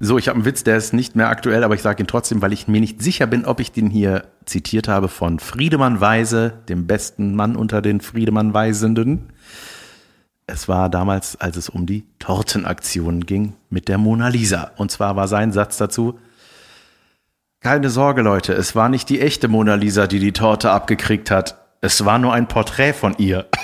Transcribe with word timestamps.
So, 0.00 0.16
ich 0.16 0.28
habe 0.28 0.36
einen 0.36 0.44
Witz, 0.44 0.62
der 0.62 0.76
ist 0.76 0.92
nicht 0.92 1.16
mehr 1.16 1.28
aktuell, 1.28 1.64
aber 1.64 1.74
ich 1.74 1.82
sage 1.82 2.02
ihn 2.02 2.06
trotzdem, 2.06 2.40
weil 2.40 2.52
ich 2.52 2.68
mir 2.68 2.80
nicht 2.80 3.02
sicher 3.02 3.26
bin, 3.26 3.44
ob 3.44 3.58
ich 3.58 3.72
den 3.72 3.90
hier 3.90 4.28
zitiert 4.44 4.86
habe 4.86 5.08
von 5.08 5.40
Friedemann 5.40 6.00
Weise, 6.00 6.52
dem 6.68 6.86
besten 6.86 7.34
Mann 7.34 7.56
unter 7.56 7.82
den 7.82 8.00
Friedemann 8.00 8.54
Weisenden. 8.54 9.32
Es 10.46 10.68
war 10.68 10.88
damals, 10.88 11.40
als 11.40 11.56
es 11.56 11.68
um 11.68 11.84
die 11.84 12.04
Tortenaktion 12.20 13.26
ging 13.26 13.54
mit 13.70 13.88
der 13.88 13.98
Mona 13.98 14.28
Lisa. 14.28 14.70
Und 14.76 14.92
zwar 14.92 15.16
war 15.16 15.26
sein 15.26 15.50
Satz 15.50 15.78
dazu, 15.78 16.18
keine 17.60 17.90
Sorge, 17.90 18.22
Leute, 18.22 18.52
es 18.52 18.76
war 18.76 18.88
nicht 18.88 19.08
die 19.08 19.20
echte 19.20 19.48
Mona 19.48 19.74
Lisa, 19.74 20.06
die 20.06 20.20
die 20.20 20.32
Torte 20.32 20.70
abgekriegt 20.70 21.32
hat. 21.32 21.58
Es 21.80 22.04
war 22.04 22.20
nur 22.20 22.32
ein 22.32 22.46
Porträt 22.46 22.92
von 22.92 23.16
ihr. 23.18 23.46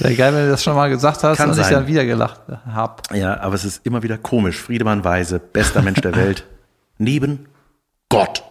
Sehr 0.00 0.14
geil, 0.16 0.32
wenn 0.34 0.44
du 0.44 0.50
das 0.50 0.62
schon 0.64 0.74
mal 0.74 0.88
gesagt 0.88 1.22
hast 1.24 1.36
Kann 1.38 1.50
und 1.50 1.58
ich 1.58 1.64
sein. 1.64 1.74
dann 1.74 1.86
wieder 1.86 2.04
gelacht 2.06 2.40
hab. 2.72 3.14
Ja, 3.14 3.38
aber 3.40 3.54
es 3.54 3.64
ist 3.64 3.84
immer 3.84 4.02
wieder 4.02 4.16
komisch. 4.18 4.56
Friedemann 4.58 5.04
Weise, 5.04 5.38
bester 5.38 5.82
Mensch 5.82 6.00
der 6.00 6.14
Welt. 6.16 6.46
Neben 6.98 7.46
Gott. 8.08 8.42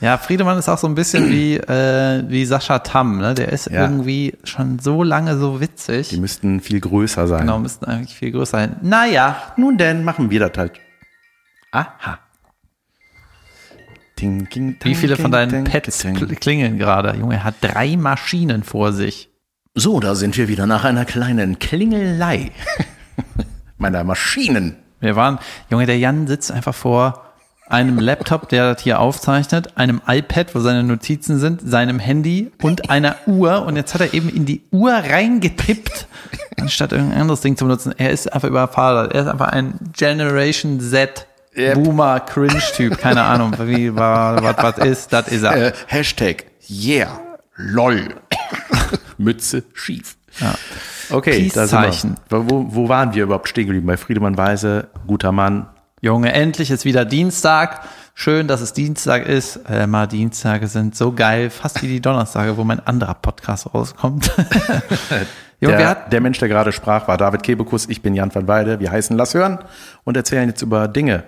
Ja, 0.00 0.18
Friedemann 0.18 0.58
ist 0.58 0.68
auch 0.68 0.76
so 0.78 0.86
ein 0.86 0.94
bisschen 0.94 1.28
wie, 1.30 1.56
äh, 1.56 2.22
wie 2.28 2.44
Sascha 2.44 2.80
Tamm, 2.80 3.18
ne? 3.18 3.32
Der 3.34 3.48
ist 3.50 3.70
Ja. 3.70 3.82
irgendwie 3.82 4.34
schon 4.44 4.78
so 4.78 5.02
lange 5.02 5.38
so 5.38 5.60
witzig. 5.60 6.10
Die 6.10 6.20
müssten 6.20 6.60
viel 6.60 6.80
größer 6.80 7.26
sein. 7.26 7.40
Genau, 7.40 7.58
müssten 7.58 7.86
eigentlich 7.86 8.14
viel 8.14 8.30
größer 8.30 8.58
sein. 8.58 8.76
Naja, 8.82 9.36
Nun 9.56 9.78
denn, 9.78 10.04
machen 10.04 10.30
wir 10.30 10.40
das 10.40 10.52
halt. 10.58 10.72
Aha. 11.72 12.18
Ting, 14.16 14.48
ting, 14.48 14.76
wie 14.82 14.94
viele 14.94 15.16
von 15.16 15.30
deinen 15.30 15.64
Pets 15.64 16.06
klingeln 16.40 16.78
gerade? 16.78 17.16
Junge, 17.18 17.34
er 17.36 17.44
hat 17.44 17.54
drei 17.60 17.96
Maschinen 17.96 18.62
vor 18.62 18.92
sich. 18.92 19.30
So, 19.78 20.00
da 20.00 20.14
sind 20.14 20.38
wir 20.38 20.48
wieder 20.48 20.66
nach 20.66 20.84
einer 20.84 21.04
kleinen 21.04 21.58
Klingelei. 21.58 22.50
Meiner 23.78 24.04
Maschinen. 24.04 24.76
Wir 25.00 25.16
waren, 25.16 25.38
Junge, 25.70 25.84
der 25.84 25.98
Jan 25.98 26.26
sitzt 26.26 26.50
einfach 26.50 26.74
vor 26.74 27.26
einem 27.68 27.98
Laptop, 27.98 28.48
der 28.48 28.72
das 28.72 28.82
hier 28.82 29.00
aufzeichnet, 29.00 29.76
einem 29.76 30.00
iPad, 30.06 30.54
wo 30.54 30.60
seine 30.60 30.82
Notizen 30.82 31.38
sind, 31.38 31.60
seinem 31.62 31.98
Handy 31.98 32.50
und 32.62 32.88
einer 32.88 33.16
Uhr. 33.26 33.66
Und 33.66 33.76
jetzt 33.76 33.92
hat 33.92 34.00
er 34.00 34.14
eben 34.14 34.30
in 34.30 34.46
die 34.46 34.62
Uhr 34.70 34.92
reingetippt, 34.92 36.06
anstatt 36.58 36.92
irgendein 36.92 37.20
anderes 37.20 37.42
Ding 37.42 37.58
zu 37.58 37.66
benutzen. 37.66 37.92
Er 37.98 38.12
ist 38.12 38.32
einfach 38.32 38.48
überfordert. 38.48 39.12
Er 39.12 39.24
ist 39.24 39.28
einfach 39.28 39.48
ein 39.48 39.74
Generation 39.94 40.80
Z 40.80 41.26
Yep. 41.54 41.74
Boomer 41.74 42.20
Cringe 42.20 42.62
Typ. 42.74 42.96
Keine 42.98 43.24
Ahnung, 43.24 43.52
wie 43.58 43.94
war, 43.94 44.42
was, 44.42 44.56
was 44.56 44.78
ist, 44.86 45.12
das 45.12 45.28
ist 45.28 45.42
er. 45.42 45.66
Äh, 45.66 45.72
Hashtag 45.86 46.46
Yeah. 46.70 47.20
LOL. 47.56 48.14
Mütze 49.18 49.64
schief. 49.74 50.16
Ja. 50.40 50.54
Okay, 51.10 51.50
da 51.54 51.66
sind 51.66 51.80
Peace-Zeichen. 51.80 52.16
wir. 52.28 52.50
Wo, 52.50 52.66
wo 52.68 52.88
waren 52.88 53.14
wir 53.14 53.22
überhaupt 53.24 53.48
stehen 53.48 53.66
geblieben? 53.66 53.86
Bei 53.86 53.96
Friedemann 53.96 54.36
Weise, 54.36 54.88
guter 55.06 55.32
Mann. 55.32 55.66
Junge, 56.02 56.32
endlich 56.32 56.70
ist 56.70 56.84
wieder 56.84 57.04
Dienstag. 57.04 57.80
Schön, 58.14 58.48
dass 58.48 58.60
es 58.60 58.72
Dienstag 58.72 59.26
ist. 59.26 59.56
Äh, 59.68 59.86
mal 59.86 60.06
Dienstage 60.06 60.66
sind 60.68 60.94
so 60.96 61.12
geil, 61.12 61.50
fast 61.50 61.82
wie 61.82 61.86
die 61.88 62.00
Donnerstage, 62.00 62.56
wo 62.56 62.64
mein 62.64 62.80
anderer 62.86 63.14
Podcast 63.14 63.72
rauskommt. 63.74 64.30
Junge, 65.60 65.76
Der, 65.78 65.94
der 65.94 66.20
Mensch, 66.20 66.38
der 66.38 66.48
gerade 66.48 66.72
sprach, 66.72 67.08
war 67.08 67.16
David 67.16 67.42
Kebekus. 67.42 67.88
Ich 67.88 68.02
bin 68.02 68.14
Jan 68.14 68.34
van 68.34 68.46
Weide. 68.46 68.78
Wir 68.80 68.90
heißen 68.90 69.16
Lass 69.16 69.32
hören 69.34 69.58
und 70.04 70.16
erzählen 70.16 70.48
jetzt 70.48 70.60
über 70.62 70.86
Dinge. 70.88 71.24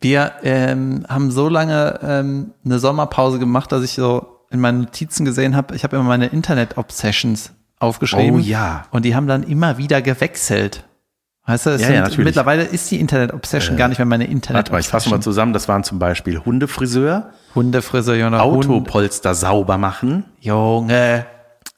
wir 0.00 0.32
ähm, 0.42 1.04
haben 1.08 1.30
so 1.30 1.48
lange 1.48 2.00
ähm, 2.02 2.52
eine 2.64 2.78
Sommerpause 2.80 3.38
gemacht, 3.38 3.70
dass 3.70 3.84
ich 3.84 3.92
so 3.92 4.39
in 4.50 4.60
meinen 4.60 4.80
Notizen 4.80 5.24
gesehen 5.24 5.56
habe, 5.56 5.74
ich 5.76 5.84
habe 5.84 5.96
immer 5.96 6.04
meine 6.04 6.26
Internet-Obsessions 6.26 7.52
aufgeschrieben. 7.78 8.34
Oh 8.36 8.38
ja. 8.38 8.84
Und 8.90 9.04
die 9.04 9.14
haben 9.14 9.26
dann 9.26 9.42
immer 9.42 9.78
wieder 9.78 10.02
gewechselt. 10.02 10.84
Weißt 11.46 11.66
du, 11.66 11.70
Ja, 11.70 11.78
sind, 11.78 11.94
ja, 11.94 12.00
natürlich. 12.02 12.26
mittlerweile 12.26 12.64
ist 12.64 12.90
die 12.90 13.00
Internet-Obsession 13.00 13.76
gar 13.76 13.88
nicht 13.88 13.98
mehr 13.98 14.06
meine 14.06 14.24
Warte 14.24 14.32
mal, 14.32 14.78
ich 14.80 14.86
fasse 14.88 15.06
Internet-Obsession. 15.06 15.12
mal 15.18 15.22
zusammen. 15.22 15.52
Das 15.52 15.68
waren 15.68 15.84
zum 15.84 15.98
Beispiel 15.98 16.38
Hundefriseur, 16.44 17.30
Hundefriseur, 17.54 18.16
Junge, 18.16 18.42
Hund, 18.44 18.66
Autopolster 18.66 19.34
sauber 19.34 19.78
machen. 19.78 20.24
Junge. 20.40 21.26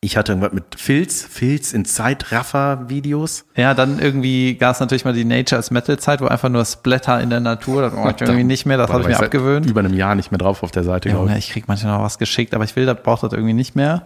Ich 0.04 0.16
hatte 0.16 0.32
irgendwas 0.32 0.52
mit 0.52 0.64
Filz, 0.76 1.22
Filz 1.22 1.72
in 1.72 1.84
Zeitraffer-Videos. 1.84 3.44
Ja, 3.56 3.72
dann 3.72 4.00
irgendwie 4.00 4.54
gab 4.56 4.74
es 4.74 4.80
natürlich 4.80 5.04
mal 5.04 5.14
die 5.14 5.24
Nature 5.24 5.58
as 5.60 5.70
Metal 5.70 5.96
Zeit, 5.98 6.20
wo 6.20 6.26
einfach 6.26 6.48
nur 6.48 6.64
Splatter 6.64 7.20
in 7.20 7.30
der 7.30 7.38
Natur, 7.38 7.82
das 7.82 7.94
wollte 7.94 8.24
ich 8.24 8.30
irgendwie 8.30 8.44
nicht 8.44 8.66
mehr, 8.66 8.76
das 8.78 8.90
habe 8.90 9.02
ich 9.02 9.08
mir 9.08 9.18
abgewöhnt. 9.18 9.66
Über 9.66 9.80
einem 9.80 9.94
Jahr 9.94 10.16
nicht 10.16 10.32
mehr 10.32 10.38
drauf 10.38 10.62
auf 10.64 10.72
der 10.72 10.82
Seite, 10.82 11.08
glaube 11.08 11.26
Junge, 11.26 11.38
ich. 11.38 11.46
ich 11.46 11.52
krieg 11.52 11.68
manchmal 11.68 11.96
noch 11.96 12.02
was 12.04 12.18
geschickt, 12.18 12.52
aber 12.54 12.64
ich 12.64 12.74
will, 12.74 12.84
das 12.84 13.00
braucht 13.02 13.22
das 13.22 13.32
irgendwie 13.32 13.52
nicht 13.54 13.76
mehr. 13.76 14.02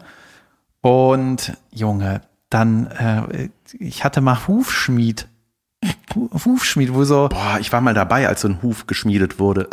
Und 0.83 1.55
Junge, 1.73 2.21
dann, 2.51 2.87
äh, 2.89 3.49
ich 3.79 4.05
hatte 4.05 4.21
mal 4.21 4.47
Hufschmied. 4.47 5.27
Hu- 6.15 6.29
Hufschmied, 6.45 6.93
wo 6.93 7.05
so, 7.05 7.29
Boah, 7.31 7.57
ich 7.59 7.73
war 7.73 7.81
mal 7.81 7.95
dabei, 7.95 8.29
als 8.29 8.43
so 8.43 8.49
ein 8.49 8.61
Huf 8.63 8.87
geschmiedet 8.87 9.39
wurde. 9.39 9.69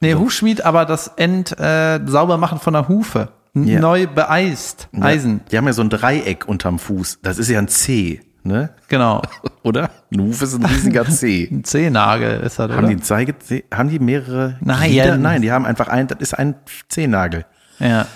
nee, 0.00 0.14
Hufschmied, 0.14 0.64
aber 0.64 0.84
das 0.86 1.06
End 1.16 1.56
äh, 1.58 2.00
sauber 2.04 2.36
machen 2.36 2.58
von 2.58 2.72
der 2.74 2.88
Hufe. 2.88 3.28
Ja. 3.64 3.80
Neu 3.80 4.06
beeist. 4.06 4.88
Eisen. 5.00 5.40
Die 5.50 5.56
haben 5.56 5.66
ja 5.66 5.72
so 5.72 5.82
ein 5.82 5.88
Dreieck 5.90 6.46
unterm 6.46 6.78
Fuß. 6.78 7.20
Das 7.22 7.38
ist 7.38 7.48
ja 7.48 7.58
ein 7.58 7.68
C, 7.68 8.20
ne? 8.42 8.70
Genau. 8.88 9.22
Oder? 9.62 9.90
Ein 10.12 10.20
Huf 10.20 10.42
ist 10.42 10.54
ein 10.54 10.64
riesiger 10.64 11.06
C. 11.06 11.48
Ein 11.50 11.64
Zehnagel 11.64 12.40
ist 12.40 12.58
das, 12.58 12.70
haben 12.70 12.78
oder? 12.78 12.86
die 12.88 12.94
einen 12.94 13.02
Zeige, 13.02 13.34
haben 13.74 13.88
die 13.88 13.98
mehrere? 13.98 14.56
Nein. 14.60 14.90
Glieder? 14.90 15.16
Nein, 15.16 15.42
die 15.42 15.50
haben 15.50 15.64
einfach 15.66 15.88
ein, 15.88 16.06
das 16.06 16.18
ist 16.20 16.34
ein 16.34 16.54
Zehennagel. 16.88 17.46
ja. 17.78 18.06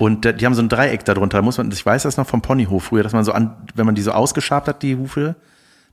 Und 0.00 0.24
die 0.40 0.46
haben 0.46 0.54
so 0.54 0.62
ein 0.62 0.68
Dreieck 0.68 1.04
darunter. 1.04 1.38
Da 1.38 1.42
muss 1.42 1.58
man, 1.58 1.72
ich 1.72 1.84
weiß 1.84 2.04
das 2.04 2.16
noch 2.16 2.26
vom 2.26 2.40
Ponyhof 2.40 2.84
früher, 2.84 3.02
dass 3.02 3.12
man 3.14 3.24
so 3.24 3.32
an, 3.32 3.56
wenn 3.74 3.84
man 3.84 3.96
die 3.96 4.02
so 4.02 4.12
ausgeschabt 4.12 4.68
hat, 4.68 4.82
die 4.84 4.94
Hufe. 4.94 5.34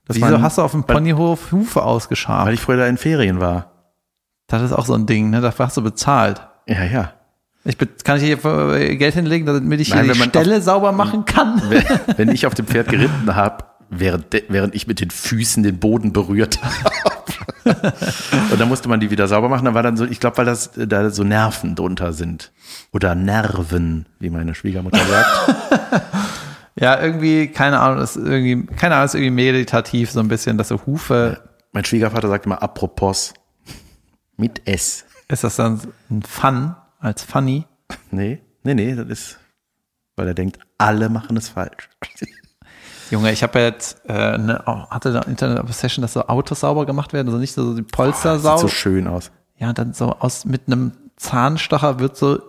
Dass 0.06 0.18
Wieso 0.18 0.28
man, 0.28 0.44
hast 0.44 0.60
du 0.60 0.62
auf 0.62 0.74
dem 0.74 0.84
Ponyhof 0.84 1.52
Hufe 1.52 1.82
ausgeschabt? 1.82 2.46
Weil 2.46 2.54
ich 2.54 2.62
früher 2.62 2.78
da 2.78 2.86
in 2.86 2.98
Ferien 2.98 3.40
war. 3.40 3.72
Das 4.46 4.62
ist 4.62 4.74
auch 4.74 4.86
so 4.86 4.94
ein 4.94 5.08
Ding, 5.08 5.32
ne? 5.32 5.42
Dafür 5.42 5.66
hast 5.66 5.78
du 5.78 5.82
bezahlt. 5.82 6.40
Ja, 6.68 6.84
ja. 6.84 7.14
Ich 7.66 7.78
kann 8.04 8.18
ich 8.18 8.24
hier 8.24 8.44
äh, 8.46 8.96
Geld 8.96 9.16
hinlegen, 9.16 9.46
damit 9.48 9.80
ich 9.80 9.88
hier 9.88 9.96
Nein, 9.98 10.06
die 10.06 10.12
wenn 10.12 10.18
man 10.20 10.30
Stelle 10.30 10.62
sauber 10.62 10.92
machen 10.92 11.26
kann? 11.26 11.62
Wenn- 11.70 11.84
Wenn 12.18 12.30
ich 12.30 12.46
auf 12.46 12.54
dem 12.54 12.68
Pferd 12.68 12.88
geritten 12.90 13.36
habe, 13.36 13.66
während, 13.90 14.28
während 14.50 14.76
ich 14.76 14.86
mit 14.88 15.00
den 15.02 15.10
Füßen 15.10 15.64
den 15.64 15.80
Boden 15.80 16.14
berührt 16.14 16.60
habe. 16.62 16.92
Und 18.52 18.60
dann 18.62 18.68
musste 18.68 18.88
man 18.88 19.00
die 19.00 19.10
wieder 19.10 19.28
sauber 19.28 19.50
machen. 19.50 19.66
Da 19.66 19.74
war 19.74 19.82
dann 19.82 19.98
so, 19.98 20.06
ich 20.06 20.20
glaube, 20.20 20.38
weil 20.38 20.46
das 20.46 20.78
äh, 20.78 20.86
da 20.88 21.10
so 21.10 21.24
Nerven 21.24 21.74
drunter 21.76 22.14
sind. 22.14 22.52
Oder 22.92 23.16
Nerven, 23.16 24.06
wie 24.20 24.30
meine 24.30 24.54
Schwiegermutter 24.56 25.02
sagt. 25.06 25.56
Ja, 26.78 27.00
irgendwie, 27.02 27.48
keine 27.48 27.80
Ahnung, 27.80 28.04
ist 28.04 28.18
irgendwie, 28.18 28.66
keine 28.76 28.96
Ahnung, 28.96 29.06
ist 29.06 29.14
irgendwie 29.16 29.32
meditativ, 29.32 30.12
so 30.12 30.20
ein 30.20 30.28
bisschen, 30.28 30.58
dass 30.58 30.68
so 30.68 30.86
Hufe, 30.86 31.42
mein 31.72 31.86
Schwiegervater 31.86 32.28
sagt 32.28 32.46
immer 32.46 32.62
apropos 32.62 33.34
mit 34.36 34.62
S. 34.68 35.06
ist 35.30 35.46
das 35.46 35.56
dann 35.56 35.80
ein 36.12 36.22
Fun, 36.24 36.76
als 37.00 37.24
funny? 37.24 37.66
Nee, 38.12 38.42
nee, 38.64 38.74
nee, 38.74 38.96
das 38.96 39.08
ist, 39.08 39.40
weil 40.16 40.28
er 40.28 40.34
denkt, 40.34 40.60
alle 40.78 41.10
machen 41.10 41.38
es 41.38 41.50
falsch. 41.50 41.90
Junge, 43.12 43.32
ich 43.32 43.44
habe 43.44 43.60
ja 43.60 43.66
jetzt, 43.66 44.02
äh, 44.08 44.38
ne, 44.38 44.64
oh, 44.66 44.90
hatte 44.90 45.14
da 45.14 45.22
Internet 45.22 45.60
Obsession, 45.60 46.02
dass 46.02 46.14
so 46.14 46.28
Autos 46.28 46.62
sauber 46.62 46.86
gemacht 46.86 47.14
werden, 47.14 47.28
also 47.28 47.38
nicht 47.38 47.54
so 47.54 47.76
die 47.76 47.84
Polster 47.84 48.36
Sieht 48.36 48.44
sauber. 48.44 48.62
so 48.62 48.68
schön 48.68 49.08
aus. 49.08 49.32
Ja, 49.58 49.74
dann 49.74 49.94
so 49.94 50.12
aus 50.12 50.46
mit 50.46 50.64
einem 50.68 50.94
Zahnstocher 51.16 52.00
wird 52.00 52.18
so 52.18 52.40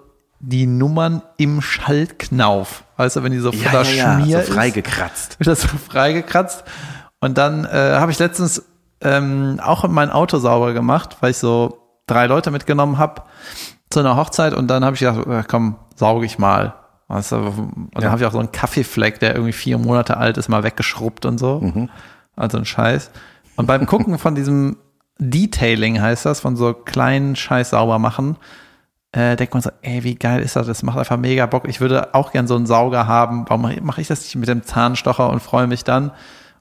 die 0.40 0.66
Nummern 0.66 1.22
im 1.36 1.60
Schaltknauf. 1.60 2.84
Weißt 2.96 3.16
du, 3.16 3.22
wenn 3.22 3.32
die 3.32 3.38
so 3.38 3.52
voller 3.52 3.84
Schmier 3.84 4.38
so 4.38 4.42
ist, 4.44 4.52
freigekratzt. 4.52 5.38
wird 5.38 5.46
das 5.46 5.62
so 5.62 5.68
freigekratzt. 5.68 6.64
Und 7.20 7.38
dann 7.38 7.64
äh, 7.64 7.96
habe 7.98 8.10
ich 8.10 8.18
letztens 8.18 8.62
ähm, 9.00 9.60
auch 9.62 9.86
mein 9.88 10.10
Auto 10.10 10.38
sauber 10.38 10.72
gemacht, 10.72 11.18
weil 11.20 11.30
ich 11.30 11.38
so 11.38 11.78
drei 12.06 12.26
Leute 12.26 12.50
mitgenommen 12.50 12.98
habe 12.98 13.22
zu 13.96 14.00
einer 14.00 14.16
Hochzeit 14.16 14.52
und 14.52 14.68
dann 14.68 14.84
habe 14.84 14.94
ich 14.94 15.00
gedacht, 15.00 15.26
äh, 15.26 15.42
komm, 15.48 15.76
sauge 15.94 16.26
ich 16.26 16.38
mal. 16.38 16.74
Weißt 17.08 17.32
du, 17.32 17.36
und 17.36 17.88
dann 17.94 18.02
Ja. 18.04 18.10
habe 18.10 18.20
ich 18.20 18.26
auch 18.26 18.32
so 18.32 18.38
einen 18.38 18.52
Kaffeefleck, 18.52 19.20
der 19.20 19.34
irgendwie 19.34 19.52
vier 19.52 19.78
Monate 19.78 20.16
alt 20.18 20.36
ist, 20.36 20.48
mal 20.48 20.64
weggeschrubbt 20.64 21.24
und 21.24 21.38
so. 21.38 21.60
Mhm. 21.60 21.88
Also 22.36 22.58
ein 22.58 22.64
Scheiß. 22.66 23.10
Und 23.56 23.66
beim 23.66 23.86
Gucken 23.86 24.18
von 24.18 24.34
diesem 24.34 24.76
Detailing 25.18 26.00
heißt 26.00 26.26
das, 26.26 26.40
von 26.40 26.56
so 26.56 26.74
kleinen 26.74 27.36
Scheiß 27.36 27.70
sauber 27.70 27.98
machen, 27.98 28.36
äh, 29.12 29.34
denkt 29.36 29.54
man 29.54 29.62
so, 29.62 29.70
ey, 29.80 30.04
wie 30.04 30.14
geil 30.16 30.42
ist 30.42 30.56
das? 30.56 30.66
Das 30.66 30.82
macht 30.82 30.98
einfach 30.98 31.16
mega 31.16 31.46
Bock. 31.46 31.66
Ich 31.68 31.80
würde 31.80 32.12
auch 32.14 32.32
gern 32.32 32.46
so 32.46 32.54
einen 32.56 32.66
Sauger 32.66 33.06
haben. 33.06 33.46
Warum 33.48 33.72
mache 33.82 34.00
ich 34.02 34.08
das 34.08 34.20
nicht 34.22 34.36
mit 34.36 34.48
dem 34.48 34.62
Zahnstocher 34.62 35.30
und 35.30 35.40
freue 35.40 35.66
mich 35.68 35.84
dann? 35.84 36.10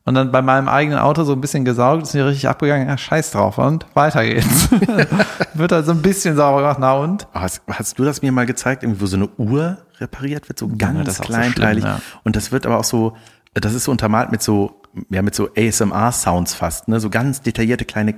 Und 0.07 0.13
dann 0.13 0.31
bei 0.31 0.43
meinem 0.43 0.69
eigenen 0.69 0.99
Auto 0.99 1.23
so 1.23 1.33
ein 1.33 1.41
bisschen 1.41 1.65
gesaugt, 1.65 2.03
ist 2.03 2.13
mir 2.13 2.27
richtig 2.27 2.47
abgegangen, 2.47 2.87
ja, 2.87 2.95
scheiß 2.95 3.31
drauf 3.31 3.57
und 3.57 3.87
weiter 3.95 4.23
geht's. 4.23 4.69
Wird 5.55 5.71
halt 5.71 5.87
so 5.87 5.93
ein 5.93 6.03
bisschen 6.03 6.35
sauber 6.35 6.59
gemacht, 6.61 6.77
na 6.79 6.93
und? 6.93 7.27
Hast, 7.33 7.63
hast 7.67 7.97
du 7.97 8.05
das 8.05 8.21
mir 8.21 8.31
mal 8.31 8.45
gezeigt, 8.45 8.83
irgendwie, 8.83 9.01
wo 9.01 9.07
so 9.07 9.17
eine 9.17 9.29
Uhr 9.37 9.79
repariert 9.99 10.47
wird, 10.47 10.59
so 10.59 10.69
ganz 10.77 11.05
das 11.05 11.15
ist 11.15 11.21
auch 11.21 11.25
so 11.25 11.33
kleinteilig. 11.33 11.83
schlimm, 11.83 11.95
ja. 11.95 12.01
Und 12.23 12.35
das 12.35 12.51
wird 12.51 12.67
aber 12.67 12.77
auch 12.77 12.83
so, 12.83 13.17
das 13.55 13.73
ist 13.73 13.85
so 13.85 13.91
untermalt 13.91 14.31
mit 14.31 14.43
so, 14.43 14.79
ja, 15.09 15.23
mit 15.23 15.33
so 15.33 15.49
ASMR-Sounds 15.57 16.53
fast, 16.53 16.87
ne? 16.87 16.99
So 16.99 17.09
ganz 17.09 17.41
detaillierte 17.41 17.85
kleine. 17.85 18.13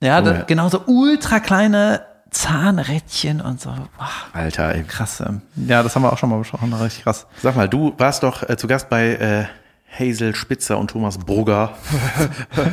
Ja, 0.00 0.20
da, 0.20 0.30
Junge. 0.32 0.44
genau 0.46 0.68
so 0.68 0.82
ultra 0.86 1.40
kleine 1.40 2.02
Zahnrädchen 2.30 3.40
und 3.40 3.60
so. 3.60 3.70
Boah, 3.70 4.08
Alter, 4.32 4.74
ey. 4.76 4.84
krass. 4.84 5.20
ähm. 5.26 5.42
Ja, 5.56 5.82
das 5.82 5.96
haben 5.96 6.02
wir 6.02 6.12
auch 6.12 6.18
schon 6.18 6.30
mal 6.30 6.38
besprochen, 6.38 6.72
richtig 6.72 7.02
krass. 7.02 7.26
Sag 7.42 7.56
mal, 7.56 7.68
du 7.68 7.94
warst 7.98 8.22
doch 8.22 8.48
äh, 8.48 8.56
zu 8.56 8.68
Gast 8.68 8.88
bei 8.88 9.14
äh, 9.14 9.44
Hazel 9.98 10.34
Spitzer 10.34 10.78
und 10.78 10.90
Thomas 10.90 11.18
Brugger 11.18 11.76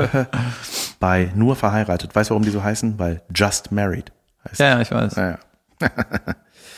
bei 1.00 1.32
Nur 1.36 1.56
verheiratet. 1.56 2.16
Weißt 2.16 2.30
du, 2.30 2.34
warum 2.34 2.44
die 2.44 2.50
so 2.50 2.64
heißen? 2.64 2.98
Weil 2.98 3.22
Just 3.34 3.72
Married 3.72 4.12
heißt. 4.48 4.60
Ja, 4.60 4.68
ja, 4.70 4.82
ich 4.82 4.92
weiß. 4.92 5.16
Ja, 5.16 5.30
ja. 5.32 5.38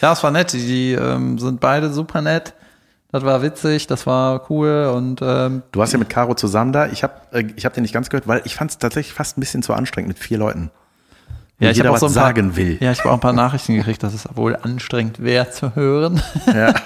Ja, 0.01 0.13
es 0.13 0.23
war 0.23 0.31
nett. 0.31 0.53
Die 0.53 0.93
ähm, 0.93 1.38
sind 1.38 1.59
beide 1.59 1.93
super 1.93 2.21
nett. 2.21 2.53
Das 3.11 3.25
war 3.25 3.41
witzig, 3.41 3.88
das 3.88 4.07
war 4.07 4.49
cool 4.49 4.89
und 4.95 5.19
ähm, 5.21 5.63
Du 5.73 5.81
warst 5.81 5.91
ja 5.91 5.99
mit 5.99 6.09
Caro 6.09 6.33
zusammen 6.33 6.71
da. 6.71 6.88
Ich 6.88 7.03
habe 7.03 7.13
äh, 7.33 7.43
ich 7.57 7.65
hab 7.65 7.73
den 7.73 7.81
nicht 7.81 7.93
ganz 7.93 8.09
gehört, 8.09 8.25
weil 8.25 8.41
ich 8.45 8.55
fand 8.55 8.71
es 8.71 8.77
tatsächlich 8.77 9.13
fast 9.13 9.38
ein 9.38 9.41
bisschen 9.41 9.63
zu 9.63 9.73
anstrengend 9.73 10.07
mit 10.07 10.17
vier 10.17 10.38
Leuten. 10.38 10.71
Ja, 11.59 11.71
ich 11.71 11.77
jeder 11.77 11.89
habe 11.89 11.97
auch 11.97 12.01
was 12.01 12.13
so 12.13 12.19
paar, 12.19 12.27
sagen 12.27 12.55
will. 12.55 12.77
Ja, 12.79 12.91
ich 12.91 12.99
habe 12.99 13.09
auch 13.09 13.15
ein 13.15 13.19
paar 13.19 13.33
Nachrichten 13.33 13.75
gekriegt, 13.75 14.01
dass 14.01 14.13
es 14.13 14.27
wohl 14.35 14.55
anstrengend 14.55 15.21
wäre 15.21 15.51
zu 15.51 15.75
hören. 15.75 16.21
Ja. 16.47 16.73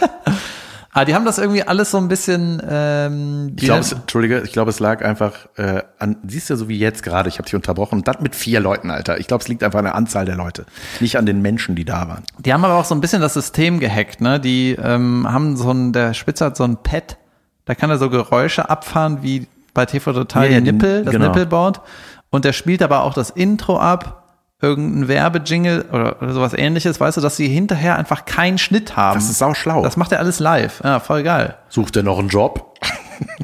Aber 0.95 1.03
die 1.03 1.13
haben 1.13 1.25
das 1.25 1.39
irgendwie 1.39 1.62
alles 1.62 1.92
so 1.92 1.97
ein 1.97 2.07
bisschen. 2.07 2.62
Ähm, 2.65 3.51
Ich 3.57 3.65
glaube, 3.65 3.81
es, 3.81 3.92
Entschuldige, 3.92 4.44
ich 4.45 4.53
glaube, 4.53 4.69
es 4.69 4.80
lag 4.80 5.03
einfach 5.03 5.33
äh, 5.57 5.83
an, 6.00 6.15
siehst 6.25 6.50
du, 6.50 6.56
so 6.56 6.69
wie 6.69 6.80
jetzt 6.80 7.03
gerade, 7.03 7.27
ich 7.27 7.36
habe 7.36 7.44
dich 7.44 7.53
unterbrochen, 7.53 8.01
das 8.03 8.21
mit 8.21 8.33
vier 8.33 8.62
Leuten, 8.62 8.89
Alter. 8.89 9.19
Ich 9.19 9.27
glaube, 9.27 9.42
es 9.42 9.50
liegt 9.50 9.62
einfach 9.62 9.80
an 9.80 9.86
der 9.86 9.95
Anzahl 9.95 10.24
der 10.24 10.38
Leute, 10.38 10.65
nicht 11.01 11.18
an 11.18 11.25
den 11.25 11.42
Menschen, 11.42 11.75
die 11.75 11.83
da 11.83 12.07
waren. 12.07 12.24
Die 12.39 12.53
haben 12.53 12.63
aber 12.63 12.75
auch 12.75 12.86
so 12.86 12.95
ein 12.95 13.01
bisschen 13.01 13.21
das 13.21 13.33
System 13.33 13.81
gehackt, 13.81 14.21
ne? 14.21 14.39
Die 14.39 14.77
ähm, 14.81 15.27
haben 15.30 15.57
so 15.57 15.69
ein, 15.69 15.92
der 15.92 16.13
Spitzer 16.13 16.45
hat 16.45 16.56
so 16.56 16.63
ein 16.63 16.77
Pad, 16.81 17.18
da 17.65 17.75
kann 17.75 17.89
er 17.89 17.97
so 17.97 18.09
Geräusche 18.09 18.69
abfahren 18.69 19.21
wie 19.21 19.47
bei 19.74 19.86
TV 19.86 20.13
Total 20.13 20.45
Ja, 20.45 20.51
ja, 20.53 20.62
Nippel, 20.62 21.03
das 21.03 21.12
genau. 21.12 21.27
Nippelboard. 21.27 21.81
Und 22.30 22.45
der 22.45 22.53
spielt 22.53 22.81
aber 22.81 23.03
auch 23.03 23.13
das 23.13 23.31
Intro 23.31 23.77
ab, 23.80 24.25
irgendein 24.66 25.08
Werbejingle 25.08 25.86
oder, 25.92 26.22
oder 26.22 26.34
sowas 26.34 26.54
ähnliches, 26.54 27.00
weißt 27.00 27.18
du, 27.18 27.22
dass 27.22 27.38
sie 27.38 27.48
hinterher 27.48 27.98
einfach 27.98 28.26
keinen 28.26 28.58
Schnitt 28.58 28.98
haben. 28.98 29.16
Das 29.16 29.30
ist 29.30 29.38
sau 29.38 29.54
schlau. 29.54 29.84
Das 29.84 29.96
macht 29.96 30.12
er 30.12 30.20
alles 30.20 30.40
live. 30.40 30.82
Ja, 30.84 31.00
voll 31.00 31.24
geil. 31.24 31.56
Sucht 31.70 31.96
er 31.96 32.04
noch 32.04 32.18
einen 32.18 32.30
Job? 32.30 32.74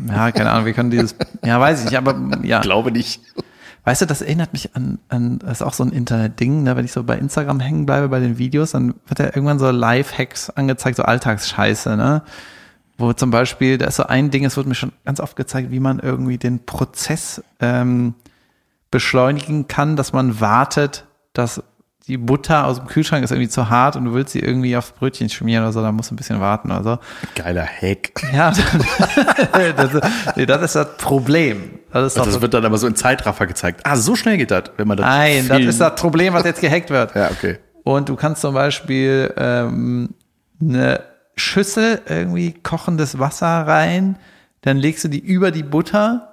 Ja, 0.07 0.31
keine 0.31 0.51
Ahnung, 0.51 0.65
wir 0.65 0.73
können 0.73 0.91
dieses, 0.91 1.15
ja, 1.45 1.59
weiß 1.59 1.79
ich 1.79 1.85
nicht, 1.85 1.97
aber 1.97 2.15
ja. 2.43 2.59
Glaube 2.61 2.91
nicht. 2.91 3.21
Weißt 3.83 4.01
du, 4.01 4.05
das 4.05 4.21
erinnert 4.21 4.53
mich 4.53 4.75
an, 4.75 4.99
an 5.09 5.39
das 5.39 5.53
ist 5.53 5.61
auch 5.61 5.73
so 5.73 5.83
ein 5.83 5.91
Internet-Ding, 5.91 6.63
ne? 6.63 6.75
wenn 6.75 6.85
ich 6.85 6.91
so 6.91 7.03
bei 7.03 7.17
Instagram 7.17 7.59
hängen 7.59 7.85
bleibe 7.85 8.09
bei 8.09 8.19
den 8.19 8.37
Videos, 8.37 8.71
dann 8.71 8.95
wird 9.07 9.19
ja 9.19 9.25
irgendwann 9.25 9.59
so 9.59 9.71
Live-Hacks 9.71 10.49
angezeigt, 10.51 10.97
so 10.97 11.03
Alltagsscheiße, 11.03 11.95
ne? 11.95 12.23
Wo 12.97 13.13
zum 13.13 13.31
Beispiel, 13.31 13.79
da 13.79 13.87
ist 13.87 13.95
so 13.95 14.03
ein 14.03 14.29
Ding, 14.29 14.45
es 14.45 14.57
wird 14.57 14.67
mir 14.67 14.75
schon 14.75 14.91
ganz 15.05 15.19
oft 15.19 15.35
gezeigt, 15.35 15.71
wie 15.71 15.79
man 15.79 15.97
irgendwie 15.99 16.37
den 16.37 16.65
Prozess 16.65 17.41
ähm, 17.59 18.13
beschleunigen 18.91 19.67
kann, 19.67 19.95
dass 19.95 20.13
man 20.13 20.39
wartet, 20.39 21.05
dass 21.33 21.63
die 22.07 22.17
Butter 22.17 22.65
aus 22.65 22.77
dem 22.79 22.87
Kühlschrank 22.87 23.23
ist 23.23 23.31
irgendwie 23.31 23.47
zu 23.47 23.69
hart 23.69 23.95
und 23.95 24.05
du 24.05 24.13
willst 24.13 24.33
sie 24.33 24.39
irgendwie 24.39 24.75
aufs 24.75 24.91
Brötchen 24.91 25.29
schmieren 25.29 25.63
oder 25.63 25.71
so, 25.71 25.81
dann 25.83 25.95
musst 25.95 26.09
du 26.09 26.15
ein 26.15 26.17
bisschen 26.17 26.39
warten 26.39 26.71
oder 26.71 26.83
so. 26.83 26.99
Geiler 27.35 27.65
Hack. 27.65 28.11
Ja, 28.33 28.51
das, 29.77 29.93
ist- 29.93 30.03
nee, 30.35 30.45
das 30.45 30.61
ist 30.63 30.75
das 30.75 30.97
Problem. 30.97 31.79
Das 31.93 32.07
ist 32.07 32.17
doch 32.17 32.25
Das 32.25 32.41
wird 32.41 32.53
dann 32.53 32.65
aber 32.65 32.77
so 32.77 32.87
in 32.87 32.95
Zeitraffer 32.95 33.45
gezeigt. 33.47 33.81
Ah, 33.83 33.95
so 33.95 34.15
schnell 34.15 34.37
geht 34.37 34.49
das, 34.51 34.63
wenn 34.77 34.87
man 34.87 34.97
das. 34.97 35.05
Nein, 35.05 35.47
das 35.47 35.59
ist 35.61 35.79
das 35.81 35.95
Problem, 35.95 36.33
was 36.33 36.43
jetzt 36.43 36.61
gehackt 36.61 36.89
wird. 36.89 37.13
Ja, 37.15 37.29
okay. 37.29 37.59
Und 37.83 38.09
du 38.09 38.15
kannst 38.15 38.41
zum 38.41 38.53
Beispiel 38.55 39.33
ähm, 39.37 40.09
eine 40.59 41.01
Schüssel 41.35 42.01
irgendwie 42.07 42.53
kochendes 42.53 43.19
Wasser 43.19 43.47
rein, 43.67 44.17
dann 44.61 44.77
legst 44.77 45.03
du 45.03 45.07
die 45.07 45.19
über 45.19 45.51
die 45.51 45.63
Butter 45.63 46.30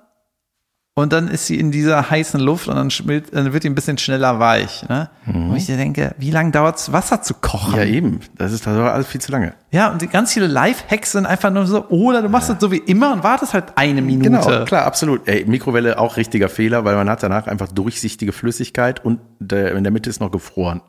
und 0.98 1.12
dann 1.12 1.28
ist 1.28 1.46
sie 1.46 1.60
in 1.60 1.70
dieser 1.70 2.10
heißen 2.10 2.40
Luft 2.40 2.66
und 2.66 2.74
dann, 2.74 2.90
schmilzt, 2.90 3.32
dann 3.32 3.52
wird 3.52 3.62
die 3.62 3.68
ein 3.68 3.76
bisschen 3.76 3.98
schneller 3.98 4.40
weich. 4.40 4.84
Ne? 4.88 5.08
Und 5.26 5.54
ich 5.54 5.66
dir 5.66 5.76
denke, 5.76 6.12
wie 6.18 6.32
lange 6.32 6.50
dauert's 6.50 6.90
Wasser 6.90 7.22
zu 7.22 7.34
kochen? 7.34 7.76
Ja, 7.76 7.84
eben. 7.84 8.18
Das 8.36 8.52
ist 8.52 8.66
das 8.66 8.76
alles 8.76 9.06
viel 9.06 9.20
zu 9.20 9.30
lange. 9.30 9.54
Ja, 9.70 9.92
und 9.92 10.02
die 10.02 10.08
ganz 10.08 10.32
viele 10.32 10.48
Live-Hacks 10.48 11.12
sind 11.12 11.24
einfach 11.24 11.52
nur 11.52 11.66
so, 11.66 11.86
oder 11.90 12.20
du 12.20 12.28
machst 12.28 12.50
das 12.50 12.56
so 12.58 12.72
wie 12.72 12.78
immer 12.78 13.12
und 13.12 13.22
wartest 13.22 13.54
halt 13.54 13.66
eine 13.76 14.02
Minute. 14.02 14.28
Genau, 14.28 14.64
klar, 14.64 14.86
absolut. 14.86 15.28
Ey, 15.28 15.44
Mikrowelle 15.46 16.00
auch 16.00 16.16
richtiger 16.16 16.48
Fehler, 16.48 16.84
weil 16.84 16.96
man 16.96 17.08
hat 17.08 17.22
danach 17.22 17.46
einfach 17.46 17.68
durchsichtige 17.68 18.32
Flüssigkeit 18.32 19.04
und 19.04 19.20
der, 19.38 19.76
in 19.76 19.84
der 19.84 19.92
Mitte 19.92 20.10
ist 20.10 20.18
noch 20.18 20.32
gefroren. 20.32 20.80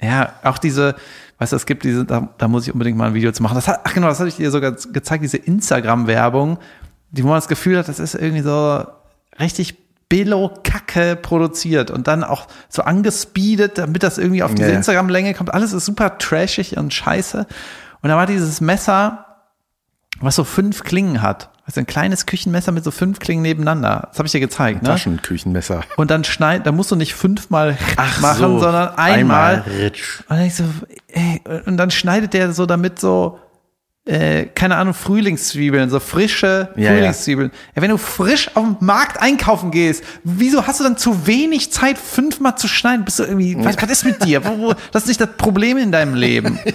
Ja, 0.00 0.32
auch 0.42 0.56
diese, 0.56 0.94
weißt 1.36 1.52
du, 1.52 1.56
es 1.56 1.66
gibt 1.66 1.84
diese, 1.84 2.06
da, 2.06 2.30
da 2.38 2.48
muss 2.48 2.66
ich 2.66 2.72
unbedingt 2.72 2.96
mal 2.96 3.08
ein 3.08 3.14
Video 3.14 3.30
zu 3.30 3.42
machen. 3.42 3.56
Das 3.56 3.68
hat, 3.68 3.80
ach 3.84 3.92
genau, 3.92 4.06
das 4.06 4.20
hatte 4.20 4.30
ich 4.30 4.36
dir 4.36 4.50
sogar 4.50 4.72
gezeigt, 4.72 5.22
diese 5.22 5.36
Instagram-Werbung, 5.36 6.56
die 7.10 7.22
wo 7.22 7.28
man 7.28 7.36
das 7.36 7.48
Gefühl 7.48 7.76
hat, 7.76 7.88
das 7.88 7.98
ist 7.98 8.14
irgendwie 8.14 8.42
so 8.42 8.86
richtig 9.38 9.76
Billo-Kacke 10.08 11.16
produziert 11.16 11.90
und 11.90 12.06
dann 12.06 12.24
auch 12.24 12.46
so 12.68 12.82
angespeedet, 12.82 13.78
damit 13.78 14.02
das 14.02 14.18
irgendwie 14.18 14.42
auf 14.42 14.54
diese 14.54 14.70
ja. 14.70 14.76
Instagram-Länge 14.76 15.34
kommt. 15.34 15.52
Alles 15.52 15.72
ist 15.72 15.86
super 15.86 16.18
trashig 16.18 16.76
und 16.76 16.92
scheiße. 16.92 17.46
Und 18.02 18.08
da 18.08 18.16
war 18.16 18.26
dieses 18.26 18.60
Messer, 18.60 19.24
was 20.20 20.36
so 20.36 20.44
fünf 20.44 20.84
Klingen 20.84 21.22
hat. 21.22 21.50
Also 21.66 21.80
ein 21.80 21.86
kleines 21.86 22.26
Küchenmesser 22.26 22.72
mit 22.72 22.84
so 22.84 22.90
fünf 22.90 23.18
Klingen 23.18 23.40
nebeneinander. 23.40 24.08
Das 24.10 24.18
habe 24.18 24.26
ich 24.26 24.32
dir 24.32 24.40
gezeigt, 24.40 24.82
ne? 24.82 24.90
Taschenküchenmesser. 24.90 25.80
Und 25.96 26.10
dann 26.10 26.22
schneid, 26.22 26.66
da 26.66 26.72
musst 26.72 26.90
du 26.90 26.96
nicht 26.96 27.14
fünfmal 27.14 27.78
Ach 27.96 28.20
machen, 28.20 28.38
so, 28.38 28.58
sondern 28.60 28.96
einmal. 28.98 29.64
Ritsch. 29.66 30.20
Und, 30.28 30.40
ich 30.40 30.54
so, 30.54 30.64
ey, 31.08 31.40
und 31.64 31.78
dann 31.78 31.90
schneidet 31.90 32.34
der 32.34 32.52
so 32.52 32.66
damit 32.66 33.00
so, 33.00 33.40
äh, 34.06 34.44
keine 34.46 34.76
Ahnung, 34.76 34.92
Frühlingszwiebeln, 34.92 35.88
so 35.88 35.98
frische 35.98 36.68
Ja, 36.76 36.90
Frühlingszwiebeln. 36.90 37.50
Ja, 37.74 37.82
wenn 37.82 37.90
du 37.90 37.96
frisch 37.96 38.50
auf 38.54 38.64
dem 38.64 38.76
Markt 38.80 39.20
einkaufen 39.20 39.70
gehst, 39.70 40.04
wieso 40.24 40.66
hast 40.66 40.80
du 40.80 40.84
dann 40.84 40.98
zu 40.98 41.26
wenig 41.26 41.72
Zeit, 41.72 41.96
fünfmal 41.96 42.56
zu 42.56 42.68
schneiden? 42.68 43.04
Bist 43.04 43.18
du 43.18 43.24
irgendwie, 43.24 43.56
was, 43.64 43.80
was 43.80 43.90
ist 43.90 44.04
mit 44.04 44.24
dir? 44.24 44.44
Wo, 44.44 44.58
wo, 44.58 44.74
das 44.92 45.04
ist 45.04 45.08
nicht 45.08 45.20
das 45.20 45.30
Problem 45.38 45.78
in 45.78 45.92
deinem 45.92 46.14
Leben. 46.14 46.58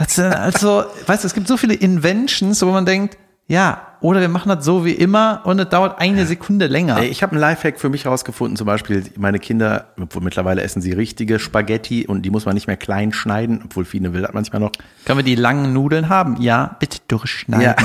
Also, 0.00 0.22
also, 0.22 0.84
weißt 1.06 1.24
du, 1.24 1.26
es 1.26 1.34
gibt 1.34 1.46
so 1.46 1.58
viele 1.58 1.74
Inventions, 1.74 2.62
wo 2.62 2.70
man 2.70 2.86
denkt, 2.86 3.18
ja, 3.50 3.82
oder 4.00 4.20
wir 4.20 4.28
machen 4.28 4.48
das 4.48 4.64
so 4.64 4.84
wie 4.84 4.92
immer 4.92 5.42
und 5.44 5.58
es 5.58 5.68
dauert 5.68 6.00
eine 6.00 6.24
Sekunde 6.24 6.68
länger. 6.68 7.02
Ich 7.02 7.22
habe 7.22 7.32
einen 7.32 7.40
Lifehack 7.40 7.80
für 7.80 7.88
mich 7.90 8.04
herausgefunden, 8.04 8.56
zum 8.56 8.66
Beispiel 8.66 9.04
meine 9.18 9.38
Kinder, 9.40 9.88
obwohl 10.00 10.22
mittlerweile 10.22 10.62
essen 10.62 10.80
sie 10.80 10.92
richtige 10.92 11.38
Spaghetti 11.40 12.06
und 12.06 12.22
die 12.22 12.30
muss 12.30 12.46
man 12.46 12.54
nicht 12.54 12.68
mehr 12.68 12.76
klein 12.76 13.12
schneiden, 13.12 13.60
obwohl 13.64 13.84
viele 13.84 14.14
will 14.14 14.22
das 14.22 14.32
manchmal 14.32 14.60
noch. 14.60 14.70
Können 15.04 15.18
wir 15.18 15.24
die 15.24 15.34
langen 15.34 15.72
Nudeln 15.72 16.08
haben? 16.08 16.40
Ja, 16.40 16.76
bitte 16.78 16.98
durchschneiden. 17.08 17.74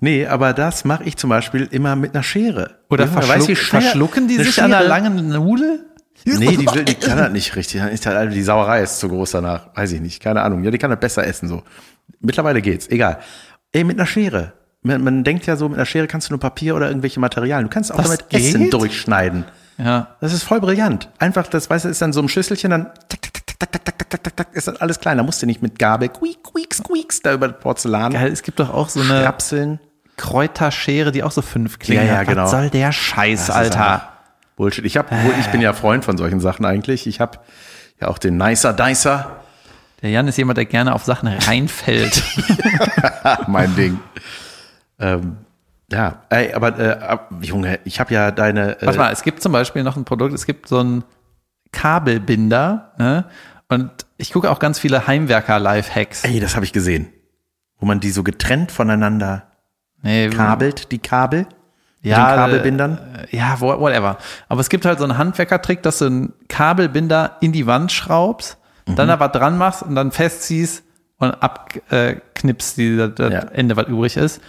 Nee, 0.00 0.26
aber 0.26 0.52
das 0.52 0.84
mache 0.84 1.04
ich 1.04 1.16
zum 1.16 1.30
Beispiel 1.30 1.66
immer 1.70 1.96
mit 1.96 2.14
einer 2.14 2.22
Schere. 2.22 2.80
Oder 2.90 3.08
verschluck, 3.08 3.56
schwer- 3.56 3.80
verschlucken 3.80 4.28
die 4.28 4.36
sich 4.36 4.62
an 4.62 4.70
der 4.70 4.80
Schere- 4.80 4.88
langen 4.88 5.28
Nudel? 5.28 5.86
Nee, 6.26 6.56
die, 6.56 6.66
will, 6.74 6.84
die 6.84 6.94
kann 6.94 7.16
das 7.18 7.30
nicht 7.32 7.54
richtig. 7.56 7.80
Halt 7.80 8.34
die 8.34 8.42
Sauerei 8.42 8.82
ist 8.82 8.98
zu 8.98 9.08
groß 9.08 9.30
danach. 9.30 9.68
Weiß 9.74 9.92
ich 9.92 10.00
nicht. 10.00 10.20
Keine 10.22 10.42
Ahnung. 10.42 10.64
Ja, 10.64 10.70
die 10.70 10.78
kann 10.78 10.90
das 10.90 10.98
besser 11.00 11.26
essen 11.26 11.48
so. 11.48 11.62
Mittlerweile 12.20 12.62
geht's. 12.62 12.88
Egal. 12.88 13.18
Ey, 13.72 13.84
mit 13.84 13.98
einer 13.98 14.06
Schere. 14.06 14.52
Man, 14.82 15.02
man 15.02 15.24
denkt 15.24 15.46
ja 15.46 15.56
so, 15.56 15.68
mit 15.68 15.78
einer 15.78 15.86
Schere 15.86 16.06
kannst 16.06 16.28
du 16.28 16.32
nur 16.32 16.40
Papier 16.40 16.76
oder 16.76 16.88
irgendwelche 16.88 17.20
Materialien. 17.20 17.68
Du 17.68 17.74
kannst 17.74 17.92
auch 17.92 17.96
Das 17.96 18.06
damit 18.06 18.28
geht? 18.30 18.40
Essen 18.40 18.70
durchschneiden. 18.70 19.44
Ja. 19.78 20.16
Das 20.20 20.32
ist 20.32 20.42
voll 20.44 20.60
brillant. 20.60 21.10
Einfach, 21.18 21.46
das 21.48 21.68
weißt 21.68 21.84
du, 21.84 21.88
ist 21.90 22.00
dann 22.00 22.12
so 22.12 22.20
ein 22.22 22.28
Schüsselchen, 22.28 22.70
dann 22.70 22.84
tak, 23.08 23.20
tak, 23.22 23.32
tak, 23.34 23.44
tak, 23.58 23.72
tak, 23.72 23.84
tak, 23.84 23.98
tak, 23.98 24.08
tak, 24.10 24.22
tak, 24.22 24.36
tak, 24.36 24.48
ist 24.54 24.68
das 24.68 24.80
alles 24.80 25.00
klein. 25.00 25.18
Da 25.18 25.22
musst 25.22 25.42
du 25.42 25.46
nicht 25.46 25.60
mit 25.60 25.78
Gabel 25.78 26.08
quiek, 26.08 26.42
quiek, 26.42 26.72
squeaks 26.72 27.20
da 27.20 27.34
über 27.34 27.48
Porzellan 27.48 28.12
Geil, 28.12 28.32
es 28.32 28.42
gibt 28.42 28.58
doch 28.58 28.72
auch 28.72 28.88
so 28.88 29.00
eine 29.00 29.24
rapseln. 29.24 29.80
Kräuterschere, 30.16 31.12
die 31.12 31.22
auch 31.22 31.30
so 31.30 31.42
fünf 31.42 31.78
Klingen 31.78 32.06
Ja, 32.06 32.12
ja, 32.14 32.18
hat. 32.20 32.28
genau. 32.28 32.44
Was 32.44 32.50
soll 32.52 32.70
der 32.70 32.90
Scheiß, 32.92 33.48
Das 33.48 33.56
Alter? 33.56 34.08
Bullshit. 34.56 34.84
Ich 34.86 34.96
hab, 34.96 35.10
ich 35.40 35.46
bin 35.48 35.60
ja 35.60 35.74
Freund 35.74 36.04
von 36.06 36.16
solchen 36.16 36.40
Sachen 36.40 36.64
eigentlich. 36.64 37.06
Ich 37.06 37.20
habe 37.20 37.38
ja 38.00 38.08
auch 38.08 38.16
den 38.16 38.38
Nicer 38.38 38.72
Dicer. 38.72 39.40
Der 40.02 40.10
Jan 40.10 40.28
ist 40.28 40.36
jemand, 40.36 40.58
der 40.58 40.66
gerne 40.66 40.94
auf 40.94 41.04
Sachen 41.04 41.28
reinfällt. 41.28 42.22
mein 43.46 43.74
Ding. 43.76 43.98
Ähm, 44.98 45.38
ja, 45.90 46.22
ey, 46.30 46.52
aber 46.52 46.78
äh, 46.78 47.18
Junge, 47.40 47.78
ich 47.84 48.00
habe 48.00 48.12
ja 48.12 48.30
deine. 48.30 48.80
Äh, 48.80 48.86
Warte 48.86 48.98
mal, 48.98 49.12
es 49.12 49.22
gibt 49.22 49.42
zum 49.42 49.52
Beispiel 49.52 49.82
noch 49.82 49.96
ein 49.96 50.04
Produkt, 50.04 50.34
es 50.34 50.44
gibt 50.46 50.68
so 50.68 50.78
einen 50.78 51.04
Kabelbinder, 51.72 52.92
ne? 52.98 53.24
Und 53.68 53.90
ich 54.16 54.32
gucke 54.32 54.50
auch 54.50 54.58
ganz 54.58 54.78
viele 54.78 55.06
Heimwerker-Live-Hacks. 55.06 56.24
ey, 56.24 56.40
das 56.40 56.54
habe 56.54 56.64
ich 56.64 56.72
gesehen, 56.72 57.08
wo 57.78 57.86
man 57.86 58.00
die 58.00 58.10
so 58.10 58.22
getrennt 58.22 58.70
voneinander 58.72 59.46
Nee, 60.02 60.28
kabelt, 60.30 60.92
die 60.92 60.98
Kabel. 60.98 61.46
ja, 62.02 62.16
den 62.30 62.36
Kabelbindern. 62.36 63.26
Äh, 63.30 63.36
ja, 63.36 63.60
whatever. 63.60 64.18
Aber 64.48 64.60
es 64.60 64.68
gibt 64.68 64.84
halt 64.84 64.98
so 64.98 65.04
einen 65.04 65.18
Handwerkertrick, 65.18 65.82
dass 65.82 65.98
du 65.98 66.04
einen 66.06 66.32
Kabelbinder 66.48 67.36
in 67.40 67.52
die 67.52 67.66
Wand 67.66 67.90
schraubst, 67.92 68.56
Mhm. 68.86 68.96
dann 68.96 69.08
da 69.08 69.20
was 69.20 69.32
dran 69.32 69.58
machst 69.58 69.82
und 69.82 69.94
dann 69.94 70.12
festziehst 70.12 70.84
und 71.18 71.30
abknippst, 71.42 72.78
äh, 72.78 72.96
das, 72.96 73.10
das 73.16 73.32
Ja. 73.32 73.38
Ende, 73.52 73.76
was 73.76 73.86
übrig 73.86 74.16
ist. 74.16 74.40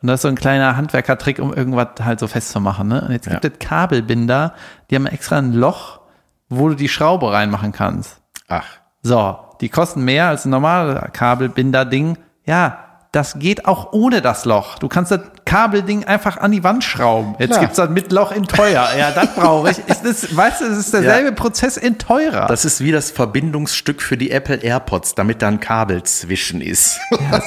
Und 0.00 0.08
das 0.08 0.16
ist 0.16 0.22
so 0.22 0.28
ein 0.28 0.34
kleiner 0.34 0.76
Handwerkertrick, 0.76 1.38
um 1.38 1.52
irgendwas 1.54 1.88
halt 2.02 2.18
so 2.18 2.26
festzumachen. 2.26 2.88
Ne? 2.88 3.02
Und 3.02 3.12
jetzt 3.12 3.28
gibt 3.28 3.44
Ja. 3.44 3.50
es 3.50 3.58
Kabelbinder, 3.60 4.54
die 4.90 4.96
haben 4.96 5.06
extra 5.06 5.38
ein 5.38 5.52
Loch, 5.52 6.00
wo 6.48 6.68
du 6.68 6.74
die 6.74 6.88
Schraube 6.88 7.32
reinmachen 7.32 7.72
kannst. 7.72 8.20
Ach, 8.48 8.66
So, 9.04 9.38
die 9.60 9.68
kosten 9.68 10.04
mehr 10.04 10.28
als 10.28 10.44
ein 10.44 10.50
normales 10.50 11.12
Kabelbinder-Ding. 11.12 12.18
Ja, 12.44 12.78
das 13.12 13.38
geht 13.38 13.66
auch 13.66 13.92
ohne 13.92 14.22
das 14.22 14.46
Loch. 14.46 14.78
Du 14.78 14.88
kannst 14.88 15.10
das 15.10 15.20
Kabelding 15.44 16.04
einfach 16.04 16.38
an 16.38 16.50
die 16.50 16.64
Wand 16.64 16.82
schrauben. 16.82 17.34
Jetzt 17.38 17.50
Klar. 17.50 17.60
gibt's 17.60 17.76
das 17.76 17.90
mit 17.90 18.10
Loch 18.10 18.32
in 18.32 18.44
teuer. 18.44 18.88
Ja, 18.98 19.10
das 19.10 19.34
brauche 19.34 19.70
ich. 19.70 19.78
Ist 19.86 20.02
das, 20.02 20.34
weißt 20.34 20.62
du, 20.62 20.64
es 20.64 20.78
ist 20.78 20.94
derselbe 20.94 21.32
Prozess 21.32 21.76
in 21.76 21.98
teurer. 21.98 22.46
das 22.46 22.64
ist 22.64 22.80
wie 22.80 22.90
das 22.90 23.10
Verbindungsstück 23.10 24.00
für 24.00 24.16
die 24.16 24.30
Apple 24.30 24.56
AirPods, 24.56 25.14
damit 25.14 25.42
da 25.42 25.48
ein 25.48 25.60
Kabel 25.60 26.02
zwischen 26.04 26.62
ist. 26.62 26.98
ja, 27.10 27.42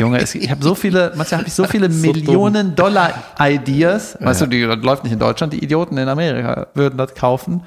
Junge, 0.00 0.20
es, 0.20 0.36
ich 0.36 0.50
habe 0.50 0.62
so 0.62 0.76
viele, 0.76 1.12
manchmal 1.16 1.40
habe 1.40 1.48
ich 1.48 1.54
so 1.54 1.64
viele 1.64 1.90
So 1.90 2.06
Millionen 2.06 2.76
Dollar 2.76 3.12
Ideas. 3.40 4.16
Weißt 4.20 4.42
du, 4.42 4.46
die 4.46 4.64
das 4.64 4.78
läuft 4.78 5.02
nicht 5.02 5.12
in 5.12 5.18
Deutschland, 5.18 5.52
die 5.52 5.64
Idioten 5.64 5.98
in 5.98 6.08
Amerika 6.08 6.68
würden 6.74 6.96
das 6.96 7.14
kaufen. 7.14 7.64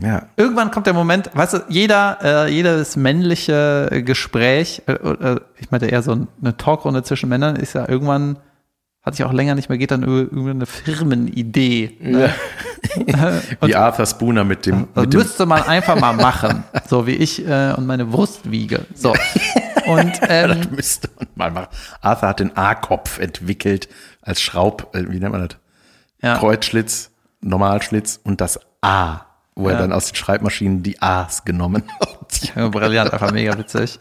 Ja. 0.00 0.26
Irgendwann 0.36 0.70
kommt 0.70 0.86
der 0.86 0.92
Moment, 0.94 1.30
weißt 1.32 1.54
du, 1.54 1.58
jeder, 1.68 2.18
äh, 2.22 2.52
jedes 2.52 2.96
männliche 2.96 4.02
Gespräch, 4.04 4.82
äh, 4.86 4.92
äh, 4.92 5.40
ich 5.58 5.70
meinte 5.70 5.86
eher 5.86 6.02
so 6.02 6.12
eine 6.12 6.56
Talkrunde 6.56 7.02
zwischen 7.02 7.30
Männern, 7.30 7.56
ist 7.56 7.72
ja 7.72 7.88
irgendwann, 7.88 8.38
hatte 9.02 9.14
ich 9.14 9.24
auch 9.24 9.32
länger 9.32 9.54
nicht 9.54 9.70
mehr, 9.70 9.78
geht 9.78 9.92
dann 9.92 10.02
über, 10.02 10.30
über 10.30 10.50
eine 10.50 10.66
Firmenidee. 10.66 11.96
Ne? 12.00 12.34
Wie 13.62 13.74
Arthur 13.74 14.04
Spooner 14.06 14.44
mit 14.44 14.66
dem, 14.66 14.88
Das 14.94 15.04
mit 15.04 15.14
dem 15.14 15.20
müsste 15.20 15.46
man 15.46 15.62
einfach 15.62 15.98
mal 15.98 16.12
machen, 16.12 16.64
so 16.88 17.06
wie 17.06 17.14
ich 17.14 17.46
äh, 17.46 17.72
und 17.76 17.86
meine 17.86 18.12
Wurst 18.12 18.50
wiege. 18.50 18.84
So. 18.94 19.14
Und 19.86 20.18
ähm, 20.28 20.48
Das 20.48 20.70
müsste 20.72 21.08
man 21.16 21.28
mal 21.36 21.50
machen. 21.52 21.68
Arthur 22.00 22.28
hat 22.28 22.40
den 22.40 22.56
A-Kopf 22.56 23.20
entwickelt 23.20 23.88
als 24.20 24.40
Schraub, 24.40 24.92
äh, 24.96 25.04
wie 25.08 25.20
nennt 25.20 25.30
man 25.32 25.48
das? 25.48 25.58
ja, 26.22 26.36
Kreuzschlitz, 26.38 27.12
Normalschlitz 27.40 28.18
und 28.24 28.40
das 28.40 28.58
A, 28.80 29.20
wo 29.56 29.66
er 29.68 29.74
Ja. 29.74 29.80
dann 29.80 29.92
aus 29.92 30.06
den 30.06 30.14
Schreibmaschinen 30.14 30.82
die 30.84 31.02
A's 31.02 31.44
genommen 31.44 31.82
hat. 32.00 32.54
Ja, 32.54 32.68
brillant, 32.68 33.12
einfach 33.12 33.32
mega 33.32 33.58
witzig. 33.58 33.98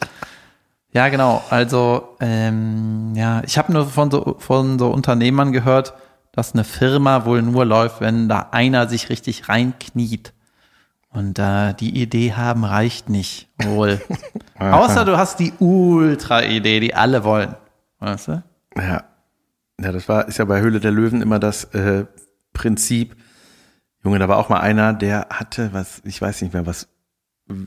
Ja, 0.92 1.10
genau. 1.10 1.44
Also, 1.50 2.16
ähm, 2.20 3.14
ja, 3.16 3.42
ich 3.46 3.58
habe 3.58 3.74
nur 3.74 3.88
von 3.88 4.12
so, 4.12 4.36
von 4.40 4.78
so 4.80 4.92
Unternehmern 4.92 5.52
gehört, 5.52 5.94
dass 6.32 6.54
eine 6.54 6.64
Firma 6.64 7.26
wohl 7.26 7.42
nur 7.42 7.66
läuft, 7.66 8.00
wenn 8.02 8.30
da 8.30 8.50
einer 8.52 8.88
sich 8.88 9.10
richtig 9.10 9.50
reinkniet. 9.50 10.34
Und 11.10 11.40
äh, 11.40 11.74
die 11.74 12.02
Idee 12.02 12.34
haben 12.34 12.66
reicht 12.66 13.10
nicht 13.10 13.48
wohl. 13.64 14.02
Außer 14.60 15.06
du 15.06 15.18
hast 15.18 15.40
die 15.40 15.54
Ultra-Idee, 15.60 16.82
die 16.82 16.94
alle 16.94 17.24
wollen. 17.24 17.56
Weißt 18.00 18.28
du? 18.28 18.44
Ja. 18.78 19.04
Ja, 19.82 19.92
das 19.92 20.08
war, 20.08 20.28
ist 20.28 20.38
ja 20.40 20.46
bei 20.46 20.62
Höhle 20.62 20.80
der 20.80 20.92
Löwen 20.92 21.22
immer 21.22 21.40
das 21.40 21.66
äh, 21.74 22.06
Prinzip. 22.54 23.16
Junge, 24.06 24.20
da 24.20 24.30
war 24.30 24.38
auch 24.38 24.48
mal 24.50 24.60
einer, 24.62 24.94
der 24.94 25.28
hatte, 25.32 25.70
was, 25.74 26.02
ich 26.06 26.22
weiß 26.22 26.42
nicht 26.44 26.54
mehr, 26.54 26.66
was, 26.66 26.88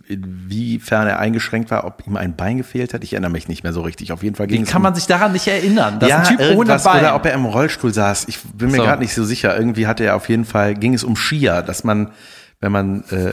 inwiefern 0.08 1.06
er 1.06 1.18
eingeschränkt 1.20 1.70
war, 1.70 1.84
ob 1.84 2.04
ihm 2.06 2.16
ein 2.16 2.34
Bein 2.36 2.56
gefehlt 2.58 2.94
hat. 2.94 3.04
Ich 3.04 3.12
erinnere 3.12 3.30
mich 3.30 3.48
nicht 3.48 3.62
mehr 3.62 3.72
so 3.72 3.82
richtig. 3.82 4.12
Auf 4.12 4.22
jeden 4.22 4.34
Fall 4.34 4.46
ging 4.48 4.58
Wie 4.60 4.64
es 4.64 4.70
kann 4.70 4.78
um- 4.80 4.84
man 4.84 4.94
sich 4.94 5.06
daran 5.06 5.32
nicht 5.32 5.46
erinnern? 5.46 5.98
Das 6.00 6.08
ja, 6.08 6.18
ein 6.18 6.24
Typ 6.36 6.40
ohne 6.56 6.76
Bein. 6.78 7.00
Oder 7.00 7.14
ob 7.14 7.24
er 7.26 7.32
im 7.34 7.44
Rollstuhl 7.44 7.92
saß. 7.94 8.26
Ich 8.28 8.40
bin 8.54 8.70
mir 8.70 8.78
So. 8.78 8.82
gerade 8.82 9.02
nicht 9.02 9.14
so 9.14 9.24
sicher. 9.24 9.56
Irgendwie 9.56 9.86
hatte 9.86 10.04
er 10.04 10.16
auf 10.16 10.28
jeden 10.28 10.44
Fall, 10.44 10.74
ging 10.74 10.94
es 10.94 11.04
um 11.04 11.14
Skier, 11.16 11.62
dass 11.62 11.84
man, 11.84 12.10
wenn 12.60 12.72
man, 12.72 13.04
äh, 13.10 13.32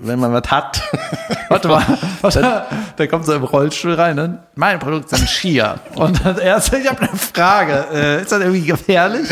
wenn 0.00 0.18
man 0.18 0.32
was 0.32 0.50
hat, 0.50 0.82
Warte 1.52 1.68
mal, 1.68 1.84
warte, 2.22 2.66
der 2.98 3.08
kommt 3.08 3.26
so 3.26 3.34
im 3.34 3.44
Rollstuhl 3.44 3.92
rein. 3.94 4.16
Ne? 4.16 4.38
Mein 4.54 4.78
Produkt 4.78 5.10
sind 5.10 5.28
Skier. 5.28 5.80
Und 5.94 6.24
das 6.24 6.38
erste, 6.38 6.78
ich 6.78 6.88
habe 6.88 7.02
eine 7.02 7.16
Frage. 7.16 7.86
Äh, 7.92 8.22
ist 8.22 8.32
das 8.32 8.40
irgendwie 8.40 8.62
gefährlich? 8.62 9.28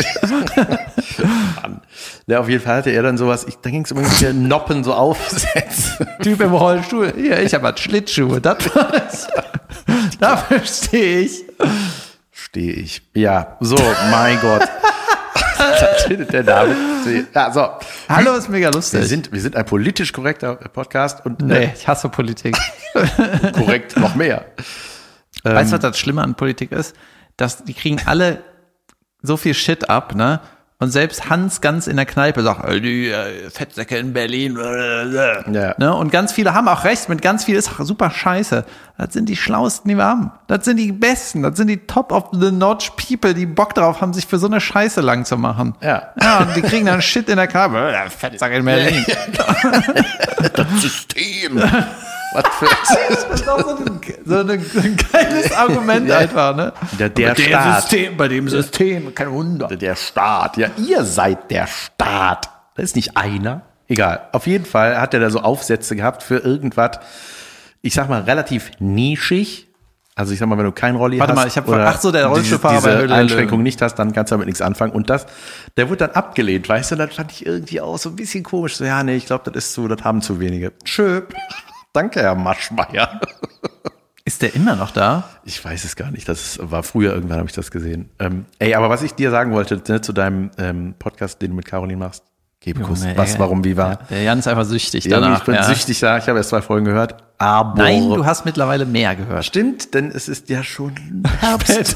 ja, 2.27 2.39
auf 2.39 2.47
jeden 2.47 2.63
Fall 2.63 2.77
hatte 2.77 2.91
er 2.91 3.01
dann 3.01 3.17
sowas, 3.17 3.45
ich, 3.47 3.57
da 3.57 3.71
ging 3.71 3.85
es 3.85 3.91
um 3.91 3.97
irgendwelche 3.97 4.35
Noppen 4.35 4.83
so 4.83 4.93
aufsetzen. 4.93 6.07
Typ 6.21 6.41
im 6.41 6.53
Rollstuhl. 6.53 7.13
Hier, 7.15 7.41
ich 7.41 7.53
habe 7.55 7.65
halt 7.65 7.79
Schlittschuhe. 7.79 8.39
Das 8.39 8.57
war's. 8.75 9.27
Dafür 10.19 10.61
stehe 10.63 11.21
ich. 11.21 11.43
Stehe 12.31 12.73
ich. 12.73 13.01
Ja, 13.15 13.57
so, 13.61 13.77
mein 14.11 14.39
Gott. 14.41 14.67
Der 16.31 16.43
David? 16.43 17.27
Ja, 17.33 17.51
so. 17.51 17.67
Hallo, 18.09 18.33
ist 18.35 18.49
mega 18.49 18.69
Wir 18.69 18.73
lustig. 18.73 19.05
sind, 19.05 19.31
wir 19.31 19.39
sind 19.41 19.55
ein 19.55 19.65
politisch 19.65 20.11
korrekter 20.13 20.55
Podcast 20.55 21.25
und 21.25 21.41
nee, 21.41 21.71
ich 21.75 21.87
hasse 21.87 22.09
Politik. 22.09 22.57
äh, 22.93 23.51
korrekt 23.53 23.97
noch 23.97 24.15
mehr. 24.15 24.45
weißt 25.43 25.71
du, 25.71 25.75
was 25.75 25.81
das 25.81 25.99
Schlimme 25.99 26.23
an 26.23 26.35
Politik 26.35 26.71
ist? 26.71 26.95
Dass 27.37 27.63
die 27.63 27.73
kriegen 27.73 27.99
alle 28.05 28.41
so 29.21 29.37
viel 29.37 29.53
Shit 29.53 29.89
ab, 29.89 30.15
ne? 30.15 30.39
Und 30.81 30.89
selbst 30.89 31.29
Hans 31.29 31.61
ganz 31.61 31.85
in 31.85 31.95
der 31.95 32.07
Kneipe 32.07 32.41
sagt, 32.41 32.67
äh, 32.67 32.81
die 32.81 33.09
äh, 33.09 33.51
Fettsäcke 33.51 33.97
in 33.97 34.13
Berlin. 34.13 34.57
Ja. 34.57 35.75
Ne? 35.77 35.93
Und 35.93 36.11
ganz 36.11 36.31
viele 36.31 36.55
haben 36.55 36.67
auch 36.67 36.85
recht, 36.85 37.07
mit 37.07 37.21
ganz 37.21 37.43
viel 37.43 37.55
ist 37.55 37.69
super 37.77 38.09
scheiße. 38.09 38.65
Das 38.97 39.13
sind 39.13 39.29
die 39.29 39.35
Schlauesten, 39.35 39.89
die 39.89 39.95
wir 39.95 40.05
haben. 40.05 40.31
Das 40.47 40.65
sind 40.65 40.77
die 40.77 40.91
Besten. 40.91 41.43
Das 41.43 41.55
sind 41.55 41.67
die 41.67 41.85
Top 41.85 42.11
of 42.11 42.29
the 42.31 42.51
Notch 42.51 42.93
People, 42.97 43.35
die 43.35 43.45
Bock 43.45 43.75
drauf 43.75 44.01
haben, 44.01 44.11
sich 44.11 44.25
für 44.25 44.39
so 44.39 44.47
eine 44.47 44.59
Scheiße 44.59 45.01
lang 45.01 45.23
zu 45.23 45.37
machen. 45.37 45.75
Ja. 45.81 46.13
Ja, 46.19 46.39
und 46.39 46.55
die 46.55 46.63
kriegen 46.63 46.87
dann 46.87 46.99
Shit 47.03 47.29
in 47.29 47.37
der 47.37 47.47
Kneipe. 47.47 47.91
Äh, 48.01 48.09
Fettsack 48.09 48.51
in 48.53 48.65
Berlin. 48.65 49.05
Das 50.55 50.81
System. 50.81 51.61
Was 52.33 52.43
für 52.59 52.65
Das 53.29 53.39
ist 53.41 53.49
auch 53.49 53.59
so 53.59 53.75
ein, 53.75 54.01
so 54.25 54.37
ein, 54.39 54.49
ein 54.49 54.97
geiles 55.11 55.51
Argument 55.51 56.09
einfach, 56.11 56.55
ne? 56.55 56.73
Der- 56.99 57.09
der 57.09 57.29
bei 57.29 57.33
dem 57.35 57.45
Staat. 57.45 57.81
System, 57.81 58.17
bei 58.17 58.27
dem 58.27 58.47
System, 58.49 59.13
kein 59.15 59.31
Wunder. 59.31 59.67
Der 59.67 59.95
Staat. 59.95 60.57
Ja, 60.57 60.69
ihr 60.77 61.03
seid 61.03 61.49
der 61.51 61.67
Staat. 61.67 62.49
Das 62.75 62.85
ist 62.85 62.95
nicht 62.95 63.17
einer. 63.17 63.61
Egal. 63.87 64.21
Auf 64.31 64.47
jeden 64.47 64.65
Fall 64.65 64.99
hat 64.99 65.13
er 65.13 65.19
da 65.19 65.29
so 65.29 65.41
Aufsätze 65.41 65.95
gehabt 65.97 66.23
für 66.23 66.37
irgendwas, 66.37 66.99
ich 67.81 67.93
sag 67.93 68.07
mal, 68.07 68.21
relativ 68.21 68.71
nischig. 68.79 69.67
Also 70.15 70.33
ich 70.33 70.39
sag 70.39 70.47
mal, 70.47 70.57
wenn 70.57 70.65
du 70.65 70.71
kein 70.71 70.95
Rolli 70.95 71.19
Warte 71.19 71.31
hast. 71.33 71.39
mal, 71.39 71.47
ich 71.47 71.57
hab- 71.57 71.67
oder 71.67 71.87
ach 71.87 71.99
so, 71.99 72.11
der 72.11 72.27
Rollstuhlfahrer 72.27 72.75
diese, 72.75 72.89
diese 72.97 73.07
der 73.07 73.17
Einschränkung 73.17 73.63
nicht 73.63 73.81
hast, 73.81 73.95
dann 73.95 74.13
kannst 74.13 74.31
du 74.31 74.35
damit 74.35 74.45
nichts 74.47 74.61
anfangen. 74.61 74.93
Und 74.93 75.09
das, 75.09 75.25
der 75.77 75.87
wurde 75.89 75.97
dann 76.07 76.11
abgelehnt, 76.11 76.67
weißt 76.69 76.91
du, 76.91 76.95
das 76.97 77.13
fand 77.15 77.31
ich 77.31 77.45
irgendwie 77.45 77.81
auch 77.81 77.97
so 77.97 78.09
ein 78.09 78.15
bisschen 78.17 78.43
komisch. 78.43 78.75
So, 78.75 78.83
ja, 78.85 79.03
nee, 79.03 79.15
ich 79.15 79.25
glaube, 79.25 79.49
das 79.51 79.65
ist 79.65 79.73
so, 79.73 79.87
das 79.87 80.03
haben 80.03 80.21
zu 80.21 80.39
wenige. 80.39 80.73
Tschö. 80.83 81.21
Danke, 81.93 82.21
Herr 82.21 82.35
Maschmeyer. 82.35 83.19
Ist 84.23 84.41
der 84.41 84.55
immer 84.55 84.75
noch 84.75 84.91
da? 84.91 85.25
Ich 85.43 85.63
weiß 85.63 85.83
es 85.83 85.95
gar 85.95 86.11
nicht. 86.11 86.29
Das 86.29 86.59
war 86.61 86.83
früher 86.83 87.13
irgendwann, 87.13 87.39
habe 87.39 87.49
ich 87.49 87.55
das 87.55 87.69
gesehen. 87.71 88.09
Ähm, 88.19 88.45
ey, 88.59 88.75
aber 88.75 88.89
was 88.89 89.01
ich 89.03 89.13
dir 89.13 89.31
sagen 89.31 89.51
wollte, 89.51 89.81
ne, 89.87 89.99
zu 90.01 90.13
deinem 90.13 90.51
ähm, 90.57 90.95
Podcast, 90.97 91.41
den 91.41 91.49
du 91.51 91.57
mit 91.57 91.65
Caroline 91.65 91.97
machst, 91.97 92.23
Gebekuss. 92.63 93.01
Junge, 93.01 93.17
Was, 93.17 93.33
ey. 93.33 93.39
warum, 93.39 93.63
wie 93.63 93.75
war? 93.75 93.99
Der 94.11 94.21
Jan 94.21 94.37
ist 94.37 94.47
einfach 94.47 94.65
süchtig 94.65 95.05
Irgendwie, 95.07 95.21
danach. 95.23 95.39
ich 95.39 95.45
bin 95.45 95.55
ja. 95.55 95.63
süchtig 95.63 95.99
da. 95.99 96.19
Ich 96.19 96.27
habe 96.27 96.37
erst 96.37 96.51
zwei 96.51 96.61
Folgen 96.61 96.85
gehört. 96.85 97.15
Aber 97.39 97.81
Nein, 97.81 98.07
du 98.07 98.23
hast 98.23 98.45
mittlerweile 98.45 98.85
mehr 98.85 99.15
gehört. 99.15 99.43
stimmt, 99.45 99.95
denn 99.95 100.11
es 100.11 100.29
ist 100.29 100.47
ja 100.49 100.63
schon 100.63 100.93
Herbst. 101.39 101.95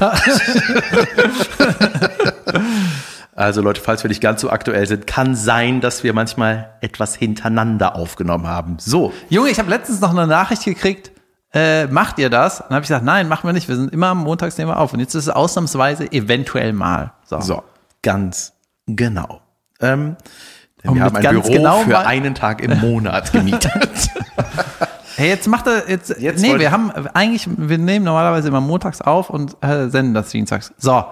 Also 3.36 3.60
Leute, 3.60 3.82
falls 3.82 4.02
wir 4.02 4.08
nicht 4.08 4.22
ganz 4.22 4.40
so 4.40 4.48
aktuell 4.48 4.86
sind, 4.86 5.06
kann 5.06 5.34
sein, 5.34 5.82
dass 5.82 6.02
wir 6.02 6.14
manchmal 6.14 6.70
etwas 6.80 7.14
hintereinander 7.14 7.94
aufgenommen 7.94 8.48
haben. 8.48 8.78
So, 8.80 9.12
Junge, 9.28 9.50
ich 9.50 9.58
habe 9.58 9.68
letztens 9.68 10.00
noch 10.00 10.10
eine 10.10 10.26
Nachricht 10.26 10.64
gekriegt. 10.64 11.12
Äh, 11.52 11.86
macht 11.88 12.18
ihr 12.18 12.30
das? 12.30 12.60
Und 12.60 12.70
dann 12.70 12.76
habe 12.76 12.84
ich 12.84 12.88
gesagt, 12.88 13.04
nein, 13.04 13.28
machen 13.28 13.46
wir 13.46 13.52
nicht. 13.52 13.68
Wir 13.68 13.76
sind 13.76 13.92
immer 13.92 14.08
am 14.08 14.24
Montags 14.24 14.56
nehmen 14.56 14.70
wir 14.70 14.78
auf. 14.78 14.94
Und 14.94 15.00
jetzt 15.00 15.14
ist 15.14 15.24
es 15.24 15.28
ausnahmsweise 15.28 16.10
eventuell 16.12 16.72
mal. 16.72 17.12
So. 17.26 17.40
so, 17.42 17.62
ganz 18.02 18.54
genau. 18.86 19.42
Ähm, 19.80 20.16
Und 20.84 20.94
wir 20.94 21.04
mit 21.04 21.14
haben 21.14 21.16
ein 21.16 21.34
Büro 21.34 21.52
genau 21.52 21.80
für 21.80 21.98
einen 21.98 22.34
Tag 22.34 22.62
im 22.62 22.80
Monat 22.80 23.32
gemietet. 23.32 24.10
Hey, 25.16 25.28
jetzt 25.28 25.46
macht 25.46 25.66
er 25.66 25.90
jetzt. 25.90 26.18
Jetzt 26.18 26.40
nee, 26.40 26.58
wir 26.58 26.70
haben 26.70 26.90
eigentlich, 27.12 27.46
wir 27.54 27.78
nehmen 27.78 28.06
normalerweise 28.06 28.48
immer 28.48 28.62
montags 28.62 29.02
auf 29.02 29.28
und 29.28 29.62
äh, 29.62 29.88
senden 29.88 30.14
das 30.14 30.30
dienstags. 30.30 30.72
So. 30.78 31.04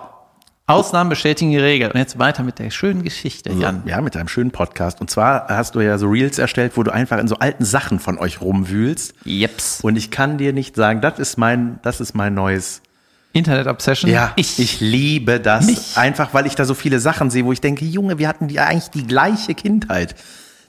Ausnahmen 0.66 1.10
bestätigen 1.10 1.50
die 1.50 1.58
Regel. 1.58 1.90
Und 1.90 1.98
jetzt 1.98 2.18
weiter 2.18 2.42
mit 2.42 2.58
der 2.58 2.70
schönen 2.70 3.02
Geschichte, 3.02 3.52
Jan. 3.52 3.82
Ja, 3.84 4.00
mit 4.00 4.16
einem 4.16 4.28
schönen 4.28 4.50
Podcast. 4.50 4.98
Und 5.02 5.10
zwar 5.10 5.46
hast 5.48 5.74
du 5.74 5.80
ja 5.82 5.98
so 5.98 6.08
Reels 6.08 6.38
erstellt, 6.38 6.72
wo 6.76 6.82
du 6.82 6.90
einfach 6.90 7.18
in 7.18 7.28
so 7.28 7.36
alten 7.36 7.66
Sachen 7.66 7.98
von 8.00 8.18
euch 8.18 8.40
rumwühlst. 8.40 9.14
Jeps. 9.24 9.80
Und 9.82 9.96
ich 9.96 10.10
kann 10.10 10.38
dir 10.38 10.54
nicht 10.54 10.74
sagen, 10.74 11.02
das 11.02 11.18
ist 11.18 11.36
mein, 11.36 11.80
das 11.82 12.00
ist 12.00 12.14
mein 12.14 12.32
neues. 12.32 12.80
Internet 13.34 13.66
Obsession. 13.66 14.10
Ja, 14.10 14.32
ich, 14.36 14.58
ich 14.58 14.80
liebe 14.80 15.38
das. 15.38 15.66
Mich. 15.66 15.98
Einfach, 15.98 16.32
weil 16.32 16.46
ich 16.46 16.54
da 16.54 16.64
so 16.64 16.72
viele 16.72 16.98
Sachen 16.98 17.28
sehe, 17.28 17.44
wo 17.44 17.52
ich 17.52 17.60
denke, 17.60 17.84
Junge, 17.84 18.18
wir 18.18 18.28
hatten 18.28 18.48
die 18.48 18.58
eigentlich 18.58 18.90
die 18.90 19.06
gleiche 19.06 19.54
Kindheit. 19.54 20.14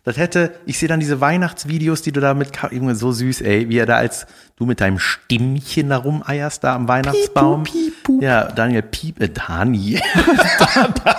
Das 0.06 0.16
hätte, 0.18 0.54
ich 0.68 0.78
sehe 0.78 0.88
dann 0.88 1.00
diese 1.00 1.20
Weihnachtsvideos, 1.20 2.04
die 2.04 2.12
du 2.12 2.22
da 2.22 2.36
mit, 2.36 2.52
Junge, 2.70 2.94
so 2.96 3.12
süß, 3.12 3.42
ey, 3.42 3.68
wie 3.70 3.80
er 3.80 3.88
da 3.88 3.96
als, 3.96 4.28
du 4.56 4.68
mit 4.68 4.80
deinem 4.80 5.00
Stimmchen 5.00 5.90
da 5.90 5.98
rumeierst, 5.98 6.64
da 6.64 6.76
am 6.76 6.88
Weihnachtsbaum. 6.88 7.64
Piep, 7.64 8.04
piep, 8.04 8.22
Ja, 8.22 8.44
Daniel 8.44 8.84
Piep, 8.84 9.20
äh, 9.20 9.30
Daniel. 9.30 10.00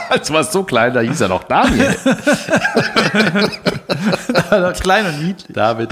Als 0.08 0.30
war 0.32 0.44
so 0.44 0.62
klein, 0.62 0.94
da 0.94 1.00
hieß 1.00 1.20
er 1.20 1.28
noch 1.28 1.42
Daniel. 1.42 1.96
Klein 4.80 5.06
und 5.06 5.20
niedlich. 5.20 5.52
David 5.52 5.90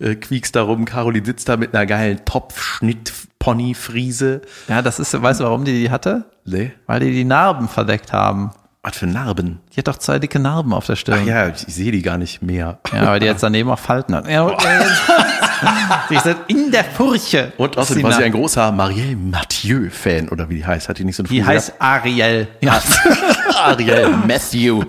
äh, 0.00 0.16
quiekst 0.16 0.56
da 0.56 0.62
rum, 0.62 0.84
Caroline 0.84 1.24
sitzt 1.24 1.48
da 1.48 1.56
mit 1.56 1.72
einer 1.72 1.86
geilen 1.86 2.24
Topfschnitt-Pony-Friese. 2.24 4.42
Ja, 4.66 4.82
das 4.82 4.98
ist, 4.98 5.22
weißt 5.22 5.38
du, 5.38 5.44
warum 5.44 5.64
die 5.64 5.80
die 5.80 5.90
hatte? 5.90 6.24
Nee. 6.44 6.72
Weil 6.86 6.98
die 7.00 7.12
die 7.12 7.24
Narben 7.24 7.68
verdeckt 7.68 8.12
haben. 8.12 8.50
Was 8.84 8.96
für 8.96 9.06
Narben. 9.06 9.60
Die 9.72 9.78
hat 9.78 9.86
doch 9.86 9.96
zwei 9.96 10.18
dicke 10.18 10.40
Narben 10.40 10.72
auf 10.72 10.86
der 10.86 10.96
Stirn. 10.96 11.24
Ja, 11.24 11.46
ich, 11.46 11.68
ich 11.68 11.72
sehe 11.72 11.92
die 11.92 12.02
gar 12.02 12.18
nicht 12.18 12.42
mehr. 12.42 12.80
Ja, 12.92 13.06
weil 13.06 13.20
die 13.20 13.26
jetzt 13.26 13.40
daneben 13.40 13.70
auch 13.70 13.78
Falten 13.78 14.12
hat. 14.12 14.28
Ja, 14.28 14.42
und, 14.42 14.56
die 16.10 16.16
ist 16.16 16.26
in 16.48 16.72
der 16.72 16.82
Furche. 16.82 17.52
Und 17.58 17.78
außerdem 17.78 18.02
war 18.02 18.12
sie 18.14 18.24
ein 18.24 18.32
großer 18.32 18.72
Marielle 18.72 19.14
Mathieu-Fan, 19.14 20.30
oder 20.30 20.48
wie 20.48 20.56
die 20.56 20.66
heißt. 20.66 20.88
Hat 20.88 20.98
die 20.98 21.04
nicht 21.04 21.14
so 21.14 21.22
eine 21.22 21.28
Die 21.28 21.44
heißt 21.44 21.74
Ariel. 21.78 22.48
Ja. 22.60 22.82
Ariel 23.56 24.16
Matthew. 24.26 24.82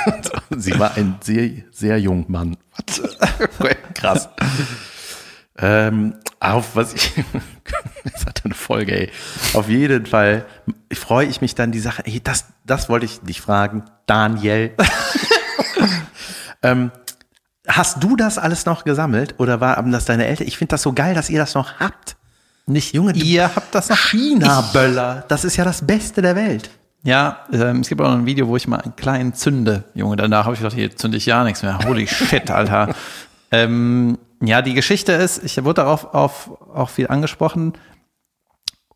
sie 0.50 0.78
war 0.78 0.94
ein 0.98 1.16
sehr, 1.22 1.48
sehr 1.70 1.98
junger 1.98 2.26
Mann. 2.28 2.56
Krass. 3.94 4.28
Ähm, 5.58 6.14
auf 6.40 6.76
was 6.76 6.94
ich 6.94 7.12
Das 8.04 8.24
hat 8.24 8.42
eine 8.44 8.54
Folge, 8.54 8.92
ey. 8.92 9.10
Auf 9.54 9.68
jeden 9.68 10.06
Fall 10.06 10.46
freue 10.92 11.26
ich 11.26 11.40
mich 11.40 11.54
dann 11.54 11.72
die 11.72 11.80
Sache. 11.80 12.02
Ey, 12.06 12.20
das, 12.22 12.46
das 12.64 12.88
wollte 12.88 13.04
ich 13.04 13.20
dich 13.20 13.40
fragen, 13.40 13.84
Daniel. 14.06 14.72
ähm, 16.62 16.90
hast 17.66 18.02
du 18.02 18.16
das 18.16 18.38
alles 18.38 18.64
noch 18.64 18.84
gesammelt 18.84 19.34
oder 19.38 19.60
waren 19.60 19.92
das 19.92 20.06
deine 20.06 20.26
Eltern? 20.26 20.46
Ich 20.46 20.56
finde 20.56 20.70
das 20.70 20.82
so 20.82 20.92
geil, 20.92 21.14
dass 21.14 21.28
ihr 21.28 21.38
das 21.38 21.54
noch 21.54 21.78
habt. 21.80 22.16
Nicht 22.66 22.94
Junge, 22.94 23.14
ihr 23.14 23.54
habt 23.54 23.74
das 23.74 23.88
noch. 23.88 23.96
China-Böller, 23.96 25.24
das 25.28 25.44
ist 25.44 25.56
ja 25.56 25.64
das 25.64 25.86
Beste 25.86 26.22
der 26.22 26.36
Welt. 26.36 26.70
Ja, 27.02 27.44
ähm, 27.52 27.80
es 27.80 27.88
gibt 27.88 28.00
auch 28.00 28.08
noch 28.08 28.18
ein 28.18 28.26
Video, 28.26 28.48
wo 28.48 28.56
ich 28.56 28.66
mal 28.66 28.80
einen 28.80 28.96
kleinen 28.96 29.32
zünde. 29.32 29.84
Junge, 29.94 30.16
danach 30.16 30.44
habe 30.44 30.54
ich 30.54 30.60
gedacht, 30.60 30.74
hier 30.74 30.94
zünde 30.94 31.16
ich 31.16 31.26
ja 31.26 31.44
nichts 31.44 31.62
mehr. 31.62 31.78
Holy 31.86 32.06
shit, 32.08 32.50
Alter. 32.50 32.94
Ähm, 33.50 34.18
ja, 34.40 34.62
die 34.62 34.74
Geschichte 34.74 35.12
ist, 35.12 35.42
ich 35.42 35.62
wurde 35.64 35.82
darauf 35.82 36.14
auf, 36.14 36.50
auch 36.72 36.90
viel 36.90 37.08
angesprochen. 37.08 37.74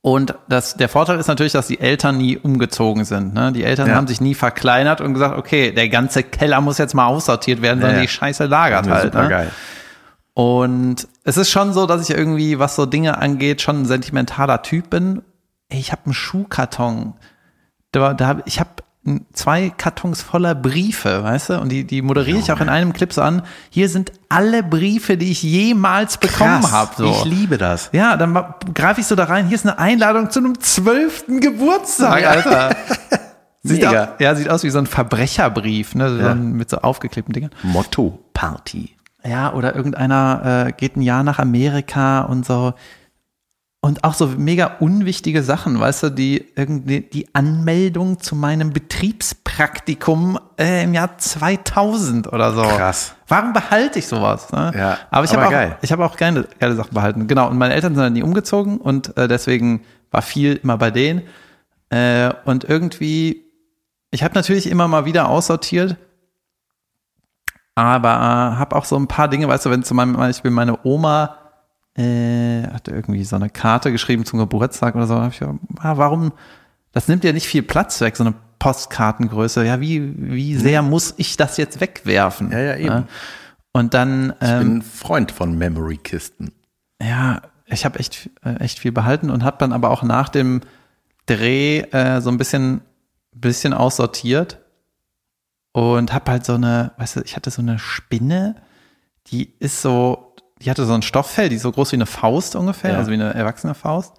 Und 0.00 0.35
das, 0.49 0.76
der 0.76 0.88
Vorteil 0.88 1.18
ist 1.18 1.28
natürlich, 1.28 1.52
dass 1.52 1.68
die 1.68 1.78
Eltern 1.78 2.18
nie 2.18 2.37
umgezogen 2.37 3.04
sind. 3.04 3.35
Ne? 3.35 3.52
Die 3.52 3.62
Eltern 3.62 3.88
Ja. 3.88 3.94
haben 3.94 4.09
sich 4.09 4.21
nie 4.21 4.35
verkleinert 4.35 5.00
und 5.00 5.14
gesagt, 5.14 5.38
okay, 5.38 5.71
der 5.71 5.88
ganze 5.88 6.25
Keller 6.25 6.61
muss 6.61 6.78
jetzt 6.78 6.94
mal 6.94 7.06
aussortiert 7.06 7.62
werden, 7.62 7.80
sondern 7.80 7.99
ja. 7.99 8.02
die 8.02 8.09
Scheiße 8.09 8.47
lagert 8.47 8.88
halt. 8.88 9.14
Ne? 9.14 9.28
geil. 9.28 9.50
Und 10.35 11.06
es 11.25 11.37
ist 11.37 11.50
schon 11.50 11.73
so, 11.73 11.87
dass 11.87 12.09
ich 12.09 12.16
irgendwie, 12.16 12.59
was 12.59 12.75
so 12.75 12.87
Dinge 12.87 13.18
angeht, 13.18 13.61
schon 13.62 13.82
ein 13.82 13.87
sentimentaler 13.87 14.62
Typ 14.62 14.90
bin. 14.90 15.23
Ey, 15.68 15.78
ich 15.78 15.92
habe 15.92 16.06
einen 16.06 16.14
Schuhkarton. 16.14 17.14
Da, 17.92 18.14
da 18.14 18.38
ich 18.47 18.59
habe 18.59 18.71
zwei 19.32 19.71
Kartons 19.71 20.23
voller 20.23 20.54
Briefe, 20.54 21.25
weißt 21.25 21.50
du? 21.50 21.61
Und 21.61 21.71
die, 21.71 21.85
die 21.85 22.02
moderiere 22.02 22.38
ich 22.38 22.52
auch 22.52 22.61
in 22.61 22.68
einem 22.68 22.92
Clip 22.92 23.12
so 23.12 23.21
an. 23.23 23.42
Hier 23.71 23.88
sind 23.88 24.12
alle 24.28 24.62
Briefe, 24.62 25.16
die 25.16 25.30
ich 25.32 25.42
jemals 25.42 26.18
bekommen 26.18 26.71
habe. 26.71 26.92
So. 26.97 27.11
Ich 27.11 27.25
liebe 27.25 27.59
das. 27.59 27.90
Ja, 27.92 28.16
dann 28.16 28.35
greife 28.75 29.00
ich 29.00 29.06
so 29.06 29.16
da 29.16 29.25
rein. 29.25 29.47
Hier 29.49 29.56
ist 29.56 29.66
eine 29.66 29.78
Einladung 29.78 30.30
zu 30.30 30.38
einem 30.38 30.61
zwölften 30.61 31.40
Geburtstag. 31.40 32.25
Alter. 32.26 32.76
Sieht 33.64 33.82
Mega. 33.85 34.04
au- 34.04 34.09
ja, 34.18 34.35
sieht 34.35 34.49
aus 34.50 34.64
wie 34.64 34.71
so 34.71 34.78
ein 34.78 34.87
Verbrecherbrief, 34.87 35.94
ne? 35.94 36.11
So 36.11 36.18
Ja. 36.21 36.35
mit 36.35 36.68
so 36.68 36.78
aufgeklebten 36.78 37.32
Dingern. 37.32 37.52
Motto-Party. 37.62 38.97
Ja, 39.25 39.52
oder 39.52 39.76
irgendeiner 39.76 40.66
äh, 40.68 40.73
geht 40.73 40.97
ein 40.97 41.02
Jahr 41.02 41.23
nach 41.23 41.38
Amerika 41.38 42.23
und 42.23 42.44
so. 42.44 42.75
Und 43.85 44.05
auch 44.05 44.15
so 44.15 44.29
mega 44.29 44.77
unwichtige 44.79 45.43
Sachen, 45.43 45.81
weißt 45.81 46.05
du, 46.05 46.11
die 46.11 46.47
irgendwie 46.55 47.01
die 47.01 47.35
Anmeldung 47.35 48.21
zu 48.21 48.37
meinem 48.37 48.73
Betriebspraktikum 48.73 50.39
äh, 50.57 50.85
im 50.85 50.95
Jahr 50.95 51.19
2000 51.19 52.33
oder 52.33 52.53
so. 52.53 52.62
Krass. 52.62 53.17
Warum 53.27 53.53
behalte 53.53 53.99
ich 53.99 54.07
sowas? 54.07 54.53
Ne? 54.53 54.71
Ja, 54.77 54.99
aber 55.11 55.25
ich 55.25 55.33
habe 55.33 55.47
auch, 55.47 55.51
geil. 55.51 55.77
ich 55.83 55.91
habe 55.91 56.05
auch 56.05 56.17
geile, 56.17 56.47
geile 56.61 56.77
Sachen 56.77 56.95
behalten. 56.95 57.27
Genau. 57.27 57.49
Und 57.49 57.59
meine 57.59 57.75
Eltern 57.75 57.97
sind 57.97 58.05
dann 58.05 58.12
nie 58.12 58.23
umgezogen 58.23 58.79
und 58.79 59.17
äh, 59.17 59.27
deswegen 59.27 59.83
war 60.12 60.23
viel 60.23 60.61
immer 60.62 60.79
bei 60.79 60.93
denen. 60.93 61.23
Äh, 61.91 62.33
und 62.45 62.62
irgendwie, 62.62 63.47
ich 64.12 64.23
habe 64.23 64.35
natürlich 64.35 64.71
immer 64.71 64.87
mal 64.87 65.07
wieder 65.07 65.29
aussortiert, 65.29 65.97
aber 67.75 68.11
habe 68.11 68.77
auch 68.77 68.85
so 68.85 68.95
ein 68.95 69.09
paar 69.09 69.27
Dinge, 69.27 69.49
weißt 69.49 69.67
du, 69.67 69.71
wenn 69.71 69.83
zum 69.83 69.97
Beispiel 69.97 70.53
meine 70.53 70.79
Oma 70.85 71.41
äh, 71.96 72.62
hat 72.68 72.88
irgendwie 72.88 73.25
so 73.25 73.37
eine 73.37 73.50
Karte 73.50 73.92
geschrieben 73.92 74.25
zum 74.25 74.38
Geburtstag 74.38 74.94
oder 74.94 75.06
so, 75.06 75.16
hab 75.16 75.32
ich 75.32 75.42
ah, 75.42 75.96
warum, 75.96 76.32
das 76.92 77.08
nimmt 77.08 77.25
ja 77.25 77.32
nicht 77.32 77.46
viel 77.46 77.62
Platz 77.62 78.00
weg, 78.00 78.16
so 78.16 78.25
eine 78.25 78.34
Postkartengröße. 78.58 79.64
Ja, 79.66 79.80
wie, 79.80 80.14
wie 80.16 80.56
sehr 80.56 80.82
muss 80.82 81.14
ich 81.16 81.37
das 81.37 81.56
jetzt 81.56 81.80
wegwerfen? 81.80 82.52
Ja, 82.52 82.58
ja, 82.61 82.76
eben. 82.76 83.08
Und 83.72 83.94
dann, 83.94 84.34
Ich 84.40 84.49
ähm, 84.49 84.58
bin 84.58 84.76
ein 84.78 84.82
Freund 84.82 85.32
von 85.32 85.56
Memory-Kisten. 85.58 86.52
ja, 87.02 87.42
ich 87.66 87.84
habe 87.87 87.99
echt, 87.99 88.28
äh, 88.44 88.56
echt 88.56 88.78
viel 88.78 88.92
behalten 88.92 89.31
und 89.31 89.44
habe 89.44 89.57
dann 89.59 89.72
aber 89.72 89.90
auch 89.90 90.02
nach 90.02 90.28
dem 90.28 90.61
Dreh 91.26 91.81
äh, 91.81 92.20
so 92.20 92.31
ein 92.31 92.37
bisschen, 92.37 92.83
bisschen 93.35 93.72
aussortiert 93.72 94.59
und 95.72 96.12
habe 96.12 96.31
halt 96.31 96.44
so 96.44 96.55
eine, 96.55 96.92
weißt 96.98 97.16
du, 97.16 97.20
ich 97.22 97.35
hatte 97.35 97.50
so 97.50 97.62
eine 97.62 97.78
Spinne, 97.78 98.57
die 99.28 99.55
ist 99.59 99.81
so, 99.81 100.32
die 100.62 100.70
hatte 100.70 100.85
so 100.85 100.94
ein 100.94 101.03
Stofffell, 101.03 101.48
die 101.48 101.57
ist 101.57 101.62
so 101.62 101.72
groß 101.72 101.92
wie 101.92 101.96
eine 101.96 102.07
Faust 102.07 102.57
ungefähr, 102.57 102.92
Ja. 102.92 102.98
also 102.98 103.11
wie 103.11 103.14
eine 103.14 103.35
erwachsene 103.35 103.75
Faust. 103.75 104.14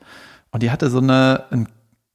Und 0.51 0.61
die 0.61 0.71
hatte 0.71 0.89
so 0.89 0.99
eine, 0.99 1.45
einen 1.51 1.67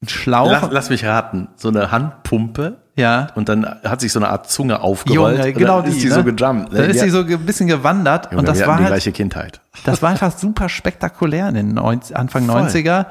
Schlauch. 0.07 0.51
Lass, 0.51 0.69
lass 0.71 0.91
mich 0.91 1.05
raten. 1.05 1.49
So 1.57 1.69
eine 1.69 1.91
Handpumpe 1.91 2.77
ja. 2.95 3.29
und 3.35 3.49
dann 3.49 3.67
hat 3.83 4.01
sich 4.01 4.13
so 4.13 4.21
eine 4.21 4.29
Art 4.29 4.49
Zunge 4.49 4.81
aufgerollt. 4.81 5.39
Junge, 5.39 5.53
genau 5.53 5.81
dann 5.81 5.91
ist 5.91 5.97
die. 5.97 6.03
die 6.03 6.09
ne? 6.09 6.15
so 6.15 6.25
gejumpt. 6.25 6.73
Dann 6.73 6.85
ist 6.85 7.01
Die 7.01 7.07
sie 7.07 7.11
so 7.11 7.21
ein 7.21 7.47
bisschen 7.47 7.67
gewandert 7.67 8.27
Junge, 8.27 8.39
und 8.39 8.49
das 8.49 8.61
war 8.61 8.77
die 8.77 8.85
halt, 8.85 8.93
gleiche 8.93 9.13
Kindheit. 9.13 9.61
Das 9.85 10.03
war 10.03 10.11
einfach 10.11 10.37
super 10.37 10.69
spektakulär 10.69 11.49
in 11.49 11.55
den 11.55 11.75
90, 11.75 12.17
Anfang 12.17 12.47
Voll. 12.47 12.63
90er, 12.63 13.07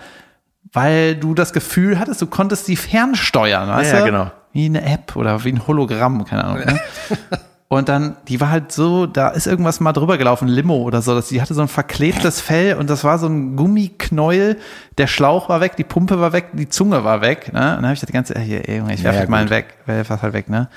weil 0.72 1.16
du 1.16 1.34
das 1.34 1.52
Gefühl 1.52 2.00
hattest, 2.00 2.22
du 2.22 2.28
konntest 2.28 2.68
die 2.68 2.76
fernsteuern, 2.76 3.68
weißt 3.68 3.94
ja, 3.94 4.00
du? 4.00 4.06
genau. 4.06 4.32
Wie 4.54 4.66
eine 4.66 4.82
App 4.84 5.16
oder 5.16 5.44
wie 5.44 5.52
ein 5.52 5.68
Hologramm, 5.68 6.24
keine 6.26 6.46
Ahnung. 6.46 6.66
Ne? 6.66 6.80
Und 7.70 7.90
dann, 7.90 8.16
die 8.30 8.40
war 8.40 8.50
halt 8.50 8.72
so, 8.72 9.08
da 9.08 9.28
ist 9.28 9.46
irgendwas 9.46 9.82
mal 9.82 9.92
drüber 9.92 10.18
gelaufen, 10.18 10.48
Limo 10.48 10.84
oder 10.84 11.02
so, 11.02 11.14
dass 11.14 11.28
die 11.28 11.42
hatte 11.42 11.54
so 11.54 11.62
ein 11.62 11.68
verklebtes 11.68 12.40
Fell 12.40 12.76
und 12.76 12.90
das 12.90 13.04
war 13.04 13.20
so 13.20 13.28
ein 13.28 13.58
Gummiknäuel, 13.58 14.58
der 14.98 15.08
Schlauch 15.08 15.50
war 15.50 15.60
weg, 15.60 15.76
die 15.76 15.84
Pumpe 15.84 16.18
war 16.22 16.32
weg, 16.32 16.52
die 16.54 16.70
Zunge 16.70 17.04
war 17.04 17.20
weg, 17.20 17.52
ne? 17.52 17.60
Und 17.60 17.76
dann 17.78 17.86
habe 17.86 17.94
ich 17.94 18.00
das 18.00 18.10
ganze, 18.12 18.38
ey, 18.38 18.62
ey, 18.66 18.78
Junge, 18.78 18.94
ich 18.94 19.04
werf 19.04 19.20
Ja, 19.20 19.28
mal 19.28 19.50
weg, 19.50 19.78
werf 19.86 20.10
halt 20.10 20.32
weg, 20.32 20.50
ne? 20.50 20.70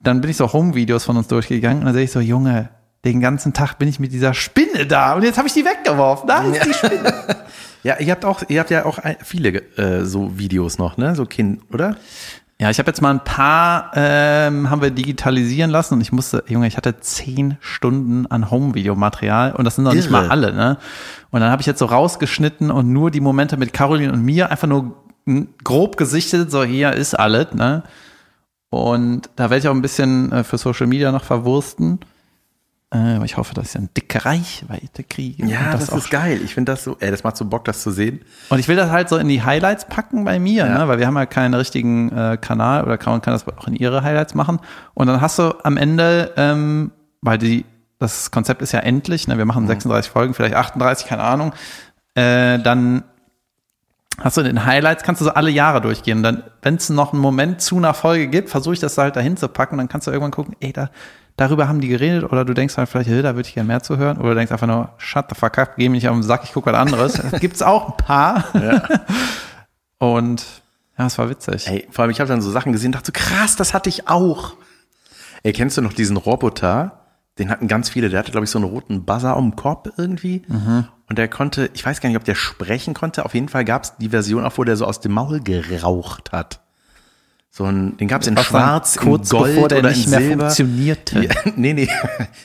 Dann 0.00 0.20
bin 0.20 0.30
ich 0.30 0.36
so 0.36 0.52
Home-Videos 0.52 1.04
von 1.04 1.16
uns 1.16 1.26
durchgegangen 1.28 1.78
und 1.78 1.86
dann 1.86 1.94
sehe 1.94 2.04
ich 2.04 2.12
so, 2.12 2.20
Junge, 2.20 2.68
den 3.06 3.20
ganzen 3.20 3.54
Tag 3.54 3.78
bin 3.78 3.88
ich 3.88 3.98
mit 3.98 4.12
dieser 4.12 4.34
Spinne 4.34 4.86
da 4.86 5.14
und 5.14 5.22
jetzt 5.22 5.38
habe 5.38 5.48
ich 5.48 5.54
die 5.54 5.64
weggeworfen. 5.64 6.28
Da 6.28 6.42
ist 6.42 6.64
die 6.64 6.74
Spinne. 6.74 7.14
Ja, 7.82 8.00
ihr 8.00 8.10
habt 8.10 8.24
auch, 8.24 8.42
ihr 8.48 8.58
habt 8.58 8.70
ja 8.70 8.84
auch 8.84 8.98
viele 9.22 9.60
äh, 9.78 10.04
so 10.04 10.36
Videos 10.36 10.76
noch, 10.76 10.96
ne? 10.96 11.14
So 11.14 11.24
Kind, 11.24 11.60
oder? 11.72 11.96
Ja, 12.58 12.70
ich 12.70 12.78
habe 12.78 12.88
jetzt 12.88 13.02
mal 13.02 13.10
ein 13.10 13.22
paar, 13.22 13.90
ähm, 13.94 14.70
haben 14.70 14.80
wir 14.80 14.90
digitalisieren 14.90 15.70
lassen 15.70 15.94
und 15.94 16.00
ich 16.00 16.10
musste, 16.10 16.42
Junge, 16.48 16.66
ich 16.66 16.78
hatte 16.78 16.98
zehn 17.00 17.58
Stunden 17.60 18.26
an 18.26 18.50
Home-Videomaterial 18.50 19.54
und 19.54 19.66
das 19.66 19.74
sind 19.74 19.84
noch 19.84 19.92
nicht 19.92 20.10
Irre. 20.10 20.12
mal 20.12 20.28
alle, 20.28 20.54
ne? 20.54 20.78
Und 21.30 21.40
dann 21.40 21.50
habe 21.50 21.60
ich 21.60 21.66
jetzt 21.66 21.80
so 21.80 21.84
rausgeschnitten 21.84 22.70
und 22.70 22.90
nur 22.90 23.10
die 23.10 23.20
Momente 23.20 23.58
mit 23.58 23.74
Caroline 23.74 24.10
und 24.10 24.22
mir 24.22 24.50
einfach 24.50 24.68
nur 24.68 25.04
grob 25.64 25.98
gesichtet, 25.98 26.50
so 26.50 26.64
hier 26.64 26.92
ist 26.92 27.14
alles, 27.14 27.52
ne? 27.52 27.82
Und 28.70 29.28
da 29.36 29.44
werde 29.44 29.58
ich 29.58 29.68
auch 29.68 29.74
ein 29.74 29.82
bisschen 29.82 30.32
äh, 30.32 30.42
für 30.42 30.56
Social 30.56 30.86
Media 30.86 31.12
noch 31.12 31.24
verwursten. 31.24 32.00
Äh, 32.94 33.16
aber 33.16 33.24
ich 33.24 33.36
hoffe, 33.36 33.52
dass 33.54 33.70
ich 33.70 33.76
eine 33.76 33.88
dicke 33.88 34.24
Reichweite 34.24 35.02
kriege. 35.02 35.44
Ja, 35.46 35.72
das, 35.72 35.90
auch 35.90 35.96
ist 35.98 36.10
geil. 36.10 36.40
Ich 36.44 36.54
finde 36.54 36.70
das 36.72 36.84
so, 36.84 36.96
ey, 37.00 37.10
das 37.10 37.24
macht 37.24 37.36
so 37.36 37.44
Bock, 37.44 37.64
das 37.64 37.82
zu 37.82 37.90
sehen. 37.90 38.20
und 38.48 38.60
ich 38.60 38.68
will 38.68 38.76
das 38.76 38.90
halt 38.90 39.08
so 39.08 39.16
in 39.16 39.26
die 39.28 39.42
Highlights 39.42 39.86
packen 39.86 40.24
bei 40.24 40.38
mir, 40.38 40.66
Ja. 40.66 40.78
ne? 40.78 40.88
weil 40.88 40.98
wir 41.00 41.06
haben 41.08 41.16
ja 41.16 41.26
keinen 41.26 41.54
richtigen 41.54 42.12
äh, 42.16 42.38
Kanal 42.40 42.84
oder 42.84 42.96
kann, 42.96 43.20
kann 43.22 43.32
das 43.34 43.46
auch 43.48 43.66
in 43.66 43.74
ihre 43.74 44.02
Highlights 44.02 44.34
machen. 44.34 44.60
Und 44.94 45.08
dann 45.08 45.20
hast 45.20 45.38
du 45.40 45.52
am 45.64 45.76
Ende, 45.76 46.32
ähm, 46.36 46.92
weil 47.22 47.38
die, 47.38 47.64
das 47.98 48.30
Konzept 48.30 48.62
ist 48.62 48.70
ja 48.70 48.80
endlich, 48.80 49.26
ne? 49.26 49.36
wir 49.36 49.46
machen 49.46 49.66
36 49.66 50.10
Folgen, 50.12 50.32
vielleicht 50.34 50.54
38, 50.54 51.08
keine 51.08 51.24
Ahnung, 51.24 51.54
äh, 52.14 52.60
dann 52.60 53.02
hast 54.20 54.36
du 54.36 54.42
in 54.42 54.46
den 54.46 54.64
Highlights, 54.64 55.02
kannst 55.02 55.20
du 55.20 55.24
so 55.24 55.32
alle 55.32 55.50
Jahre 55.50 55.80
durchgehen. 55.80 56.18
Und 56.18 56.22
dann, 56.22 56.42
wenn 56.62 56.76
es 56.76 56.88
noch 56.88 57.12
einen 57.12 57.20
Moment 57.20 57.60
zu 57.60 57.76
einer 57.78 57.94
Folge 57.94 58.28
gibt, 58.28 58.48
versuche 58.48 58.74
ich 58.74 58.80
das 58.80 58.96
halt 58.96 59.16
dahin 59.16 59.36
zu 59.36 59.48
packen. 59.48 59.76
Dann 59.76 59.88
kannst 59.88 60.06
du 60.06 60.12
irgendwann 60.12 60.30
gucken, 60.30 60.54
ey, 60.60 60.72
da, 60.72 60.88
darüber 61.36 61.68
haben 61.68 61.80
die 61.80 61.88
geredet. 61.88 62.30
Oder 62.30 62.44
du 62.44 62.54
denkst 62.54 62.76
halt 62.76 62.88
vielleicht, 62.88 63.08
hey, 63.10 63.22
da 63.22 63.34
würde 63.34 63.48
ich 63.48 63.54
gerne 63.54 63.66
mehr 63.68 63.82
zu 63.82 63.96
hören. 63.96 64.18
Oder 64.18 64.30
du 64.30 64.34
denkst 64.36 64.52
einfach 64.52 64.66
nur, 64.66 64.90
shut 64.98 65.26
the 65.28 65.34
fuck 65.34 65.58
up, 65.58 65.76
geh 65.76 65.88
mir 65.88 65.96
nicht 65.96 66.08
auf 66.08 66.16
den 66.16 66.22
Sack, 66.22 66.42
ich 66.44 66.52
gucke 66.52 66.72
was 66.72 66.78
anderes. 66.78 67.20
Gibt's 67.40 67.62
auch 67.62 67.88
ein 67.88 67.96
paar. 67.96 68.44
Und 69.98 70.44
ja, 70.98 71.06
es 71.06 71.18
war 71.18 71.28
witzig. 71.28 71.66
Ey, 71.68 71.86
vor 71.90 72.02
allem, 72.02 72.10
ich 72.10 72.20
habe 72.20 72.28
dann 72.28 72.40
so 72.40 72.50
Sachen 72.50 72.72
gesehen, 72.72 72.92
dachte 72.92 73.06
so, 73.06 73.12
krass, 73.12 73.56
das 73.56 73.74
hatte 73.74 73.88
ich 73.88 74.08
auch. 74.08 74.54
Ey, 75.42 75.52
kennst 75.52 75.76
du 75.76 75.82
noch 75.82 75.92
diesen 75.92 76.16
Roboter? 76.16 77.02
Den 77.38 77.50
hatten 77.50 77.68
ganz 77.68 77.90
viele, 77.90 78.08
der 78.08 78.18
hatte, 78.20 78.30
glaube 78.32 78.44
ich, 78.44 78.50
so 78.50 78.58
einen 78.58 78.66
roten 78.68 79.04
Buzzer 79.04 79.36
am 79.36 79.56
Kopf 79.56 79.90
irgendwie. 79.98 80.42
Und 81.08 81.18
der 81.18 81.28
konnte, 81.28 81.68
ich 81.74 81.84
weiß 81.84 82.00
gar 82.00 82.08
nicht, 82.08 82.16
ob 82.16 82.24
der 82.24 82.34
sprechen 82.34 82.94
konnte. 82.94 83.26
Auf 83.26 83.34
jeden 83.34 83.50
Fall 83.50 83.64
gab 83.64 83.84
es 83.84 83.96
die 83.98 84.08
Version 84.08 84.42
auch, 84.44 84.56
wo 84.56 84.64
der 84.64 84.76
so 84.76 84.86
aus 84.86 85.00
dem 85.00 85.12
Maul 85.12 85.40
geraucht 85.40 86.32
hat. 86.32 86.60
So 87.56 87.64
ein, 87.64 87.96
den 87.96 88.06
gab 88.06 88.20
es 88.20 88.28
in 88.28 88.36
Was 88.36 88.44
schwarz, 88.44 88.98
kurz 88.98 89.32
in 89.32 89.38
Gold 89.38 89.54
bevor 89.54 89.68
der 89.68 89.78
oder 89.78 89.88
nicht 89.88 90.04
in 90.04 90.10
mehr 90.10 90.20
Silber. 90.20 90.44
funktionierte. 90.44 91.24
Ja, 91.24 91.30
nee, 91.56 91.72
nee, 91.72 91.88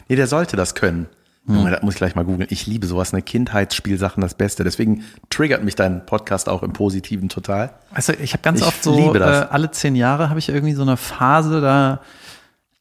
nee, 0.08 0.16
der 0.16 0.28
sollte 0.28 0.56
das 0.56 0.74
können. 0.74 1.08
Junge, 1.46 1.70
das 1.70 1.82
muss 1.82 1.96
ich 1.96 1.98
gleich 1.98 2.16
mal 2.16 2.24
googeln. 2.24 2.48
Ich 2.50 2.66
liebe 2.66 2.88
sowas, 2.88 3.12
eine 3.12 3.22
Kindheitsspielsachen 3.22 4.22
das 4.22 4.36
Beste. 4.36 4.64
Deswegen 4.64 5.04
triggert 5.30 5.66
mich 5.66 5.76
dein 5.76 6.06
Podcast 6.06 6.48
auch 6.48 6.64
im 6.64 6.72
Positiven 6.72 7.28
total. 7.28 7.74
Also 7.94 8.14
ich 8.14 8.32
habe 8.32 8.42
ganz 8.42 8.62
Ich 8.62 8.66
oft 8.66 8.82
so. 8.82 9.14
Äh, 9.14 9.20
alle 9.20 9.70
zehn 9.72 9.98
Jahre 9.98 10.30
habe 10.30 10.40
ich 10.40 10.48
irgendwie 10.48 10.76
so 10.76 10.84
eine 10.84 10.96
Phase, 10.96 11.60
da 11.60 12.00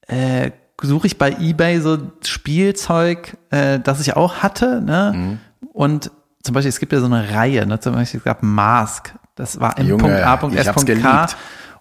äh, 0.06 0.52
suche 0.80 1.08
ich 1.08 1.18
bei 1.18 1.32
Ebay 1.40 1.80
so 1.80 1.98
Spielzeug, 2.24 3.38
äh, 3.50 3.80
das 3.80 4.00
ich 4.00 4.14
auch 4.14 4.36
hatte. 4.36 4.80
Ne? 4.80 5.12
Mhm. 5.16 5.38
Und 5.72 6.12
zum 6.44 6.54
Beispiel, 6.54 6.68
es 6.68 6.78
gibt 6.78 6.92
ja 6.92 7.00
so 7.00 7.06
eine 7.06 7.28
Reihe, 7.32 7.66
ne? 7.66 7.80
zum 7.80 7.94
Beispiel 7.94 8.18
es 8.18 8.24
gab 8.24 8.44
Mask, 8.44 9.14
das 9.34 9.58
war 9.58 9.76
M.A.S.K. 9.78 11.26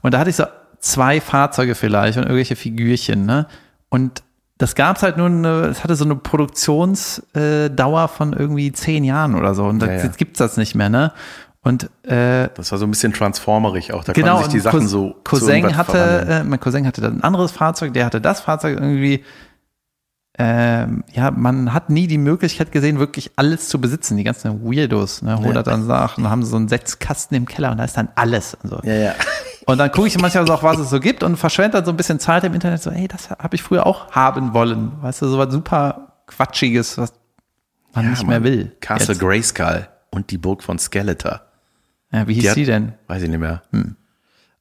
Und 0.01 0.13
da 0.13 0.19
hatte 0.19 0.29
ich 0.29 0.35
so 0.35 0.45
zwei 0.79 1.19
Fahrzeuge 1.21 1.75
vielleicht 1.75 2.17
und 2.17 2.23
irgendwelche 2.23 2.55
Figürchen. 2.55 3.25
Ne? 3.25 3.47
Und 3.89 4.23
das 4.57 4.75
gab's 4.75 5.03
halt 5.03 5.17
nur, 5.17 5.27
eine, 5.27 5.61
es 5.67 5.83
hatte 5.83 5.95
so 5.95 6.05
eine 6.05 6.15
Produktionsdauer 6.15 8.07
von 8.07 8.33
irgendwie 8.33 8.71
zehn 8.71 9.03
Jahren 9.03 9.35
oder 9.35 9.53
so. 9.55 9.65
Und 9.65 9.81
Ja, 9.81 9.87
das, 9.87 10.03
jetzt 10.03 10.17
gibt's 10.17 10.39
das 10.39 10.57
nicht 10.57 10.75
mehr, 10.75 10.89
ne? 10.89 11.11
Und 11.61 11.89
äh, 12.03 12.47
Das 12.55 12.71
war 12.71 12.77
so 12.79 12.85
ein 12.85 12.91
bisschen 12.91 13.13
transformerig 13.13 13.93
auch. 13.93 14.03
Da 14.05 14.13
genau, 14.13 14.35
konnten 14.35 14.51
sich 14.51 14.53
die 14.53 14.59
Sachen 14.61 14.81
Cous- 14.81 14.87
so. 14.87 15.15
Cousin 15.25 15.75
hatte, 15.75 16.25
äh, 16.29 16.43
mein 16.43 16.59
Cousin 16.59 16.87
hatte 16.87 17.01
dann 17.01 17.17
ein 17.17 17.23
anderes 17.23 17.51
Fahrzeug, 17.51 17.93
der 17.93 18.05
hatte 18.05 18.21
das 18.21 18.39
Fahrzeug 18.41 18.77
irgendwie. 18.79 19.23
Ähm, 20.37 21.03
ja, 21.11 21.31
man 21.31 21.73
hat 21.73 21.89
nie 21.89 22.07
die 22.07 22.17
Möglichkeit 22.17 22.71
gesehen, 22.71 22.97
wirklich 22.97 23.31
alles 23.35 23.67
zu 23.67 23.81
besitzen. 23.81 24.15
Die 24.15 24.23
ganzen 24.23 24.63
Weirdos, 24.63 25.21
ne, 25.21 25.37
holen 25.37 25.55
Ja. 25.55 25.63
dann 25.63 25.85
Sachen, 25.85 26.29
haben 26.29 26.45
so 26.45 26.55
einen 26.55 26.69
Setzkasten 26.69 27.35
im 27.35 27.45
Keller 27.45 27.71
und 27.71 27.77
da 27.77 27.83
ist 27.83 27.97
dann 27.97 28.07
alles. 28.15 28.53
Und, 28.63 28.69
so. 28.69 28.79
Ja, 28.83 28.93
ja. 28.93 29.15
Und 29.69 29.77
dann 29.77 29.91
gucke 29.91 30.07
ich 30.07 30.19
manchmal 30.19 30.45
so 30.47 30.53
auch, 30.53 30.63
was 30.63 30.77
es 30.79 30.89
so 30.89 30.99
gibt 30.99 31.23
und 31.23 31.37
verschwende 31.37 31.77
dann 31.77 31.85
so 31.85 31.91
ein 31.91 31.97
bisschen 31.97 32.19
Zeit 32.19 32.43
im 32.43 32.53
Internet, 32.53 32.81
so, 32.81 32.89
ey, 32.89 33.07
das 33.07 33.29
habe 33.29 33.55
ich 33.55 33.63
früher 33.63 33.85
auch 33.85 34.11
haben 34.11 34.53
wollen. 34.53 34.91
Weißt 35.01 35.21
du, 35.21 35.27
so 35.27 35.37
was 35.37 35.51
super 35.53 36.13
Quatschiges, 36.27 36.97
was 36.97 37.13
man 37.93 38.05
Ja, 38.05 38.11
nicht 38.11 38.21
Mann. 38.23 38.29
mehr 38.29 38.43
will. 38.43 38.75
Castle 38.81 39.13
Jetzt. 39.13 39.19
Grayskull 39.21 39.87
und 40.11 40.31
die 40.31 40.37
Burg 40.37 40.63
von 40.63 40.77
Skeletor. 40.79 41.41
Ja, 42.11 42.27
wie 42.27 42.33
hieß 42.35 42.43
Die 42.43 42.49
hat- 42.49 42.57
die 42.57 42.65
denn? 42.65 42.93
Weiß 43.07 43.21
ich 43.23 43.29
nicht 43.29 43.39
mehr. 43.39 43.61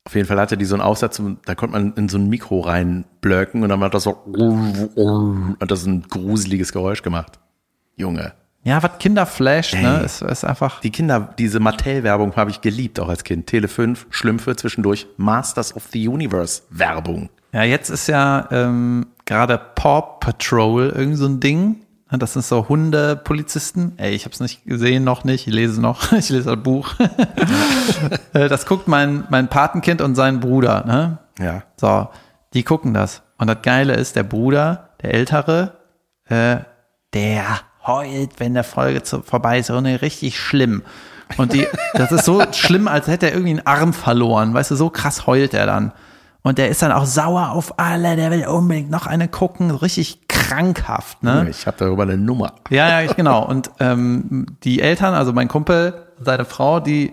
Auf 0.04 0.14
jeden 0.14 0.26
Fall 0.26 0.38
hatte 0.40 0.56
die 0.56 0.64
so 0.64 0.74
einen 0.74 0.82
Aufsatz, 0.82 1.20
da 1.44 1.54
konnte 1.54 1.72
man 1.78 1.92
in 1.94 2.08
so 2.08 2.16
ein 2.18 2.28
Mikro 2.28 2.60
reinblöcken 2.60 3.62
und 3.62 3.68
dann 3.68 3.80
hat 3.80 3.92
das 3.94 4.04
so 4.04 4.16
hat 5.60 5.70
das 5.70 5.84
ein 5.86 6.02
gruseliges 6.02 6.72
Geräusch 6.72 7.02
gemacht. 7.02 7.38
Junge. 7.96 8.32
Ja, 8.68 8.82
was 8.82 8.98
Kinder 8.98 9.24
flasht, 9.24 9.72
ne, 9.72 10.02
ist, 10.04 10.20
ist 10.20 10.44
einfach. 10.44 10.80
Die 10.80 10.90
Kinder, 10.90 11.34
diese 11.38 11.58
Mattel-Werbung 11.58 12.36
habe 12.36 12.50
ich 12.50 12.60
geliebt, 12.60 13.00
auch 13.00 13.08
als 13.08 13.24
Kind. 13.24 13.46
Tele 13.46 13.66
5, 13.66 14.08
Schlümpfe 14.10 14.56
zwischendurch, 14.56 15.06
Masters 15.16 15.74
of 15.74 15.84
the 15.90 16.06
Universe 16.06 16.64
Werbung. 16.68 17.30
Ja, 17.54 17.62
jetzt 17.62 17.88
ist 17.88 18.08
ja 18.08 18.46
ähm, 18.50 19.06
gerade 19.24 19.58
Paw 19.74 20.18
Patrol 20.20 20.90
irgend 20.90 21.16
so 21.16 21.24
ein 21.24 21.40
Ding. 21.40 21.76
Das 22.10 22.34
sind 22.34 22.44
so 22.44 22.68
Hundepolizisten. 22.68 23.94
Ey, 23.96 24.14
ich 24.14 24.26
habe 24.26 24.34
es 24.34 24.40
nicht 24.40 24.66
gesehen, 24.66 25.02
noch 25.02 25.24
nicht. 25.24 25.46
Ich 25.46 25.54
lese 25.54 25.80
noch. 25.80 26.12
Ich 26.18 26.28
lese 26.28 26.54
das 26.54 26.62
Buch. 26.62 26.94
Äh, 28.34 28.48
das 28.48 28.66
guckt 28.66 28.86
mein, 28.86 29.24
mein 29.30 29.48
Patenkind 29.48 30.02
und 30.02 30.14
sein 30.14 30.40
Bruder. 30.40 30.84
Ne? 30.84 31.18
Ja. 31.38 31.62
So, 31.76 32.08
die 32.52 32.62
gucken 32.62 32.92
das. 32.92 33.22
Und 33.38 33.46
das 33.46 33.62
Geile 33.62 33.94
ist, 33.94 34.14
der 34.14 34.24
Bruder, 34.24 34.90
der 35.02 35.14
Ältere, 35.14 35.78
äh, 36.26 36.58
der 37.14 37.60
heult, 37.88 38.38
wenn 38.38 38.54
der 38.54 38.62
Folge 38.64 39.02
zu, 39.02 39.22
vorbei 39.22 39.58
ist. 39.58 39.70
Und 39.70 39.84
richtig 39.86 40.38
schlimm. 40.38 40.82
Und 41.36 41.52
die, 41.52 41.66
das 41.94 42.12
ist 42.12 42.24
so 42.24 42.40
schlimm, 42.52 42.86
als 42.86 43.06
hätte 43.08 43.26
er 43.26 43.32
irgendwie 43.32 43.50
einen 43.58 43.66
Arm 43.66 43.92
verloren. 43.92 44.54
Weißt 44.54 44.70
du, 44.70 44.76
so 44.76 44.88
krass 44.90 45.26
heult 45.26 45.52
er 45.54 45.66
dann. 45.66 45.92
Und 46.42 46.56
der 46.58 46.68
ist 46.68 46.80
dann 46.82 46.92
auch 46.92 47.04
sauer 47.04 47.50
auf 47.50 47.78
alle, 47.80 48.14
der 48.16 48.30
will 48.30 48.46
unbedingt 48.46 48.90
noch 48.90 49.06
eine 49.06 49.26
gucken, 49.28 49.70
richtig 49.72 50.28
krankhaft, 50.28 51.22
ne? 51.22 51.46
Ich 51.50 51.66
habe 51.66 51.76
darüber 51.78 52.04
eine 52.04 52.16
Nummer. 52.16 52.52
Ja, 52.70 52.88
ja, 52.88 53.02
ich- 53.02 53.16
genau. 53.16 53.44
Und 53.44 53.70
ähm, 53.80 54.46
die 54.62 54.80
Eltern, 54.80 55.14
also 55.14 55.32
mein 55.32 55.48
Kumpel, 55.48 56.06
seine 56.20 56.44
Frau, 56.44 56.80
die 56.80 57.12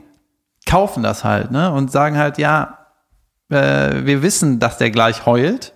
kaufen 0.69 1.03
das 1.03 1.23
halt, 1.23 1.51
ne? 1.51 1.71
Und 1.71 1.91
sagen 1.91 2.17
halt, 2.17 2.37
ja, 2.37 2.77
äh, 3.49 4.05
wir 4.05 4.21
wissen, 4.21 4.59
dass 4.59 4.77
der 4.77 4.91
gleich 4.91 5.25
heult. 5.25 5.73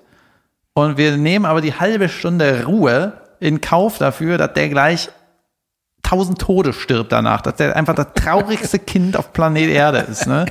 Und 0.73 0.97
wir 0.97 1.17
nehmen 1.17 1.45
aber 1.45 1.59
die 1.59 1.73
halbe 1.73 2.07
Stunde 2.07 2.63
Ruhe 2.65 3.13
in 3.39 3.61
Kauf 3.61 3.97
dafür, 3.97 4.37
dass 4.37 4.53
der 4.53 4.69
gleich 4.69 5.09
tausend 6.03 6.39
Tode 6.39 6.73
stirbt 6.73 7.11
danach, 7.11 7.41
dass 7.41 7.55
der 7.55 7.75
einfach 7.75 7.95
das 7.95 8.07
traurigste 8.15 8.79
Kind 8.79 9.15
auf 9.17 9.33
Planet 9.33 9.69
Erde 9.69 9.99
ist, 9.99 10.27
ne? 10.27 10.45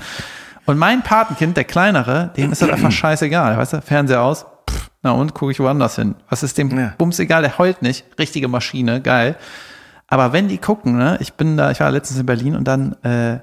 Und 0.66 0.76
mein 0.76 1.02
Patenkind, 1.02 1.56
der 1.56 1.64
kleinere, 1.64 2.30
dem 2.36 2.52
ist 2.52 2.60
das 2.60 2.68
einfach 2.68 2.92
scheißegal, 2.92 3.56
weißt 3.56 3.72
du? 3.72 3.80
Fernseher 3.80 4.20
aus, 4.22 4.44
pff, 4.70 4.90
na 5.02 5.12
und, 5.12 5.32
gucke 5.34 5.50
ich 5.52 5.60
woanders 5.60 5.96
hin. 5.96 6.14
Was 6.28 6.42
ist 6.42 6.58
dem 6.58 6.76
Ja. 6.78 6.92
Bums 6.98 7.18
egal, 7.18 7.40
der 7.40 7.56
heult 7.56 7.80
nicht. 7.80 8.04
Richtige 8.18 8.48
Maschine, 8.48 9.00
geil. 9.00 9.36
Aber 10.08 10.34
wenn 10.34 10.48
die 10.48 10.58
gucken, 10.58 10.98
ne, 10.98 11.16
ich 11.20 11.32
bin 11.34 11.56
da, 11.56 11.70
ich 11.70 11.80
war 11.80 11.90
letztens 11.90 12.20
in 12.20 12.26
Berlin 12.26 12.54
und 12.54 12.64
dann 12.68 12.92
äh, 13.02 13.38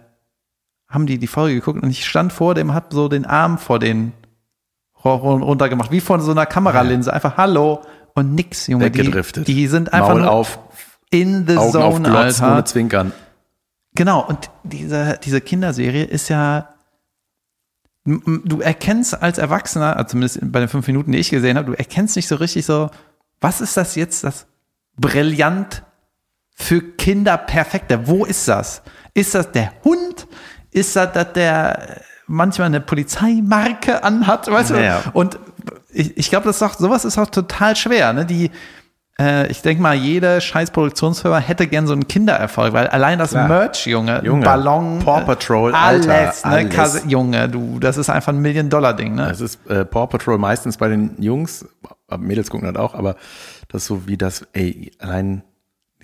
haben 0.88 1.08
die 1.08 1.17
die 1.17 1.25
Folge 1.27 1.55
geguckt 1.55 1.81
und 1.81 1.89
ich 1.89 2.05
stand 2.05 2.31
vor 2.31 2.53
dem, 2.53 2.75
hab 2.75 2.93
so 2.93 3.08
den 3.08 3.25
Arm 3.25 3.58
vor 3.58 3.79
den 3.79 4.13
ru- 5.03 5.19
ru- 5.19 5.43
runtergemacht, 5.43 5.89
wie 5.91 6.01
von 6.01 6.21
so 6.21 6.29
einer 6.29 6.45
Kameralinse, 6.45 7.12
einfach 7.12 7.38
Hallo 7.38 7.81
und 8.15 8.34
nix, 8.34 8.67
Junge. 8.67 8.89
Die, 8.89 8.99
Weggedriftet. 8.99 9.47
die 9.47 9.67
sind 9.67 9.93
einfach 9.93 10.10
Maul 10.10 10.21
nur 10.21 10.32
auf, 10.32 10.60
in 11.12 11.45
the 11.47 11.58
Augen 11.58 11.78
auf 11.78 11.93
zone, 11.95 12.10
Glotz, 12.10 12.41
Alter. 12.41 12.54
ohne 12.54 12.63
Zwinkern. 12.63 13.12
Genau, 13.93 14.25
und 14.25 14.49
diese, 14.63 15.19
diese 15.23 15.39
Kinderserie 15.41 16.04
ist 16.04 16.30
ja, 16.30 16.69
du 18.04 18.62
erkennst 18.62 19.21
als 19.21 19.38
Erwachsener, 19.38 19.95
also 19.95 20.10
zumindest 20.10 20.39
bei 20.51 20.60
den 20.60 20.69
fünf 20.69 20.88
Minuten, 20.88 21.12
die 21.12 21.17
ich 21.19 21.30
gesehen 21.30 21.58
habe, 21.58 21.71
du 21.71 21.78
erkennst 21.78 22.15
nicht 22.15 22.28
so 22.28 22.36
richtig 22.36 22.65
so, 22.65 22.89
was 23.39 23.62
ist 23.62 23.78
das 23.78 23.95
jetzt, 23.95 24.23
das 24.23 24.47
brillant 24.97 25.84
für 26.56 26.82
Kinder 26.82 27.38
perfekte? 27.38 28.08
Wo 28.08 28.25
ist 28.25 28.47
das? 28.47 28.82
Ist 29.13 29.36
das 29.36 29.51
der 29.51 29.71
Hund? 29.84 30.28
Ist 30.71 30.95
das, 30.95 31.13
dass 31.13 31.34
der 31.34 32.01
manchmal 32.28 32.67
eine 32.67 32.82
Polizeimarke 32.82 34.04
anhat, 34.04 34.49
weißt 34.49 34.71
du? 34.71 34.84
Ja. 34.84 35.04
Und 35.13 35.39
ich, 35.95 36.17
ich 36.17 36.29
glaube, 36.29 36.45
das 36.45 36.58
ist 36.58 36.62
auch, 36.63 36.73
sowas 36.75 37.05
ist 37.05 37.17
auch 37.17 37.29
total 37.29 37.75
schwer, 37.75 38.13
ne? 38.13 38.25
Die, 38.25 38.51
äh, 39.19 39.47
ich 39.47 39.62
denke 39.62 39.81
mal, 39.81 39.95
jede 39.95 40.41
scheiß 40.41 40.71
Produktionsfirma 40.71 41.38
hätte 41.39 41.67
gern 41.67 41.88
so 41.88 41.93
einen 41.93 42.08
Kindererfolg, 42.08 42.73
weil 42.73 42.88
allein 42.88 43.17
das 43.17 43.31
Klar. 43.31 43.47
Merch, 43.47 43.88
Junge, 43.88 44.21
Junge, 44.23 44.43
Ballon, 44.43 44.99
Paw 44.99 45.21
äh, 45.21 45.25
Patrol, 45.25 45.73
alles, 45.73 46.08
Alter, 46.08 46.49
ne? 46.49 46.55
alles. 46.55 46.73
Kase- 46.75 47.08
Junge, 47.08 47.47
du, 47.49 47.79
das 47.79 47.97
ist 47.97 48.10
einfach 48.10 48.34
ein 48.34 48.39
Million-Dollar-Ding, 48.39 49.15
ne? 49.15 49.27
Das 49.29 49.39
ist 49.41 49.60
äh, 49.69 49.86
Paw 49.86 50.08
Patrol 50.08 50.38
meistens 50.38 50.77
bei 50.77 50.89
den 50.89 51.15
Jungs, 51.21 51.65
aber 52.08 52.21
Mädels 52.23 52.49
gucken 52.49 52.71
das 52.73 52.81
auch, 52.81 52.93
aber 52.93 53.15
das 53.69 53.84
ist 53.84 53.88
so 53.88 54.08
wie 54.08 54.17
das, 54.17 54.45
ey, 54.53 54.91
allein 54.99 55.43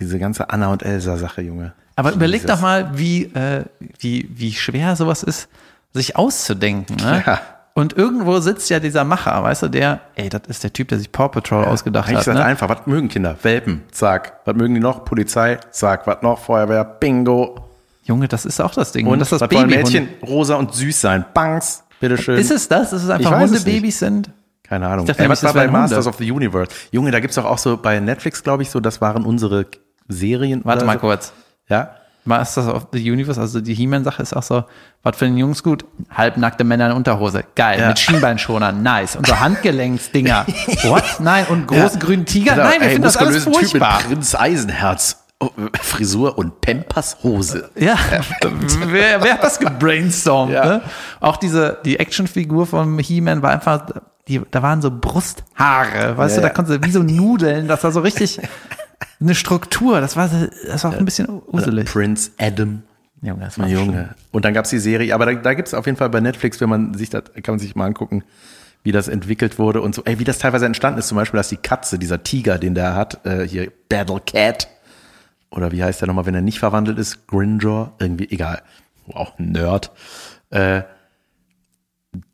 diese 0.00 0.18
ganze 0.18 0.48
Anna 0.50 0.72
und 0.72 0.82
Elsa 0.82 1.16
Sache, 1.18 1.42
Junge. 1.42 1.74
Aber 1.96 2.12
überleg 2.12 2.40
Jesus. 2.42 2.56
doch 2.56 2.62
mal, 2.62 2.90
wie, 2.98 3.24
äh, 3.24 3.64
wie, 3.98 4.28
wie 4.34 4.52
schwer 4.52 4.96
sowas 4.96 5.22
ist, 5.22 5.48
sich 5.92 6.16
auszudenken. 6.16 6.96
Ne? 6.96 7.22
Ja. 7.26 7.40
Und 7.74 7.96
irgendwo 7.96 8.38
sitzt 8.40 8.68
ja 8.68 8.80
dieser 8.80 9.04
Macher, 9.04 9.42
weißt 9.42 9.62
du, 9.62 9.68
der, 9.68 10.00
ey, 10.14 10.28
das 10.28 10.42
ist 10.48 10.62
der 10.62 10.72
Typ, 10.72 10.88
der 10.88 10.98
sich 10.98 11.10
Paw 11.10 11.28
Patrol 11.28 11.64
ausgedacht 11.64 12.04
Eigentlich 12.08 12.16
hat. 12.16 12.20
ist 12.22 12.26
das 12.28 12.34
Ne? 12.36 12.44
einfach, 12.44 12.68
was 12.68 12.86
mögen 12.86 13.08
Kinder? 13.08 13.36
Welpen, 13.42 13.82
zack. 13.90 14.40
Was 14.44 14.54
mögen 14.56 14.74
die 14.74 14.80
noch? 14.80 15.04
Polizei, 15.06 15.58
zack. 15.70 16.06
Was 16.06 16.20
noch? 16.22 16.38
Feuerwehr, 16.38 16.84
bingo. 16.84 17.56
Junge, 18.04 18.28
das 18.28 18.44
ist 18.44 18.60
auch 18.60 18.74
das 18.74 18.92
Ding. 18.92 19.06
Und 19.06 19.20
das 19.20 19.32
ist 19.32 19.40
das 19.40 19.48
Baby. 19.48 19.76
Mädchen? 19.76 20.08
Rosa 20.22 20.56
und 20.56 20.74
süß 20.74 21.00
sein. 21.00 21.24
Bangs, 21.32 21.84
bitteschön. 22.00 22.36
Ist 22.38 22.50
es 22.50 22.68
das? 22.68 22.90
Dass 22.90 23.04
es 23.04 23.08
einfach 23.08 23.40
Hundebabys 23.40 23.98
sind? 24.00 24.30
Keine 24.64 24.86
Ahnung. 24.88 25.04
Ich 25.04 25.08
dachte 25.08 25.22
Ey, 25.22 25.28
was 25.28 25.42
war 25.42 25.54
bei. 25.54 25.66
Masters 25.68 26.06
of 26.06 26.16
the 26.16 26.30
Universe? 26.30 26.70
Junge, 26.90 27.10
da 27.10 27.20
gibt's 27.20 27.36
doch 27.36 27.44
auch 27.44 27.58
so 27.58 27.76
bei 27.78 28.00
Netflix, 28.00 28.42
glaube 28.42 28.62
ich, 28.64 28.70
so, 28.70 28.80
das 28.80 29.00
waren 29.00 29.24
unsere 29.24 29.66
Serien. 30.08 30.60
Warte 30.64 30.84
mal 30.84 30.94
so. 30.94 30.98
kurz. 31.00 31.32
Ja? 31.68 31.94
Masters 32.24 32.68
of 32.68 32.86
the 32.92 33.10
Universe, 33.10 33.40
also 33.40 33.60
die 33.60 33.74
He-Man-Sache 33.74 34.22
ist 34.22 34.32
auch 34.34 34.42
so, 34.44 34.64
was 35.02 35.16
für 35.16 35.24
den 35.24 35.36
Jungs 35.36 35.62
gut? 35.62 35.84
Halbnackte 36.10 36.62
Männer 36.62 36.86
in 36.90 36.92
Unterhose. 36.96 37.44
Geil. 37.56 37.80
Ja. 37.80 37.88
Mit 37.88 37.98
Schienbeinschonern. 37.98 38.82
Nice. 38.82 39.16
Und 39.16 39.26
so 39.26 39.40
Handgelenksdinger. 39.40 40.46
What? 40.84 41.18
Nein. 41.20 41.46
Und 41.48 41.66
großen 41.66 41.98
grünen 41.98 42.24
Tiger? 42.24 42.52
Genau, 42.54 42.64
Nein, 42.68 42.80
wir 42.80 42.86
ey, 42.86 42.92
finden 42.92 43.02
das 43.02 43.16
alles 43.16 43.44
muskulösen 43.46 43.62
Typ 43.62 43.70
furchtbar. 43.80 43.98
mit 43.98 44.06
Prinz 44.08 44.34
Eisenherz. 44.36 45.18
Oh, 45.40 45.50
Frisur 45.80 46.38
und 46.38 46.60
Pampers 46.60 47.16
Hose. 47.24 47.68
Ja, 47.74 47.96
wer, 48.86 49.20
wer 49.24 49.32
hat 49.32 49.42
das 49.42 49.58
gebrainstormt? 49.58 50.52
Ja. 50.52 50.64
Ne? 50.64 50.82
Auch 51.18 51.36
diese, 51.36 51.78
die 51.84 51.98
Actionfigur 51.98 52.64
von 52.68 52.96
He-Man 53.00 53.42
war 53.42 53.50
einfach, 53.50 53.86
die, 54.28 54.40
da 54.52 54.62
waren 54.62 54.80
so 54.80 54.92
Brusthaare, 54.92 56.16
weißt 56.16 56.36
Ja, 56.36 56.42
du, 56.42 56.42
da 56.42 56.48
ja. 56.48 56.54
konntest 56.54 56.78
du 56.80 56.86
wie 56.86 56.92
so 56.92 57.02
Nudeln, 57.02 57.66
das 57.66 57.82
war 57.82 57.90
so 57.90 57.98
richtig 58.00 58.40
eine 59.20 59.34
Struktur, 59.34 60.00
das 60.00 60.16
war, 60.16 60.28
das 60.66 60.84
war 60.84 60.92
auch 60.92 60.96
ein 60.96 61.04
bisschen 61.04 61.28
uselig. 61.46 61.86
Prince 61.86 62.30
Adam. 62.38 62.82
Junge, 63.20 63.44
das 63.44 63.58
war 63.58 63.68
Junge. 63.68 64.14
Und 64.32 64.44
dann 64.44 64.52
gab's 64.52 64.70
die 64.70 64.80
Serie, 64.80 65.14
aber 65.14 65.26
da, 65.26 65.34
da 65.34 65.54
gibt's 65.54 65.74
auf 65.74 65.86
jeden 65.86 65.96
Fall 65.96 66.10
bei 66.10 66.20
Netflix, 66.20 66.60
wenn 66.60 66.68
man 66.68 66.94
sich 66.94 67.08
das, 67.08 67.24
kann 67.42 67.54
man 67.54 67.58
sich 67.60 67.76
mal 67.76 67.86
angucken, 67.86 68.24
wie 68.82 68.90
das 68.92 69.06
entwickelt 69.06 69.58
wurde 69.58 69.80
und 69.80 69.94
so, 69.94 70.02
ey, 70.04 70.18
wie 70.18 70.24
das 70.24 70.38
teilweise 70.38 70.66
entstanden 70.66 70.98
ist. 70.98 71.08
Zum 71.08 71.16
Beispiel, 71.16 71.38
dass 71.38 71.48
die 71.48 71.56
Katze, 71.56 71.98
dieser 72.00 72.24
Tiger, 72.24 72.58
den 72.58 72.74
der 72.74 72.96
hat, 72.96 73.24
äh, 73.24 73.46
hier 73.46 73.70
Battle 73.88 74.20
Cat, 74.26 74.68
oder 75.50 75.70
wie 75.70 75.84
heißt 75.84 76.00
der 76.00 76.08
nochmal, 76.08 76.26
wenn 76.26 76.34
er 76.34 76.40
nicht 76.40 76.58
verwandelt 76.58 76.98
ist, 76.98 77.28
Grinjaw, 77.28 77.92
irgendwie, 78.00 78.28
egal, 78.30 78.62
auch 79.12 79.38
ein 79.38 79.52
Nerd. 79.52 79.92
Äh, 80.50 80.82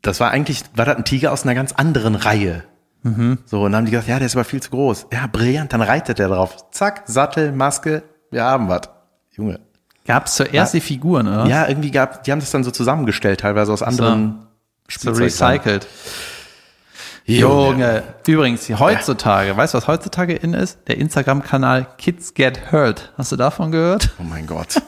das 0.01 0.19
war 0.19 0.31
eigentlich, 0.31 0.63
war 0.73 0.85
das 0.85 0.97
ein 0.97 1.05
Tiger 1.05 1.31
aus 1.31 1.43
einer 1.43 1.55
ganz 1.55 1.71
anderen 1.73 2.15
Reihe. 2.15 2.63
So, 3.01 3.61
und 3.63 3.71
dann 3.71 3.79
haben 3.79 3.85
die 3.85 3.91
gesagt, 3.91 4.09
ja, 4.09 4.17
der 4.19 4.25
ist 4.25 4.35
aber 4.35 4.43
viel 4.43 4.61
zu 4.61 4.71
groß. 4.71 5.07
Ja, 5.13 5.27
brillant, 5.27 5.71
dann 5.71 5.81
reitet 5.81 6.19
der 6.19 6.27
drauf. 6.27 6.57
Zack, 6.71 7.03
Sattel, 7.05 7.53
Maske, 7.53 8.03
wir 8.29 8.43
haben 8.43 8.67
was. 8.67 8.81
Junge. 9.31 9.61
Gab 10.05 10.25
es 10.25 10.35
zuerst 10.35 10.73
die 10.73 10.81
Figuren, 10.81 11.27
oder? 11.27 11.45
Ja, 11.45 11.67
irgendwie 11.67 11.91
gab, 11.91 12.23
die 12.23 12.31
haben 12.31 12.39
das 12.39 12.51
dann 12.51 12.63
so 12.63 12.71
zusammengestellt, 12.71 13.39
teilweise 13.41 13.71
aus 13.71 13.81
anderen 13.83 14.47
so 14.89 15.13
Spielzeug. 15.13 15.23
recycelt. 15.23 15.87
Junge. 17.25 18.03
Übrigens, 18.25 18.67
heutzutage, 18.69 19.55
weißt 19.55 19.75
du, 19.75 19.77
was 19.77 19.87
heutzutage 19.87 20.33
in 20.33 20.53
ist? 20.53 20.79
Der 20.87 20.97
Instagram-Kanal 20.97 21.87
Kids 21.97 22.33
Get 22.33 22.71
Hurt. 22.71 23.13
Hast 23.17 23.31
du 23.31 23.35
davon 23.35 23.71
gehört? 23.71 24.09
Oh 24.19 24.23
mein 24.23 24.47
Gott. 24.47 24.81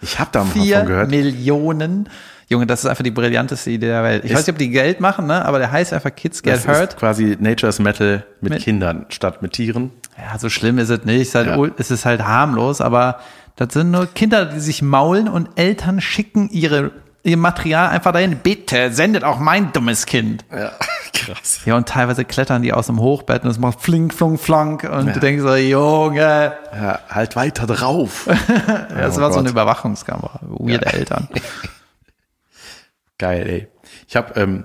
Ich 0.00 0.18
habe 0.18 0.30
da 0.32 0.44
mal 0.44 0.50
Vier 0.50 0.78
von 0.78 0.86
gehört. 0.86 1.10
Millionen. 1.10 2.08
Junge, 2.52 2.66
das 2.66 2.80
ist 2.84 2.86
einfach 2.86 3.02
die 3.04 3.10
brillanteste 3.10 3.70
Idee 3.70 3.86
der 3.88 4.02
Welt. 4.04 4.24
Ich 4.24 4.30
Ist- 4.30 4.36
weiß 4.38 4.46
nicht, 4.46 4.54
ob 4.54 4.58
die 4.58 4.70
Geld 4.70 5.00
machen, 5.00 5.26
ne? 5.26 5.44
aber 5.44 5.58
der 5.58 5.72
heißt 5.72 5.92
einfach 5.92 6.14
Kids 6.14 6.42
Get 6.42 6.54
Das 6.54 6.68
Hurt. 6.68 6.90
ist 6.90 6.98
quasi 6.98 7.36
Nature's 7.40 7.78
Metal 7.80 8.24
mit, 8.40 8.52
Mit- 8.54 8.62
Kindern 8.62 9.06
statt 9.08 9.42
mit 9.42 9.52
Tieren. 9.54 9.90
Ja, 10.18 10.38
so 10.38 10.48
schlimm 10.48 10.78
ist 10.78 10.90
es 10.90 11.04
nicht. 11.04 11.20
Es 11.22 11.28
ist 11.28 11.34
halt, 11.34 11.46
Ja. 11.48 11.66
es 11.78 11.90
ist 11.90 12.04
halt 12.04 12.22
harmlos, 12.24 12.80
aber 12.80 13.18
das 13.56 13.72
sind 13.72 13.90
nur 13.90 14.06
Kinder, 14.06 14.44
die 14.46 14.60
sich 14.60 14.82
maulen 14.82 15.28
und 15.28 15.48
Eltern 15.56 16.00
schicken 16.00 16.48
ihre, 16.50 16.90
ihr 17.22 17.36
Material 17.36 17.88
einfach 17.90 18.12
dahin. 18.12 18.36
Bitte, 18.36 18.92
sendet 18.92 19.24
auch 19.24 19.38
mein 19.38 19.72
dummes 19.72 20.06
Kind. 20.06 20.44
Ja, 20.50 20.72
krass. 21.14 21.60
Ja, 21.64 21.76
und 21.76 21.88
teilweise 21.88 22.24
klettern 22.24 22.62
die 22.62 22.72
aus 22.72 22.86
dem 22.86 22.98
Hochbett 23.00 23.44
und 23.44 23.50
es 23.50 23.58
macht 23.58 23.80
flink, 23.80 24.12
flunk, 24.12 24.40
flank 24.40 24.84
und 24.84 25.06
Ja. 25.08 25.12
du 25.14 25.20
denkst 25.20 25.42
so, 25.42 25.54
Junge. 25.54 26.52
Ja, 26.74 26.98
halt 27.08 27.36
weiter 27.36 27.66
drauf. 27.66 28.26
Ja, 28.92 29.06
das 29.06 29.16
Oh 29.18 29.20
war 29.22 29.32
so 29.32 29.38
eine 29.38 29.44
Gott. 29.48 29.52
Überwachungskamera. 29.52 30.40
Weirde 30.42 30.86
Eltern. 30.92 31.28
Geil, 33.22 33.46
ey. 33.48 33.68
Ich 34.08 34.16
habe 34.16 34.34
ähm, 34.40 34.64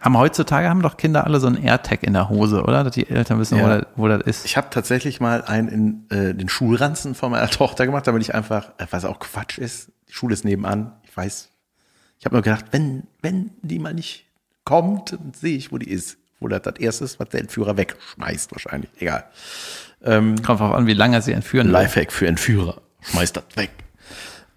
Haben 0.00 0.18
heutzutage 0.18 0.68
haben 0.68 0.82
doch 0.82 0.96
Kinder 0.96 1.24
alle 1.24 1.38
so 1.38 1.46
einen 1.46 1.62
AirTag 1.62 2.02
in 2.02 2.14
der 2.14 2.28
Hose, 2.28 2.64
oder? 2.64 2.82
Dass 2.82 2.94
die 2.94 3.08
Eltern 3.08 3.38
wissen, 3.38 3.58
wo, 3.58 3.62
Ja. 3.62 3.78
das, 3.78 3.86
wo 3.94 4.08
das 4.08 4.22
ist. 4.22 4.44
Ich 4.44 4.56
habe 4.56 4.70
tatsächlich 4.70 5.20
mal 5.20 5.42
einen 5.44 5.68
in 5.68 6.06
äh, 6.10 6.34
den 6.34 6.48
Schulranzen 6.48 7.14
von 7.14 7.30
meiner 7.30 7.48
Tochter 7.60 7.86
gemacht, 7.86 8.08
damit 8.08 8.20
ich 8.22 8.34
einfach, 8.34 8.70
äh, 8.78 8.86
was 8.90 9.04
auch 9.04 9.20
Quatsch 9.20 9.58
ist, 9.58 9.92
die 10.08 10.12
Schule 10.14 10.34
ist 10.34 10.44
nebenan, 10.44 10.92
ich 11.04 11.16
weiß. 11.16 11.50
Ich 12.18 12.24
habe 12.24 12.34
nur 12.34 12.42
gedacht, 12.42 12.64
wenn, 12.72 13.04
wenn 13.20 13.50
die 13.62 13.78
mal 13.78 13.94
nicht 13.94 14.26
kommt, 14.64 15.12
dann 15.12 15.32
sehe 15.32 15.56
ich, 15.56 15.70
wo 15.70 15.78
die 15.78 15.88
ist. 15.88 16.18
Wo 16.40 16.48
das 16.48 16.62
das 16.62 16.78
erste 16.80 17.04
ist, 17.04 17.20
was 17.20 17.28
der 17.28 17.40
Entführer 17.40 17.76
wegschmeißt, 17.76 18.50
wahrscheinlich. 18.50 18.90
Egal. 18.98 19.24
Kommt 20.04 20.48
drauf 20.48 20.60
an, 20.72 20.88
wie 20.88 20.92
lange 20.94 21.22
sie 21.22 21.30
entführen. 21.32 21.68
Lifehack 21.68 22.10
für 22.10 22.26
Entführer. 22.26 22.82
Schmeißt 23.02 23.36
das 23.36 23.44
weg. 23.54 23.70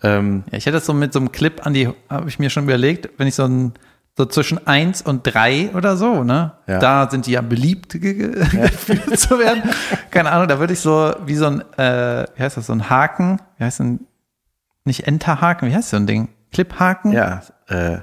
Ähm, 0.05 0.43
Ja, 0.51 0.57
ich 0.57 0.65
hätte 0.65 0.77
das 0.77 0.85
so 0.85 0.93
mit 0.93 1.13
so 1.13 1.19
einem 1.19 1.31
Clip 1.31 1.65
an 1.65 1.73
die, 1.73 1.89
habe 2.09 2.29
ich 2.29 2.39
mir 2.39 2.49
schon 2.49 2.63
überlegt, 2.65 3.09
wenn 3.17 3.27
ich 3.27 3.35
so 3.35 3.45
ein, 3.45 3.73
so 4.17 4.25
zwischen 4.25 4.65
eins 4.65 5.01
und 5.01 5.23
drei 5.23 5.69
oder 5.73 5.97
so, 5.97 6.23
ne? 6.23 6.53
Ja. 6.67 6.79
Da 6.79 7.09
sind 7.09 7.25
die 7.27 7.31
ja 7.31 7.41
beliebt 7.41 7.89
ge- 7.99 8.31
gefühlt 8.51 9.19
zu 9.19 9.37
werden. 9.39 9.63
Keine 10.11 10.31
Ahnung, 10.31 10.47
da 10.47 10.59
würde 10.59 10.73
ich 10.73 10.79
so 10.79 11.13
wie 11.25 11.35
so 11.35 11.47
ein, 11.47 11.61
äh, 11.77 12.25
wie 12.35 12.43
heißt 12.43 12.55
das, 12.57 12.67
so 12.67 12.73
ein 12.73 12.89
Haken, 12.89 13.39
wie 13.57 13.63
heißt 13.65 13.79
denn, 13.79 13.99
nicht 14.85 15.05
Enterhaken, 15.07 15.67
wie 15.69 15.75
heißt 15.75 15.89
so 15.89 15.97
ein 15.97 16.07
Ding? 16.07 16.29
Cliphaken? 16.53 17.11
ja, 17.11 17.41
äh, 17.67 17.95
äh, 17.95 18.01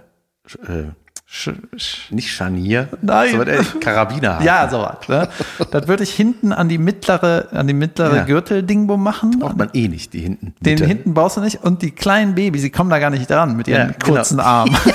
Sch, 1.34 1.48
sch, 1.78 2.10
nicht 2.10 2.30
Scharnier. 2.30 2.88
Nein. 3.00 3.30
So, 3.32 3.40
äh, 3.42 3.64
Karabiner. 3.80 4.40
ja, 4.44 4.68
sowas. 4.68 4.96
Ne? 5.08 5.28
Das 5.70 5.88
würde 5.88 6.02
ich 6.02 6.12
hinten 6.12 6.52
an 6.52 6.68
die 6.68 6.76
mittlere, 6.76 7.48
an 7.52 7.66
die 7.66 7.72
mittlere 7.72 8.16
Ja. 8.16 8.24
Gürteldingbo 8.24 8.98
machen. 8.98 9.38
Braucht 9.38 9.56
man 9.56 9.70
eh 9.72 9.88
nicht, 9.88 10.12
die 10.12 10.20
hinten. 10.20 10.54
Den 10.60 10.74
Mitte. 10.74 10.84
hinten 10.86 11.14
brauchst 11.14 11.38
du 11.38 11.40
nicht. 11.40 11.64
Und 11.64 11.80
die 11.80 11.90
kleinen 11.90 12.34
Babys, 12.34 12.60
die 12.60 12.68
kommen 12.68 12.90
da 12.90 12.98
gar 12.98 13.08
nicht 13.08 13.30
dran 13.30 13.56
mit 13.56 13.66
ihren 13.66 13.88
Ja, 13.88 13.94
genau. 13.98 14.14
kurzen 14.16 14.40
Armen. 14.40 14.76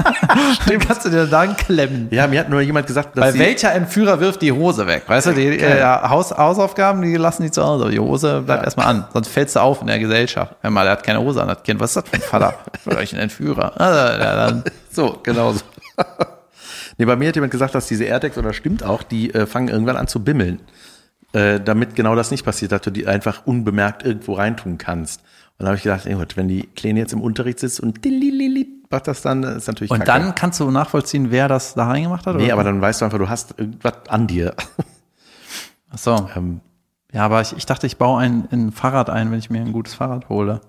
Den 0.68 0.78
kannst 0.80 1.04
du 1.04 1.08
dir 1.10 1.26
dann 1.26 1.56
klemmen. 1.56 2.08
Ja, 2.10 2.26
mir 2.26 2.40
hat 2.40 2.48
nur 2.48 2.60
jemand 2.60 2.86
gesagt, 2.86 3.16
dass 3.16 3.32
sie, 3.32 3.38
welcher 3.38 3.72
Entführer 3.72 4.20
wirft 4.20 4.42
die 4.42 4.52
Hose 4.52 4.86
weg? 4.86 5.04
Weißt 5.06 5.26
du, 5.26 5.32
die 5.32 5.58
äh, 5.58 5.82
Haus, 5.82 6.30
Hausaufgaben, 6.30 7.02
die 7.02 7.16
lassen 7.16 7.42
die 7.42 7.50
zu 7.50 7.64
Hause. 7.64 7.90
Die 7.90 7.98
Hose 7.98 8.42
bleibt 8.42 8.64
erstmal 8.64 8.86
an, 8.86 9.04
sonst 9.12 9.28
fällst 9.28 9.56
du 9.56 9.60
auf 9.60 9.80
in 9.80 9.86
der 9.88 9.98
Gesellschaft. 9.98 10.54
Hör 10.60 10.70
mal, 10.70 10.84
der 10.84 10.92
hat 10.92 11.02
keine 11.02 11.20
Hose 11.20 11.42
an, 11.42 11.48
das 11.48 11.62
Kind. 11.62 11.80
Was 11.80 11.90
ist 11.90 11.96
das 11.96 12.04
für 12.08 12.14
ein 12.16 12.22
Vater? 12.22 12.54
Vielleicht 12.82 13.14
ein 13.14 13.20
Entführer. 13.20 13.72
Also, 13.80 14.22
ja, 14.22 14.36
dann, 14.36 14.64
So, 14.92 15.18
genau 15.22 15.52
so. 15.52 15.60
nee, 16.98 17.04
bei 17.04 17.16
mir 17.16 17.28
hat 17.28 17.34
jemand 17.34 17.52
gesagt, 17.52 17.74
dass 17.74 17.86
diese 17.86 18.04
AirTags, 18.04 18.38
oder 18.38 18.52
stimmt 18.52 18.82
auch, 18.82 19.02
die 19.02 19.34
äh, 19.34 19.46
fangen 19.46 19.68
irgendwann 19.68 19.96
an 19.96 20.08
zu 20.08 20.22
bimmeln. 20.22 20.60
Äh, 21.32 21.60
damit 21.60 21.94
genau 21.94 22.16
das 22.16 22.30
nicht 22.30 22.44
passiert, 22.44 22.72
dass 22.72 22.82
du 22.82 22.90
die 22.90 23.06
einfach 23.06 23.46
unbemerkt 23.46 24.04
irgendwo 24.04 24.34
reintun 24.34 24.78
kannst. 24.78 25.20
Und 25.58 25.64
da 25.64 25.66
habe 25.66 25.76
ich 25.76 25.82
gedacht, 25.82 26.06
ey, 26.06 26.14
Gott, 26.14 26.36
wenn 26.36 26.48
die 26.48 26.66
Kleine 26.74 27.00
jetzt 27.00 27.12
im 27.12 27.20
Unterricht 27.20 27.60
sitzt 27.60 27.80
und 27.80 28.00
macht 28.90 29.06
das 29.06 29.22
dann, 29.22 29.42
ist 29.42 29.68
natürlich 29.68 29.90
und 29.90 29.98
kacke. 30.04 30.10
dann 30.10 30.34
kannst 30.34 30.58
du 30.58 30.70
nachvollziehen, 30.70 31.30
wer 31.30 31.48
das 31.48 31.74
da 31.74 31.86
reingemacht 31.86 32.26
hat? 32.26 32.36
Nee, 32.36 32.46
oder? 32.46 32.54
aber 32.54 32.64
dann 32.64 32.80
weißt 32.80 33.00
du 33.00 33.04
einfach, 33.04 33.18
du 33.18 33.28
hast 33.28 33.58
irgendwas 33.58 33.94
an 34.08 34.26
dir. 34.26 34.54
Ach 35.90 35.98
so. 35.98 36.28
Ähm, 36.34 36.60
Ja, 37.12 37.24
aber 37.24 37.40
ich, 37.40 37.56
ich 37.56 37.66
dachte, 37.66 37.86
ich 37.86 37.98
baue 37.98 38.20
ein, 38.20 38.48
ein 38.50 38.72
Fahrrad 38.72 39.10
ein, 39.10 39.30
wenn 39.30 39.38
ich 39.38 39.50
mir 39.50 39.60
ein 39.60 39.72
gutes 39.72 39.94
Fahrrad 39.94 40.28
hole. 40.28 40.60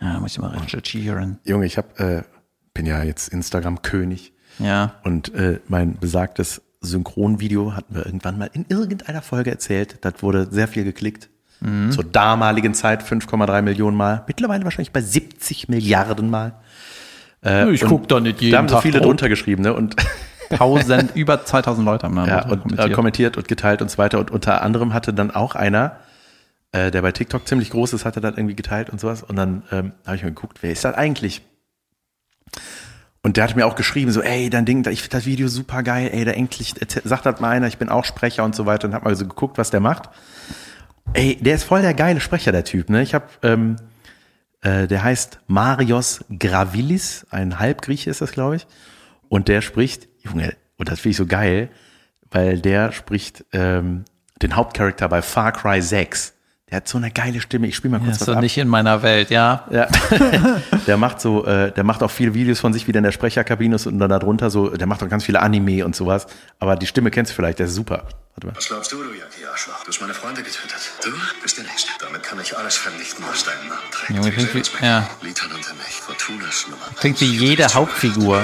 Ja, 0.00 0.20
muss 0.20 0.32
ich 0.32 0.38
mal 0.38 0.50
recherchieren. 0.50 1.38
Junge, 1.44 1.66
ich 1.66 1.78
hab, 1.78 1.98
äh, 2.00 2.22
bin 2.76 2.86
ja 2.86 3.02
jetzt 3.02 3.28
Instagram-König. 3.28 4.32
Ja. 4.58 4.94
Und 5.04 5.34
äh, 5.34 5.60
mein 5.68 5.98
besagtes 5.98 6.62
Synchronvideo 6.80 7.74
hatten 7.74 7.94
wir 7.94 8.06
irgendwann 8.06 8.38
mal 8.38 8.50
in 8.52 8.66
irgendeiner 8.68 9.22
Folge 9.22 9.50
erzählt. 9.50 9.98
Das 10.02 10.22
wurde 10.22 10.46
sehr 10.50 10.68
viel 10.68 10.84
geklickt. 10.84 11.28
Mhm. 11.60 11.90
Zur 11.90 12.04
damaligen 12.04 12.74
Zeit 12.74 13.02
5,3 13.02 13.62
Millionen 13.62 13.96
Mal. 13.96 14.24
Mittlerweile 14.26 14.64
wahrscheinlich 14.64 14.92
bei 14.92 15.00
70 15.00 15.68
Milliarden 15.68 16.30
Mal. 16.30 16.54
Äh, 17.44 17.70
Ich 17.72 17.82
und 17.82 17.88
guck 17.90 18.08
da 18.08 18.20
nicht 18.20 18.40
jeden 18.40 18.52
Da 18.52 18.58
haben 18.58 18.68
so 18.68 18.74
Tag 18.74 18.82
viele 18.82 18.98
drauf. 18.98 19.06
drunter 19.06 19.28
geschrieben, 19.28 19.62
ne? 19.62 19.74
Und, 19.74 19.96
Tausend, 20.50 21.16
über 21.16 21.44
2000 21.44 21.84
Leute 21.84 22.06
haben 22.06 22.14
da 22.14 22.24
ja, 22.26 22.42
und 22.46 22.60
kommentiert. 22.62 22.88
Äh, 22.88 22.92
kommentiert 22.92 23.36
und 23.36 23.48
geteilt 23.48 23.82
und 23.82 23.90
so 23.90 23.98
weiter. 23.98 24.20
Und 24.20 24.30
unter 24.30 24.62
anderem 24.62 24.94
hatte 24.94 25.12
dann 25.12 25.32
auch 25.32 25.56
einer, 25.56 25.96
äh, 26.70 26.92
der 26.92 27.02
bei 27.02 27.10
TikTok 27.10 27.48
ziemlich 27.48 27.70
groß 27.70 27.94
ist, 27.94 28.04
hatte 28.04 28.20
das 28.20 28.36
irgendwie 28.36 28.54
geteilt 28.54 28.90
und 28.90 29.00
sowas. 29.00 29.24
Und 29.24 29.34
dann 29.34 29.64
ähm, 29.72 29.92
habe 30.06 30.16
ich 30.16 30.22
mal 30.22 30.28
geguckt, 30.28 30.58
wer 30.60 30.70
ist 30.70 30.84
das 30.84 30.94
eigentlich? 30.94 31.42
Und 33.22 33.36
der 33.36 33.44
hat 33.44 33.56
mir 33.56 33.66
auch 33.66 33.74
geschrieben, 33.74 34.12
so, 34.12 34.22
ey, 34.22 34.50
dein 34.50 34.66
Ding, 34.66 34.86
ich 34.88 35.02
finde 35.02 35.16
das 35.16 35.26
Video 35.26 35.48
super 35.48 35.82
geil, 35.82 36.10
ey, 36.12 36.24
da 36.24 36.30
endlich, 36.30 36.74
sagt 37.02 37.26
das 37.26 37.40
mal 37.40 37.50
einer, 37.50 37.66
ich 37.66 37.76
bin 37.76 37.88
auch 37.88 38.04
Sprecher 38.04 38.44
und 38.44 38.54
so 38.54 38.66
weiter 38.66 38.86
und 38.86 38.94
hab 38.94 39.04
mal 39.04 39.16
so 39.16 39.26
geguckt, 39.26 39.58
was 39.58 39.70
der 39.70 39.80
macht. 39.80 40.10
Ey, 41.12 41.36
der 41.40 41.56
ist 41.56 41.64
voll 41.64 41.82
der 41.82 41.94
geile 41.94 42.20
Sprecher, 42.20 42.52
der 42.52 42.64
Typ, 42.64 42.88
ne? 42.88 43.02
Ich 43.02 43.14
hab, 43.14 43.44
ähm, 43.44 43.76
äh, 44.62 44.86
der 44.86 45.02
heißt 45.02 45.40
Marios 45.48 46.24
Gravilis, 46.38 47.26
ein 47.30 47.58
Halbgrieche 47.58 48.10
ist 48.10 48.20
das, 48.20 48.30
glaube 48.30 48.56
ich. 48.56 48.66
Und 49.28 49.48
der 49.48 49.60
spricht, 49.60 50.08
Junge, 50.22 50.54
und 50.76 50.88
das 50.88 51.00
finde 51.00 51.10
ich 51.10 51.16
so 51.16 51.26
geil, 51.26 51.70
weil 52.30 52.60
der 52.60 52.92
spricht 52.92 53.44
ähm, 53.52 54.04
den 54.40 54.54
Hauptcharakter 54.54 55.08
bei 55.08 55.22
Far 55.22 55.52
Cry 55.52 55.82
6. 55.82 56.35
Der 56.68 56.78
hat 56.78 56.88
so 56.88 56.98
eine 56.98 57.12
geile 57.12 57.40
Stimme. 57.40 57.68
Ich 57.68 57.76
spiele 57.76 57.92
mal 57.92 57.98
Ja, 57.98 58.04
kurz 58.06 58.16
ist 58.16 58.20
was 58.22 58.26
so 58.26 58.32
ab. 58.34 58.40
nicht 58.40 58.58
in 58.58 58.66
meiner 58.66 59.00
Welt, 59.02 59.30
ja. 59.30 59.64
Ja. 59.70 59.86
der 60.88 60.96
macht 60.96 61.20
so, 61.20 61.46
äh, 61.46 61.70
der 61.70 61.84
macht 61.84 62.02
auch 62.02 62.10
viele 62.10 62.34
Videos 62.34 62.58
von 62.58 62.72
sich, 62.72 62.88
wie 62.88 62.92
der 62.92 62.98
in 62.98 63.04
der 63.04 63.12
Sprecherkabine 63.12 63.76
ist 63.76 63.86
und 63.86 64.00
dann 64.00 64.10
darunter 64.10 64.50
so, 64.50 64.70
der 64.70 64.88
macht 64.88 65.00
auch 65.04 65.08
ganz 65.08 65.22
viele 65.24 65.40
Anime 65.40 65.84
und 65.84 65.94
sowas. 65.94 66.26
Aber 66.58 66.74
die 66.74 66.88
Stimme 66.88 67.12
kennst 67.12 67.30
du 67.30 67.36
vielleicht, 67.36 67.60
der 67.60 67.66
ist 67.66 67.74
super. 67.76 68.02
Warte 68.34 68.48
mal. 68.48 68.56
Was 68.56 68.66
glaubst 68.66 68.90
du, 68.90 68.96
du 68.96 69.10
Yankee-Arschloch? 69.12 69.84
Du 69.84 69.88
hast 69.92 70.00
meine 70.00 70.12
Freunde 70.12 70.42
getötet. 70.42 70.74
Du 71.04 71.10
bist 71.40 71.56
der 71.56 71.64
Nächste. 71.66 71.90
Damit 72.00 72.24
kann 72.24 72.40
ich 72.40 72.58
alles 72.58 72.76
vernichten, 72.76 73.24
was 73.30 73.44
deinen 73.44 73.68
Namen 73.68 73.80
trägt. 73.92 74.10
Junge, 74.10 74.24
Wir 74.36 74.46
klingt 74.50 74.80
wie- 74.80 74.84
ja. 74.84 75.08
Klingt 76.98 77.20
wie 77.20 77.24
jede 77.26 77.66
Hauptfigur. 77.72 78.42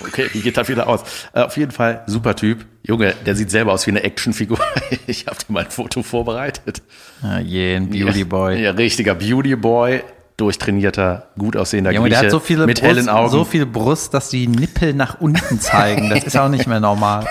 Okay, 0.00 0.28
wie 0.32 0.40
geht 0.40 0.56
das 0.56 0.68
wieder 0.68 0.88
aus? 0.88 1.02
Äh, 1.32 1.42
auf 1.42 1.56
jeden 1.56 1.72
Fall, 1.72 2.02
super 2.06 2.34
Typ. 2.34 2.64
Junge, 2.82 3.14
der 3.26 3.36
sieht 3.36 3.50
selber 3.50 3.72
aus 3.72 3.86
wie 3.86 3.90
eine 3.90 4.02
Actionfigur. 4.02 4.58
Ich 5.06 5.26
habe 5.26 5.36
dir 5.36 5.52
mal 5.52 5.64
ein 5.64 5.70
Foto 5.70 6.02
vorbereitet. 6.02 6.82
Ja, 7.22 7.38
je, 7.40 7.76
ein 7.76 7.90
Beauty 7.90 8.24
Boy. 8.24 8.62
Ja, 8.62 8.70
richtiger 8.70 9.14
Beauty 9.14 9.56
Boy, 9.56 10.02
durchtrainierter, 10.36 11.28
gut 11.36 11.56
aussehender 11.56 11.92
Junge, 11.92 12.08
der 12.08 12.18
Grieche 12.20 12.26
hat 12.26 12.32
so 12.32 12.40
viele 12.40 12.66
mit 12.66 12.80
Brust, 12.80 12.88
hellen 12.88 13.08
Augen. 13.08 13.30
so 13.30 13.44
viel 13.44 13.66
Brust, 13.66 14.14
dass 14.14 14.30
die 14.30 14.46
Nippel 14.46 14.94
nach 14.94 15.20
unten 15.20 15.60
zeigen. 15.60 16.10
Das 16.10 16.24
ist 16.24 16.36
auch 16.36 16.48
nicht 16.48 16.66
mehr 16.66 16.80
normal. 16.80 17.26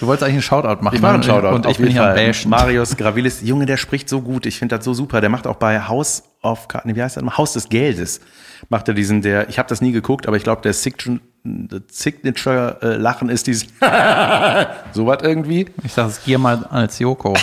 Du 0.00 0.06
wolltest 0.06 0.24
eigentlich 0.24 0.34
einen 0.34 0.42
Shoutout 0.42 0.82
machen. 0.82 0.96
Ich 0.96 1.00
mache 1.00 1.14
einen 1.14 1.22
Shoutout. 1.22 1.54
Und 1.54 1.66
auf 1.66 1.72
ich 1.72 1.78
bin 1.78 1.88
hier 1.88 2.04
am. 2.04 2.16
Bashen. 2.16 2.50
Marius 2.50 2.96
Gravilis, 2.96 3.42
Junge, 3.42 3.66
der 3.66 3.76
spricht 3.76 4.08
so 4.08 4.20
gut. 4.20 4.46
Ich 4.46 4.58
finde 4.58 4.76
das 4.76 4.84
so 4.84 4.94
super. 4.94 5.20
Der 5.20 5.30
macht 5.30 5.46
auch 5.46 5.56
bei 5.56 5.86
House 5.86 6.24
of 6.42 6.66
Cards, 6.66 6.86
nee, 6.86 6.96
wie 6.96 7.02
heißt 7.02 7.16
das? 7.16 7.38
Haus 7.38 7.52
des 7.52 7.68
Geldes. 7.68 8.20
Macht 8.68 8.88
er 8.88 8.94
diesen, 8.94 9.22
der, 9.22 9.48
ich 9.48 9.58
habe 9.58 9.68
das 9.68 9.80
nie 9.80 9.92
geguckt, 9.92 10.26
aber 10.26 10.36
ich 10.36 10.42
glaube, 10.42 10.62
der 10.62 10.72
Signature 10.72 11.20
äh, 11.44 12.96
Lachen 12.96 13.28
ist 13.28 13.46
dieses 13.46 13.62
so 14.92 15.06
was 15.06 15.22
irgendwie. 15.22 15.66
Ich 15.84 15.94
dachte, 15.94 16.10
es 16.10 16.24
Giermann 16.24 16.64
als 16.64 16.98
Joko. 16.98 17.32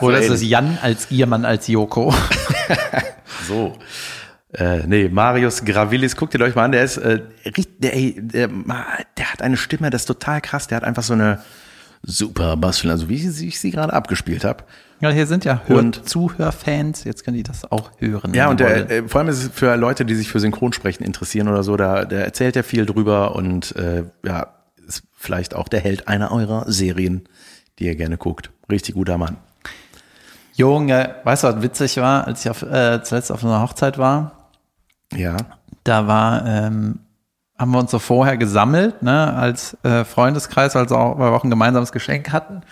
Oder 0.00 0.18
ist 0.20 0.30
es 0.30 0.42
Jan 0.42 0.78
als 0.82 1.08
Giermann 1.08 1.44
als 1.44 1.66
Joko? 1.68 2.12
So. 3.46 3.78
Äh, 4.52 4.86
nee, 4.86 5.08
Marius 5.08 5.64
Gravilis, 5.64 6.14
guckt 6.16 6.34
ihr 6.34 6.40
euch 6.42 6.54
mal 6.54 6.64
an, 6.64 6.72
der 6.72 6.84
ist, 6.84 6.98
äh, 6.98 7.20
richt- 7.56 7.82
der, 7.82 7.92
der, 7.92 8.48
der 8.48 9.32
hat 9.32 9.40
eine 9.40 9.56
Stimme, 9.56 9.88
das 9.88 10.02
ist 10.02 10.06
total 10.06 10.42
krass, 10.42 10.66
der 10.66 10.76
hat 10.76 10.84
einfach 10.84 11.02
so 11.02 11.14
eine 11.14 11.40
super 12.02 12.58
Bassstimme, 12.58 12.92
also 12.92 13.08
wie 13.08 13.14
ich, 13.14 13.42
ich 13.46 13.58
sie 13.60 13.70
gerade 13.70 13.94
abgespielt 13.94 14.44
habe. 14.44 14.64
Ja, 15.00 15.10
hier 15.10 15.26
sind 15.26 15.44
ja 15.44 15.62
Hör 15.66 15.78
Und- 15.78 16.08
Zuhörfans. 16.08 17.04
Jetzt 17.04 17.24
können 17.24 17.36
die 17.36 17.42
das 17.44 17.70
auch 17.70 17.92
hören. 17.98 18.34
Ja, 18.34 18.48
und 18.48 18.58
der, 18.60 18.90
äh, 18.90 19.08
vor 19.08 19.20
allem 19.20 19.28
ist 19.30 19.42
es 19.42 19.48
für 19.52 19.76
Leute, 19.76 20.04
die 20.04 20.14
sich 20.14 20.28
für 20.28 20.40
Synchronsprechen 20.40 21.06
interessieren 21.06 21.48
oder 21.48 21.62
so, 21.62 21.76
da 21.76 22.04
der 22.04 22.24
erzählt 22.24 22.56
ja 22.56 22.62
viel 22.62 22.84
drüber 22.84 23.36
und 23.36 23.76
äh, 23.76 24.04
ja, 24.24 24.54
ist 24.86 25.02
vielleicht 25.14 25.54
auch 25.54 25.68
der 25.68 25.80
Held 25.80 26.08
einer 26.08 26.32
eurer 26.32 26.64
Serien, 26.70 27.28
die 27.78 27.86
ihr 27.86 27.94
gerne 27.94 28.16
guckt. 28.16 28.50
Richtig 28.70 28.94
guter 28.94 29.18
Mann. 29.18 29.36
Junge, 30.54 31.14
weißt 31.22 31.44
du, 31.44 31.48
was 31.48 31.62
witzig 31.62 31.96
war, 31.98 32.26
als 32.26 32.44
ich 32.44 32.50
auf, 32.50 32.62
äh, 32.62 33.00
zuletzt 33.04 33.30
auf 33.30 33.44
einer 33.44 33.62
Hochzeit 33.62 33.98
war? 33.98 34.48
Ja. 35.14 35.36
Da 35.84 36.08
war, 36.08 36.44
ähm, 36.44 36.98
haben 37.56 37.70
wir 37.70 37.78
uns 37.78 37.92
so 37.92 38.00
vorher 38.00 38.36
gesammelt, 38.36 39.02
ne, 39.02 39.32
als 39.34 39.76
äh, 39.84 40.04
Freundeskreis, 40.04 40.74
also 40.74 40.96
auch, 40.96 41.18
weil 41.18 41.30
wir 41.30 41.36
auch 41.36 41.44
ein 41.44 41.50
gemeinsames 41.50 41.92
Geschenk 41.92 42.32
hatten 42.32 42.62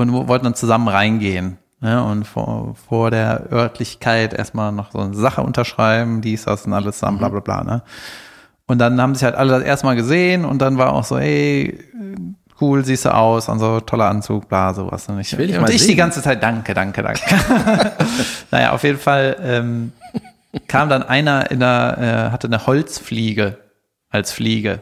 und 0.00 0.12
wo- 0.12 0.28
wollten 0.28 0.44
dann 0.44 0.54
zusammen 0.54 0.88
reingehen. 0.88 1.58
ne, 1.80 2.02
und 2.02 2.26
vor, 2.26 2.74
vor 2.88 3.10
der 3.10 3.52
Örtlichkeit 3.52 4.32
erstmal 4.32 4.72
noch 4.72 4.92
so 4.92 4.98
eine 4.98 5.14
Sache 5.14 5.42
unterschreiben, 5.42 6.20
dies, 6.22 6.44
das 6.44 6.66
und 6.66 6.72
alles 6.72 6.98
zusammen, 6.98 7.18
bla 7.18 7.28
bla 7.28 7.40
bla. 7.40 7.62
Ne? 7.64 7.82
Und 8.66 8.78
dann 8.78 9.00
haben 9.00 9.14
sich 9.14 9.22
halt 9.24 9.34
alle 9.36 9.52
das 9.52 9.62
erstmal 9.62 9.94
gesehen 9.94 10.44
und 10.44 10.60
dann 10.62 10.78
war 10.78 10.92
auch 10.92 11.04
so, 11.04 11.18
ey, 11.18 11.78
cool, 12.60 12.84
siehst 12.84 13.04
du 13.04 13.14
aus 13.14 13.48
und 13.48 13.58
so, 13.58 13.80
toller 13.80 14.06
Anzug, 14.08 14.48
bla, 14.48 14.72
sowas. 14.74 15.08
Und 15.08 15.20
ich, 15.20 15.36
will 15.36 15.46
dich 15.46 15.58
und 15.58 15.68
ich 15.70 15.86
die 15.86 15.94
ganze 15.94 16.22
Zeit, 16.22 16.42
danke, 16.42 16.72
danke, 16.74 17.02
danke. 17.02 17.20
naja, 18.50 18.72
auf 18.72 18.82
jeden 18.82 18.98
Fall 18.98 19.36
ähm, 19.42 19.92
kam 20.66 20.88
dann 20.88 21.02
einer 21.02 21.50
in 21.50 21.62
einer, 21.62 21.98
äh, 21.98 22.30
hatte 22.32 22.46
eine 22.48 22.66
Holzfliege 22.66 23.58
als 24.08 24.32
Fliege. 24.32 24.80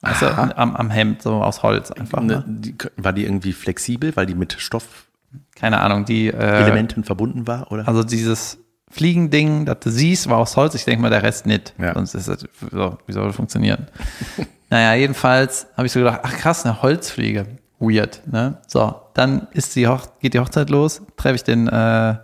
Also 0.00 0.26
Aha. 0.26 0.52
am, 0.56 0.76
am 0.76 0.90
Hemd, 0.90 1.22
so 1.22 1.42
aus 1.42 1.62
Holz 1.62 1.90
einfach. 1.90 2.20
Ne, 2.20 2.36
Ne? 2.36 2.44
die, 2.46 2.74
war 2.96 3.12
die 3.12 3.24
irgendwie 3.24 3.52
flexibel, 3.52 4.14
weil 4.16 4.26
die 4.26 4.34
mit 4.34 4.52
Stoffelementen 4.52 5.08
Keine 5.56 5.80
Ahnung, 5.80 6.04
die 6.04 6.28
äh, 6.28 7.02
verbunden 7.02 7.46
war, 7.46 7.72
oder? 7.72 7.88
Also 7.88 8.04
dieses 8.04 8.58
Fliegending, 8.90 9.66
das 9.66 9.80
du 9.80 9.90
siehst, 9.90 10.28
war 10.28 10.38
aus 10.38 10.56
Holz. 10.56 10.74
Ich 10.74 10.84
denke 10.84 11.02
mal, 11.02 11.10
der 11.10 11.22
Rest 11.22 11.46
nicht. 11.46 11.74
Ja. 11.78 11.94
Sonst 11.94 12.14
ist 12.14 12.28
das, 12.28 12.46
so, 12.70 12.98
wie 13.06 13.12
soll 13.12 13.26
das 13.26 13.36
funktionieren? 13.36 13.86
naja, 14.70 14.94
jedenfalls 14.94 15.66
habe 15.76 15.86
ich 15.86 15.92
so 15.92 15.98
gedacht, 16.00 16.20
ach 16.22 16.32
krass, 16.36 16.64
eine 16.64 16.80
Holzfliege. 16.80 17.46
Weird, 17.80 18.22
ne? 18.26 18.58
So, 18.66 18.94
dann 19.14 19.46
ist 19.52 19.76
die 19.76 19.86
Hoch 19.86 20.06
geht 20.20 20.34
die 20.34 20.40
Hochzeit 20.40 20.70
los, 20.70 21.02
treffe 21.16 21.36
ich 21.36 21.44
den, 21.44 21.68
äh, 21.68 22.16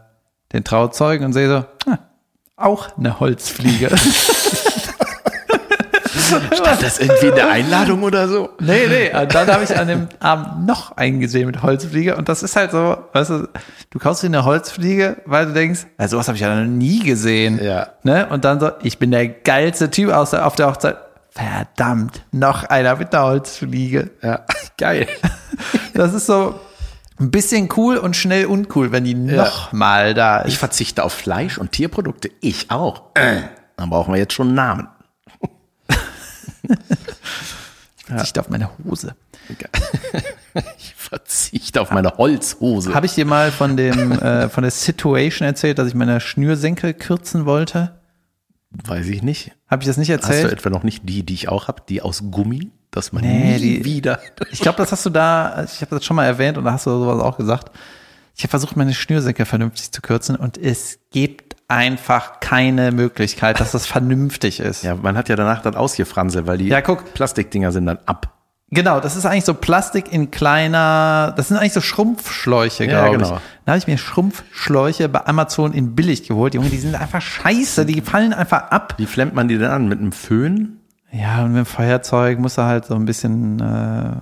den 0.52 0.64
Trauzeugen 0.64 1.26
und 1.26 1.32
sehe 1.32 1.48
so, 1.48 1.90
ah, 1.90 1.98
auch 2.56 2.96
eine 2.96 3.20
Holzfliege. 3.20 3.88
Stand 6.52 6.82
das 6.82 6.98
irgendwie 6.98 7.26
in 7.26 7.34
der 7.34 7.50
Einladung 7.50 8.02
oder 8.02 8.28
so? 8.28 8.50
Nee, 8.60 8.86
nee. 8.88 9.16
Und 9.16 9.34
dann 9.34 9.48
habe 9.48 9.64
ich 9.64 9.76
an 9.76 9.88
dem 9.88 10.08
Abend 10.20 10.66
noch 10.66 10.96
einen 10.96 11.20
gesehen 11.20 11.46
mit 11.46 11.62
Holzfliege. 11.62 12.16
Und 12.16 12.28
das 12.28 12.42
ist 12.42 12.56
halt 12.56 12.70
so, 12.70 12.96
weißt 13.12 13.30
du, 13.30 13.48
du 13.90 13.98
kaufst 13.98 14.22
dir 14.22 14.28
eine 14.28 14.44
Holzfliege, 14.44 15.18
weil 15.26 15.46
du 15.46 15.52
denkst, 15.52 15.86
ja, 15.98 16.08
sowas 16.08 16.28
habe 16.28 16.36
ich 16.36 16.42
ja 16.42 16.54
noch 16.54 16.66
nie 16.66 17.00
gesehen. 17.00 17.62
Ja. 17.62 17.88
Ne? 18.02 18.26
Und 18.28 18.44
dann 18.44 18.60
so, 18.60 18.70
ich 18.82 18.98
bin 18.98 19.10
der 19.10 19.28
geilste 19.28 19.90
Typ 19.90 20.10
aus 20.12 20.30
der, 20.30 20.46
auf 20.46 20.56
der 20.56 20.68
Hochzeit. 20.68 20.96
Verdammt, 21.30 22.22
noch 22.30 22.62
einer 22.62 22.94
mit 22.96 23.12
einer 23.12 23.24
Holzfliege. 23.24 24.10
Ja, 24.22 24.46
geil. 24.78 25.08
Das 25.92 26.14
ist 26.14 26.26
so 26.26 26.60
ein 27.18 27.30
bisschen 27.30 27.68
cool 27.76 27.96
und 27.96 28.16
schnell 28.16 28.46
uncool, 28.46 28.92
wenn 28.92 29.04
die 29.04 29.14
noch 29.14 29.72
mal 29.72 30.14
da 30.14 30.38
ist. 30.38 30.52
Ich 30.52 30.58
verzichte 30.58 31.02
auf 31.02 31.12
Fleisch 31.12 31.58
und 31.58 31.72
Tierprodukte. 31.72 32.30
Ich 32.40 32.70
auch. 32.70 33.02
Äh, 33.14 33.42
dann 33.76 33.90
brauchen 33.90 34.14
wir 34.14 34.18
jetzt 34.18 34.32
schon 34.32 34.48
einen 34.48 34.56
Namen. 34.56 34.88
Ich 38.14 38.18
verzichte 38.18 38.40
auf 38.40 38.48
meine 38.50 38.70
Hose. 38.84 39.14
Ich 40.78 40.94
verzichte 40.94 41.80
auf 41.80 41.90
meine 41.90 42.16
Holzhose. 42.16 42.94
Habe 42.94 43.06
ich 43.06 43.14
dir 43.14 43.24
mal 43.26 43.50
von 43.50 43.76
dem 43.76 44.12
äh, 44.12 44.48
von 44.48 44.62
der 44.62 44.70
Situation 44.70 45.46
erzählt, 45.46 45.78
dass 45.78 45.88
ich 45.88 45.94
meine 45.94 46.20
Schnürsenkel 46.20 46.94
kürzen 46.94 47.44
wollte? 47.44 47.98
Weiß 48.70 49.06
ich 49.08 49.22
nicht. 49.22 49.52
Habe 49.68 49.82
ich 49.82 49.88
das 49.88 49.96
nicht 49.96 50.10
Hast 50.10 50.24
du 50.28 50.32
erzählt? 50.32 50.52
etwa 50.52 50.70
noch 50.70 50.82
nicht 50.84 51.08
die, 51.08 51.24
die 51.24 51.34
ich 51.34 51.48
auch 51.48 51.68
habe, 51.68 51.82
die 51.88 52.02
aus 52.02 52.22
Gummi, 52.30 52.70
dass 52.90 53.12
man 53.12 53.22
Nee, 53.22 53.54
nie 53.54 53.58
die- 53.58 53.84
wieder. 53.84 54.20
Ich 54.50 54.60
glaube, 54.60 54.78
das 54.78 54.92
hast 54.92 55.04
du 55.06 55.10
da, 55.10 55.64
ich 55.64 55.80
habe 55.80 55.96
das 55.96 56.04
schon 56.04 56.16
mal 56.16 56.24
erwähnt 56.24 56.56
und 56.58 56.64
da 56.64 56.72
hast 56.72 56.86
du 56.86 56.90
sowas 56.90 57.20
auch 57.20 57.36
gesagt. 57.36 57.70
Ich 58.36 58.42
habe 58.42 58.50
versucht, 58.50 58.76
meine 58.76 58.94
Schnürsenkel 58.94 59.46
vernünftig 59.46 59.92
zu 59.92 60.00
kürzen 60.02 60.34
und 60.36 60.58
es 60.58 60.98
gibt 61.10 61.43
einfach 61.68 62.40
keine 62.40 62.92
Möglichkeit, 62.92 63.60
dass 63.60 63.72
das 63.72 63.86
vernünftig 63.86 64.60
ist. 64.60 64.82
Ja, 64.84 64.94
man 64.96 65.16
hat 65.16 65.28
ja 65.28 65.36
danach 65.36 65.62
dann 65.62 65.74
ausgefranselt, 65.74 66.46
weil 66.46 66.58
die 66.58 66.68
Ja, 66.68 66.80
guck. 66.80 67.14
Plastikdinger 67.14 67.72
sind 67.72 67.86
dann 67.86 67.98
ab. 68.06 68.30
Genau, 68.70 68.98
das 68.98 69.14
ist 69.14 69.24
eigentlich 69.24 69.44
so 69.44 69.54
Plastik 69.54 70.12
in 70.12 70.30
kleiner, 70.30 71.32
das 71.36 71.48
sind 71.48 71.58
eigentlich 71.58 71.74
so 71.74 71.80
Schrumpfschläuche, 71.80 72.84
Ja, 72.86 73.06
glaube 73.08 73.18
genau. 73.18 73.36
ich. 73.36 73.42
Da 73.66 73.72
habe 73.72 73.78
ich 73.78 73.86
mir 73.86 73.98
Schrumpfschläuche 73.98 75.08
bei 75.08 75.24
Amazon 75.26 75.72
in 75.72 75.94
billig 75.94 76.26
geholt. 76.26 76.54
Junge, 76.54 76.70
die 76.70 76.78
sind 76.78 76.94
einfach 76.96 77.22
scheiße, 77.22 77.86
die 77.86 78.00
fallen 78.00 78.32
einfach 78.32 78.70
ab. 78.70 78.94
Wie 78.98 79.06
flemmt 79.06 79.34
man 79.34 79.48
die 79.48 79.58
denn 79.58 79.70
an? 79.70 79.86
Mit 79.88 80.00
einem 80.00 80.12
Föhn? 80.12 80.80
Ja, 81.12 81.44
und 81.44 81.52
mit 81.52 81.58
dem 81.58 81.66
Feuerzeug 81.66 82.38
muss 82.40 82.58
er 82.58 82.66
halt 82.66 82.86
so 82.86 82.94
ein 82.94 83.04
bisschen 83.04 83.60
äh, 83.60 84.16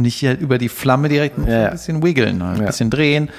nicht 0.00 0.22
halt 0.22 0.40
über 0.42 0.58
die 0.58 0.68
Flamme 0.68 1.08
direkt 1.08 1.38
Ja, 1.38 1.52
ja. 1.60 1.66
ein 1.66 1.72
bisschen 1.72 2.02
wiggeln, 2.02 2.42
ein 2.42 2.60
Ja. 2.60 2.66
bisschen 2.66 2.90
drehen. 2.90 3.30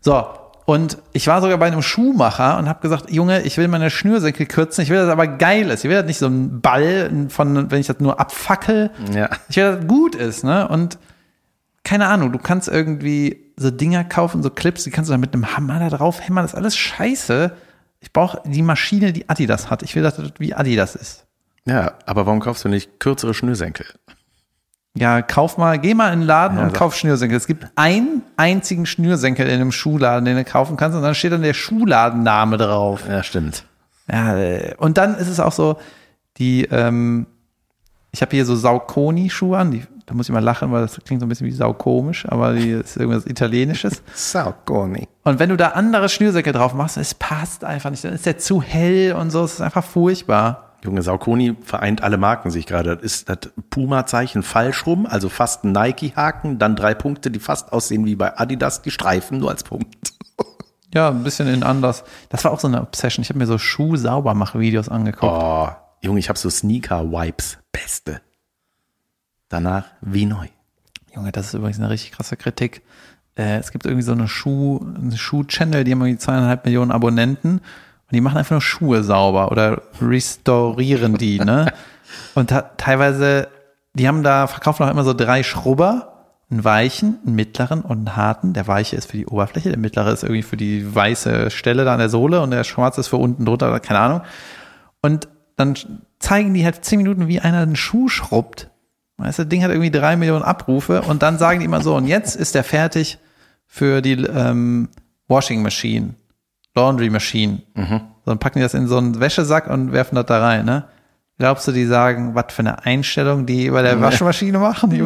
So, 0.00 0.26
und 0.72 0.96
ich 1.12 1.26
war 1.26 1.42
sogar 1.42 1.58
bei 1.58 1.66
einem 1.66 1.82
Schuhmacher 1.82 2.56
und 2.56 2.66
habe 2.66 2.80
gesagt, 2.80 3.10
Junge, 3.10 3.42
ich 3.42 3.58
will 3.58 3.68
meine 3.68 3.90
Schnürsenkel 3.90 4.46
kürzen, 4.46 4.80
ich 4.80 4.88
will 4.88 4.96
das 4.96 5.10
aber 5.10 5.26
geil 5.26 5.68
ist. 5.68 5.84
Ich 5.84 5.90
will 5.90 5.98
das 5.98 6.06
nicht 6.06 6.16
so 6.16 6.28
ein 6.28 6.62
Ball 6.62 7.26
von, 7.28 7.70
wenn 7.70 7.78
ich 7.78 7.88
das 7.88 8.00
nur 8.00 8.18
abfackel. 8.18 8.90
Ja. 9.14 9.28
Ich 9.50 9.56
will, 9.56 9.64
dass 9.64 9.80
das 9.80 9.86
gut 9.86 10.14
ist, 10.14 10.44
ne? 10.44 10.66
Und 10.66 10.96
keine 11.84 12.06
Ahnung, 12.06 12.32
du 12.32 12.38
kannst 12.38 12.68
irgendwie 12.68 13.52
so 13.58 13.70
Dinger 13.70 14.02
kaufen, 14.02 14.42
so 14.42 14.48
Clips, 14.48 14.84
die 14.84 14.90
kannst 14.90 15.10
du 15.10 15.12
dann 15.12 15.20
mit 15.20 15.34
einem 15.34 15.54
Hammer 15.54 15.78
da 15.78 15.94
drauf 15.94 16.26
hämmern, 16.26 16.44
das 16.44 16.52
ist 16.52 16.58
alles 16.58 16.74
scheiße. 16.74 17.52
Ich 18.00 18.14
brauche 18.14 18.40
die 18.46 18.62
Maschine, 18.62 19.12
die 19.12 19.28
Adidas 19.28 19.68
hat. 19.68 19.82
Ich 19.82 19.94
will, 19.94 20.02
dass 20.02 20.16
das 20.16 20.32
wie 20.38 20.54
Adidas 20.54 20.94
ist. 20.94 21.26
Ja, 21.66 21.98
aber 22.06 22.24
warum 22.24 22.40
kaufst 22.40 22.64
du 22.64 22.70
nicht 22.70 22.98
kürzere 22.98 23.34
Schnürsenkel? 23.34 23.84
Ja, 24.94 25.22
kauf 25.22 25.56
mal, 25.56 25.78
geh 25.78 25.94
mal 25.94 26.12
in 26.12 26.20
den 26.20 26.26
Laden 26.26 26.58
Ja, 26.58 26.64
und 26.64 26.74
kauf 26.74 26.94
Schnürsenkel. 26.94 27.36
Es 27.36 27.46
gibt 27.46 27.66
einen 27.76 28.22
einzigen 28.36 28.84
Schnürsenkel 28.84 29.46
in 29.46 29.54
einem 29.54 29.72
Schuhladen, 29.72 30.26
den 30.26 30.36
du 30.36 30.44
kaufen 30.44 30.76
kannst 30.76 30.96
und 30.96 31.02
dann 31.02 31.14
steht 31.14 31.32
dann 31.32 31.42
der 31.42 31.54
Schuhladenname 31.54 32.58
drauf. 32.58 33.04
Ja, 33.08 33.22
stimmt. 33.22 33.64
Ja, 34.10 34.36
äh, 34.36 34.74
und 34.76 34.98
dann 34.98 35.14
ist 35.16 35.28
es 35.28 35.40
auch 35.40 35.52
so, 35.52 35.78
die, 36.36 36.64
ähm, 36.64 37.26
ich 38.10 38.20
habe 38.20 38.36
hier 38.36 38.44
so 38.44 38.54
Sauconi-Schuhe 38.54 39.56
an, 39.56 39.70
die, 39.70 39.84
da 40.04 40.14
muss 40.14 40.28
ich 40.28 40.32
mal 40.32 40.44
lachen, 40.44 40.70
weil 40.72 40.82
das 40.82 41.00
klingt 41.04 41.20
so 41.20 41.26
ein 41.26 41.28
bisschen 41.30 41.46
wie 41.46 41.52
saukomisch, 41.52 42.26
aber 42.28 42.52
die 42.52 42.70
ist 42.70 42.98
irgendwas 42.98 43.24
Italienisches. 43.24 44.02
Sauconi. 44.14 45.08
Und 45.24 45.38
wenn 45.38 45.48
du 45.48 45.56
da 45.56 45.68
andere 45.68 46.10
Schnürsenkel 46.10 46.52
drauf 46.52 46.74
machst, 46.74 46.98
es 46.98 47.14
passt 47.14 47.64
einfach 47.64 47.90
nicht, 47.90 48.04
dann 48.04 48.12
ist 48.12 48.26
der 48.26 48.36
zu 48.36 48.60
hell 48.60 49.14
und 49.14 49.30
so, 49.30 49.44
es 49.44 49.54
ist 49.54 49.60
einfach 49.62 49.84
furchtbar. 49.84 50.71
Junge, 50.84 51.02
Sauconi 51.02 51.56
vereint 51.62 52.02
alle 52.02 52.18
Marken 52.18 52.50
sich 52.50 52.66
gerade. 52.66 52.96
Das 52.96 53.04
ist 53.04 53.28
das 53.28 53.38
Puma-Zeichen 53.70 54.42
falsch 54.42 54.84
rum, 54.86 55.06
also 55.06 55.28
fast 55.28 55.64
ein 55.64 55.72
Nike-Haken, 55.72 56.58
dann 56.58 56.74
drei 56.74 56.94
Punkte, 56.94 57.30
die 57.30 57.38
fast 57.38 57.72
aussehen 57.72 58.04
wie 58.04 58.16
bei 58.16 58.36
Adidas, 58.36 58.82
die 58.82 58.90
Streifen 58.90 59.38
nur 59.38 59.50
als 59.50 59.64
Punkt. 59.64 60.12
Ja, 60.94 61.08
ein 61.08 61.24
bisschen 61.24 61.48
in 61.48 61.62
anders. 61.62 62.04
Das 62.28 62.44
war 62.44 62.52
auch 62.52 62.60
so 62.60 62.68
eine 62.68 62.82
Obsession. 62.82 63.22
Ich 63.22 63.30
habe 63.30 63.38
mir 63.38 63.46
so 63.46 63.56
Schuh-Saubermach-Videos 63.56 64.90
angeguckt. 64.90 65.32
Oh, 65.32 65.70
Junge, 66.02 66.18
ich 66.18 66.28
habe 66.28 66.38
so 66.38 66.50
Sneaker-Wipes. 66.50 67.56
Beste. 67.72 68.20
Danach 69.48 69.86
wie 70.02 70.26
neu. 70.26 70.48
Junge, 71.14 71.32
das 71.32 71.46
ist 71.46 71.54
übrigens 71.54 71.78
eine 71.78 71.88
richtig 71.88 72.12
krasse 72.12 72.36
Kritik. 72.36 72.82
Äh, 73.36 73.56
es 73.56 73.72
gibt 73.72 73.86
irgendwie 73.86 74.02
so 74.02 74.12
eine 74.12 74.28
Schuh, 74.28 74.80
eine 74.82 75.16
Schuh-Channel, 75.16 75.84
die 75.84 75.92
haben 75.92 76.02
irgendwie 76.02 76.18
zweieinhalb 76.18 76.66
Millionen 76.66 76.90
Abonnenten 76.90 77.62
und 78.12 78.16
die 78.16 78.20
machen 78.20 78.36
einfach 78.36 78.50
nur 78.50 78.60
Schuhe 78.60 79.02
sauber 79.02 79.50
oder 79.50 79.80
restaurieren 80.02 81.16
die, 81.16 81.38
ne? 81.38 81.72
Und 82.34 82.54
teilweise, 82.76 83.48
die 83.94 84.06
haben 84.06 84.22
da, 84.22 84.46
verkaufen 84.46 84.82
auch 84.84 84.90
immer 84.90 85.02
so 85.02 85.14
drei 85.14 85.42
Schrubber, 85.42 86.26
einen 86.50 86.62
weichen, 86.62 87.20
einen 87.24 87.34
mittleren 87.34 87.80
und 87.80 87.96
einen 87.96 88.16
harten. 88.16 88.52
Der 88.52 88.66
weiche 88.66 88.96
ist 88.96 89.10
für 89.10 89.16
die 89.16 89.26
Oberfläche, 89.26 89.70
der 89.70 89.78
mittlere 89.78 90.12
ist 90.12 90.24
irgendwie 90.24 90.42
für 90.42 90.58
die 90.58 90.94
weiße 90.94 91.50
Stelle 91.50 91.86
da 91.86 91.94
an 91.94 92.00
der 92.00 92.10
Sohle 92.10 92.42
und 92.42 92.50
der 92.50 92.64
schwarze 92.64 93.00
ist 93.00 93.08
für 93.08 93.16
unten 93.16 93.46
drunter, 93.46 93.68
oder 93.68 93.80
keine 93.80 94.00
Ahnung. 94.00 94.20
Und 95.00 95.28
dann 95.56 95.74
zeigen 96.18 96.52
die 96.52 96.66
halt 96.66 96.84
zehn 96.84 96.98
Minuten, 96.98 97.28
wie 97.28 97.40
einer 97.40 97.60
einen 97.60 97.76
Schuh 97.76 98.08
schrubbt. 98.08 98.68
Weißt 99.16 99.38
du, 99.38 99.44
das 99.44 99.48
Ding 99.48 99.62
hat 99.62 99.70
irgendwie 99.70 99.90
drei 99.90 100.16
Millionen 100.16 100.44
Abrufe 100.44 101.00
und 101.00 101.22
dann 101.22 101.38
sagen 101.38 101.60
die 101.60 101.64
immer 101.64 101.80
so, 101.80 101.96
und 101.96 102.06
jetzt 102.06 102.36
ist 102.36 102.54
der 102.54 102.64
fertig 102.64 103.18
für 103.66 104.02
die 104.02 104.22
ähm, 104.22 104.90
Washing 105.28 105.62
Machine, 105.62 106.14
Laundry 106.74 107.10
Machine. 107.10 107.62
So, 108.24 108.30
dann 108.30 108.38
packen 108.38 108.58
die 108.58 108.62
das 108.62 108.74
in 108.74 108.86
so 108.86 108.98
einen 108.98 109.20
Wäschesack 109.20 109.68
und 109.68 109.92
werfen 109.92 110.14
das 110.14 110.26
da 110.26 110.40
rein, 110.40 110.64
ne? 110.64 110.84
Glaubst 111.38 111.66
du, 111.66 111.72
die 111.72 111.86
sagen, 111.86 112.34
was 112.34 112.52
für 112.52 112.60
eine 112.60 112.84
Einstellung 112.84 113.46
die 113.46 113.70
bei 113.70 113.82
der 113.82 114.00
Waschmaschine 114.00 114.58
machen? 114.58 114.90
Die, 114.90 115.00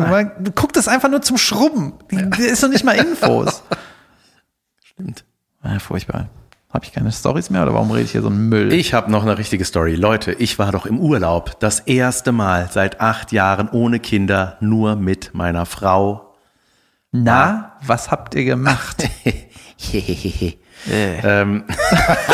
guck 0.55 0.73
das 0.73 0.87
einfach 0.87 1.09
nur 1.09 1.23
zum 1.23 1.39
Schrubben. 1.39 1.95
Die, 2.11 2.29
die 2.31 2.43
ist 2.43 2.63
doch 2.63 2.69
nicht 2.69 2.85
mal 2.85 2.93
Infos. 2.93 3.63
Stimmt. 4.85 5.25
Ja, 5.65 5.79
furchtbar. 5.79 6.29
Habe 6.71 6.85
ich 6.85 6.93
keine 6.93 7.11
Stories 7.11 7.49
mehr 7.49 7.63
oder 7.63 7.73
warum 7.73 7.91
rede 7.91 8.05
ich 8.05 8.13
hier 8.13 8.21
so 8.21 8.29
einen 8.29 8.51
Müll? 8.51 8.73
Ich 8.73 8.93
habe 8.93 9.11
noch 9.11 9.23
eine 9.23 9.39
richtige 9.39 9.65
Story. 9.65 9.95
Leute, 9.95 10.33
ich 10.33 10.59
war 10.59 10.73
doch 10.73 10.85
im 10.85 11.01
Urlaub. 11.01 11.59
Das 11.61 11.81
erste 11.81 12.33
Mal 12.33 12.69
seit 12.71 13.01
acht 13.01 13.33
Jahren 13.33 13.71
ohne 13.71 13.99
Kinder, 13.99 14.59
nur 14.61 14.97
mit 14.97 15.33
meiner 15.33 15.65
Frau. 15.65 16.35
Na, 17.13 17.79
was 17.87 18.11
habt 18.11 18.35
ihr 18.35 18.45
gemacht? 18.45 19.09
ähm, 20.89 21.65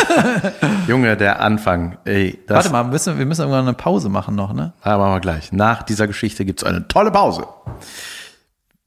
Junge, 0.87 1.17
der 1.17 1.41
Anfang. 1.41 1.99
Ey, 2.05 2.39
Warte 2.47 2.71
mal, 2.71 2.85
müssen, 2.85 3.19
wir 3.19 3.27
müssen 3.27 3.43
irgendwann 3.43 3.67
eine 3.67 3.75
Pause 3.75 4.09
machen 4.09 4.35
noch, 4.35 4.53
ne? 4.53 4.73
Ah, 4.83 4.99
machen 4.99 5.15
wir 5.15 5.21
gleich. 5.21 5.53
Nach 5.53 5.83
dieser 5.83 6.07
Geschichte 6.07 6.45
gibt's 6.45 6.65
eine 6.65 6.87
tolle 6.89 7.11
Pause. 7.11 7.47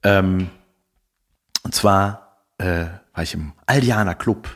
Ähm, 0.03 0.49
und 1.63 1.74
zwar 1.74 2.38
äh, 2.57 2.86
war 3.13 3.24
ich 3.24 3.34
im 3.34 3.53
Aldiana 3.66 4.13
Club 4.13 4.47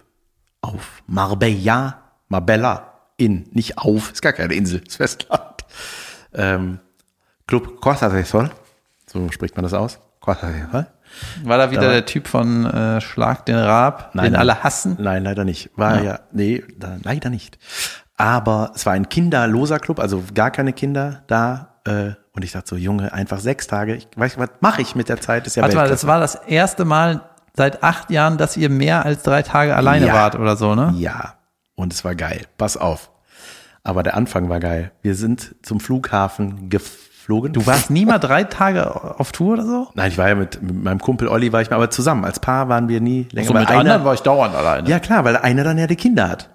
auf 0.61 1.01
Marbella, 1.07 1.99
Marbella 2.27 2.93
in, 3.17 3.47
nicht 3.51 3.77
auf, 3.77 4.11
ist 4.11 4.21
gar 4.21 4.33
keine 4.33 4.53
Insel, 4.53 4.81
ist 4.85 4.97
Festland. 4.97 5.65
Ähm, 6.33 6.79
Club 7.47 7.81
Costa 7.81 8.09
del 8.09 8.25
Sol, 8.25 8.51
so 9.07 9.29
spricht 9.31 9.55
man 9.55 9.63
das 9.63 9.73
aus. 9.73 9.99
Was? 10.71 10.85
War 11.43 11.57
da 11.57 11.71
wieder 11.71 11.81
Da 11.81 11.87
war- 11.87 11.93
der 11.93 12.05
Typ 12.05 12.27
von 12.27 12.65
äh, 12.65 13.01
Schlag 13.01 13.45
den 13.45 13.55
Raab, 13.57 14.11
den 14.13 14.35
alle 14.35 14.63
hassen? 14.63 14.97
Nein, 14.99 15.23
leider 15.23 15.43
nicht. 15.43 15.69
War 15.75 16.01
ja, 16.03 16.19
nee, 16.31 16.63
da, 16.77 16.97
leider 17.03 17.29
nicht. 17.29 17.57
Aber 18.17 18.71
es 18.75 18.85
war 18.85 18.93
ein 18.93 19.09
kinderloser 19.09 19.79
Club, 19.79 19.99
also 19.99 20.23
gar 20.33 20.51
keine 20.51 20.73
Kinder 20.73 21.23
da. 21.27 21.79
Äh, 21.85 22.11
und 22.33 22.43
ich 22.43 22.51
dachte 22.51 22.69
so, 22.69 22.75
Junge, 22.75 23.11
einfach 23.13 23.39
sechs 23.39 23.67
Tage. 23.67 23.95
Ich 23.95 24.07
weiß, 24.15 24.37
was 24.37 24.49
mache 24.61 24.81
ich 24.81 24.95
mit 24.95 25.09
der 25.09 25.19
Zeit? 25.21 25.47
Ist 25.47 25.55
ja 25.55 25.63
Warte 25.63 25.75
mal, 25.75 25.87
das 25.89 26.05
war 26.07 26.19
das 26.19 26.35
erste 26.35 26.85
Mal 26.85 27.21
seit 27.55 27.83
acht 27.83 28.09
Jahren, 28.11 28.37
dass 28.37 28.55
ihr 28.57 28.69
mehr 28.69 29.05
als 29.05 29.23
drei 29.23 29.41
Tage 29.41 29.75
alleine 29.75 30.07
Ja. 30.07 30.13
wart 30.13 30.35
oder 30.35 30.55
so, 30.55 30.75
ne? 30.75 30.93
Ja, 30.97 31.35
und 31.75 31.91
es 31.93 32.03
war 32.05 32.15
geil. 32.15 32.41
Pass 32.57 32.77
auf. 32.77 33.09
Aber 33.83 34.03
der 34.03 34.15
Anfang 34.15 34.49
war 34.49 34.59
geil. 34.59 34.91
Wir 35.01 35.15
sind 35.15 35.55
zum 35.63 35.79
Flughafen 35.79 36.69
geflogen. 37.29 37.53
Du 37.53 37.65
warst 37.65 37.89
nie 37.89 38.05
mal 38.05 38.17
drei 38.17 38.43
Tage 38.43 39.19
auf 39.19 39.31
Tour 39.31 39.53
oder 39.53 39.65
so? 39.65 39.87
Nein, 39.93 40.09
ich 40.09 40.17
war 40.17 40.27
ja 40.27 40.35
mit, 40.35 40.61
mit 40.61 40.83
meinem 40.83 40.99
Kumpel 40.99 41.27
Olli, 41.27 41.53
war 41.53 41.61
ich 41.61 41.69
mal, 41.69 41.75
aber 41.75 41.89
zusammen. 41.89 42.25
Als 42.25 42.39
Paar 42.39 42.69
waren 42.69 42.89
wir 42.89 42.99
nie 43.01 43.27
länger. 43.31 43.47
So, 43.47 43.53
weil 43.53 43.61
mit 43.61 43.69
einer, 43.69 43.79
anderen 43.79 44.05
war 44.05 44.13
ich 44.13 44.21
dauernd 44.21 44.55
alleine. 44.55 44.89
ja 44.89 44.99
klar, 44.99 45.23
weil 45.23 45.37
einer 45.37 45.63
dann 45.63 45.77
ja 45.77 45.87
die 45.87 45.95
Kinder 45.95 46.27
hat. 46.27 46.49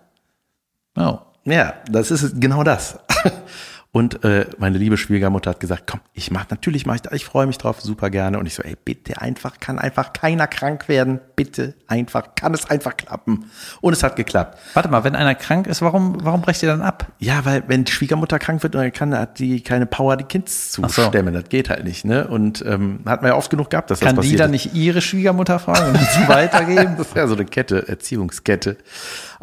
Oh. 0.96 1.18
Ja, 1.44 1.74
das 1.90 2.10
ist 2.10 2.40
genau 2.40 2.62
das. 2.62 2.98
Und 3.94 4.24
äh, 4.24 4.46
meine 4.58 4.76
liebe 4.76 4.96
Schwiegermutter 4.96 5.50
hat 5.50 5.60
gesagt, 5.60 5.84
komm, 5.86 6.00
ich 6.14 6.32
mach 6.32 6.50
natürlich 6.50 6.84
mach 6.84 6.96
ich, 6.96 7.02
das. 7.02 7.12
ich 7.12 7.24
freue 7.24 7.46
mich 7.46 7.58
drauf, 7.58 7.80
super 7.80 8.10
gerne. 8.10 8.40
Und 8.40 8.46
ich 8.46 8.54
so, 8.54 8.64
ey, 8.64 8.74
bitte 8.84 9.20
einfach, 9.22 9.60
kann 9.60 9.78
einfach 9.78 10.12
keiner 10.12 10.48
krank 10.48 10.88
werden, 10.88 11.20
bitte 11.36 11.74
einfach, 11.86 12.34
kann 12.34 12.52
es 12.54 12.68
einfach 12.68 12.96
klappen. 12.96 13.44
Und 13.80 13.92
es 13.92 14.02
hat 14.02 14.16
geklappt. 14.16 14.58
Warte 14.74 14.88
mal, 14.88 15.04
wenn 15.04 15.14
einer 15.14 15.36
krank 15.36 15.68
ist, 15.68 15.80
warum, 15.80 16.16
warum 16.24 16.42
brecht 16.42 16.60
ihr 16.64 16.70
dann 16.70 16.82
ab? 16.82 17.06
Ja, 17.20 17.44
weil 17.44 17.62
wenn 17.68 17.84
die 17.84 17.92
Schwiegermutter 17.92 18.40
krank 18.40 18.64
wird, 18.64 18.74
dann 18.74 18.92
kann 18.92 19.16
hat 19.16 19.38
die 19.38 19.60
keine 19.60 19.86
Power, 19.86 20.16
die 20.16 20.24
Kids 20.24 20.72
zu 20.72 20.82
so. 20.88 21.04
stemmen. 21.04 21.32
Das 21.32 21.44
geht 21.48 21.70
halt 21.70 21.84
nicht, 21.84 22.04
ne? 22.04 22.26
Und 22.26 22.64
ähm, 22.66 22.98
hat 23.06 23.22
man 23.22 23.30
ja 23.30 23.36
oft 23.36 23.48
genug 23.48 23.70
gehabt, 23.70 23.92
dass 23.92 24.00
Kann 24.00 24.16
das 24.16 24.24
die 24.24 24.30
passiert. 24.30 24.40
dann 24.40 24.50
nicht 24.50 24.74
ihre 24.74 25.02
Schwiegermutter 25.02 25.60
fragen 25.60 25.90
und 25.90 26.00
sie 26.00 26.26
weitergeben? 26.28 26.96
Das 26.98 27.06
ist 27.06 27.16
ja 27.16 27.28
so 27.28 27.36
eine 27.36 27.44
Kette, 27.44 27.86
Erziehungskette. 27.86 28.76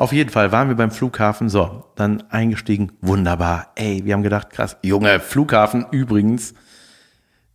Auf 0.02 0.14
jeden 0.14 0.32
Fall 0.32 0.52
waren 0.52 0.68
wir 0.68 0.76
beim 0.76 0.90
Flughafen, 0.90 1.48
so, 1.48 1.86
dann 1.96 2.24
eingestiegen, 2.32 2.92
wunderbar. 3.02 3.68
Ey, 3.76 4.02
wir 4.04 4.16
haben 4.16 4.24
gedacht, 4.24 4.50
krass, 4.50 4.76
Junge, 4.82 5.20
Flughafen 5.20 5.86
übrigens, 5.92 6.56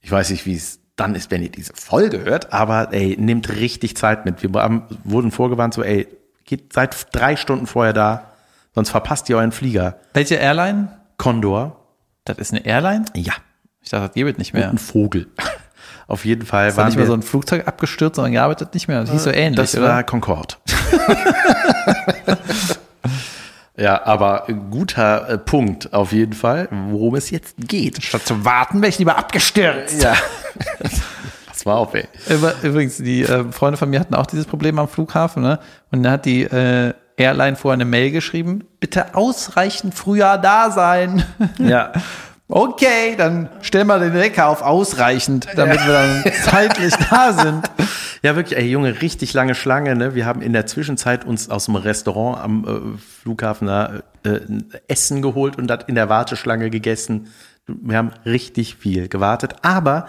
ich 0.00 0.12
weiß 0.12 0.30
nicht, 0.30 0.46
wie 0.46 0.54
es 0.54 0.78
dann 0.94 1.16
ist, 1.16 1.32
wenn 1.32 1.42
ihr 1.42 1.50
diese 1.50 1.72
Folge 1.74 2.20
hört, 2.24 2.52
aber 2.52 2.92
ey, 2.92 3.16
nimmt 3.18 3.48
richtig 3.50 3.96
Zeit 3.96 4.24
mit. 4.24 4.44
Wir 4.44 4.62
haben, 4.62 4.84
wurden 5.02 5.32
vorgewarnt, 5.32 5.74
so, 5.74 5.82
ey, 5.82 6.06
geht 6.44 6.72
seit 6.72 7.08
drei 7.12 7.34
Stunden 7.34 7.66
vorher 7.66 7.92
da, 7.92 8.30
sonst 8.76 8.90
verpasst 8.90 9.28
ihr 9.28 9.38
euren 9.38 9.50
Flieger. 9.50 9.98
Welche 10.14 10.36
Airline? 10.36 10.88
Condor, 11.18 11.80
Das 12.24 12.38
ist 12.38 12.52
eine 12.52 12.64
Airline? 12.64 13.06
ja, 13.16 13.32
Ich 13.80 13.90
dachte, 13.90 14.06
das 14.06 14.14
gibt 14.14 14.38
nicht 14.38 14.52
mehr. 14.54 14.70
ein 14.70 14.78
Vogel. 14.78 15.26
Auf 16.06 16.24
jeden 16.24 16.46
Fall 16.46 16.76
waren 16.76 16.86
nicht 16.86 16.96
mehr 16.96 17.06
so 17.06 17.14
ein 17.14 17.22
Flugzeug 17.22 17.66
abgestürzt, 17.66 18.14
sondern 18.14 18.32
gearbeitet 18.32 18.72
nicht 18.74 18.86
mehr. 18.86 19.00
Das 19.00 19.10
hieß 19.10 19.24
so 19.24 19.30
ähnlich, 19.30 19.56
Das 19.56 19.76
oder? 19.76 19.88
war 19.88 20.04
Concorde. 20.04 20.54
ja, 23.76 24.04
aber 24.04 24.46
guter 24.70 25.28
äh, 25.28 25.38
Punkt 25.38 25.92
auf 25.92 26.12
jeden 26.12 26.32
Fall, 26.32 26.68
worum 26.70 27.14
es 27.14 27.30
jetzt 27.30 27.56
geht. 27.58 28.02
Statt 28.02 28.26
zu 28.26 28.44
warten, 28.44 28.80
wäre 28.80 28.90
ich 28.90 28.98
lieber 28.98 29.16
abgestürzt. 29.16 30.02
Ja. 30.02 30.14
Pass 31.46 31.64
mal 31.64 31.74
auf, 31.74 31.94
ey. 31.94 32.06
Übrigens, 32.62 32.96
die 32.98 33.22
äh, 33.22 33.50
Freunde 33.52 33.76
von 33.76 33.90
mir 33.90 34.00
hatten 34.00 34.14
auch 34.14 34.26
dieses 34.26 34.46
Problem 34.46 34.78
am 34.78 34.88
Flughafen, 34.88 35.42
ne? 35.42 35.58
Und 35.90 36.02
da 36.02 36.12
hat 36.12 36.24
die 36.24 36.42
äh, 36.42 36.94
Airline 37.16 37.56
vorher 37.56 37.74
eine 37.74 37.84
Mail 37.84 38.10
geschrieben, 38.10 38.64
bitte 38.78 39.14
ausreichend 39.14 39.94
früher 39.94 40.38
da 40.38 40.70
sein. 40.70 41.24
Ja. 41.58 41.92
Okay, 42.48 43.16
dann 43.16 43.48
stellen 43.60 43.88
wir 43.88 43.98
den 43.98 44.14
Wecker 44.14 44.46
auf 44.46 44.62
ausreichend, 44.62 45.48
damit 45.56 45.84
wir 45.84 45.92
dann 45.92 46.32
zeitlich 46.44 46.94
da 47.10 47.32
sind. 47.32 47.68
Ja, 48.22 48.36
wirklich, 48.36 48.58
ey, 48.58 48.68
Junge, 48.68 49.02
richtig 49.02 49.32
lange 49.34 49.54
Schlange, 49.54 49.94
ne? 49.94 50.14
Wir 50.14 50.26
haben 50.26 50.42
in 50.42 50.52
der 50.52 50.66
Zwischenzeit 50.66 51.24
uns 51.24 51.50
aus 51.50 51.66
dem 51.66 51.76
Restaurant 51.76 52.42
am 52.42 52.64
äh, 52.64 52.98
Flughafen 52.98 53.66
da 53.66 54.02
äh, 54.24 54.28
ein 54.28 54.72
Essen 54.88 55.22
geholt 55.22 55.56
und 55.58 55.66
das 55.66 55.84
in 55.86 55.94
der 55.94 56.08
Warteschlange 56.08 56.70
gegessen. 56.70 57.28
Wir 57.66 57.98
haben 57.98 58.12
richtig 58.24 58.76
viel 58.76 59.08
gewartet, 59.08 59.56
aber 59.62 60.08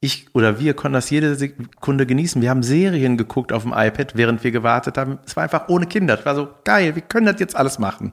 ich 0.00 0.26
oder 0.34 0.60
wir 0.60 0.74
konnten 0.74 0.94
das 0.94 1.10
jede 1.10 1.34
Sekunde 1.34 2.06
genießen. 2.06 2.40
Wir 2.40 2.50
haben 2.50 2.62
Serien 2.62 3.16
geguckt 3.16 3.52
auf 3.52 3.62
dem 3.62 3.72
iPad, 3.74 4.16
während 4.16 4.44
wir 4.44 4.52
gewartet 4.52 4.96
haben. 4.96 5.18
Es 5.26 5.34
war 5.34 5.42
einfach 5.42 5.68
ohne 5.68 5.86
Kinder. 5.86 6.18
Es 6.18 6.24
war 6.24 6.34
so 6.34 6.48
geil, 6.64 6.94
wir 6.94 7.02
können 7.02 7.26
das 7.26 7.40
jetzt 7.40 7.56
alles 7.56 7.78
machen. 7.78 8.12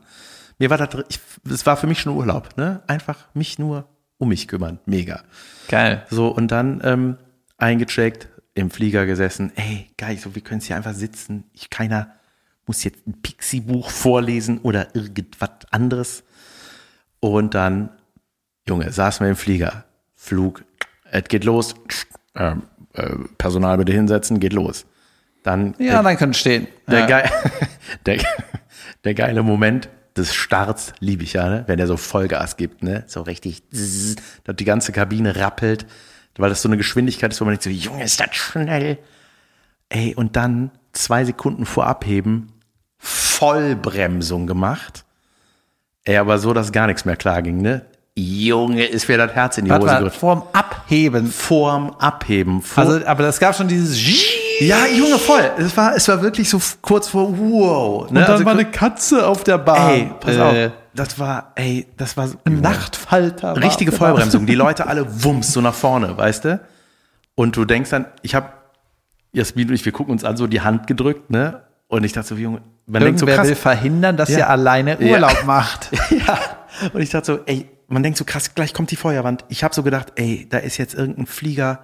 Mir 0.57 0.69
war 0.69 0.77
das, 0.77 0.89
ich, 1.09 1.19
es 1.49 1.65
war 1.65 1.77
für 1.77 1.87
mich 1.87 1.99
schon 1.99 2.15
Urlaub, 2.15 2.57
ne? 2.57 2.81
Einfach 2.87 3.27
mich 3.33 3.59
nur 3.59 3.87
um 4.17 4.29
mich 4.29 4.47
kümmern. 4.47 4.79
Mega. 4.85 5.21
Geil. 5.67 6.05
So, 6.09 6.29
und 6.29 6.51
dann 6.51 6.81
ähm, 6.83 7.17
eingecheckt, 7.57 8.29
im 8.55 8.71
Flieger 8.71 9.05
gesessen. 9.05 9.51
Ey, 9.55 9.87
geil, 9.97 10.17
so, 10.17 10.33
wir 10.33 10.41
können 10.41 10.61
hier 10.61 10.75
einfach 10.75 10.93
sitzen. 10.93 11.43
Ich, 11.53 11.69
keiner 11.69 12.15
muss 12.65 12.83
jetzt 12.83 13.05
ein 13.05 13.21
Pixie-Buch 13.21 13.91
vorlesen 13.91 14.59
oder 14.59 14.95
irgendwas 14.95 15.51
anderes. 15.69 16.23
Und 17.19 17.53
dann, 17.53 17.89
Junge, 18.67 18.91
saßen 18.91 19.23
wir 19.23 19.29
im 19.29 19.35
Flieger. 19.35 19.85
Flug, 20.15 20.63
es 21.11 21.25
geht 21.25 21.43
los. 21.43 21.75
Ähm, 22.33 22.63
äh, 22.93 23.15
Personal 23.37 23.77
bitte 23.77 23.91
hinsetzen, 23.91 24.39
geht 24.39 24.53
los. 24.53 24.85
Dann 25.43 25.75
Ja, 25.77 26.01
dann 26.01 26.17
können 26.17 26.33
stehen. 26.33 26.67
der, 26.87 26.99
ja. 27.01 27.05
geil, 27.05 27.29
der, 28.05 28.23
der 29.03 29.13
geile 29.13 29.43
Moment 29.43 29.89
des 30.17 30.33
Starts 30.33 30.93
liebe 30.99 31.23
ich 31.23 31.33
ja, 31.33 31.49
ne? 31.49 31.63
wenn 31.67 31.77
er 31.77 31.87
so 31.87 31.97
Vollgas 31.97 32.55
gibt, 32.57 32.83
ne? 32.83 33.03
so 33.05 33.21
richtig, 33.21 33.63
dass 33.69 34.55
die 34.55 34.65
ganze 34.65 34.91
Kabine 34.93 35.35
rappelt, 35.35 35.85
weil 36.37 36.49
das 36.49 36.61
so 36.61 36.69
eine 36.69 36.77
Geschwindigkeit 36.77 37.31
ist, 37.31 37.41
wo 37.41 37.45
man 37.45 37.53
nicht 37.53 37.63
so, 37.63 37.69
Junge, 37.69 38.03
ist 38.03 38.19
das 38.19 38.35
schnell. 38.35 38.97
Ey, 39.89 40.15
und 40.15 40.35
dann 40.35 40.71
zwei 40.93 41.25
Sekunden 41.25 41.65
vor 41.65 41.87
Abheben 41.87 42.51
Vollbremsung 42.97 44.47
gemacht. 44.47 45.05
Ey, 46.03 46.17
aber 46.17 46.37
so, 46.39 46.53
dass 46.53 46.71
gar 46.71 46.87
nichts 46.87 47.05
mehr 47.05 47.15
klar 47.15 47.41
ging, 47.41 47.61
ne? 47.61 47.85
Junge, 48.17 48.85
ist 48.85 49.09
mir 49.09 49.17
das 49.17 49.33
Herz 49.33 49.57
in 49.57 49.65
die 49.65 49.71
Warte 49.71 49.85
Hose 49.87 49.97
gerutscht. 49.97 50.19
vorm 50.19 50.43
Abheben. 50.53 51.27
Vorm 51.27 51.89
Abheben. 51.99 52.61
Vor 52.61 52.83
Also, 52.83 53.05
aber 53.05 53.23
das 53.23 53.39
gab 53.39 53.55
schon 53.55 53.67
dieses 53.67 53.99
ja, 54.61 54.85
Junge, 54.87 55.17
voll. 55.17 55.51
Es 55.57 55.75
war, 55.75 55.95
es 55.95 56.07
war 56.07 56.21
wirklich 56.21 56.49
so 56.49 56.61
kurz 56.81 57.09
vor 57.09 57.37
wow. 57.37 58.03
Ne? 58.03 58.07
Und 58.09 58.15
dann 58.15 58.23
Also 58.25 58.45
war 58.45 58.53
eine 58.53 58.65
Katze 58.65 59.25
auf 59.27 59.43
der 59.43 59.57
Bahn. 59.57 59.91
Ey, 59.91 60.11
pass 60.19 60.35
Äh, 60.35 60.39
auf. 60.41 60.71
Das 60.93 61.19
war, 61.19 61.51
ey, 61.55 61.87
das 61.97 62.15
war 62.15 62.27
so, 62.29 62.37
Ein 62.45 62.61
Nachtfalter. 62.61 63.55
war 63.55 63.57
richtige. 63.63 63.91
Vollbremsung. 63.91 64.45
Die 64.45 64.55
Leute 64.55 64.87
alle 64.87 65.23
wumms 65.23 65.51
so 65.51 65.59
nach 65.61 65.73
vorne, 65.73 66.17
weißt 66.17 66.45
du? 66.45 66.59
Und 67.35 67.57
du 67.57 67.65
denkst 67.65 67.89
dann, 67.89 68.05
ich 68.21 68.33
habe 68.33 68.49
Jasmin 69.33 69.67
und 69.67 69.73
ich, 69.75 69.83
wir 69.83 69.91
gucken 69.91 70.13
uns 70.13 70.23
an, 70.23 70.37
so 70.37 70.47
die 70.47 70.61
Hand 70.61 70.87
gedrückt, 70.87 71.29
ne? 71.29 71.61
Und 71.87 72.05
ich 72.05 72.13
dachte 72.13 72.29
so, 72.29 72.35
Junge, 72.35 72.61
man 72.87 73.01
denkt 73.03 73.19
so 73.19 73.25
Irgendwer 73.25 73.35
krass. 73.35 73.47
will 73.49 73.55
verhindern, 73.55 74.15
dass 74.15 74.29
Ja. 74.29 74.37
ihr 74.39 74.49
alleine 74.49 74.97
Ja. 75.01 75.11
Urlaub 75.13 75.43
macht. 75.45 75.89
ja. 76.11 76.39
Und 76.93 77.01
ich 77.01 77.09
dachte 77.09 77.25
so, 77.25 77.39
ey, 77.45 77.69
man 77.87 78.01
denkt 78.01 78.17
so 78.17 78.23
krass, 78.23 78.55
gleich 78.55 78.73
kommt 78.73 78.89
die 78.91 78.95
Feuerwand. 78.95 79.43
Ich 79.49 79.63
habe 79.65 79.75
so 79.75 79.83
gedacht, 79.83 80.13
ey, 80.15 80.47
da 80.49 80.59
ist 80.59 80.77
jetzt 80.77 80.93
irgendein 80.95 81.25
Flieger 81.27 81.79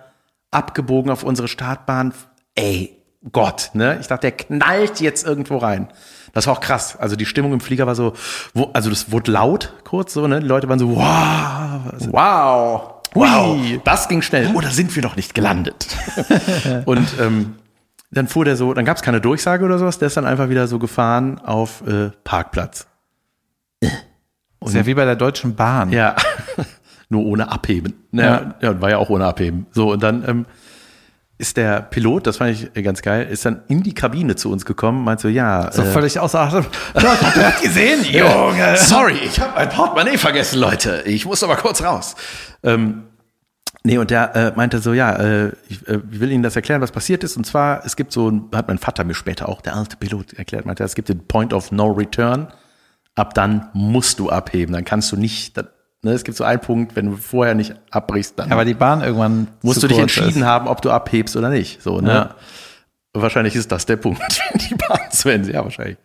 abgebogen 0.51 1.11
auf 1.11 1.23
unsere 1.23 1.47
Startbahn. 1.49 2.13
Ey, 2.55 2.97
Gott, 3.31 3.71
ne? 3.73 3.97
Ich 4.01 4.07
dachte, 4.07 4.21
der 4.21 4.31
knallt 4.31 4.99
jetzt 4.99 5.25
irgendwo 5.25 5.57
rein. 5.57 5.87
Das 6.33 6.47
war 6.47 6.53
auch 6.53 6.59
krass. 6.61 6.97
Also 6.97 7.15
die 7.15 7.25
Stimmung 7.25 7.53
im 7.53 7.59
Flieger 7.59 7.85
war 7.87 7.95
so, 7.95 8.13
wo, 8.53 8.69
also 8.73 8.89
das 8.89 9.11
wurde 9.11 9.31
laut 9.31 9.73
kurz 9.83 10.13
so, 10.13 10.27
ne? 10.27 10.39
Die 10.39 10.47
Leute 10.47 10.67
waren 10.69 10.79
so, 10.79 10.95
wow, 10.95 11.81
Wow. 12.09 12.93
wow, 13.13 13.57
das 13.83 14.07
ging 14.07 14.21
schnell. 14.21 14.55
Oder 14.55 14.69
sind 14.71 14.95
wir 14.95 15.03
noch 15.03 15.15
nicht 15.15 15.33
gelandet? 15.33 15.87
Und 16.85 17.07
ähm, 17.19 17.55
dann 18.11 18.27
fuhr 18.27 18.43
der 18.45 18.55
so, 18.57 18.73
dann 18.73 18.85
gab 18.85 18.97
es 18.97 19.03
keine 19.03 19.21
Durchsage 19.21 19.63
oder 19.65 19.77
sowas, 19.77 19.99
der 19.99 20.07
ist 20.07 20.17
dann 20.17 20.25
einfach 20.25 20.49
wieder 20.49 20.67
so 20.67 20.79
gefahren 20.79 21.39
auf 21.39 21.85
äh, 21.87 22.09
Parkplatz. 22.23 22.87
Ist 24.63 24.75
ja 24.75 24.85
wie 24.85 24.93
bei 24.93 25.05
der 25.05 25.15
Deutschen 25.15 25.55
Bahn. 25.55 25.91
Ja, 25.91 26.15
nur 27.09 27.25
ohne 27.25 27.51
Abheben. 27.51 27.93
Ja, 28.11 28.23
Ja. 28.23 28.55
ja. 28.61 28.69
und 28.71 28.81
war 28.81 28.89
ja 28.89 28.97
auch 28.97 29.09
ohne 29.09 29.25
Abheben. 29.25 29.65
So, 29.71 29.91
und 29.91 30.03
dann 30.03 30.23
ähm, 30.27 30.45
ist 31.41 31.57
der 31.57 31.81
Pilot, 31.81 32.27
das 32.27 32.37
fand 32.37 32.51
ich 32.51 32.83
ganz 32.83 33.01
geil, 33.01 33.27
ist 33.27 33.45
dann 33.45 33.63
in 33.67 33.81
die 33.81 33.95
Kabine 33.95 34.35
zu 34.35 34.51
uns 34.51 34.63
gekommen, 34.63 35.03
meint 35.03 35.19
so, 35.19 35.27
ja, 35.27 35.71
So 35.71 35.81
äh, 35.81 35.85
völlig 35.85 36.19
außer 36.19 36.39
Atem. 36.39 36.65
Habt 36.93 37.35
ihr 37.35 37.41
das 37.41 37.61
gesehen? 37.61 38.03
Junge. 38.11 38.77
sorry, 38.77 39.17
ich 39.25 39.39
habe 39.39 39.53
mein 39.55 39.69
Portemonnaie 39.69 40.17
vergessen, 40.19 40.59
Leute. 40.59 41.01
Ich 41.05 41.25
muss 41.25 41.43
aber 41.43 41.55
kurz 41.55 41.83
raus. 41.83 42.15
Ähm, 42.61 43.05
nee, 43.83 43.97
und 43.97 44.11
der 44.11 44.35
äh, 44.35 44.51
meinte 44.55 44.79
so, 44.79 44.93
ja, 44.93 45.15
äh, 45.15 45.51
ich, 45.67 45.87
äh, 45.87 45.99
will 46.03 46.31
Ihnen 46.31 46.43
das 46.43 46.55
erklären, 46.55 46.79
was 46.79 46.91
passiert 46.91 47.23
ist. 47.23 47.35
Und 47.37 47.45
zwar, 47.45 47.83
es 47.87 47.95
gibt 47.95 48.13
so, 48.13 48.31
hat 48.53 48.67
mein 48.67 48.77
Vater 48.77 49.03
mir 49.03 49.15
später 49.15 49.49
auch, 49.49 49.61
der 49.61 49.75
alte 49.75 49.97
Pilot, 49.97 50.33
erklärt, 50.33 50.67
meinte, 50.67 50.83
es 50.83 50.93
gibt 50.93 51.09
den 51.09 51.25
Point 51.25 51.53
of 51.53 51.71
No 51.71 51.91
Return. 51.91 52.53
Ab 53.15 53.33
dann 53.33 53.67
musst 53.73 54.19
du 54.19 54.29
abheben. 54.29 54.73
Dann 54.73 54.85
kannst 54.85 55.11
du 55.11 55.17
nicht, 55.17 55.57
dann, 55.57 55.67
ne, 56.03 56.11
es 56.11 56.23
gibt 56.23 56.37
so 56.37 56.43
einen 56.43 56.59
Punkt, 56.61 56.95
wenn 56.95 57.07
du 57.07 57.17
vorher 57.17 57.55
nicht 57.55 57.75
abbrichst, 57.91 58.37
dann 58.39 58.51
Aber 58.51 58.65
die 58.65 58.73
Bahn 58.73 59.01
irgendwann 59.01 59.47
musst 59.61 59.81
du 59.83 59.87
dich 59.87 59.97
entschieden 59.99 60.41
ist. 60.41 60.45
haben, 60.45 60.67
ob 60.67 60.81
du 60.81 60.91
abhebst 60.91 61.35
oder 61.35 61.49
nicht. 61.49 61.81
So, 61.81 62.01
ne? 62.01 62.11
Ja. 62.13 62.35
Wahrscheinlich 63.13 63.55
ist 63.55 63.71
das 63.71 63.85
der 63.85 63.97
Punkt, 63.97 64.21
wenn 64.51 64.59
die 64.69 64.75
Bahn 64.75 64.99
zu 65.11 65.29
Ende. 65.29 65.51
Ja, 65.51 65.63
wahrscheinlich. 65.63 65.97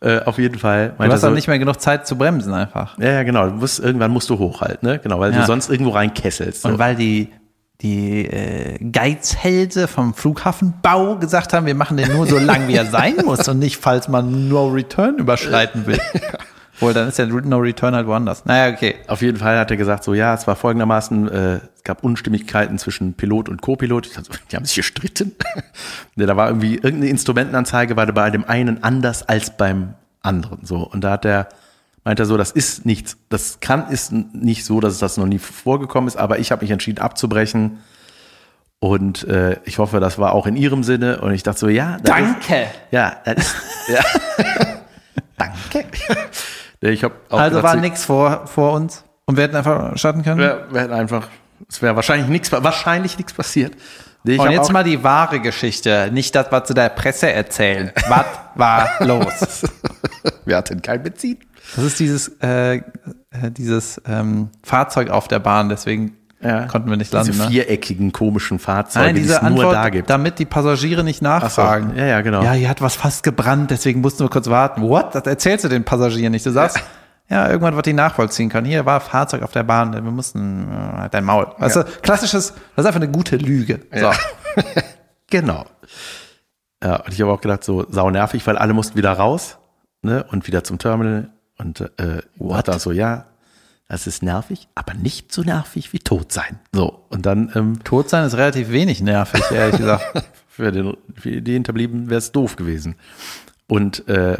Äh, 0.00 0.20
auf 0.20 0.38
jeden 0.38 0.58
Fall. 0.58 0.94
Du 0.96 1.04
hast 1.04 1.22
dann 1.22 1.30
so- 1.32 1.34
nicht 1.34 1.48
mehr 1.48 1.58
genug 1.58 1.80
Zeit 1.80 2.06
zu 2.06 2.16
bremsen 2.16 2.54
einfach. 2.54 2.96
ja, 2.98 3.10
ja, 3.12 3.22
genau. 3.24 3.46
Du 3.48 3.54
musst, 3.56 3.80
irgendwann 3.80 4.12
musst 4.12 4.30
du 4.30 4.38
hoch 4.38 4.60
halt, 4.60 4.82
ne? 4.82 4.98
Genau, 5.00 5.18
weil 5.18 5.32
Ja. 5.32 5.40
du 5.40 5.46
sonst 5.46 5.68
irgendwo 5.68 5.90
reinkesselst. 5.90 6.62
So. 6.62 6.68
Und 6.68 6.78
weil 6.78 6.94
die 6.96 7.32
die 7.80 8.24
äh, 8.26 8.76
Geizhälse 8.90 9.86
vom 9.86 10.12
Flughafenbau 10.12 11.14
gesagt 11.16 11.52
haben, 11.52 11.64
wir 11.64 11.76
machen 11.76 11.96
den 11.96 12.12
nur 12.12 12.26
so 12.26 12.36
lang, 12.36 12.66
wie 12.66 12.74
er 12.74 12.86
sein 12.86 13.14
muss 13.24 13.46
und 13.46 13.60
nicht, 13.60 13.76
falls 13.76 14.08
man 14.08 14.48
No 14.48 14.66
Return 14.66 15.16
überschreiten 15.18 15.86
will. 15.86 16.00
Wohl, 16.80 16.94
dann 16.94 17.08
ist 17.08 17.18
der 17.18 17.26
No 17.26 17.58
Return 17.58 17.94
halt 17.94 18.06
woanders. 18.06 18.44
Naja, 18.44 18.72
okay. 18.72 18.96
Auf 19.06 19.22
jeden 19.22 19.38
Fall 19.38 19.58
hat 19.58 19.70
er 19.70 19.76
gesagt, 19.76 20.04
so 20.04 20.14
ja, 20.14 20.34
es 20.34 20.46
war 20.46 20.56
folgendermaßen, 20.56 21.28
äh, 21.28 21.54
es 21.74 21.82
gab 21.84 22.04
Unstimmigkeiten 22.04 22.78
zwischen 22.78 23.14
Pilot 23.14 23.48
und 23.48 23.62
Co-Pilot. 23.62 24.06
Ich 24.06 24.12
dachte, 24.14 24.32
so, 24.32 24.38
die 24.50 24.56
haben 24.56 24.64
sich 24.64 24.76
gestritten. 24.76 25.32
ja, 26.16 26.26
da 26.26 26.36
war 26.36 26.48
irgendwie 26.48 26.74
irgendeine 26.74 27.08
Instrumentenanzeige, 27.08 27.96
war 27.96 28.06
bei 28.06 28.30
dem 28.30 28.44
einen 28.44 28.82
anders 28.82 29.28
als 29.28 29.56
beim 29.56 29.94
anderen. 30.22 30.64
So 30.64 30.78
und 30.78 31.02
da 31.02 31.12
hat 31.12 31.24
er 31.24 31.48
meint 32.04 32.20
er 32.20 32.26
so, 32.26 32.38
das 32.38 32.52
ist 32.52 32.86
nichts, 32.86 33.18
das 33.28 33.60
kann 33.60 33.90
ist 33.90 34.12
nicht 34.12 34.64
so, 34.64 34.80
dass 34.80 34.98
das 34.98 35.18
noch 35.18 35.26
nie 35.26 35.38
vorgekommen 35.38 36.08
ist, 36.08 36.16
aber 36.16 36.38
ich 36.38 36.50
habe 36.50 36.62
mich 36.62 36.70
entschieden 36.70 37.00
abzubrechen. 37.00 37.80
Und 38.80 39.24
äh, 39.24 39.56
ich 39.64 39.78
hoffe, 39.78 39.98
das 40.00 40.18
war 40.18 40.32
auch 40.32 40.46
in 40.46 40.56
Ihrem 40.56 40.84
Sinne. 40.84 41.20
Und 41.20 41.32
ich 41.32 41.42
dachte 41.42 41.58
so, 41.58 41.68
ja, 41.68 41.98
Danke. 42.02 42.62
Ist, 42.62 42.70
ja, 42.92 43.08
ist, 43.08 43.54
ja. 43.88 44.00
Danke. 45.36 45.84
Ich 46.80 47.04
hab 47.04 47.12
Also 47.30 47.56
gedacht, 47.56 47.74
war 47.74 47.80
nichts 47.80 48.04
vor, 48.04 48.46
vor 48.46 48.72
uns 48.72 49.04
und 49.26 49.36
wir 49.36 49.44
hätten 49.44 49.56
einfach 49.56 49.96
starten 49.96 50.22
können. 50.22 50.38
Wir, 50.38 50.66
wir 50.70 50.80
hätten 50.80 50.92
einfach, 50.92 51.28
es 51.68 51.82
wäre 51.82 51.96
wahrscheinlich 51.96 52.28
nichts, 52.28 52.52
wahrscheinlich 52.52 53.18
nichts 53.18 53.32
passiert. 53.32 53.74
Ich 54.24 54.38
und 54.38 54.50
jetzt 54.50 54.72
mal 54.72 54.84
die 54.84 55.02
wahre 55.02 55.40
Geschichte, 55.40 56.10
nicht 56.12 56.34
das, 56.34 56.48
was 56.50 56.68
sie 56.68 56.74
der 56.74 56.90
Presse 56.90 57.32
erzählen. 57.32 57.92
was 58.08 58.26
war 58.54 58.88
los? 59.00 59.64
wir 60.44 60.56
hatten 60.56 60.82
kein 60.82 61.02
Benzin. 61.02 61.38
Das 61.76 61.84
ist 61.84 62.00
dieses, 62.00 62.28
äh, 62.42 62.76
äh, 62.76 62.82
dieses 63.50 64.00
ähm, 64.06 64.50
Fahrzeug 64.62 65.10
auf 65.10 65.28
der 65.28 65.38
Bahn, 65.38 65.68
deswegen 65.68 66.17
konnten 66.40 66.88
wir 66.90 66.96
nicht 66.96 67.12
landen. 67.12 67.32
Diese 67.32 67.42
Ne? 67.44 67.50
viereckigen, 67.50 68.12
komischen 68.12 68.58
Fahrzeuge, 68.58 69.06
Nein, 69.06 69.14
die 69.16 69.20
es 69.22 69.26
diese 69.28 69.40
nur 69.40 69.46
Antwort, 69.48 69.74
da 69.74 69.88
gibt. 69.88 70.08
damit 70.10 70.38
die 70.38 70.44
Passagiere 70.44 71.02
nicht 71.02 71.20
nachfragen. 71.20 71.94
Ja, 71.96 72.06
ja, 72.06 72.20
genau. 72.20 72.42
Ja, 72.42 72.52
hier 72.52 72.68
hat 72.68 72.80
was 72.80 72.94
fast 72.94 73.22
gebrannt, 73.24 73.70
deswegen 73.70 74.00
mussten 74.00 74.24
wir 74.24 74.28
kurz 74.30 74.48
warten. 74.48 74.82
What? 74.82 75.14
Das 75.14 75.24
erzählst 75.24 75.64
du 75.64 75.68
den 75.68 75.84
Passagieren 75.84 76.30
nicht. 76.32 76.46
Du 76.46 76.50
sagst, 76.50 76.80
ja, 77.28 77.48
irgendwann 77.48 77.74
wird 77.76 77.86
die 77.86 77.92
nachvollziehen 77.92 78.48
können. 78.48 78.66
Hier 78.66 78.86
war 78.86 79.00
Fahrzeug 79.00 79.42
auf 79.42 79.52
der 79.52 79.64
Bahn, 79.64 79.92
wir 79.92 80.00
mussten, 80.00 80.68
äh, 80.70 80.96
halt 80.98 81.14
dein 81.14 81.24
Maul. 81.24 81.48
Weißt 81.58 81.76
du, 81.76 81.84
klassisches, 82.02 82.54
das 82.76 82.84
ist 82.84 82.86
einfach 82.86 83.00
eine 83.00 83.10
gute 83.10 83.36
Lüge. 83.36 83.80
So. 83.92 83.98
Ja. 83.98 84.12
genau. 85.30 85.64
Ja, 86.82 86.96
und 86.96 87.12
ich 87.12 87.20
habe 87.20 87.32
auch 87.32 87.40
gedacht, 87.40 87.64
so 87.64 87.84
sau 87.90 88.10
nervig, 88.10 88.46
weil 88.46 88.56
alle 88.56 88.72
mussten 88.72 88.96
wieder 88.96 89.12
raus 89.12 89.58
ne, 90.02 90.24
und 90.30 90.46
wieder 90.46 90.62
zum 90.64 90.78
Terminal. 90.78 91.30
Und 91.58 91.80
äh, 91.98 92.22
hat 92.54 92.68
da 92.68 92.78
so, 92.78 92.92
ja, 92.92 93.24
das 93.88 94.06
ist 94.06 94.22
nervig, 94.22 94.68
aber 94.74 94.92
nicht 94.94 95.32
so 95.32 95.42
nervig 95.42 95.92
wie 95.94 95.98
tot 95.98 96.30
sein. 96.30 96.60
So, 96.72 97.04
und 97.08 97.24
dann 97.24 97.50
ähm, 97.54 97.82
Tot 97.84 98.10
sein 98.10 98.24
ist 98.24 98.36
relativ 98.36 98.70
wenig 98.70 99.00
nervig, 99.00 99.42
ehrlich 99.50 99.76
gesagt. 99.78 100.24
für, 100.46 100.70
den, 100.70 100.96
für 101.14 101.40
die 101.40 101.52
Hinterbliebenen 101.52 102.10
wäre 102.10 102.18
es 102.18 102.32
doof 102.32 102.56
gewesen. 102.56 102.96
Und 103.66 104.06
äh, 104.08 104.36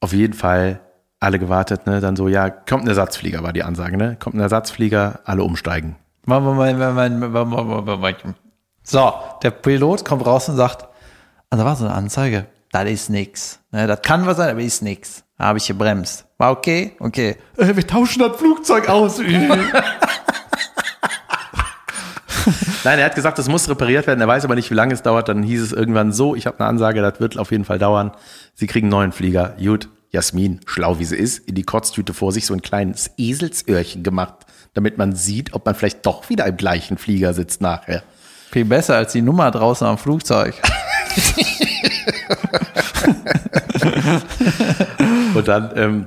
auf 0.00 0.12
jeden 0.12 0.34
Fall 0.34 0.80
alle 1.20 1.40
gewartet, 1.40 1.86
ne? 1.86 2.00
Dann 2.00 2.14
so, 2.14 2.28
ja, 2.28 2.50
kommt 2.50 2.84
ein 2.84 2.88
Ersatzflieger, 2.88 3.42
war 3.42 3.52
die 3.52 3.64
Ansage, 3.64 3.96
ne? 3.96 4.16
Kommt 4.20 4.36
ein 4.36 4.40
Ersatzflieger, 4.40 5.20
alle 5.24 5.42
umsteigen. 5.42 5.96
So, 8.84 9.12
der 9.42 9.50
Pilot 9.50 10.04
kommt 10.04 10.24
raus 10.24 10.48
und 10.48 10.56
sagt, 10.56 10.86
also 11.50 11.64
war 11.64 11.74
so 11.74 11.84
eine 11.86 11.94
Anzeige, 11.94 12.46
das 12.72 12.88
ist 12.88 13.10
nix. 13.10 13.60
Ne, 13.72 13.86
das 13.86 14.02
kann 14.02 14.26
was 14.26 14.36
sein, 14.36 14.50
aber 14.50 14.60
ist 14.60 14.82
nix. 14.82 15.24
Da 15.38 15.44
habe 15.44 15.58
ich 15.58 15.66
gebremst. 15.66 16.26
War 16.36 16.52
okay? 16.52 16.96
Okay. 16.98 17.36
Äh, 17.56 17.76
wir 17.76 17.86
tauschen 17.86 18.20
das 18.20 18.36
Flugzeug 18.36 18.88
aus. 18.88 19.18
Nein, 22.84 22.98
er 22.98 23.06
hat 23.06 23.14
gesagt, 23.14 23.38
das 23.38 23.48
muss 23.48 23.68
repariert 23.68 24.06
werden. 24.06 24.20
Er 24.20 24.28
weiß 24.28 24.44
aber 24.44 24.54
nicht, 24.54 24.70
wie 24.70 24.74
lange 24.74 24.94
es 24.94 25.02
dauert. 25.02 25.28
Dann 25.28 25.42
hieß 25.42 25.60
es 25.62 25.72
irgendwann 25.72 26.12
so, 26.12 26.34
ich 26.34 26.46
habe 26.46 26.60
eine 26.60 26.68
Ansage, 26.68 27.02
das 27.02 27.20
wird 27.20 27.38
auf 27.38 27.50
jeden 27.50 27.64
Fall 27.64 27.78
dauern. 27.78 28.12
Sie 28.54 28.66
kriegen 28.66 28.86
einen 28.86 28.92
neuen 28.92 29.12
Flieger. 29.12 29.56
Gut, 29.62 29.88
Jasmin, 30.10 30.60
schlau 30.66 30.98
wie 30.98 31.04
sie 31.04 31.16
ist, 31.16 31.46
in 31.46 31.54
die 31.54 31.64
Kotztüte 31.64 32.14
vor 32.14 32.32
sich 32.32 32.46
so 32.46 32.54
ein 32.54 32.62
kleines 32.62 33.10
Eselsöhrchen 33.18 34.02
gemacht, 34.02 34.46
damit 34.74 34.96
man 34.96 35.14
sieht, 35.14 35.52
ob 35.52 35.66
man 35.66 35.74
vielleicht 35.74 36.06
doch 36.06 36.28
wieder 36.30 36.46
im 36.46 36.56
gleichen 36.56 36.96
Flieger 36.98 37.34
sitzt 37.34 37.60
nachher. 37.60 38.02
Viel 38.50 38.64
besser 38.64 38.96
als 38.96 39.12
die 39.12 39.20
Nummer 39.20 39.50
draußen 39.50 39.86
am 39.86 39.98
Flugzeug. 39.98 40.54
Und 45.34 45.48
dann, 45.48 45.72
ähm, 45.76 46.04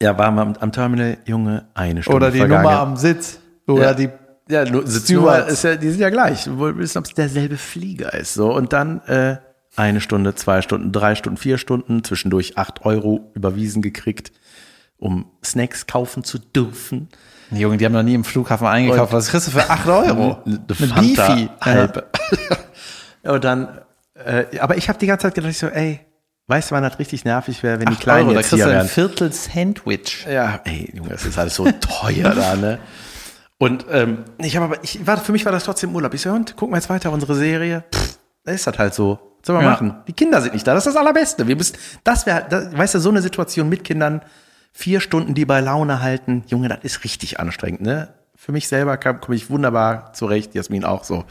ja, 0.00 0.16
waren 0.18 0.34
wir 0.34 0.42
am, 0.42 0.54
am 0.54 0.72
Terminal, 0.72 1.18
Junge, 1.26 1.66
eine 1.74 2.02
Stunde 2.02 2.16
Oder 2.16 2.30
die 2.30 2.38
vergangen. 2.38 2.64
Nummer 2.64 2.80
am 2.80 2.96
Sitz. 2.96 3.38
Oder 3.66 3.84
ja, 3.84 3.94
die 3.94 4.08
ja, 4.48 4.66
Stewards. 4.66 5.52
ist 5.52 5.64
ja, 5.64 5.76
die 5.76 5.90
sind 5.90 6.00
ja 6.00 6.10
gleich. 6.10 6.46
Wir 6.46 6.78
wissen, 6.78 6.98
ob 6.98 7.06
es 7.06 7.14
derselbe 7.14 7.56
Flieger 7.56 8.14
ist. 8.14 8.34
So 8.34 8.54
und 8.54 8.72
dann 8.72 9.00
äh, 9.06 9.38
eine 9.76 10.00
Stunde, 10.00 10.34
zwei 10.34 10.62
Stunden, 10.62 10.92
drei 10.92 11.14
Stunden, 11.14 11.36
vier 11.36 11.58
Stunden, 11.58 12.04
zwischendurch 12.04 12.56
acht 12.56 12.84
Euro 12.84 13.30
überwiesen 13.34 13.82
gekriegt, 13.82 14.32
um 14.98 15.26
Snacks 15.44 15.86
kaufen 15.86 16.24
zu 16.24 16.38
dürfen. 16.38 17.08
Die 17.50 17.60
Junge, 17.60 17.76
die 17.76 17.84
haben 17.84 17.92
noch 17.92 18.02
nie 18.02 18.14
im 18.14 18.24
Flughafen 18.24 18.66
eingekauft. 18.66 19.12
Was 19.12 19.28
kriegst 19.28 19.46
du 19.46 19.52
für 19.52 19.70
8 19.70 19.88
Euro? 19.88 20.38
Eine 20.44 20.74
Fanta 20.74 21.34
Beefy. 21.34 21.48
halb. 21.60 22.18
Und 23.22 23.44
dann, 23.44 23.80
äh, 24.24 24.58
aber 24.60 24.76
ich 24.76 24.88
habe 24.88 24.98
die 24.98 25.06
ganze 25.06 25.24
Zeit 25.24 25.34
gedacht, 25.34 25.50
ich 25.50 25.58
so, 25.58 25.68
ey, 25.68 26.00
weißt 26.48 26.70
du, 26.70 26.74
wann 26.74 26.82
das 26.82 26.98
richtig 26.98 27.24
nervig 27.24 27.62
wäre, 27.62 27.80
wenn 27.80 27.86
die 27.86 27.94
8 27.94 28.00
Kleinen 28.00 28.20
Euro, 28.28 28.34
da 28.34 28.40
jetzt 28.40 28.50
kriegst 28.50 28.64
hier 28.64 28.66
du 28.66 28.70
ein 28.72 28.76
wären. 28.78 28.88
Viertel 28.88 29.32
Sandwich. 29.32 30.26
Ja, 30.30 30.60
ey, 30.64 30.90
Junge, 30.94 31.10
das 31.10 31.24
ist 31.24 31.38
alles 31.38 31.54
so 31.54 31.64
teuer 31.80 32.30
da, 32.34 32.56
ne? 32.56 32.78
Und 33.58 33.86
ähm, 33.90 34.24
ich 34.38 34.54
habe 34.56 34.66
aber, 34.66 34.84
ich 34.84 35.06
war, 35.06 35.16
für 35.16 35.32
mich 35.32 35.44
war 35.44 35.52
das 35.52 35.64
trotzdem 35.64 35.94
Urlaub. 35.94 36.12
Ich 36.14 36.20
so, 36.20 36.30
und 36.30 36.56
gucken 36.56 36.74
wir 36.74 36.78
jetzt 36.78 36.90
weiter 36.90 37.10
unsere 37.10 37.34
Serie. 37.34 37.84
Pff, 37.94 38.18
da 38.44 38.52
ist 38.52 38.66
das 38.66 38.78
halt 38.78 38.94
so. 38.94 39.18
Was 39.40 39.46
soll 39.46 39.56
man 39.56 39.64
Ja. 39.64 39.70
machen? 39.70 39.94
Die 40.06 40.12
Kinder 40.12 40.40
sind 40.42 40.52
nicht 40.54 40.66
da. 40.66 40.74
Das 40.74 40.86
ist 40.86 40.94
das 40.94 41.00
Allerbeste. 41.00 41.46
Wir 41.48 41.56
müssen, 41.56 41.76
das 42.04 42.26
wäre, 42.26 42.70
weißt 42.76 42.96
du, 42.96 42.98
so 43.00 43.08
eine 43.08 43.22
Situation 43.22 43.68
mit 43.68 43.82
Kindern, 43.84 44.20
vier 44.72 45.00
Stunden 45.00 45.32
die 45.34 45.46
bei 45.46 45.60
Laune 45.60 46.02
halten. 46.02 46.44
Junge, 46.48 46.68
das 46.68 46.80
ist 46.82 47.02
richtig 47.04 47.40
anstrengend, 47.40 47.80
ne? 47.80 48.08
Für 48.46 48.52
mich 48.52 48.68
selber 48.68 48.96
kam- 48.96 49.20
komme 49.20 49.34
ich 49.34 49.50
wunderbar 49.50 50.12
zurecht, 50.12 50.54
Jasmin 50.54 50.84
auch 50.84 51.02
so. 51.02 51.24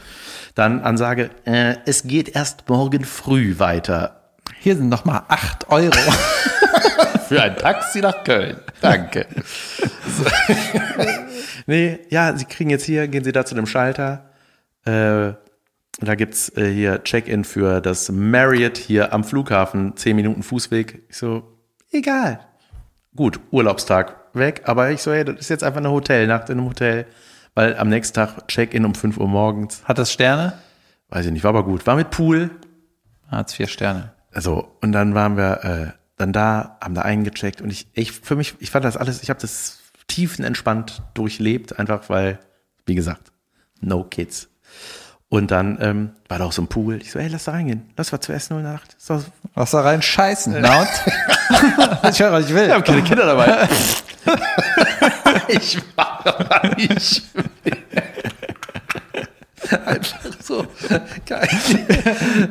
Dann 0.54 0.82
Ansage, 0.82 1.30
äh, 1.46 1.76
es 1.86 2.02
geht 2.02 2.36
erst 2.36 2.68
morgen 2.68 3.06
früh 3.06 3.58
weiter. 3.58 4.34
Hier 4.58 4.76
sind 4.76 4.90
noch 4.90 5.06
mal 5.06 5.22
8 5.28 5.70
Euro. 5.70 5.96
Für 7.26 7.40
ein 7.42 7.56
Taxi 7.56 8.02
nach 8.02 8.22
Köln. 8.22 8.58
Danke. 8.82 9.24
So. 9.34 10.26
nee, 11.66 12.00
ja, 12.10 12.36
Sie 12.36 12.44
kriegen 12.44 12.68
jetzt 12.68 12.84
hier, 12.84 13.08
gehen 13.08 13.24
Sie 13.24 13.32
da 13.32 13.46
zu 13.46 13.54
dem 13.54 13.66
Schalter. 13.66 14.28
Äh, 14.84 15.32
da 15.98 16.14
gibt's 16.16 16.50
äh, 16.54 16.70
hier 16.70 17.02
Check-in 17.02 17.44
für 17.44 17.80
das 17.80 18.10
Marriott 18.12 18.76
hier 18.76 19.14
am 19.14 19.24
Flughafen, 19.24 19.96
10 19.96 20.16
Minuten 20.16 20.42
Fußweg. 20.42 21.06
Ich 21.08 21.16
so, 21.16 21.44
egal. 21.90 22.40
Gut, 23.14 23.40
Urlaubstag 23.50 24.25
weg, 24.36 24.62
aber 24.64 24.90
ich 24.90 25.02
so, 25.02 25.12
hey, 25.12 25.24
das 25.24 25.36
ist 25.40 25.48
jetzt 25.48 25.64
einfach 25.64 25.78
eine 25.78 25.90
Hotelnacht 25.90 26.48
in 26.50 26.58
einem 26.58 26.68
Hotel, 26.68 27.06
weil 27.54 27.76
am 27.76 27.88
nächsten 27.88 28.14
Tag 28.14 28.48
Check-in 28.48 28.84
um 28.84 28.94
5 28.94 29.16
Uhr 29.18 29.28
morgens. 29.28 29.82
Hat 29.84 29.98
das 29.98 30.12
Sterne? 30.12 30.52
Weiß 31.08 31.26
ich 31.26 31.32
nicht, 31.32 31.44
war 31.44 31.50
aber 31.50 31.64
gut. 31.64 31.86
War 31.86 31.96
mit 31.96 32.10
Pool, 32.10 32.50
Hat 33.28 33.50
vier 33.52 33.66
Sterne. 33.68 34.12
also, 34.32 34.76
und 34.82 34.92
dann 34.92 35.14
waren 35.14 35.36
wir 35.36 35.64
äh, 35.64 35.92
dann 36.16 36.32
da, 36.32 36.78
haben 36.82 36.94
da 36.94 37.02
eingecheckt 37.02 37.60
und 37.60 37.70
ich, 37.70 37.88
ich 37.92 38.12
für 38.12 38.36
mich, 38.36 38.54
ich 38.58 38.70
fand 38.70 38.84
das 38.84 38.96
alles, 38.96 39.22
ich 39.22 39.30
habe 39.30 39.40
das 39.40 39.78
tiefenentspannt 40.08 41.02
durchlebt, 41.14 41.78
einfach 41.78 42.08
weil, 42.08 42.38
wie 42.86 42.94
gesagt, 42.94 43.32
no 43.80 44.04
kids. 44.04 44.48
Und 45.28 45.50
dann 45.50 45.78
ähm, 45.80 46.10
war 46.28 46.38
da 46.38 46.44
auch 46.44 46.52
so 46.52 46.62
ein 46.62 46.68
Pool. 46.68 47.02
Ich 47.02 47.10
so, 47.10 47.18
ey, 47.18 47.26
lass 47.26 47.44
da 47.44 47.52
reingehen. 47.52 47.90
Lass 47.96 48.12
was 48.12 48.20
zu 48.20 48.32
essen 48.32 48.54
holen 48.54 48.64
in 48.64 48.70
der 48.70 48.74
Nacht. 48.74 48.94
Ist 48.96 49.10
doch, 49.10 49.22
Was 49.54 49.72
da 49.72 49.80
rein 49.80 50.00
scheißen? 50.00 50.54
Und? 50.54 50.64
ich 52.10 52.20
höre, 52.20 52.32
was 52.32 52.46
ich 52.46 52.54
will. 52.54 52.68
wir 52.68 52.74
haben 52.74 52.84
keine 52.84 53.02
Kinder 53.02 53.26
dabei. 53.26 53.68
ich 55.48 55.78
mal 55.96 56.74
nicht. 56.76 57.22
Einfach 59.84 60.32
so. 60.42 60.66
Geil. 61.26 61.48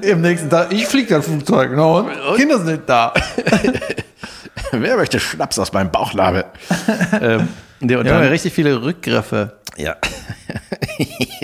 Im 0.01 0.21
nächsten 0.21 0.49
Tag, 0.49 0.71
ich 0.71 0.86
fliege 0.88 1.15
das 1.15 1.26
Flugzeug. 1.26 1.71
Na 1.76 1.84
und? 1.84 2.36
Kinder 2.36 2.57
sind 2.57 2.67
nicht 2.67 2.89
da. 2.89 3.13
Wer 4.71 4.97
möchte 4.97 5.19
Schnaps 5.19 5.59
aus 5.59 5.71
meinem 5.71 5.91
Bauchnabel? 5.91 6.45
ähm, 7.21 7.47
nee, 7.80 7.95
und 7.95 8.05
ja 8.05 8.19
dann, 8.19 8.28
richtig 8.28 8.53
viele 8.53 8.82
Rückgriffe. 8.82 9.59
Ja, 9.78 9.97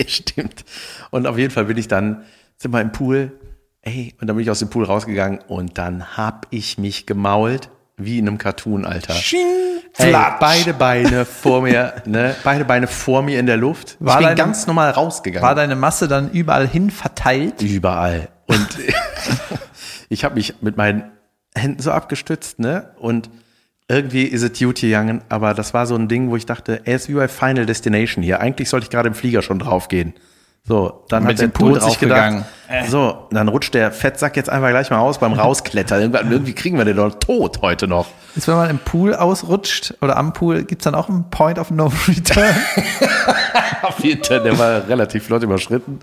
stimmt. 0.06 0.64
Und 1.10 1.26
auf 1.26 1.36
jeden 1.36 1.50
Fall 1.50 1.66
bin 1.66 1.76
ich 1.76 1.86
dann, 1.86 2.24
sind 2.56 2.72
wir 2.72 2.80
im 2.80 2.90
Pool, 2.90 3.38
ey, 3.82 4.14
und 4.18 4.26
dann 4.26 4.36
bin 4.36 4.42
ich 4.42 4.50
aus 4.50 4.60
dem 4.60 4.70
Pool 4.70 4.84
rausgegangen 4.84 5.40
und 5.48 5.76
dann 5.76 6.16
hab 6.16 6.46
ich 6.48 6.78
mich 6.78 7.04
gemault, 7.04 7.68
wie 7.96 8.18
in 8.18 8.26
einem 8.28 8.38
Cartoon, 8.38 8.84
Alter. 8.84 9.14
Ey, 9.14 10.08
Flatsch. 10.08 10.40
beide 10.40 10.74
Beine 10.74 11.24
vor 11.24 11.62
mir, 11.62 11.94
ne, 12.06 12.34
beide 12.44 12.64
Beine 12.64 12.86
vor 12.86 13.22
mir 13.22 13.38
in 13.38 13.46
der 13.46 13.56
Luft. 13.58 13.96
War 14.00 14.14
ich 14.14 14.18
bin 14.18 14.24
deine- 14.28 14.36
ganz 14.36 14.66
normal 14.66 14.90
rausgegangen. 14.90 15.46
War 15.46 15.54
deine 15.54 15.76
Masse 15.76 16.08
dann 16.08 16.30
überall 16.30 16.66
hin 16.66 16.90
verteilt? 16.90 17.60
Überall. 17.60 18.28
Und 18.46 18.68
ich 20.08 20.24
habe 20.24 20.34
mich 20.36 20.54
mit 20.62 20.76
meinen 20.76 21.04
Händen 21.54 21.82
so 21.82 21.90
abgestützt, 21.92 22.58
ne? 22.58 22.90
Und 22.98 23.28
irgendwie 23.88 24.22
ist 24.24 24.42
es 24.42 24.58
gut 24.58 24.80
gegangen, 24.80 25.22
aber 25.28 25.52
das 25.52 25.74
war 25.74 25.86
so 25.86 25.94
ein 25.94 26.08
Ding, 26.08 26.30
wo 26.30 26.36
ich 26.36 26.46
dachte, 26.46 26.80
er 26.84 26.96
ist 26.96 27.08
wie 27.10 27.14
bei 27.14 27.28
Final 27.28 27.66
Destination 27.66 28.22
hier. 28.24 28.40
Eigentlich 28.40 28.70
sollte 28.70 28.84
ich 28.84 28.90
gerade 28.90 29.08
im 29.08 29.14
Flieger 29.14 29.42
schon 29.42 29.58
draufgehen. 29.58 30.14
So, 30.64 31.04
dann 31.08 31.24
Mit 31.24 31.32
hat 31.32 31.40
der 31.40 31.48
Pool 31.48 31.72
Tod 31.72 31.82
sich 31.82 31.98
gedacht, 31.98 32.34
draufgegangen. 32.68 32.88
so, 32.88 33.26
dann 33.32 33.48
rutscht 33.48 33.74
der 33.74 33.90
Fettsack 33.90 34.36
jetzt 34.36 34.48
einfach 34.48 34.68
gleich 34.68 34.90
mal 34.90 35.00
aus 35.00 35.18
beim 35.18 35.32
Rausklettern. 35.32 36.00
Irgendwann- 36.00 36.30
Irgendwie 36.30 36.52
kriegen 36.54 36.78
wir 36.78 36.84
den 36.84 36.96
doch 36.96 37.12
tot 37.18 37.62
heute 37.62 37.88
noch. 37.88 38.06
Ist, 38.36 38.46
wenn 38.46 38.54
man 38.54 38.70
im 38.70 38.78
Pool 38.78 39.14
ausrutscht 39.16 39.94
oder 40.00 40.16
am 40.16 40.32
Pool, 40.32 40.62
gibt's 40.62 40.84
dann 40.84 40.94
auch 40.94 41.08
einen 41.08 41.28
Point 41.30 41.58
of 41.58 41.72
No 41.72 41.92
Return? 42.06 42.54
Auf 43.82 43.98
jeden 44.04 44.22
Fall, 44.22 44.40
der 44.40 44.56
war 44.56 44.86
relativ 44.86 45.24
flott 45.26 45.42
überschritten. 45.42 45.98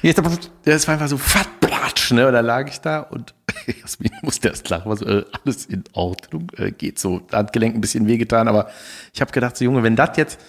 Hier 0.00 0.10
ist 0.10 0.18
der 0.18 0.24
Ja, 0.66 0.72
es 0.74 0.88
war 0.88 0.94
einfach 0.94 1.06
so 1.06 1.16
fatplatsch, 1.16 2.10
ne? 2.10 2.26
Und 2.26 2.32
da 2.32 2.40
lag 2.40 2.68
ich 2.68 2.80
da 2.80 2.98
und 3.00 3.34
Jasmin 3.82 4.10
musste 4.22 4.48
erst 4.48 4.68
lachen, 4.68 4.88
war 4.88 4.96
so, 4.96 5.06
äh, 5.06 5.24
alles 5.44 5.66
in 5.66 5.84
Ordnung, 5.92 6.48
äh, 6.56 6.72
geht 6.72 6.98
so. 6.98 7.20
Handgelenk 7.32 7.76
ein 7.76 7.80
bisschen 7.80 8.08
wehgetan, 8.08 8.48
aber 8.48 8.66
ich 9.14 9.20
habe 9.20 9.30
gedacht, 9.30 9.56
so 9.56 9.64
Junge, 9.64 9.84
wenn 9.84 9.94
das 9.94 10.16
jetzt, 10.16 10.40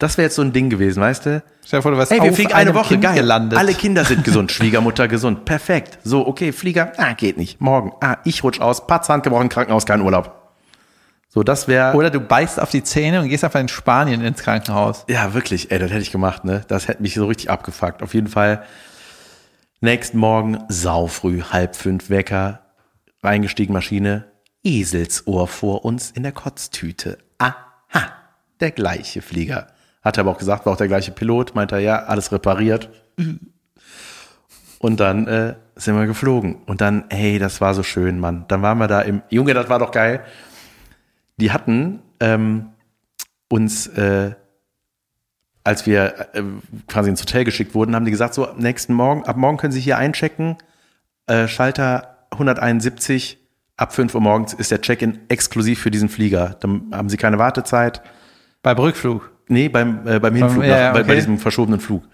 das 0.00 0.16
wäre 0.16 0.26
jetzt 0.26 0.34
so 0.34 0.42
ein 0.42 0.52
Ding 0.52 0.70
gewesen, 0.70 1.00
weißt 1.00 1.26
du? 1.26 1.42
Stell 1.64 1.78
dir 1.78 1.82
vor, 1.82 1.92
du 1.92 1.98
wärst 1.98 2.10
Ey, 2.10 2.22
wir 2.22 2.32
fliegen 2.32 2.52
eine 2.52 2.74
Woche, 2.74 2.88
Kind 2.88 3.02
geil. 3.02 3.14
gelandet. 3.14 3.58
Alle 3.58 3.74
Kinder 3.74 4.04
sind 4.04 4.24
gesund, 4.24 4.50
Schwiegermutter 4.52 5.06
gesund, 5.08 5.44
perfekt. 5.44 5.98
So, 6.02 6.26
okay, 6.26 6.52
Flieger, 6.52 6.92
ah, 6.96 7.12
geht 7.12 7.36
nicht. 7.36 7.60
Morgen, 7.60 7.92
ah, 8.00 8.16
ich 8.24 8.42
rutsch 8.42 8.60
aus, 8.60 8.86
Patz, 8.86 9.08
Hand 9.08 9.22
gebrochen, 9.24 9.48
Krankenhaus, 9.50 9.86
kein 9.86 10.00
Urlaub. 10.00 10.36
So, 11.28 11.42
das 11.44 11.68
wäre, 11.68 11.94
Oder 11.94 12.10
du 12.10 12.18
beißt 12.18 12.58
auf 12.58 12.70
die 12.70 12.82
Zähne 12.82 13.20
und 13.20 13.28
gehst 13.28 13.44
einfach 13.44 13.60
in 13.60 13.68
Spanien 13.68 14.20
ins 14.22 14.42
Krankenhaus. 14.42 15.04
ja, 15.08 15.32
wirklich, 15.32 15.70
ey, 15.70 15.78
das 15.78 15.90
hätte 15.90 16.02
ich 16.02 16.10
gemacht, 16.10 16.44
ne? 16.44 16.64
Das 16.66 16.88
hätte 16.88 17.02
mich 17.02 17.14
so 17.14 17.26
richtig 17.26 17.50
abgefuckt. 17.50 18.02
Auf 18.02 18.14
jeden 18.14 18.26
Fall, 18.26 18.64
nächsten 19.80 20.18
Morgen, 20.18 20.64
saufrüh, 20.68 21.42
halb 21.42 21.76
fünf 21.76 22.10
Wecker, 22.10 22.60
reingestiegen, 23.22 23.72
Maschine, 23.72 24.24
Eselsohr 24.64 25.46
vor 25.46 25.84
uns 25.84 26.10
in 26.10 26.22
der 26.22 26.32
Kotztüte. 26.32 27.18
Aha, 27.38 28.12
der 28.60 28.70
gleiche 28.72 29.22
Flieger. 29.22 29.68
Hat 30.02 30.16
er 30.16 30.22
aber 30.22 30.30
auch 30.30 30.38
gesagt, 30.38 30.66
war 30.66 30.72
auch 30.72 30.78
der 30.78 30.88
gleiche 30.88 31.12
Pilot, 31.12 31.54
meinte 31.54 31.74
er, 31.74 31.80
ja, 31.80 32.04
alles 32.04 32.32
repariert. 32.32 32.90
Und 34.78 34.98
dann 34.98 35.26
äh, 35.26 35.54
sind 35.76 35.96
wir 35.96 36.06
geflogen. 36.06 36.62
Und 36.66 36.80
dann, 36.80 37.04
hey, 37.10 37.38
das 37.38 37.60
war 37.60 37.74
so 37.74 37.82
schön, 37.82 38.18
Mann. 38.18 38.46
Dann 38.48 38.62
waren 38.62 38.78
wir 38.78 38.88
da 38.88 39.02
im, 39.02 39.22
Junge, 39.28 39.52
das 39.52 39.68
war 39.68 39.78
doch 39.78 39.90
geil. 39.90 40.24
Die 41.36 41.52
hatten 41.52 42.00
ähm, 42.18 42.70
uns, 43.48 43.86
äh, 43.88 44.32
als 45.64 45.84
wir 45.86 46.28
äh, 46.32 46.42
quasi 46.86 47.10
ins 47.10 47.20
Hotel 47.20 47.44
geschickt 47.44 47.74
wurden, 47.74 47.94
haben 47.94 48.06
die 48.06 48.10
gesagt, 48.10 48.32
so, 48.32 48.48
nächsten 48.56 48.94
Morgen, 48.94 49.24
ab 49.24 49.36
morgen 49.36 49.58
können 49.58 49.72
Sie 49.72 49.80
hier 49.80 49.98
einchecken. 49.98 50.56
Äh, 51.26 51.46
Schalter 51.46 52.26
171, 52.30 53.38
ab 53.76 53.94
5 53.94 54.14
Uhr 54.14 54.20
morgens 54.20 54.54
ist 54.54 54.70
der 54.70 54.80
Check-in 54.80 55.20
exklusiv 55.28 55.80
für 55.80 55.90
diesen 55.90 56.08
Flieger. 56.08 56.56
Dann 56.60 56.90
haben 56.92 57.08
Sie 57.08 57.16
keine 57.16 57.38
Wartezeit. 57.38 58.02
Bei 58.62 58.72
Rückflug. 58.72 59.30
Nee, 59.50 59.68
beim, 59.68 60.06
äh, 60.06 60.18
beim 60.18 60.34
Hinflug, 60.34 60.64
ja, 60.64 60.78
ja, 60.78 60.86
noch, 60.88 60.94
bei, 60.94 61.02
bei 61.02 61.04
okay. 61.06 61.14
diesem 61.16 61.38
verschobenen 61.38 61.80
Flug. 61.80 62.04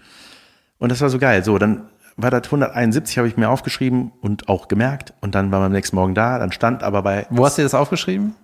Und 0.79 0.91
das 0.91 1.01
war 1.01 1.09
so 1.09 1.19
geil. 1.19 1.43
So, 1.43 1.57
dann 1.57 1.83
war 2.15 2.31
das 2.31 2.45
171, 2.45 3.17
habe 3.17 3.27
ich 3.27 3.37
mir 3.37 3.49
aufgeschrieben 3.49 4.11
und 4.21 4.49
auch 4.49 4.67
gemerkt. 4.67 5.13
Und 5.21 5.35
dann 5.35 5.51
war 5.51 5.59
man 5.59 5.67
am 5.67 5.71
nächsten 5.71 5.95
Morgen 5.95 6.15
da. 6.15 6.39
Dann 6.39 6.51
stand 6.51 6.83
aber 6.83 7.03
bei 7.03 7.27
Wo 7.29 7.45
hast 7.45 7.57
du 7.57 7.61
das 7.61 7.73
aufgeschrieben? 7.73 8.35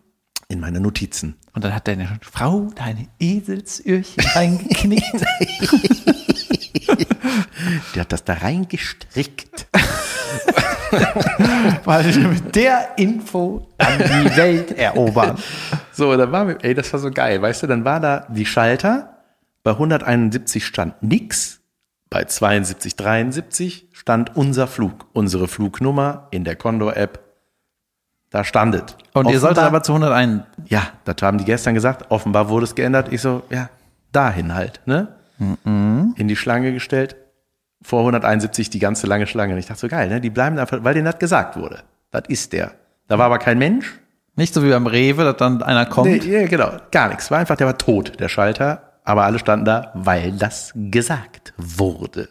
in 0.50 0.60
meine 0.60 0.80
Notizen. 0.80 1.36
Und 1.54 1.64
dann 1.64 1.74
hat 1.74 1.88
deine 1.88 2.08
Frau 2.22 2.70
deine 2.76 3.08
Eselsöhrchen 3.20 4.24
reingeknickt. 4.36 5.26
Die 7.94 8.00
hat 8.00 8.12
das 8.12 8.24
da 8.24 8.34
reingestrickt. 8.34 9.68
weil 11.86 12.16
wir 12.16 12.28
mit 12.28 12.56
der 12.56 12.98
Info 12.98 13.68
an 13.78 13.98
die 13.98 14.38
Welt 14.38 14.78
erobern. 14.78 15.38
So, 15.92 16.16
dann 16.16 16.32
war 16.32 16.46
mir, 16.46 16.58
ey, 16.62 16.74
das 16.74 16.92
war 16.94 17.00
so 17.00 17.12
geil, 17.12 17.42
weißt 17.42 17.64
du, 17.64 17.68
dann 17.68 17.86
war 17.86 18.00
da 18.00 18.28
die 18.30 18.46
Schalter, 18.46 19.18
bei 19.64 19.72
171 19.72 20.66
stand 20.66 21.02
nix, 21.02 21.62
bei 22.10 22.26
72, 22.26 22.96
73 22.96 23.88
stand 23.92 24.36
unser 24.36 24.68
Flug, 24.68 25.08
unsere 25.14 25.48
Flugnummer 25.48 26.28
in 26.32 26.44
der 26.44 26.56
Condor-App, 26.56 27.20
da 28.30 28.44
standet. 28.44 28.98
Und 29.14 29.30
ihr 29.30 29.40
solltet 29.40 29.64
aber 29.64 29.84
zu 29.84 29.94
101. 29.94 30.44
Ja, 30.66 30.88
das 31.06 31.16
haben 31.22 31.38
die 31.38 31.46
gestern 31.46 31.76
gesagt, 31.76 32.10
offenbar 32.10 32.50
wurde 32.50 32.66
es 32.66 32.76
geändert. 32.76 33.12
Ich 33.12 33.22
so, 33.22 33.44
ja, 33.50 33.70
dahin 34.12 34.56
halt, 34.56 34.82
ne? 34.86 35.16
In 36.16 36.28
die 36.28 36.36
Schlange 36.36 36.74
gestellt, 36.74 37.16
vor 37.84 38.00
171 38.00 38.70
die 38.70 38.80
ganze 38.80 39.08
lange 39.08 39.28
Schlange. 39.28 39.54
Und 39.54 39.60
ich 39.60 39.68
dachte 39.68 39.82
so, 39.82 39.88
geil, 39.88 40.10
ne? 40.10 40.22
Die 40.22 40.30
bleiben 40.30 40.58
einfach, 40.58 40.84
weil 40.84 40.94
denen 40.94 41.06
das 41.06 41.20
gesagt 41.20 41.58
wurde. 41.58 41.80
Das 42.12 42.24
ist 42.28 42.54
der. 42.54 42.72
Da 43.08 43.18
war 43.18 43.26
aber 43.26 43.40
kein 43.40 43.58
Mensch, 43.58 44.00
Nicht 44.36 44.54
so 44.54 44.64
wie 44.64 44.70
beim 44.70 44.88
Rewe, 44.88 45.24
dass 45.24 45.38
dann 45.38 45.62
einer 45.62 45.86
kommt. 45.86 46.10
Nee, 46.10 46.18
ja, 46.18 46.48
genau, 46.48 46.72
gar 46.92 47.10
nichts. 47.10 47.30
War 47.30 47.40
einfach, 47.40 47.56
der 47.56 47.68
war 47.68 47.78
tot, 47.78 48.20
der 48.20 48.30
Schalter. 48.30 48.94
Aber 49.04 49.26
alle 49.26 49.38
standen 49.38 49.66
da, 49.66 49.92
weil 49.94 50.32
das 50.32 50.72
gesagt 50.76 51.54
wurde. 51.58 52.30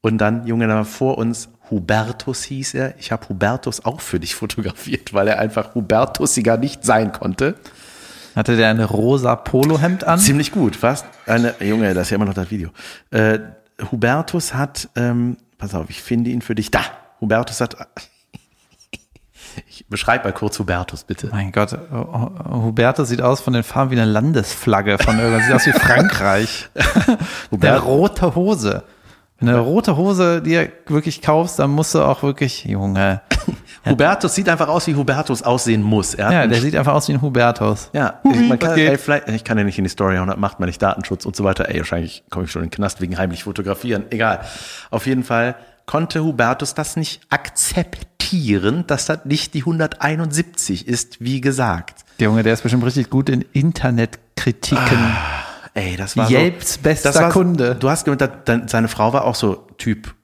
Und 0.00 0.18
dann, 0.18 0.46
Junge, 0.46 0.66
da 0.66 0.74
war 0.74 0.84
vor 0.84 1.18
uns 1.18 1.48
Hubertus 1.70 2.42
hieß 2.44 2.74
er. 2.74 2.94
Ich 2.98 3.12
habe 3.12 3.28
Hubertus 3.28 3.84
auch 3.84 4.00
für 4.00 4.18
dich 4.18 4.34
fotografiert, 4.34 5.14
weil 5.14 5.28
er 5.28 5.38
einfach 5.38 5.74
Hubertusiger 5.74 6.56
nicht 6.56 6.84
sein 6.84 7.12
konnte. 7.12 7.54
Hatte 8.34 8.56
der 8.56 8.70
eine 8.70 8.86
rosa 8.86 9.36
Polohemd 9.36 10.04
an? 10.04 10.18
Ziemlich 10.18 10.52
gut, 10.52 10.74
fast. 10.74 11.06
Eine, 11.26 11.54
Junge, 11.60 11.94
das 11.94 12.06
ist 12.06 12.10
ja 12.10 12.16
immer 12.16 12.24
noch 12.24 12.34
das 12.34 12.50
Video. 12.50 12.70
Äh, 13.10 13.38
Hubertus 13.90 14.54
hat, 14.54 14.88
ähm, 14.96 15.36
pass 15.58 15.74
auf, 15.74 15.90
ich 15.90 16.02
finde 16.02 16.30
ihn 16.30 16.42
für 16.42 16.54
dich. 16.54 16.70
Da, 16.70 16.80
Hubertus 17.20 17.60
hat, 17.60 17.76
ich 19.66 19.86
beschreib 19.88 20.24
mal 20.24 20.32
kurz 20.32 20.58
Hubertus, 20.58 21.04
bitte. 21.04 21.28
Mein 21.32 21.52
Gott, 21.52 21.76
Hubertus 21.90 23.08
sieht 23.08 23.22
aus 23.22 23.40
von 23.40 23.52
den 23.52 23.62
Farben 23.62 23.90
wie 23.90 24.00
eine 24.00 24.10
Landesflagge 24.10 24.98
von 24.98 25.18
irgendwas. 25.18 25.46
Sieht 25.46 25.54
aus 25.54 25.66
wie 25.66 25.72
Frankreich. 25.72 26.68
Der 27.50 27.78
rote 27.80 28.34
Hose. 28.34 28.84
Wenn 29.38 29.48
du 29.48 29.54
eine 29.54 29.62
rote 29.62 29.96
Hose 29.96 30.40
dir 30.40 30.70
wirklich 30.86 31.20
kaufst, 31.20 31.58
dann 31.58 31.70
musst 31.70 31.96
du 31.96 32.02
auch 32.02 32.22
wirklich, 32.22 32.64
Junge. 32.64 33.22
Hubertus 33.86 34.34
sieht 34.34 34.48
einfach 34.48 34.68
aus, 34.68 34.86
wie 34.86 34.94
Hubertus 34.94 35.42
aussehen 35.42 35.82
muss. 35.82 36.14
Er 36.14 36.30
Ja, 36.32 36.46
der 36.46 36.60
sieht 36.60 36.76
einfach 36.76 36.94
aus 36.94 37.08
wie 37.08 37.12
ein 37.14 37.22
Hubertus. 37.22 37.90
Ja, 37.92 38.20
Hubi, 38.24 38.42
ich, 38.42 38.48
man 38.48 38.58
kann, 38.58 38.78
ey, 38.78 38.96
vielleicht, 38.98 39.28
ich 39.28 39.44
kann 39.44 39.58
ja 39.58 39.64
nicht 39.64 39.78
in 39.78 39.84
die 39.84 39.90
Story 39.90 40.16
hauen, 40.16 40.28
das 40.28 40.36
macht 40.36 40.60
man 40.60 40.68
nicht 40.68 40.80
Datenschutz 40.80 41.26
und 41.26 41.34
so 41.36 41.44
weiter. 41.44 41.68
Ey, 41.68 41.78
wahrscheinlich 41.78 42.22
komme 42.30 42.44
ich 42.44 42.52
schon 42.52 42.62
in 42.62 42.68
den 42.68 42.74
Knast 42.74 43.00
wegen 43.00 43.18
heimlich 43.18 43.44
fotografieren. 43.44 44.04
Egal. 44.10 44.40
Auf 44.90 45.06
jeden 45.06 45.24
Fall 45.24 45.56
konnte 45.86 46.22
Hubertus 46.22 46.74
das 46.74 46.96
nicht 46.96 47.22
akzeptieren, 47.28 48.84
dass 48.86 49.06
das 49.06 49.24
nicht 49.24 49.54
die 49.54 49.60
171 49.60 50.86
ist, 50.86 51.20
wie 51.20 51.40
gesagt. 51.40 52.04
Der 52.20 52.26
Junge, 52.28 52.42
der 52.42 52.52
ist 52.54 52.62
bestimmt 52.62 52.84
richtig 52.84 53.10
gut 53.10 53.28
in 53.28 53.42
Internetkritiken. 53.52 55.16
Ey, 55.74 55.96
das 55.96 56.16
war 56.16 56.30
Yelps 56.30 56.74
so, 56.74 56.80
bester 56.82 57.12
das 57.12 57.20
war, 57.22 57.30
Kunde. 57.30 57.74
Du 57.74 57.88
hast 57.90 58.06
dann- 58.44 58.68
seine 58.68 58.88
Frau 58.88 59.12
war 59.12 59.24
auch 59.24 59.34
so 59.34 59.66
Typ 59.78 60.14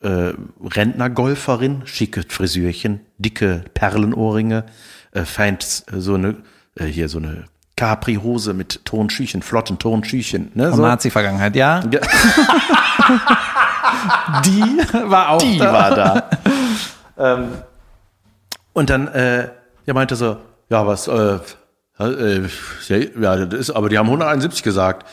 äh, 0.00 0.32
Rentnergolferin, 0.62 1.82
schicke 1.86 2.24
Frisürchen, 2.28 3.00
dicke 3.18 3.64
Perlenohrringe, 3.74 4.64
äh, 5.12 5.24
feint 5.24 5.84
äh, 5.92 6.00
so 6.00 6.14
eine 6.14 6.36
äh, 6.76 6.84
hier 6.86 7.08
so 7.08 7.18
eine 7.18 7.44
Capri-Hose 7.76 8.54
mit 8.54 8.84
Tonschüchen, 8.84 9.42
flotten 9.42 9.78
Tonschüchen. 9.78 10.50
Ne, 10.54 10.72
so. 10.72 10.82
Nazi-Vergangenheit, 10.82 11.54
ja. 11.54 11.80
Ja, 11.90 12.00
Die 14.44 14.62
war 15.10 15.30
auch 15.30 15.38
die 15.42 15.58
da. 15.58 15.72
war 15.72 15.94
da. 15.94 16.30
ähm, 17.18 17.48
und 18.72 18.90
dann, 18.90 19.08
äh, 19.08 19.48
er 19.86 19.94
meinte 19.94 20.16
so, 20.16 20.36
ja, 20.68 20.86
was, 20.86 21.08
äh, 21.08 21.38
äh, 21.98 22.48
ja, 22.88 23.46
das 23.46 23.60
ist, 23.60 23.70
aber 23.70 23.88
die 23.88 23.98
haben 23.98 24.06
171 24.06 24.62
gesagt. 24.62 25.06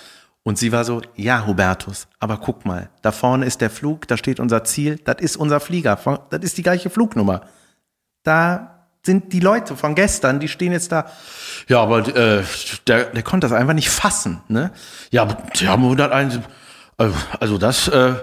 Und 0.47 0.59
sie 0.59 0.71
war 0.71 0.85
so, 0.85 1.01
ja, 1.15 1.47
Hubertus, 1.47 2.07
aber 2.19 2.37
guck 2.37 2.65
mal, 2.65 2.89
da 3.01 3.11
vorne 3.11 3.47
ist 3.47 3.61
der 3.61 3.71
Flug, 3.71 4.07
da 4.07 4.15
steht 4.15 4.39
unser 4.39 4.63
Ziel, 4.63 4.99
das 5.03 5.15
ist 5.19 5.37
unser 5.37 5.59
Flieger, 5.59 5.97
das 6.29 6.39
ist 6.41 6.55
die 6.59 6.61
gleiche 6.61 6.91
Flugnummer. 6.91 7.41
Da 8.21 8.85
sind 9.03 9.33
die 9.33 9.39
Leute 9.39 9.75
von 9.75 9.95
gestern, 9.95 10.39
die 10.39 10.47
stehen 10.47 10.71
jetzt 10.71 10.91
da. 10.91 11.05
Ja, 11.67 11.81
aber 11.81 12.07
äh, 12.15 12.43
der, 12.85 13.05
der 13.05 13.23
konnte 13.23 13.47
das 13.47 13.57
einfach 13.57 13.73
nicht 13.73 13.89
fassen. 13.89 14.41
Ne? 14.47 14.69
Ja, 15.09 15.23
aber 15.23 15.37
die 15.59 15.67
haben 15.67 15.81
171, 15.83 16.41
äh, 16.99 17.09
also 17.39 17.57
das, 17.57 17.87
äh, 17.87 18.13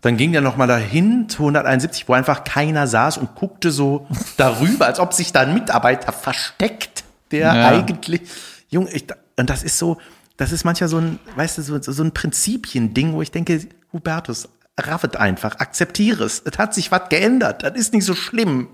dann 0.00 0.16
ging 0.16 0.32
der 0.32 0.40
nochmal 0.40 0.68
dahin 0.68 1.28
zu 1.28 1.42
171, 1.42 2.08
wo 2.08 2.14
einfach 2.14 2.44
keiner 2.44 2.86
saß 2.86 3.18
und 3.18 3.34
guckte 3.34 3.70
so 3.70 4.06
darüber, 4.38 4.86
als 4.86 4.98
ob 4.98 5.12
sich 5.12 5.30
da 5.30 5.40
ein 5.40 5.52
Mitarbeiter 5.52 6.12
versteckt, 6.12 7.04
der 7.32 7.54
Ja. 7.54 7.68
eigentlich, 7.68 8.22
Junge, 8.70 8.90
ich, 8.92 9.04
und 9.38 9.50
das 9.50 9.62
ist 9.62 9.76
so, 9.78 9.98
das 10.36 10.52
ist 10.52 10.64
manchmal 10.64 10.88
so 10.88 10.98
ein, 10.98 11.18
weißt 11.36 11.58
du, 11.58 11.62
so, 11.62 11.80
so 11.80 12.02
ein 12.02 12.12
Prinzipien-Ding, 12.12 13.12
wo 13.12 13.22
ich 13.22 13.30
denke, 13.30 13.60
Hubertus, 13.92 14.48
raffet 14.78 15.16
einfach, 15.16 15.58
akzeptiere 15.58 16.24
es. 16.24 16.42
Es 16.44 16.58
hat 16.58 16.74
sich 16.74 16.92
was 16.92 17.08
geändert, 17.08 17.62
das 17.62 17.74
ist 17.74 17.92
nicht 17.92 18.04
so 18.04 18.14
schlimm. 18.14 18.68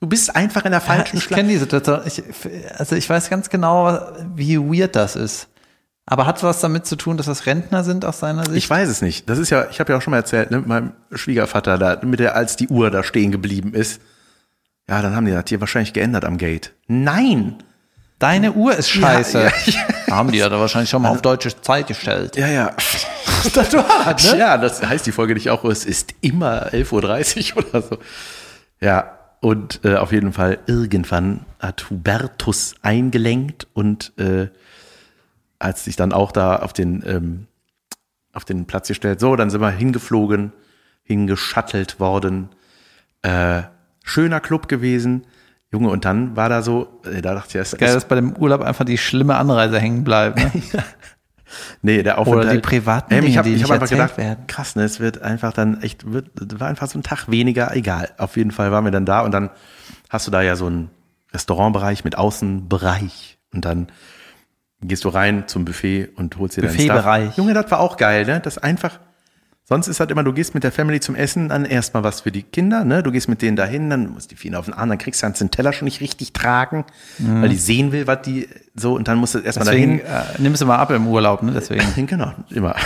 Du 0.00 0.08
bist 0.08 0.34
einfach 0.36 0.64
in 0.64 0.72
der 0.72 0.80
falschen 0.80 1.16
ich 1.16 1.24
Schlange. 1.24 1.42
kenne 1.42 1.52
die 1.54 1.58
Situation. 1.58 2.00
Ich, 2.04 2.22
also 2.78 2.94
ich 2.94 3.08
weiß 3.08 3.30
ganz 3.30 3.48
genau, 3.48 3.98
wie 4.34 4.58
weird 4.58 4.96
das 4.96 5.16
ist. 5.16 5.48
Aber 6.06 6.26
hat 6.26 6.42
was 6.42 6.60
damit 6.60 6.84
zu 6.84 6.96
tun, 6.96 7.16
dass 7.16 7.26
das 7.26 7.46
Rentner 7.46 7.82
sind 7.82 8.04
aus 8.04 8.18
seiner 8.18 8.44
Sicht? 8.44 8.56
Ich 8.56 8.68
weiß 8.68 8.88
es 8.88 9.00
nicht. 9.00 9.30
Das 9.30 9.38
ist 9.38 9.48
ja, 9.48 9.66
ich 9.70 9.80
habe 9.80 9.92
ja 9.92 9.98
auch 9.98 10.02
schon 10.02 10.10
mal 10.10 10.18
erzählt, 10.18 10.50
ne, 10.50 10.58
mit 10.58 10.66
meinem 10.66 10.92
Schwiegervater 11.12 11.78
da, 11.78 11.98
mit 12.02 12.20
der, 12.20 12.36
als 12.36 12.56
die 12.56 12.68
Uhr 12.68 12.90
da 12.90 13.02
stehen 13.02 13.32
geblieben 13.32 13.72
ist. 13.72 14.02
Ja, 14.86 15.00
dann 15.00 15.16
haben 15.16 15.24
die 15.24 15.32
das 15.32 15.44
hier 15.48 15.60
wahrscheinlich 15.60 15.94
geändert 15.94 16.26
am 16.26 16.36
Gate. 16.36 16.74
Nein! 16.86 17.62
Deine 18.18 18.52
Uhr 18.52 18.74
ist 18.74 18.88
scheiße. 18.90 19.50
Ja, 19.66 19.88
Haben 20.14 20.32
die 20.32 20.38
ja 20.38 20.48
da 20.48 20.60
wahrscheinlich 20.60 20.90
schon 20.90 21.02
mal 21.02 21.10
auf 21.10 21.22
deutsche 21.22 21.60
Zeit 21.60 21.88
gestellt. 21.88 22.36
Ja, 22.36 22.48
ja. 22.48 22.70
Das 23.52 23.74
war 23.74 24.14
das, 24.14 24.32
Ja, 24.32 24.56
das 24.56 24.82
heißt 24.82 25.04
die 25.04 25.12
Folge 25.12 25.34
nicht 25.34 25.50
auch, 25.50 25.64
es 25.64 25.84
ist 25.84 26.14
immer 26.22 26.68
11.30 26.72 27.56
Uhr 27.56 27.64
oder 27.68 27.82
so. 27.82 27.98
Ja, 28.80 29.18
und 29.40 29.80
äh, 29.84 29.96
auf 29.96 30.12
jeden 30.12 30.32
Fall 30.32 30.60
irgendwann 30.66 31.44
hat 31.60 31.90
Hubertus 31.90 32.74
eingelenkt 32.80 33.66
und 33.74 34.14
äh, 34.18 34.48
als 35.58 35.84
sich 35.84 35.96
dann 35.96 36.14
auch 36.14 36.32
da 36.32 36.56
auf 36.56 36.72
den, 36.72 37.02
ähm, 37.06 37.46
auf 38.32 38.46
den 38.46 38.64
Platz 38.64 38.88
gestellt, 38.88 39.20
so, 39.20 39.36
dann 39.36 39.50
sind 39.50 39.60
wir 39.60 39.70
hingeflogen, 39.70 40.52
hingeschattelt 41.02 42.00
worden. 42.00 42.48
Äh, 43.20 43.64
schöner 44.02 44.40
Club 44.40 44.68
gewesen. 44.68 45.26
Junge, 45.74 45.88
und 45.88 46.04
dann 46.04 46.36
war 46.36 46.48
da 46.48 46.62
so, 46.62 47.00
äh, 47.04 47.20
da 47.20 47.34
dachte 47.34 47.58
ich, 47.58 47.62
es 47.62 47.76
Geil, 47.76 47.92
dass 47.92 48.04
bei 48.06 48.14
dem 48.14 48.36
Urlaub 48.36 48.62
einfach 48.62 48.84
die 48.84 48.96
schlimme 48.96 49.34
Anreise 49.34 49.80
hängen 49.80 50.04
bleibt. 50.04 50.38
Ne? 50.38 50.52
Nee, 51.82 52.02
der 52.02 52.18
Aufenthalt. 52.18 52.52
die 52.52 52.58
privaten 52.58 53.12
Ähm, 53.14 53.20
ich 53.20 53.26
Dinge, 53.26 53.38
habe 53.38 53.48
die 53.48 53.54
ich 53.54 53.62
hab 53.62 53.70
einfach 53.70 53.88
gedacht, 53.88 54.16
werden. 54.16 54.46
krass, 54.48 54.74
ne, 54.74 54.82
es 54.82 54.98
wird 54.98 55.22
einfach 55.22 55.52
dann 55.52 55.82
echt, 55.82 56.10
wird, 56.10 56.26
war 56.58 56.66
einfach 56.68 56.88
so 56.88 56.98
ein 56.98 57.04
Tag 57.04 57.28
weniger, 57.30 57.76
egal. 57.76 58.10
Auf 58.18 58.36
jeden 58.36 58.50
Fall 58.50 58.72
waren 58.72 58.84
wir 58.84 58.90
dann 58.90 59.06
da 59.06 59.20
und 59.20 59.30
dann 59.32 59.50
hast 60.10 60.26
du 60.26 60.32
da 60.32 60.42
ja 60.42 60.56
so 60.56 60.66
einen 60.66 60.90
Restaurantbereich 61.32 62.02
mit 62.02 62.18
Außenbereich 62.18 63.38
und 63.52 63.64
dann 63.64 63.88
gehst 64.80 65.04
du 65.04 65.10
rein 65.10 65.44
zum 65.46 65.64
Buffet 65.64 66.08
und 66.16 66.36
holst 66.38 66.56
dir 66.56 66.62
dein 66.62 66.72
Buffetbereich. 66.72 67.24
Stuff. 67.26 67.38
Junge, 67.38 67.54
das 67.54 67.70
war 67.70 67.78
auch 67.80 67.96
geil, 67.96 68.26
ne? 68.26 68.40
Das 68.40 68.58
einfach, 68.58 68.98
sonst 69.64 69.88
ist 69.88 70.00
halt 70.00 70.10
immer, 70.10 70.22
du 70.22 70.32
gehst 70.32 70.54
mit 70.54 70.62
der 70.62 70.72
Family 70.72 71.00
zum 71.00 71.14
Essen, 71.14 71.48
dann 71.48 71.64
erstmal 71.64 72.04
was 72.04 72.20
für 72.20 72.30
die 72.30 72.42
Kinder, 72.42 72.84
ne? 72.84 73.02
Du 73.02 73.10
gehst 73.10 73.28
mit 73.28 73.42
denen 73.42 73.56
dahin, 73.56 73.90
dann 73.90 74.12
musst 74.12 74.30
die 74.30 74.36
vielen 74.36 74.54
auf 74.54 74.66
den 74.66 74.74
Arm, 74.74 74.88
dann 74.88 74.98
kriegst 74.98 75.22
du 75.22 75.26
dann 75.26 75.34
den 75.34 75.50
Teller 75.50 75.72
schon 75.72 75.86
nicht 75.86 76.00
richtig 76.00 76.32
tragen, 76.32 76.84
weil 77.18 77.48
die 77.48 77.56
sehen 77.56 77.92
will, 77.92 78.06
was 78.06 78.22
die 78.22 78.48
so 78.74 78.94
und 78.94 79.08
dann 79.08 79.18
musst 79.18 79.34
du 79.34 79.38
erstmal 79.38 79.66
dahin. 79.66 79.94
Mhm. 79.94 80.00
Deswegen 80.00 80.36
äh, 80.36 80.42
nimmst 80.42 80.62
du 80.62 80.66
mal 80.66 80.76
ab 80.76 80.90
im 80.90 81.06
Urlaub, 81.06 81.42
ne? 81.42 81.52
Deswegen. 81.52 81.84
Genau, 82.06 82.32
immer. 82.50 82.76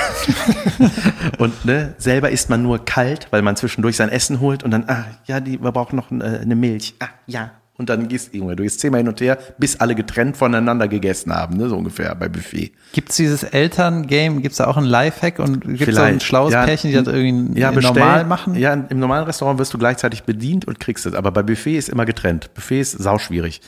und 1.38 1.64
ne, 1.64 1.94
selber 1.98 2.30
isst 2.30 2.48
man 2.50 2.62
nur 2.62 2.84
kalt, 2.84 3.26
weil 3.30 3.42
man 3.42 3.56
zwischendurch 3.56 3.96
sein 3.96 4.10
Essen 4.10 4.40
holt 4.40 4.62
und 4.62 4.70
dann, 4.70 4.84
ah, 4.88 5.06
ja, 5.24 5.40
die, 5.40 5.60
wir 5.60 5.72
brauchen 5.72 5.96
noch 5.96 6.10
eine, 6.10 6.38
eine 6.40 6.54
Milch. 6.54 6.94
Ah, 7.00 7.08
ja. 7.26 7.50
Und 7.78 7.88
dann 7.88 8.08
gehst 8.08 8.34
du 8.34 8.56
gehst 8.56 8.80
zehnmal 8.80 9.00
hin 9.00 9.08
und 9.08 9.20
her, 9.20 9.38
bis 9.56 9.76
alle 9.76 9.94
getrennt 9.94 10.36
voneinander 10.36 10.88
gegessen 10.88 11.32
haben, 11.32 11.56
ne, 11.56 11.68
so 11.68 11.76
ungefähr 11.76 12.12
bei 12.16 12.28
Buffet. 12.28 12.72
Gibt's 12.92 13.14
dieses 13.14 13.44
Elterngame, 13.44 14.40
gibt's 14.40 14.58
da 14.58 14.66
auch 14.66 14.76
ein 14.76 14.84
Lifehack 14.84 15.38
und 15.38 15.60
gibt's 15.78 15.94
da 15.94 16.02
ein 16.02 16.18
schlaues 16.18 16.52
Ja, 16.52 16.64
Pärchen, 16.64 16.90
die 16.90 16.96
das 16.96 17.06
irgendwie 17.06 17.60
Ja, 17.60 17.70
bestell, 17.70 17.94
normal 17.94 18.24
machen? 18.24 18.56
Ja, 18.56 18.72
im 18.74 18.98
normalen 18.98 19.24
Restaurant 19.24 19.60
wirst 19.60 19.72
du 19.72 19.78
gleichzeitig 19.78 20.24
bedient 20.24 20.66
und 20.66 20.80
kriegst 20.80 21.06
es. 21.06 21.14
Aber 21.14 21.30
bei 21.30 21.44
Buffet 21.44 21.76
ist 21.76 21.88
immer 21.88 22.04
getrennt. 22.04 22.52
Buffet 22.54 22.80
ist 22.80 22.92
sauschwierig. 22.92 23.60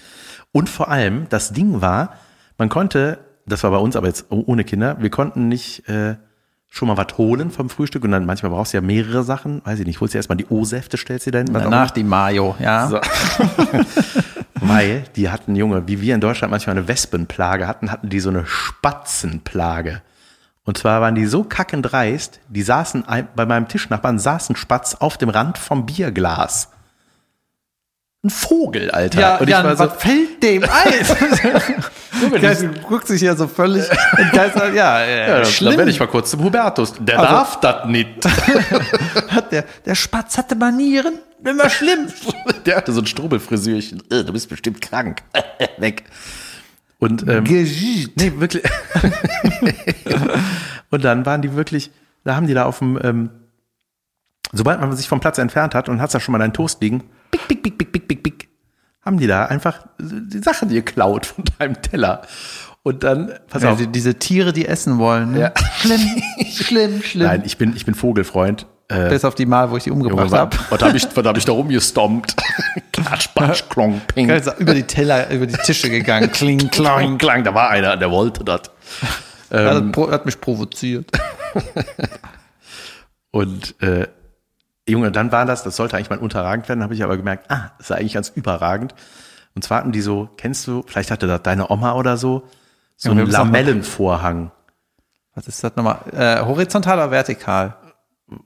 Und 0.50 0.68
vor 0.68 0.88
allem, 0.88 1.26
das 1.28 1.52
Ding 1.52 1.80
war, 1.80 2.14
man 2.58 2.68
konnte, 2.68 3.18
das 3.46 3.62
war 3.62 3.70
bei 3.70 3.78
uns 3.78 3.94
aber 3.94 4.08
jetzt 4.08 4.26
ohne 4.30 4.64
Kinder, 4.64 4.96
wir 4.98 5.10
konnten 5.10 5.46
nicht 5.46 5.88
äh, 5.88 6.16
schon 6.70 6.88
mal 6.88 6.96
was 6.96 7.18
holen 7.18 7.50
vom 7.50 7.68
Frühstück 7.68 8.04
und 8.04 8.12
dann 8.12 8.24
manchmal 8.24 8.52
brauchst 8.52 8.72
du 8.72 8.78
ja 8.78 8.80
mehrere 8.80 9.24
Sachen. 9.24 9.60
Weiß 9.64 9.80
ich 9.80 9.86
nicht, 9.86 10.00
holst 10.00 10.14
dir 10.14 10.18
erstmal 10.18 10.36
die 10.38 10.46
O-Säfte, 10.46 10.96
stellst 10.96 11.26
dir 11.26 11.32
auch 11.40 11.52
Danach 11.52 11.90
die 11.90 12.04
Mayo, 12.04 12.54
ja. 12.60 12.88
so. 12.88 13.00
Weil 14.60 15.04
die 15.16 15.30
hatten, 15.30 15.56
Junge, 15.56 15.88
wie 15.88 16.00
wir 16.00 16.14
in 16.14 16.20
Deutschland 16.20 16.52
manchmal 16.52 16.76
eine 16.76 16.86
Wespenplage 16.86 17.66
hatten, 17.66 17.90
hatten 17.90 18.08
die 18.08 18.20
so 18.20 18.30
eine 18.30 18.46
Spatzenplage. 18.46 20.00
Und 20.64 20.78
zwar 20.78 21.00
waren 21.00 21.16
die 21.16 21.26
so 21.26 21.42
kackendreist, 21.42 22.40
die 22.48 22.62
saßen, 22.62 23.04
bei 23.34 23.46
meinem 23.46 23.66
Tischnachbarn 23.66 24.18
saßen 24.18 24.54
Spatz 24.54 24.94
auf 24.94 25.18
dem 25.18 25.30
Rand 25.30 25.58
vom 25.58 25.86
Bierglas. 25.86 26.70
Ein 28.22 28.28
Vogel, 28.30 28.90
Alter. 28.90 29.18
Ja, 29.20 29.36
und 29.38 29.44
ich 29.44 29.50
Jan, 29.50 29.64
war 29.64 29.76
so, 29.76 29.84
was 29.84 29.96
fällt 30.02 30.42
dem 30.42 30.62
ein? 30.64 32.30
Geist, 32.42 32.62
du 32.62 32.68
guckst 32.86 33.08
dich 33.08 33.22
ja 33.22 33.34
so 33.34 33.46
völlig 33.48 33.84
entgeistert. 34.18 34.74
Ja, 34.74 35.02
ja, 35.04 35.16
ja, 35.16 35.36
dann 35.36 35.46
schlimm. 35.46 35.78
werde 35.78 35.90
ich 35.90 35.98
mal 35.98 36.06
kurz 36.06 36.30
zum 36.30 36.44
Hubertus. 36.44 36.92
Der 37.00 37.18
Also- 37.18 37.32
darf 37.32 37.60
das 37.60 37.86
nicht. 37.86 38.08
Hat 39.28 39.50
der, 39.52 39.64
der 39.86 39.94
Spatz 39.94 40.36
hatte 40.36 40.54
Manieren. 40.54 41.14
Immer 41.42 41.70
schlimm. 41.70 42.08
Der 42.66 42.76
hatte 42.76 42.92
so 42.92 43.00
ein 43.00 43.06
Strubelfrisürchen. 43.06 44.02
Äh, 44.10 44.24
Du 44.24 44.32
bist 44.34 44.50
bestimmt 44.50 44.82
krank. 44.82 45.22
Weg. 45.78 46.04
Und 46.98 47.26
ähm, 47.26 47.44
Geschicht. 47.44 48.10
Nee, 48.16 48.32
wirklich. 48.36 48.62
und 50.90 51.02
dann 51.04 51.24
waren 51.24 51.40
die 51.40 51.54
wirklich, 51.54 51.90
da 52.24 52.36
haben 52.36 52.46
die 52.46 52.52
da 52.52 52.66
auf 52.66 52.80
dem, 52.80 52.98
ähm, 53.02 53.30
sobald 54.52 54.78
man 54.80 54.94
sich 54.94 55.08
vom 55.08 55.20
Platz 55.20 55.38
entfernt 55.38 55.74
hat 55.74 55.88
und 55.88 56.02
hat 56.02 56.12
da 56.12 56.20
schon 56.20 56.32
mal 56.32 56.38
deinen 56.38 56.52
Toast 56.52 56.82
liegen, 56.82 57.04
pick, 57.30 57.46
pick, 57.48 57.62
pick, 57.62 57.78
pick, 57.78 57.92
pick, 57.92 58.08
pick, 58.08 58.22
pick, 58.22 58.48
haben 59.04 59.18
die 59.18 59.26
da 59.26 59.46
einfach 59.46 59.86
die 59.98 60.38
Sachen 60.38 60.68
geklaut 60.68 61.26
von 61.26 61.44
deinem 61.58 61.80
Teller. 61.82 62.22
Und 62.82 63.04
dann, 63.04 63.32
pass 63.48 63.62
Ja, 63.62 63.72
auf, 63.72 63.78
die, 63.78 63.86
diese 63.88 64.14
Tiere, 64.14 64.52
die 64.54 64.66
essen 64.66 64.98
wollen. 64.98 65.32
Ne? 65.32 65.40
Ja. 65.40 65.52
Schlimm, 65.80 66.00
schlimm, 66.50 67.02
schlimm. 67.02 67.26
nein, 67.26 67.42
ich 67.44 67.58
bin, 67.58 67.76
ich 67.76 67.84
bin 67.84 67.94
Vogelfreund. 67.94 68.66
Äh, 68.88 69.08
Bis 69.10 69.24
auf 69.24 69.34
die 69.36 69.46
Mal, 69.46 69.70
wo 69.70 69.76
ich 69.76 69.84
die 69.84 69.90
umgebracht 69.92 70.32
habe. 70.32 70.56
was 70.70 70.82
habe 70.82 70.96
ich, 70.96 71.06
was 71.14 71.24
hab 71.24 71.36
ich 71.36 71.44
da 71.44 71.52
rumgestompt? 71.52 72.34
Klatsch, 72.92 73.28
patsch, 73.34 73.62
klong, 73.68 74.00
ping. 74.12 74.28
Über 74.58 74.74
die 74.74 74.82
Teller, 74.82 75.30
über 75.30 75.46
die 75.46 75.56
Tische 75.58 75.90
gegangen. 75.90 76.32
Kling, 76.32 76.70
klang. 76.70 77.16
Klang, 77.18 77.44
da 77.44 77.54
war 77.54 77.70
einer, 77.70 77.96
der 77.96 78.10
wollte 78.10 78.42
das. 78.44 78.62
Er 79.50 79.74
hat, 79.76 79.92
pro- 79.92 80.10
hat 80.10 80.26
mich 80.26 80.40
provoziert. 80.40 81.08
Und 83.30 83.80
äh, 83.82 84.08
Junge, 84.88 85.12
dann 85.12 85.30
war 85.30 85.44
das, 85.46 85.62
das 85.62 85.76
sollte 85.76 85.96
eigentlich 85.96 86.10
mal 86.10 86.18
unterragend 86.18 86.68
werden, 86.68 86.82
habe 86.82 86.94
ich 86.94 87.02
aber 87.04 87.16
gemerkt, 87.16 87.50
ah, 87.50 87.70
das 87.78 87.90
ist 87.90 87.96
eigentlich 87.96 88.14
ganz 88.14 88.30
überragend. 88.30 88.94
Und 89.54 89.62
zwar 89.62 89.78
hatten 89.78 89.92
die 89.92 90.00
so, 90.00 90.28
kennst 90.36 90.66
du, 90.66 90.82
vielleicht 90.86 91.10
hatte 91.10 91.26
das 91.26 91.42
deine 91.42 91.70
Oma 91.70 91.92
oder 91.94 92.16
so, 92.16 92.44
so 92.96 93.10
Junge, 93.10 93.22
einen. 93.22 93.30
Lamellenvorhang. 93.30 94.50
Was 95.34 95.46
ist 95.48 95.62
das 95.62 95.76
nochmal? 95.76 95.98
Äh, 96.12 96.40
horizontal 96.44 96.98
oder 96.98 97.10
vertikal? 97.10 97.76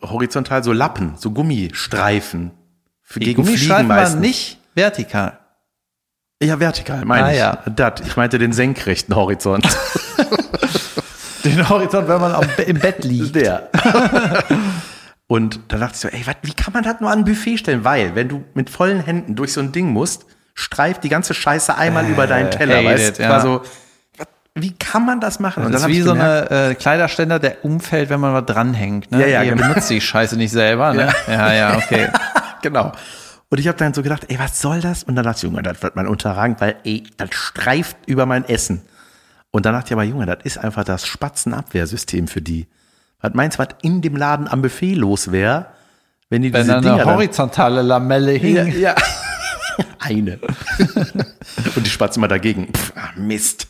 Horizontal 0.03 0.63
so 0.65 0.73
Lappen, 0.73 1.15
so 1.17 1.31
Gummistreifen. 1.31 2.53
Für 3.03 3.21
Die 3.21 3.27
gegen 3.27 3.45
Fliegen 3.45 3.47
Gummistreifen 3.59 3.89
waren 3.89 3.99
meistens. 3.99 4.21
nicht 4.21 4.59
vertikal. 4.75 5.39
Ja, 6.43 6.59
vertikal, 6.61 7.05
meine 7.05 7.27
Ah, 7.27 7.33
ich. 7.33 7.39
ja. 7.39 7.59
Das, 7.75 8.01
ich 8.07 8.17
meinte 8.17 8.39
den 8.39 8.53
senkrechten 8.53 9.15
Horizont. 9.15 9.67
Den 11.45 11.69
Horizont, 11.69 12.09
wenn 12.09 12.21
man 12.23 12.33
am 12.33 12.45
im 12.67 12.79
Bett 12.79 13.05
liegt. 13.05 13.37
Der. 13.37 13.69
Und 15.27 15.61
da 15.69 15.79
dachte 15.79 15.95
ich 15.95 16.01
so, 16.01 16.09
ey, 16.09 16.27
wat, 16.27 16.37
wie 16.43 16.53
kann 16.53 16.73
man 16.73 16.83
das 16.85 17.01
nur 17.01 17.11
an 17.11 17.21
ein 17.21 17.25
Buffet 17.25 17.59
stellen? 17.59 17.85
Weil, 17.85 18.15
wenn 18.15 18.29
du 18.29 18.45
mit 18.55 18.69
vollen 18.69 19.01
Händen 19.01 19.35
durch 19.37 19.53
so 19.53 19.61
ein 19.61 19.73
Ding 19.73 19.89
musst, 19.89 20.27
streift 20.55 21.03
die 21.03 21.09
ganze 21.09 21.35
Scheiße 21.35 21.77
einmal 21.77 22.07
über 22.07 22.27
deinen 22.27 22.51
Teller, 22.51 22.85
weißt 22.85 23.19
du? 23.19 23.23
ja. 23.23 23.31
War 23.31 23.41
so, 23.41 23.63
wat, 24.19 24.29
wie 24.55 24.73
kann 24.73 25.07
man 25.07 25.21
das 25.21 25.41
machen? 25.41 25.65
Das 25.65 25.77
ist 25.77 25.83
hab 25.83 25.91
wie 25.91 25.99
ich 25.99 26.05
so 26.05 26.13
gemerkt, 26.13 26.51
eine 26.51 26.71
äh, 26.71 26.75
Kleiderständer, 26.75 27.39
der 27.39 27.65
umfällt, 27.65 28.11
wenn 28.11 28.21
man 28.21 28.35
was 28.35 28.45
dranhängt. 28.45 29.11
Ne? 29.11 29.23
Ja, 29.23 29.27
ja, 29.27 29.43
Ihr 29.43 29.55
genau. 29.55 29.69
benutzt 29.69 29.89
die 29.89 30.01
Scheiße 30.01 30.37
nicht 30.37 30.53
selber. 30.53 30.93
Ne? 30.93 31.13
Ja, 31.27 31.53
ja, 31.53 31.77
okay. 31.77 32.09
genau. 32.63 32.93
Und 33.49 33.59
ich 33.59 33.69
habe 33.69 33.79
dann 33.79 33.95
so 33.95 34.03
gedacht, 34.03 34.27
ey, 34.29 34.39
was 34.39 34.61
soll 34.61 34.81
das? 34.81 35.05
Und 35.05 35.17
dann 35.17 35.25
dachte 35.25 35.39
ich, 35.39 35.43
Junge, 35.45 35.63
das 35.63 35.83
wird 35.83 35.97
man 35.97 36.07
unterragend, 36.07 36.61
weil, 36.61 36.77
ey, 36.85 37.05
das 37.17 37.31
streift 37.33 37.97
über 38.07 38.27
mein 38.27 38.45
Essen. 38.49 38.83
Und 39.51 39.65
dann 39.65 39.75
dachte 39.75 39.89
ich 39.89 39.93
aber, 39.93 40.03
Junge, 40.03 40.27
das 40.27 40.39
ist 40.45 40.59
einfach 40.59 40.85
das 40.85 41.07
Spatzenabwehrsystem 41.07 42.29
für 42.29 42.43
die. 42.43 42.67
Was 43.25 43.33
meinst 43.33 43.59
du, 43.59 43.63
was 43.63 43.69
in 43.81 44.03
dem 44.03 44.17
Laden 44.17 44.49
am 44.49 44.61
Buffet 44.61 44.93
los 44.93 45.33
wäre, 45.33 45.69
wenn 46.29 46.43
die 46.43 46.53
Wenn 46.53 46.67
diese 46.67 46.79
Dinger 46.81 46.93
eine 46.93 47.05
dann- 47.05 47.15
horizontale 47.15 47.81
Lamelle 47.81 48.33
hing. 48.33 48.55
Ja, 48.55 48.65
ja. 48.65 48.95
Eine. 49.99 50.39
und 51.75 51.87
die 51.87 51.91
Spatzen 51.91 52.21
mal 52.21 52.29
dagegen. 52.29 52.69
Pff, 52.71 52.93
ah, 52.95 53.09
Mist. 53.17 53.69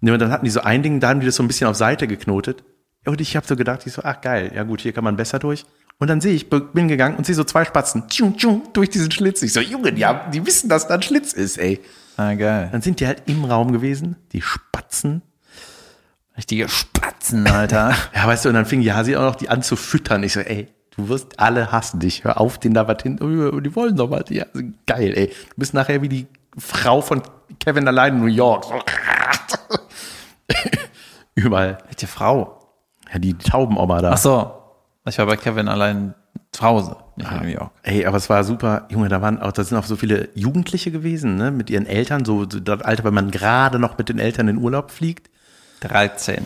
Nee, 0.00 0.10
und 0.10 0.18
dann 0.18 0.32
hatten 0.32 0.44
die 0.44 0.50
so 0.50 0.62
ein 0.62 0.82
Ding, 0.82 0.98
da 0.98 1.10
haben 1.10 1.20
die 1.20 1.26
das 1.26 1.36
so 1.36 1.44
ein 1.44 1.46
bisschen 1.46 1.68
auf 1.68 1.76
Seite 1.76 2.08
geknotet. 2.08 2.64
Und 3.06 3.20
ich 3.20 3.36
habe 3.36 3.46
so 3.46 3.54
gedacht, 3.54 3.86
ich 3.86 3.92
so, 3.92 4.02
ach 4.02 4.20
geil, 4.20 4.50
ja 4.54 4.64
gut, 4.64 4.80
hier 4.80 4.92
kann 4.92 5.04
man 5.04 5.14
besser 5.14 5.38
durch. 5.38 5.66
Und 5.98 6.10
dann 6.10 6.20
sehe 6.20 6.34
ich, 6.34 6.50
bin 6.50 6.88
gegangen 6.88 7.16
und 7.16 7.26
sehe 7.26 7.36
so 7.36 7.44
zwei 7.44 7.64
Spatzen 7.64 8.08
tschung, 8.08 8.36
tschung, 8.36 8.62
durch 8.72 8.90
diesen 8.90 9.12
Schlitz. 9.12 9.40
Ich 9.42 9.52
so, 9.52 9.60
Junge, 9.60 9.92
die, 9.92 10.04
haben, 10.04 10.32
die 10.32 10.44
wissen, 10.44 10.68
dass 10.68 10.88
da 10.88 10.94
ein 10.94 11.02
Schlitz 11.02 11.32
ist, 11.32 11.58
ey. 11.58 11.78
Ah, 12.16 12.34
geil. 12.34 12.70
Dann 12.72 12.82
sind 12.82 12.98
die 12.98 13.06
halt 13.06 13.22
im 13.26 13.44
Raum 13.44 13.70
gewesen, 13.70 14.16
die 14.32 14.42
Spatzen. 14.42 15.22
Richtige 16.40 16.70
Spatzen, 16.70 17.46
Alter. 17.46 17.94
Ja, 18.14 18.26
weißt 18.26 18.46
du, 18.46 18.48
und 18.48 18.54
dann 18.54 18.64
fing 18.64 18.80
Yasi 18.80 19.14
auch 19.14 19.24
noch 19.24 19.36
die 19.36 19.50
an 19.50 19.62
zu 19.62 19.76
füttern. 19.76 20.22
Ich 20.22 20.32
so, 20.32 20.40
ey, 20.40 20.68
du 20.96 21.10
wirst 21.10 21.38
alle 21.38 21.70
hassen 21.70 22.00
dich. 22.00 22.24
Hör 22.24 22.40
auf, 22.40 22.56
den 22.56 22.72
da 22.72 22.88
was 22.88 23.02
hin. 23.02 23.20
Oh, 23.20 23.60
die 23.60 23.76
wollen 23.76 23.94
doch 23.94 24.08
mal. 24.08 24.24
Ja, 24.30 24.46
geil, 24.86 25.12
ey. 25.14 25.26
Du 25.26 25.54
bist 25.58 25.74
nachher 25.74 26.00
wie 26.00 26.08
die 26.08 26.26
Frau 26.56 27.02
von 27.02 27.20
Kevin 27.58 27.86
allein 27.86 28.14
in 28.14 28.20
New 28.20 28.26
York. 28.26 28.64
So. 28.64 29.58
Überall. 31.34 31.76
Welche 31.88 32.06
Frau? 32.06 32.58
Ja, 33.12 33.18
die 33.18 33.36
Taubenoma 33.36 34.00
da. 34.00 34.12
Ach 34.12 34.16
so. 34.16 34.50
Ich 35.06 35.18
war 35.18 35.26
bei 35.26 35.36
Kevin 35.36 35.68
allein 35.68 36.14
zu 36.52 36.62
Hause, 36.62 36.96
nicht 37.16 37.30
in 37.30 37.38
New 37.42 37.48
York. 37.48 37.72
Ey, 37.82 38.06
aber 38.06 38.16
es 38.16 38.30
war 38.30 38.44
super, 38.44 38.86
Junge, 38.88 39.10
da 39.10 39.20
waren 39.20 39.42
auch, 39.42 39.52
da 39.52 39.62
sind 39.62 39.76
auch 39.76 39.84
so 39.84 39.96
viele 39.96 40.30
Jugendliche 40.34 40.90
gewesen, 40.90 41.36
ne, 41.36 41.50
mit 41.50 41.68
ihren 41.68 41.86
Eltern, 41.86 42.24
so, 42.24 42.46
so 42.48 42.60
das 42.60 42.80
Alter, 42.80 43.04
wenn 43.04 43.14
man 43.14 43.30
gerade 43.30 43.78
noch 43.78 43.98
mit 43.98 44.08
den 44.08 44.18
Eltern 44.18 44.48
in 44.48 44.56
Urlaub 44.56 44.90
fliegt. 44.90 45.30
13. 45.80 46.44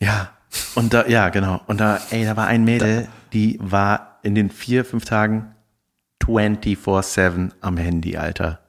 Ja. 0.00 0.30
Und 0.74 0.94
da, 0.94 1.06
ja, 1.06 1.28
genau. 1.28 1.60
Und 1.66 1.80
da, 1.80 2.00
ey, 2.10 2.24
da 2.24 2.36
war 2.36 2.46
ein 2.46 2.64
Mädel, 2.64 3.08
die 3.32 3.58
war 3.60 4.18
in 4.22 4.34
den 4.34 4.50
vier, 4.50 4.84
fünf 4.84 5.04
Tagen 5.04 5.54
24-7 6.22 7.50
am 7.60 7.76
Handy, 7.76 8.16
Alter. 8.16 8.60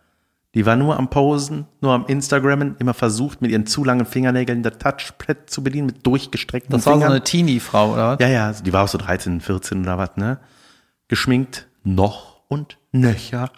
Die 0.56 0.66
war 0.66 0.76
nur 0.76 0.98
am 0.98 1.10
Posen, 1.10 1.68
nur 1.80 1.94
am 1.94 2.06
Instagrammen, 2.08 2.76
immer 2.80 2.96
versucht, 2.96 3.42
mit 3.42 3.52
ihren 3.52 3.68
zu 3.68 3.84
langen 3.86 4.06
Fingernägeln 4.06 4.64
das 4.64 4.80
Touchpad 4.80 5.50
zu 5.50 5.64
bedienen, 5.64 5.86
mit 5.86 6.06
durchgestreckten 6.06 6.72
Das 6.72 6.86
war 6.86 6.94
so 6.94 7.00
Fingern. 7.00 7.12
eine 7.12 7.24
Teenie-Frau, 7.24 7.94
oder 7.94 8.10
was? 8.10 8.20
Ja, 8.20 8.28
ja, 8.28 8.52
die 8.54 8.74
war 8.74 8.84
auch 8.84 8.88
so 8.88 8.98
13, 8.98 9.42
14 9.42 9.84
oder 9.84 9.98
was, 10.00 10.16
ne? 10.16 10.40
Geschminkt, 11.08 11.68
noch 11.84 12.42
und 12.48 12.78
nöcher. 12.92 13.52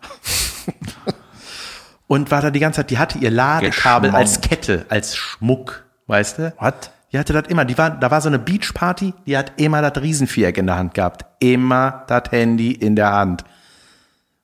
und 2.07 2.29
war 2.29 2.41
da 2.41 2.51
die 2.51 2.59
ganze 2.59 2.77
Zeit, 2.77 2.89
die 2.89 2.97
hatte 2.97 3.19
ihr 3.19 3.31
Ladekabel 3.31 4.09
Geschmonkt. 4.11 4.15
als 4.15 4.41
Kette, 4.41 4.85
als 4.89 5.15
Schmuck, 5.15 5.85
weißt 6.07 6.37
du? 6.39 6.53
Was? 6.59 6.73
Die 7.11 7.19
hatte 7.19 7.33
das 7.33 7.43
immer, 7.47 7.65
die 7.65 7.77
war, 7.77 7.89
da 7.91 8.09
war 8.09 8.21
so 8.21 8.29
eine 8.29 8.39
Beachparty, 8.39 9.13
die 9.25 9.37
hat 9.37 9.53
immer 9.57 9.81
das 9.81 10.01
Riesenviereck 10.01 10.57
in 10.57 10.67
der 10.67 10.77
Hand 10.77 10.93
gehabt. 10.93 11.25
Immer 11.39 12.03
das 12.07 12.23
Handy 12.31 12.71
in 12.71 12.95
der 12.95 13.11
Hand. 13.11 13.43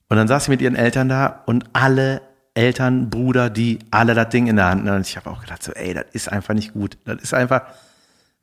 Und 0.09 0.17
dann 0.17 0.27
saß 0.27 0.45
sie 0.45 0.51
mit 0.51 0.61
ihren 0.61 0.75
Eltern 0.75 1.07
da 1.09 1.43
und 1.45 1.65
alle 1.73 2.21
Eltern, 2.55 3.09
Bruder, 3.09 3.49
die 3.49 3.79
alle 3.91 4.15
das 4.15 4.29
Ding 4.29 4.47
in 4.47 4.55
der 4.57 4.65
Hand. 4.69 4.87
Und 4.89 5.01
ich 5.07 5.15
habe 5.15 5.29
auch 5.29 5.41
gedacht, 5.41 5.63
so, 5.63 5.71
ey, 5.73 5.93
das 5.93 6.05
ist 6.11 6.31
einfach 6.31 6.53
nicht 6.53 6.73
gut. 6.73 6.97
Das 7.05 7.21
ist 7.21 7.33
einfach, 7.33 7.61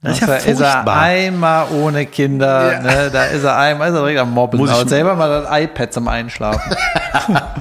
das 0.00 0.12
ist 0.14 0.20
ja 0.20 0.26
Da 0.26 0.36
ist 0.36 0.60
er 0.60 0.86
einmal 1.00 1.66
ohne 1.72 2.06
Kinder, 2.06 2.72
Ja. 2.74 2.80
ne? 2.80 3.10
da 3.12 3.24
ist 3.24 3.42
er 3.44 3.56
einmal, 3.58 3.88
ist 3.90 3.94
er 3.94 4.00
direkt 4.02 4.20
am 4.20 4.30
Mobben. 4.32 4.58
Muss 4.58 4.70
ich- 4.70 4.88
selber 4.88 5.14
mal 5.16 5.42
das 5.42 5.60
iPad 5.60 5.92
zum 5.92 6.08
Einschlafen. 6.08 6.74
ja, 7.28 7.56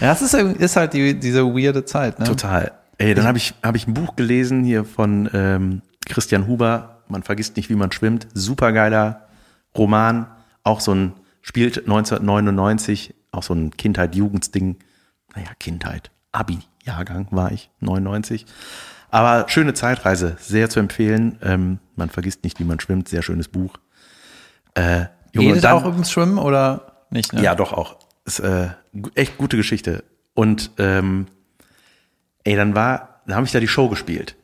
das 0.00 0.22
ist, 0.22 0.34
ist 0.34 0.76
halt 0.76 0.92
die, 0.92 1.18
diese 1.18 1.44
weirde 1.44 1.84
Zeit, 1.84 2.18
ne? 2.18 2.24
Total. 2.26 2.70
Ey, 2.98 3.14
dann 3.14 3.26
habe 3.26 3.38
ich, 3.38 3.54
hab 3.62 3.74
ich 3.74 3.86
ein 3.86 3.94
Buch 3.94 4.16
gelesen 4.16 4.64
hier 4.64 4.84
von 4.84 5.28
ähm, 5.32 5.82
Christian 6.06 6.46
Huber. 6.46 7.02
Man 7.08 7.22
vergisst 7.22 7.56
nicht, 7.56 7.70
wie 7.70 7.74
man 7.74 7.92
schwimmt. 7.92 8.28
Supergeiler 8.34 9.28
Roman. 9.76 10.26
Auch 10.62 10.80
so 10.80 10.94
ein, 10.94 11.12
spielt 11.42 11.78
1999, 11.78 13.14
auch 13.32 13.42
so 13.42 13.54
ein 13.54 13.76
Kindheit-Jugendsding. 13.76 14.76
Naja, 15.34 15.48
Kindheit. 15.58 16.10
Abi-Jahrgang 16.32 17.28
war 17.30 17.52
ich, 17.52 17.70
99. 17.80 18.46
Aber 19.10 19.48
schöne 19.48 19.74
Zeitreise, 19.74 20.36
sehr 20.40 20.70
zu 20.70 20.80
empfehlen. 20.80 21.38
Ähm, 21.42 21.78
man 21.96 22.10
vergisst 22.10 22.42
nicht, 22.44 22.58
wie 22.58 22.64
man 22.64 22.80
schwimmt. 22.80 23.08
Sehr 23.08 23.22
schönes 23.22 23.48
Buch. 23.48 23.76
Äh, 24.74 25.06
Junge, 25.32 25.48
Geht 25.48 25.56
es 25.58 25.64
auch 25.64 25.84
ums 25.84 26.10
Schwimmen 26.10 26.38
oder 26.38 27.06
nicht? 27.10 27.32
Ne? 27.32 27.42
ja, 27.42 27.54
doch 27.54 27.72
auch. 27.72 27.96
Ist 28.24 28.40
äh, 28.40 28.68
echt 29.14 29.36
gute 29.38 29.56
Geschichte. 29.56 30.04
Und 30.34 30.72
ähm, 30.78 31.26
ey, 32.44 32.56
dann 32.56 32.74
war, 32.74 33.20
dann 33.26 33.36
habe 33.36 33.46
ich 33.46 33.52
da 33.52 33.60
die 33.60 33.68
Show 33.68 33.88
gespielt. 33.88 34.36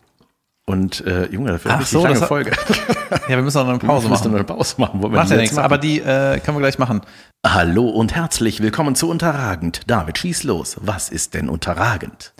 Und 0.66 1.04
äh, 1.04 1.26
Junge, 1.26 1.52
dafür 1.52 1.72
Ach 1.74 1.86
so, 1.86 2.04
lange 2.04 2.16
Folge. 2.16 2.52
ja, 3.10 3.28
wir 3.30 3.42
müssen 3.42 3.58
auch 3.58 3.64
noch 3.64 3.70
eine 3.70 3.78
Pause 3.80 4.04
Wir 4.04 4.10
müssen 4.10 4.22
machen. 4.24 4.30
noch 4.32 4.38
eine 4.38 4.44
Pause 4.44 4.74
machen. 4.78 5.02
Wollen 5.02 5.12
wir 5.12 5.18
Macht 5.18 5.30
ja 5.30 5.36
nichts, 5.36 5.56
machen? 5.56 5.64
aber 5.64 5.78
die 5.78 6.00
äh, 6.00 6.38
können 6.38 6.56
wir 6.56 6.60
gleich 6.60 6.78
machen. 6.78 7.00
Hallo 7.44 7.88
und 7.88 8.14
herzlich 8.14 8.60
willkommen 8.60 8.94
zu 8.94 9.08
Unterragend. 9.10 9.80
David, 9.88 10.18
schieß 10.18 10.44
los. 10.44 10.76
Was 10.80 11.08
ist 11.08 11.34
denn 11.34 11.48
unterragend? 11.48 12.32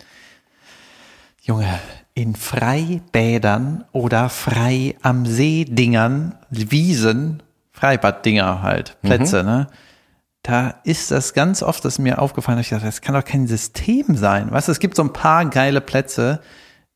Junge, 1.41 1.67
in 2.13 2.35
Freibädern 2.35 3.83
oder 3.91 4.29
frei 4.29 4.95
am 5.01 5.25
See 5.25 5.65
Dingern, 5.65 6.35
Wiesen, 6.49 7.43
Freibaddinger 7.71 8.61
halt, 8.61 8.95
Plätze, 9.01 9.43
ne? 9.43 9.67
Da 10.43 10.75
ist 10.83 11.11
das 11.11 11.33
ganz 11.33 11.61
oft, 11.61 11.85
das 11.85 11.93
ist 11.93 11.99
mir 11.99 12.19
aufgefallen, 12.19 12.57
dass 12.57 12.65
ich 12.65 12.71
dachte, 12.71 12.85
das 12.85 13.01
kann 13.01 13.13
doch 13.13 13.23
kein 13.23 13.47
System 13.47 14.15
sein. 14.15 14.51
Weißt 14.51 14.67
du, 14.67 14.71
es 14.71 14.79
gibt 14.79 14.95
so 14.95 15.03
ein 15.03 15.13
paar 15.13 15.45
geile 15.45 15.81
Plätze, 15.81 16.41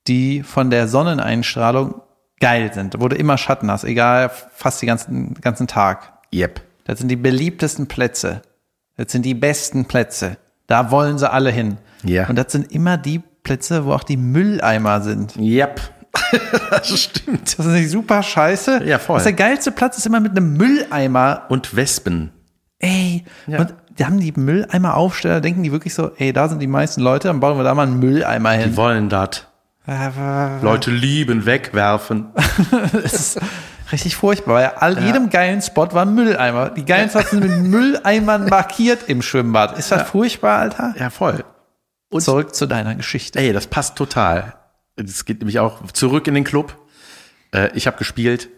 die 0.08 0.42
von 0.42 0.70
der 0.70 0.88
Sonneneinstrahlung 0.88 2.02
geil 2.40 2.74
sind, 2.74 3.00
wo 3.00 3.08
du 3.08 3.16
immer 3.16 3.38
Schatten 3.38 3.70
hast, 3.70 3.84
egal, 3.84 4.32
fast 4.54 4.82
den 4.82 4.88
ganzen, 4.88 5.34
ganzen 5.36 5.68
Tag. 5.68 6.14
Yep. 6.34 6.62
Das 6.86 7.00
sind 7.00 7.08
die 7.08 7.16
beliebtesten 7.16 7.88
Plätze. 7.88 8.42
Das 8.98 9.12
sind 9.12 9.26
die 9.26 9.34
besten 9.34 9.86
Plätze. 9.86 10.38
Da 10.68 10.92
wollen 10.92 11.18
sie 11.18 11.30
alle 11.30 11.52
hin. 11.52 11.78
Ja. 12.04 12.28
Und 12.28 12.36
das 12.36 12.52
sind 12.52 12.72
immer 12.72 12.98
die 12.98 13.22
Plätze, 13.44 13.86
wo 13.86 13.94
auch 13.94 14.04
die 14.04 14.18
Mülleimer 14.18 15.02
sind. 15.02 15.36
Yep. 15.38 15.82
das 16.72 17.00
stimmt. 17.00 17.58
Das 17.58 17.66
ist 17.66 17.72
nicht 17.72 17.90
super 17.90 18.24
scheiße. 18.24 18.84
Ja, 18.86 19.00
voll. 19.00 19.16
Das 19.16 19.24
ist 19.26 19.38
der 19.38 19.46
geilste 19.46 19.72
Platz 19.72 19.98
ist 19.98 20.06
immer 20.06 20.20
mit 20.20 20.32
einem 20.32 20.54
Mülleimer. 20.54 21.44
Und 21.50 21.76
Wespen. 21.76 22.32
Ey. 22.86 23.24
Ja. 23.48 23.60
Und 23.60 23.74
die 23.98 24.06
haben 24.06 24.20
die 24.20 24.32
Mülleimer-Aufsteller, 24.32 25.42
denken 25.42 25.64
die 25.64 25.72
wirklich 25.72 25.94
so, 25.94 26.12
ey, 26.18 26.34
da 26.34 26.48
sind 26.48 26.60
die 26.60 26.68
meisten 26.68 27.02
Leute, 27.02 27.30
dann 27.30 27.40
bauen 27.40 27.58
wir 27.58 27.64
da 27.64 27.74
mal 27.74 27.88
einen 27.88 28.00
Mülleimer 28.00 28.52
hin. 28.52 28.72
Die 28.72 28.78
wollen 28.78 29.10
das. 29.10 29.48
Leute 30.62 30.92
lieben, 30.92 31.46
wegwerfen. 31.46 32.28
Das 32.92 33.14
ist 33.14 33.40
richtig 33.92 34.16
furchtbar, 34.16 34.56
weil 34.56 34.66
all 34.78 35.04
jedem 35.04 35.30
geilen 35.30 35.62
Spot 35.62 35.88
war 35.92 36.06
ein 36.06 36.16
Mülleimer. 36.16 36.72
Die 36.72 36.86
geilen 36.86 37.10
Spots 37.10 37.30
sind 37.30 37.42
mit 37.42 37.58
Mülleimern 37.72 38.48
markiert 38.48 39.08
im 39.08 39.22
Schwimmbad. 39.22 39.78
Ist 39.78 39.92
das 39.92 40.10
furchtbar, 40.10 40.58
Alter? 40.60 40.96
Ja, 40.98 41.10
voll. 41.10 41.44
Zurück 42.18 42.56
zu 42.56 42.66
deiner 42.66 42.96
Geschichte. 42.96 43.40
Ey, 43.40 43.54
das 43.54 43.68
passt 43.68 43.96
total. 43.96 44.56
Es 44.96 45.26
geht 45.26 45.40
nämlich 45.40 45.60
auch 45.60 45.84
zurück 45.92 46.28
in 46.28 46.34
den 46.34 46.46
Club. 46.46 46.78
Äh, 47.54 47.70
ich 47.74 47.88
habe 47.88 47.98
gespielt, 47.98 48.50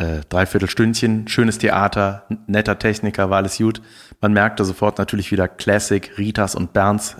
äh, 0.00 0.20
dreiviertel 0.28 0.68
Stündchen, 0.68 1.28
schönes 1.28 1.58
Theater, 1.58 2.24
netter 2.46 2.78
Techniker, 2.78 3.30
war 3.30 3.36
alles 3.38 3.58
gut. 3.58 3.82
Man 4.20 4.32
merkte 4.32 4.64
sofort 4.64 4.98
natürlich 4.98 5.30
wieder 5.30 5.46
Classic, 5.48 6.16
Ritas 6.18 6.54
und 6.54 6.72
Bernds 6.72 7.16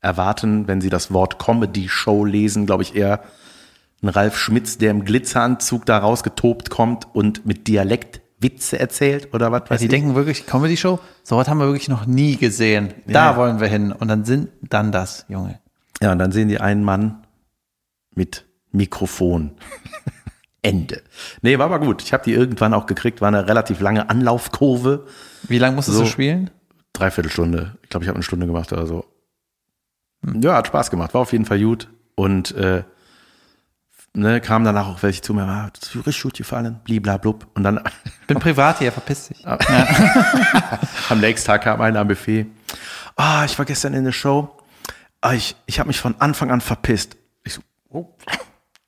erwarten, 0.00 0.68
wenn 0.68 0.80
sie 0.80 0.90
das 0.90 1.12
Wort 1.12 1.38
Comedy-Show 1.38 2.24
lesen, 2.24 2.66
glaube 2.66 2.82
ich 2.82 2.94
eher 2.94 3.22
ein 4.02 4.08
Ralf 4.08 4.36
Schmitz, 4.38 4.76
der 4.78 4.90
im 4.90 5.04
Glitzeranzug 5.04 5.86
da 5.86 5.98
rausgetobt 5.98 6.68
kommt 6.70 7.06
und 7.14 7.46
mit 7.46 7.68
Dialekt 7.68 8.20
Witze 8.38 8.78
erzählt 8.78 9.32
oder 9.32 9.50
was 9.50 9.62
Ja, 9.64 9.70
weiß 9.70 9.78
die 9.80 9.86
ich. 9.86 9.90
denken 9.90 10.14
wirklich, 10.14 10.44
Comedy-Show, 10.46 10.98
so 11.22 11.36
was 11.38 11.48
haben 11.48 11.58
wir 11.58 11.66
wirklich 11.66 11.88
noch 11.88 12.04
nie 12.04 12.36
gesehen. 12.36 12.92
Da 13.06 13.30
Ja. 13.30 13.36
wollen 13.38 13.60
wir 13.60 13.68
hin. 13.68 13.92
Und 13.92 14.08
dann 14.08 14.24
sind 14.26 14.50
dann 14.60 14.92
das, 14.92 15.24
Junge. 15.28 15.58
Ja, 16.02 16.12
und 16.12 16.18
dann 16.18 16.32
sehen 16.32 16.48
die 16.48 16.60
einen 16.60 16.84
Mann 16.84 17.24
mit 18.14 18.44
Mikrofon. 18.72 19.52
Ende. 20.64 21.02
Nee, 21.42 21.58
war 21.58 21.66
aber 21.66 21.78
gut. 21.78 22.02
Ich 22.02 22.12
habe 22.12 22.24
die 22.24 22.32
irgendwann 22.32 22.74
auch 22.74 22.86
gekriegt, 22.86 23.20
war 23.20 23.28
eine 23.28 23.46
relativ 23.46 23.80
lange 23.80 24.08
Anlaufkurve. 24.10 25.06
Wie 25.44 25.58
lange 25.58 25.76
musstest 25.76 25.98
So. 25.98 26.04
du 26.04 26.10
spielen? 26.10 26.50
Dreiviertel 26.94 27.30
Stunde. 27.30 27.76
Ich 27.82 27.90
glaube, 27.90 28.04
ich 28.04 28.08
habe 28.08 28.16
eine 28.16 28.22
Stunde 28.22 28.46
gemacht 28.46 28.72
oder 28.72 28.86
so. 28.86 29.04
Ja, 30.40 30.56
hat 30.56 30.66
Spaß 30.68 30.90
gemacht. 30.90 31.12
War 31.14 31.20
auf 31.20 31.32
jeden 31.32 31.44
Fall 31.44 31.60
gut. 31.60 31.88
Und 32.14 32.52
äh, 32.52 32.82
ne, 34.14 34.40
kamen 34.40 34.64
danach 34.64 34.88
auch 34.88 35.02
welche 35.02 35.20
zu 35.20 35.34
mir, 35.34 35.42
ah, 35.42 35.70
das 35.78 35.90
ist 35.94 36.06
richtig 36.06 36.22
gut 36.22 36.34
gefallen, 36.34 36.80
bliblablub. 36.84 37.46
Und 37.54 37.62
dann 37.64 37.80
Bin 38.26 38.38
privat 38.38 38.78
hier, 38.78 38.90
verpiss 38.92 39.28
dich. 39.28 39.46
Am 41.08 41.20
nächsten 41.20 41.46
Tag 41.46 41.62
kam 41.64 41.80
einer 41.80 42.00
am 42.00 42.08
Buffet. 42.08 42.46
Ah, 43.16 43.44
ich 43.44 43.58
war 43.58 43.66
gestern 43.66 43.92
in 43.94 44.04
der 44.04 44.12
Show. 44.12 44.56
Ah, 45.20 45.34
ich 45.34 45.56
ich 45.66 45.78
habe 45.78 45.88
mich 45.88 46.00
von 46.00 46.14
Anfang 46.20 46.50
an 46.50 46.60
verpisst. 46.60 47.16
Ich 47.44 47.54
so, 47.54 47.60
oh, 47.90 48.14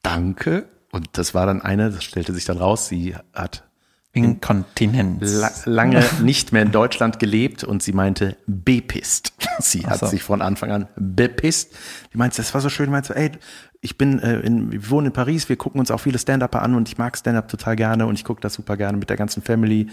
danke. 0.02 0.68
Und 0.96 1.10
das 1.12 1.34
war 1.34 1.44
dann 1.44 1.60
eine, 1.60 1.90
das 1.90 2.04
stellte 2.04 2.32
sich 2.32 2.46
dann 2.46 2.56
raus, 2.56 2.88
sie 2.88 3.14
hat 3.34 3.64
Inkontinenz. 4.12 5.30
la 5.30 5.50
lange 5.66 6.02
nicht 6.22 6.50
mehr 6.50 6.62
in 6.62 6.72
Deutschland 6.72 7.18
gelebt 7.18 7.64
und 7.64 7.82
sie 7.82 7.92
meinte 7.92 8.38
bepisst. 8.46 9.34
Sie 9.58 9.86
hat 9.86 10.00
so. 10.00 10.06
sich 10.06 10.22
von 10.22 10.42
Anfang 10.42 10.70
an 10.70 10.88
bepisst. 10.96 11.74
Die 12.12 12.18
meinte, 12.18 12.36
das 12.36 12.52
war 12.52 12.60
so 12.60 12.68
schön, 12.68 12.90
meinte, 12.90 13.08
so, 13.08 13.14
ey, 13.14 13.32
ich 13.80 13.96
bin 13.96 14.18
äh, 14.18 14.40
in, 14.40 14.72
wir 14.72 14.90
wohnen 14.90 15.08
in 15.08 15.12
Paris, 15.12 15.48
wir 15.48 15.56
gucken 15.56 15.80
uns 15.80 15.90
auch 15.90 16.00
viele 16.00 16.18
Stand-Upper 16.18 16.60
an 16.62 16.74
und 16.74 16.88
ich 16.88 16.98
mag 16.98 17.16
Stand-Up 17.16 17.48
total 17.48 17.76
gerne 17.76 18.06
und 18.06 18.14
ich 18.14 18.24
gucke 18.24 18.40
das 18.40 18.54
super 18.54 18.76
gerne 18.76 18.98
mit 18.98 19.08
der 19.10 19.16
ganzen 19.16 19.42
Family. 19.42 19.88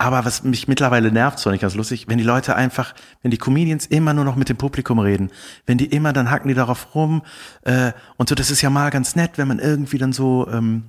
Aber 0.00 0.24
was 0.24 0.44
mich 0.44 0.68
mittlerweile 0.68 1.10
nervt, 1.10 1.40
so 1.40 1.50
nicht 1.50 1.60
ganz 1.60 1.74
lustig, 1.74 2.06
wenn 2.06 2.18
die 2.18 2.24
Leute 2.24 2.54
einfach, 2.54 2.94
wenn 3.22 3.32
die 3.32 3.36
Comedians 3.36 3.84
immer 3.84 4.14
nur 4.14 4.24
noch 4.24 4.36
mit 4.36 4.48
dem 4.48 4.56
Publikum 4.56 5.00
reden, 5.00 5.30
wenn 5.66 5.76
die 5.76 5.86
immer, 5.86 6.12
dann 6.12 6.30
hacken 6.30 6.46
die 6.48 6.54
darauf 6.54 6.94
rum 6.94 7.22
äh, 7.62 7.90
und 8.16 8.28
so, 8.28 8.36
das 8.36 8.52
ist 8.52 8.62
ja 8.62 8.70
mal 8.70 8.90
ganz 8.90 9.16
nett, 9.16 9.32
wenn 9.36 9.48
man 9.48 9.58
irgendwie 9.58 9.98
dann 9.98 10.12
so 10.12 10.46
ähm, 10.52 10.84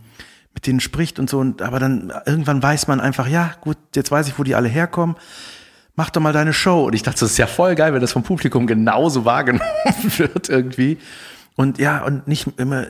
mit 0.54 0.68
denen 0.68 0.80
spricht 0.80 1.18
und 1.18 1.28
so, 1.28 1.40
und, 1.40 1.64
aber 1.64 1.80
dann 1.80 2.14
irgendwann 2.28 2.62
weiß 2.62 2.88
man 2.88 3.00
einfach, 3.00 3.28
ja 3.28 3.56
gut, 3.62 3.78
jetzt 3.96 4.12
weiß 4.12 4.28
ich, 4.28 4.38
wo 4.38 4.44
die 4.44 4.54
alle 4.54 4.70
herkommen, 4.70 5.16
mach 5.96 6.12
doch 6.12 6.22
mal 6.22 6.34
deine 6.34 6.54
Show. 6.54 6.86
Und 6.86 6.94
ich 6.94 7.04
dachte, 7.04 7.22
das 7.22 7.32
ist 7.32 7.38
ja 7.38 7.48
voll 7.48 7.76
geil, 7.76 7.94
wenn 7.94 8.02
das 8.02 8.12
vom 8.12 8.24
Publikum 8.24 8.68
genauso 8.68 9.26
wahrgenommen 9.26 9.70
wird 10.18 10.50
irgendwie. 10.50 10.98
Und 11.60 11.78
ja, 11.78 12.06
und 12.06 12.26
nicht 12.26 12.48
immer, 12.58 12.86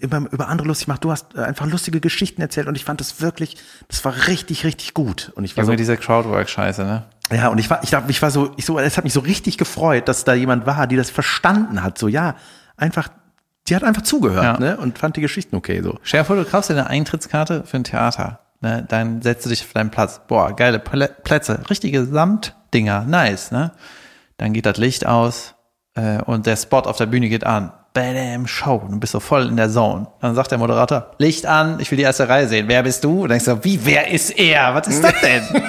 immer 0.00 0.32
über 0.32 0.48
andere 0.48 0.66
lustig 0.66 0.88
macht. 0.88 1.04
Du 1.04 1.10
hast 1.10 1.36
einfach 1.36 1.66
lustige 1.66 2.00
Geschichten 2.00 2.40
erzählt 2.40 2.66
und 2.68 2.74
ich 2.74 2.82
fand 2.82 2.98
das 3.00 3.20
wirklich, 3.20 3.58
das 3.88 4.02
war 4.02 4.14
richtig, 4.28 4.64
richtig 4.64 4.94
gut. 4.94 5.30
Und 5.34 5.44
ich 5.44 5.54
war 5.58 5.64
Junge, 5.64 5.74
so, 5.74 5.76
diese 5.76 5.98
Crowdwork-Scheiße, 5.98 6.84
ne? 6.84 7.04
ja, 7.30 7.48
und 7.48 7.58
ich 7.58 7.68
war, 7.68 7.82
ich 7.84 7.90
dachte, 7.90 8.10
ich 8.10 8.22
war 8.22 8.30
so, 8.30 8.52
ich 8.56 8.64
so, 8.64 8.78
es 8.78 8.96
hat 8.96 9.04
mich 9.04 9.12
so 9.12 9.20
richtig 9.20 9.58
gefreut, 9.58 10.08
dass 10.08 10.24
da 10.24 10.32
jemand 10.32 10.64
war, 10.64 10.86
die 10.86 10.96
das 10.96 11.10
verstanden 11.10 11.82
hat. 11.82 11.98
So, 11.98 12.08
ja, 12.08 12.34
einfach, 12.78 13.08
die 13.68 13.76
hat 13.76 13.84
einfach 13.84 14.00
zugehört, 14.00 14.42
Ja. 14.42 14.58
ne, 14.58 14.76
und 14.78 14.98
fand 14.98 15.16
die 15.18 15.20
Geschichten 15.20 15.54
okay, 15.54 15.82
so. 15.82 15.98
Stell 16.02 16.24
du 16.24 16.44
kaufst 16.46 16.70
dir 16.70 16.74
eine 16.78 16.86
Eintrittskarte 16.86 17.64
für 17.66 17.76
ein 17.76 17.84
Theater. 17.84 18.40
Ne? 18.62 18.86
Dann 18.88 19.20
setzt 19.20 19.44
du 19.44 19.50
dich 19.50 19.62
auf 19.64 19.74
deinen 19.74 19.90
Platz. 19.90 20.22
Boah, 20.26 20.56
geile 20.56 20.78
Plä- 20.78 21.12
Plätze. 21.24 21.60
Richtige 21.68 22.06
Samtdinger. 22.06 23.04
Nice, 23.04 23.50
ne? 23.50 23.72
Dann 24.38 24.54
geht 24.54 24.64
das 24.64 24.78
Licht 24.78 25.04
aus 25.04 25.56
äh, 25.94 26.22
und 26.22 26.46
der 26.46 26.56
Spot 26.56 26.78
auf 26.78 26.96
der 26.96 27.04
Bühne 27.04 27.28
geht 27.28 27.44
an. 27.44 27.70
Bam, 27.94 28.46
Show. 28.48 28.82
Du 28.90 28.98
bist 28.98 29.12
so 29.12 29.20
voll 29.20 29.46
in 29.46 29.56
der 29.56 29.70
Zone. 29.70 30.08
Dann 30.20 30.34
sagt 30.34 30.50
der 30.50 30.58
Moderator, 30.58 31.12
Licht 31.18 31.46
an, 31.46 31.78
ich 31.78 31.90
will 31.90 31.96
die 31.96 32.02
erste 32.02 32.28
Reihe 32.28 32.48
sehen. 32.48 32.66
Wer 32.68 32.82
bist 32.82 33.04
du? 33.04 33.22
Und 33.22 33.28
denkst 33.30 33.44
du, 33.46 33.64
wie, 33.64 33.86
wer 33.86 34.10
ist 34.10 34.30
er? 34.30 34.74
Was 34.74 34.88
ist 34.88 35.02
das 35.02 35.14
denn? 35.22 35.42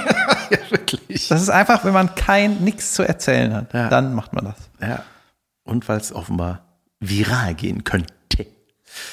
Ja, 0.51 0.59
wirklich. 0.69 1.28
Das 1.28 1.41
ist 1.41 1.49
einfach, 1.49 1.84
wenn 1.86 1.93
man 1.93 2.13
kein, 2.13 2.63
nix 2.63 2.93
zu 2.93 3.01
erzählen 3.01 3.51
hat. 3.51 3.73
Ja. 3.73 3.89
Dann 3.89 4.13
macht 4.13 4.32
man 4.34 4.45
das. 4.45 4.55
Ja. 4.80 5.03
und 5.63 5.89
weil 5.89 5.97
es 5.97 6.13
offenbar 6.13 6.61
viral 6.99 7.55
gehen 7.55 7.84
könnte. 7.84 8.13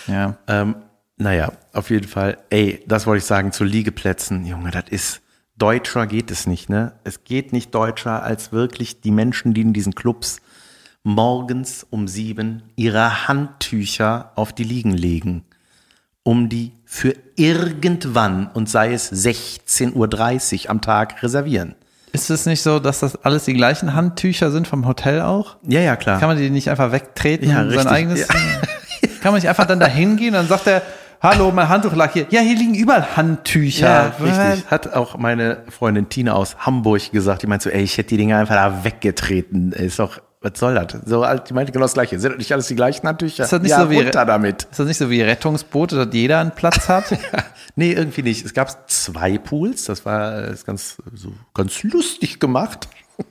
Ja. 0.07 0.37
Ähm, 0.47 0.77
naja, 1.17 1.53
auf 1.73 1.89
jeden 1.89 2.07
Fall, 2.07 2.37
ey, 2.51 2.85
das 2.87 3.07
wollte 3.07 3.21
ich 3.21 3.25
sagen 3.25 3.53
zu 3.53 3.65
Liegeplätzen. 3.65 4.45
Junge, 4.45 4.73
das 4.73 4.85
ist, 4.91 5.23
deutscher 5.57 6.07
geht 6.07 6.31
es 6.31 6.47
nicht, 6.47 6.69
ne? 6.69 6.93
Es 7.05 7.25
geht 7.25 7.55
nicht 7.55 7.75
deutscher 7.75 8.23
als 8.23 8.53
wirklich 8.53 9.01
die 9.01 9.11
Menschen, 9.11 9.55
die 9.55 9.63
in 9.63 9.73
diesen 9.73 9.95
Clubs 9.95 10.43
morgens 11.05 11.87
um 11.91 12.09
sieben 12.09 12.63
ihre 12.77 13.29
Handtücher 13.29 14.33
auf 14.37 14.53
die 14.53 14.65
Liegen 14.65 14.93
legen, 14.93 15.45
um 16.23 16.49
die 16.49 16.73
für 16.85 17.15
irgendwann 17.37 18.49
und 18.53 18.69
sei 18.69 18.93
es 18.93 19.13
16.30 19.13 20.65
Uhr 20.65 20.71
am 20.71 20.81
Tag 20.81 21.23
reservieren. 21.23 21.75
Ist 22.13 22.31
es 22.31 22.45
nicht 22.45 22.61
so, 22.63 22.79
dass 22.79 23.01
das 23.01 23.17
alles 23.25 23.47
die 23.47 23.55
gleichen 23.55 23.95
Handtücher 23.95 24.51
sind 24.51 24.69
vom 24.69 24.87
Hotel 24.87 25.23
auch? 25.23 25.57
Ja, 25.67 25.81
ja, 25.81 25.97
klar. 25.97 26.21
Kann 26.21 26.29
man 26.29 26.37
die 26.37 26.51
nicht 26.51 26.69
einfach 26.69 26.93
wegtreten 26.93 27.49
Ja, 27.49 27.63
und 27.63 27.71
sein 27.71 27.79
richtig. 27.79 27.93
eigenes? 27.93 28.21
Ja. 28.21 28.27
Kann 29.23 29.33
man 29.33 29.35
nicht 29.37 29.49
einfach 29.49 29.67
dann 29.67 29.81
da 29.81 29.87
hingehen 29.87 30.29
und 30.29 30.35
dann 30.35 30.47
sagt 30.49 30.67
er, 30.67 30.83
hallo, 31.23 31.51
mein 31.53 31.69
Handtuch 31.69 31.95
lag 31.95 32.13
hier. 32.13 32.27
Ja, 32.31 32.41
hier 32.43 32.57
liegen 32.57 32.75
überall 32.75 33.17
Handtücher. 33.17 34.15
Ja, 34.21 34.25
richtig. 34.25 34.67
Hat 34.71 34.93
auch 34.95 35.17
meine 35.17 35.63
Freundin 35.71 36.09
Tina 36.11 36.35
aus 36.35 36.57
Hamburg 36.59 37.11
gesagt. 37.13 37.43
Die 37.43 37.47
meint 37.47 37.63
so, 37.63 37.71
ey, 37.71 37.83
ich 37.83 37.97
hätte 37.97 38.11
die 38.11 38.19
Dinger 38.19 38.37
einfach 38.39 38.57
da 38.57 38.85
weggetreten. 38.85 39.73
Ist 39.73 39.99
doch, 39.99 40.21
was 40.43 40.59
soll 40.59 40.75
das? 40.75 41.01
So, 41.07 41.23
alt- 41.23 41.49
die 41.49 41.55
meinte 41.55 41.73
genau 41.73 41.85
das 41.85 41.95
Gleiche. 41.95 42.19
Sind 42.19 42.33
das 42.33 42.39
nicht 42.39 42.53
alles 42.53 42.67
die 42.67 42.75
gleichen 42.75 43.07
Handtücher? 43.07 43.45
Ist 43.45 43.53
das 43.53 43.63
nicht 43.63 43.71
ja, 43.71 43.83
so 43.83 43.91
wie- 43.91 44.05
damit. 44.11 44.65
Ist 44.65 44.79
das 44.81 44.87
nicht 44.87 44.99
so 44.99 45.09
wie 45.11 45.23
Rettungsboote, 45.23 45.97
dass 46.05 46.15
jeder 46.15 46.41
einen 46.41 46.51
Platz 46.53 46.89
hat? 46.89 47.05
Nee, 47.75 47.93
irgendwie 47.93 48.23
nicht. 48.23 48.45
Es 48.45 48.53
gab 48.53 48.91
zwei 48.91 49.39
Pools. 49.39 49.87
Das 49.87 50.05
war 50.05 50.43
äh, 50.43 50.53
ist 50.53 50.67
ganz, 50.67 50.99
so, 51.15 51.33
ganz 51.55 51.83
lustig 51.83 52.39
gemacht. 52.39 52.87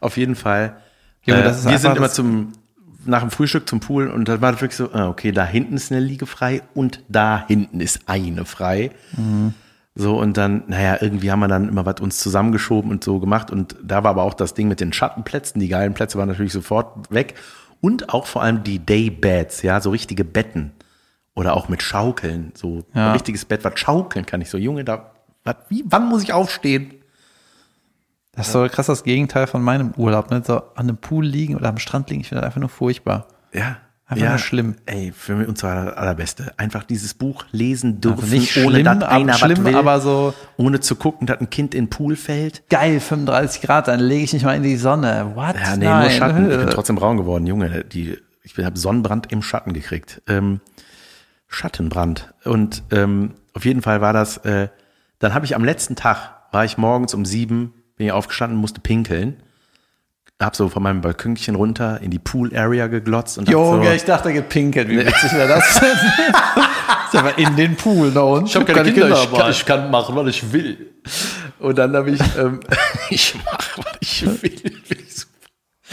Auf 0.00 0.16
jeden 0.16 0.36
Fall. 0.36 0.76
Junge, 1.24 1.40
äh, 1.40 1.44
das 1.44 1.66
wir 1.68 1.76
sind 1.78 1.96
immer 1.96 2.06
das- 2.06 2.14
zum, 2.14 2.52
nach 3.04 3.22
dem 3.22 3.32
Frühstück 3.32 3.68
zum 3.68 3.80
Pool 3.80 4.08
und 4.10 4.28
dann 4.28 4.40
war 4.40 4.52
das 4.52 4.60
wirklich 4.60 4.76
so, 4.76 4.92
ah, 4.92 5.08
okay, 5.08 5.32
da 5.32 5.44
hinten 5.44 5.74
ist 5.74 5.90
eine 5.90 6.00
Liege 6.00 6.26
frei 6.26 6.62
und 6.74 7.02
da 7.08 7.44
hinten 7.48 7.80
ist 7.80 8.02
eine 8.06 8.44
frei. 8.44 8.92
So, 9.96 10.18
und 10.18 10.36
dann, 10.36 10.64
naja, 10.66 10.98
irgendwie 11.00 11.30
haben 11.30 11.38
wir 11.40 11.46
dann 11.48 11.68
immer 11.68 11.86
was 11.86 12.00
uns 12.00 12.18
zusammengeschoben 12.18 12.90
und 12.90 13.04
so 13.04 13.20
gemacht. 13.20 13.50
Und 13.52 13.76
da 13.82 14.02
war 14.02 14.10
aber 14.10 14.24
auch 14.24 14.34
das 14.34 14.54
Ding 14.54 14.66
mit 14.66 14.80
den 14.80 14.92
Schattenplätzen. 14.92 15.60
Die 15.60 15.68
geilen 15.68 15.94
Plätze 15.94 16.18
waren 16.18 16.28
natürlich 16.28 16.52
sofort 16.52 17.12
weg. 17.12 17.34
Und 17.80 18.08
auch 18.12 18.26
vor 18.26 18.42
allem 18.42 18.64
die 18.64 18.84
Daybeds, 18.84 19.62
ja, 19.62 19.80
so 19.80 19.90
richtige 19.90 20.24
Betten. 20.24 20.72
Oder 21.36 21.56
auch 21.56 21.68
mit 21.68 21.80
Schaukeln. 21.82 22.52
So 22.56 22.84
Ja. 22.94 23.08
ein 23.08 23.12
richtiges 23.12 23.44
Bett, 23.44 23.62
was 23.64 23.78
schaukeln 23.78 24.26
kann 24.26 24.40
ich. 24.40 24.50
So, 24.50 24.58
Junge, 24.58 24.84
da, 24.84 25.12
was, 25.44 25.56
wie, 25.68 25.84
wann 25.86 26.08
muss 26.08 26.22
ich 26.24 26.32
aufstehen? 26.32 26.94
Das 28.32 28.48
ist 28.48 28.52
so 28.52 28.66
krass 28.68 28.86
das 28.86 29.04
Gegenteil 29.04 29.46
von 29.46 29.62
meinem 29.62 29.92
Urlaub. 29.96 30.28
Ne? 30.30 30.42
So 30.44 30.56
an 30.56 30.88
einem 30.88 30.96
Pool 30.96 31.24
liegen 31.24 31.54
oder 31.54 31.68
am 31.68 31.78
Strand 31.78 32.10
liegen, 32.10 32.20
ich 32.22 32.28
finde 32.28 32.40
das 32.40 32.46
einfach 32.48 32.60
nur 32.60 32.68
furchtbar. 32.68 33.28
Ja. 33.52 33.76
Einfach 34.06 34.22
ja, 34.24 34.38
schlimm. 34.38 34.76
Ey, 34.84 35.12
für 35.16 35.34
mich 35.34 35.48
uns 35.48 35.62
war 35.62 35.86
das 35.86 35.94
allerbeste. 35.96 36.52
Einfach 36.58 36.84
dieses 36.84 37.14
Buch 37.14 37.44
lesen 37.52 38.02
dürfen, 38.02 38.20
Also 38.22 38.34
nicht 38.36 38.56
ohne 38.58 38.70
schlimm, 38.80 38.84
dass 38.84 39.02
einer 39.08 39.32
schlimm, 39.32 39.64
will, 39.64 39.74
aber 39.76 40.00
so- 40.00 40.34
ohne 40.58 40.80
zu 40.80 40.96
gucken, 40.96 41.26
dass 41.26 41.40
ein 41.40 41.48
Kind 41.48 41.74
in 41.74 41.84
den 41.86 41.90
Pool 41.90 42.14
fällt. 42.16 42.68
Geil, 42.68 43.00
35 43.00 43.62
Grad, 43.62 43.88
dann 43.88 44.00
lege 44.00 44.24
ich 44.24 44.32
nicht 44.34 44.44
mal 44.44 44.54
in 44.56 44.62
die 44.62 44.76
Sonne. 44.76 45.32
What? 45.34 45.54
Ja, 45.58 45.76
nee, 45.76 45.86
Nein. 45.86 46.00
nur 46.02 46.10
Schatten. 46.10 46.50
Ich 46.50 46.58
bin 46.58 46.68
trotzdem 46.70 46.96
braun 46.96 47.16
geworden, 47.16 47.46
Junge. 47.46 47.82
Die, 47.84 48.18
ich 48.42 48.58
habe 48.58 48.78
Sonnenbrand 48.78 49.32
im 49.32 49.40
Schatten 49.42 49.72
gekriegt. 49.72 50.20
Ähm, 50.28 50.60
Schattenbrand. 51.48 52.34
Und 52.44 52.82
ähm, 52.90 53.34
auf 53.54 53.64
jeden 53.64 53.82
Fall 53.82 54.00
war 54.00 54.12
das, 54.12 54.38
äh, 54.38 54.68
dann 55.18 55.34
habe 55.34 55.46
ich 55.46 55.54
am 55.54 55.64
letzten 55.64 55.96
Tag, 55.96 56.18
war 56.52 56.64
ich 56.64 56.76
morgens 56.76 57.14
um 57.14 57.24
sieben, 57.24 57.72
bin 57.96 58.06
ich 58.06 58.12
aufgestanden, 58.12 58.58
musste 58.58 58.80
pinkeln. 58.80 59.36
Hab 60.42 60.56
so 60.56 60.68
von 60.68 60.82
meinem 60.82 61.00
Balkönchen 61.00 61.54
runter 61.54 62.00
in 62.00 62.10
die 62.10 62.18
Pool-Area 62.18 62.88
geglotzt 62.88 63.38
und 63.38 63.46
hab 63.46 63.52
Junge, 63.52 63.86
so, 63.86 63.92
ich 63.92 64.04
dachte, 64.04 64.28
er 64.30 64.34
gepinkelt. 64.34 64.88
Wie 64.88 64.98
witzig 64.98 65.32
wäre 65.32 65.48
das 65.48 65.80
denn? 65.80 65.88
ist 67.12 67.16
aber 67.16 67.38
in 67.38 67.56
den 67.56 67.76
Pool 67.76 68.10
da 68.10 68.22
unten. 68.22 68.46
Ich 68.46 68.56
ich 68.56 68.66
kann, 68.66 69.50
ich 69.50 69.64
kann 69.64 69.90
machen, 69.90 70.16
was 70.16 70.28
ich 70.28 70.52
will. 70.52 70.94
Und 71.60 71.78
dann 71.78 71.94
habe 71.94 72.10
ich, 72.10 72.20
ähm, 72.36 72.60
ich 73.10 73.34
mache, 73.44 73.82
was 73.82 73.96
ich 74.00 74.26
will. 74.42 74.72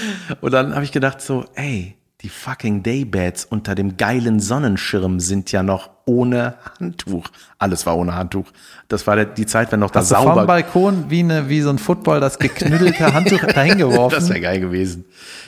Und 0.41 0.51
dann 0.51 0.73
habe 0.73 0.83
ich 0.83 0.91
gedacht 0.91 1.21
so, 1.21 1.45
ey, 1.55 1.97
die 2.21 2.29
fucking 2.29 2.83
Daybeds 2.83 3.45
unter 3.45 3.73
dem 3.73 3.97
geilen 3.97 4.39
Sonnenschirm 4.39 5.19
sind 5.19 5.51
ja 5.51 5.63
noch 5.63 5.89
ohne 6.05 6.55
Handtuch. 6.79 7.27
Alles 7.57 7.85
war 7.85 7.97
ohne 7.97 8.13
Handtuch. 8.13 8.51
Das 8.87 9.07
war 9.07 9.25
die 9.25 9.45
Zeit, 9.47 9.71
wenn 9.71 9.79
noch 9.79 9.89
das 9.89 10.09
du 10.09 10.15
vom 10.15 10.25
sauber. 10.25 10.45
Balkon 10.45 11.09
wie, 11.09 11.21
eine, 11.21 11.49
wie 11.49 11.61
so 11.61 11.69
ein 11.69 11.79
Football 11.79 12.19
das 12.19 12.37
geknüttelte 12.37 13.13
Handtuch 13.13 13.41
dahin 13.55 13.79
geworfen? 13.79 14.15
Das 14.15 14.29
wäre 14.29 14.41
geil 14.41 14.59
gewesen. 14.59 15.05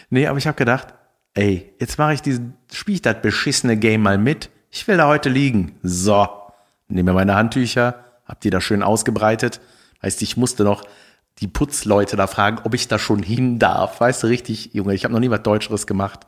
Nee, 0.10 0.26
aber 0.26 0.38
ich 0.40 0.48
habe 0.48 0.58
gedacht, 0.58 0.88
ey, 1.36 1.74
jetzt 1.80 2.00
mache 2.00 2.16
ich 2.16 2.22
diesen, 2.22 2.56
spiel 2.72 2.96
ich 2.96 3.02
das 3.02 3.22
beschissene 3.22 3.78
Game 3.78 4.02
mal 4.02 4.18
mit. 4.18 4.50
Ich 4.72 4.88
will 4.88 4.98
da 4.98 5.08
heute 5.08 5.30
liegen. 5.30 5.76
So, 5.84 6.28
nehme 6.88 7.12
mir 7.12 7.16
meine 7.16 7.36
Handtücher, 7.36 8.04
hab 8.26 8.42
die 8.42 8.50
da 8.50 8.62
schön 8.62 8.82
ausgebreitet. 8.82 9.62
Heißt, 10.02 10.24
ich 10.24 10.38
musste 10.38 10.64
noch 10.64 10.84
die 11.40 11.48
Putzleute 11.48 12.16
da 12.16 12.26
fragen, 12.26 12.60
ob 12.64 12.74
ich 12.74 12.88
da 12.88 12.98
schon 12.98 13.22
hin 13.22 13.60
darf. 13.60 14.00
Weißt 14.00 14.24
du, 14.24 14.28
richtig, 14.28 14.74
Junge, 14.74 14.96
ich 14.96 15.04
habe 15.04 15.14
noch 15.14 15.20
nie 15.20 15.30
was 15.30 15.44
Deutscheres 15.44 15.86
gemacht. 15.86 16.26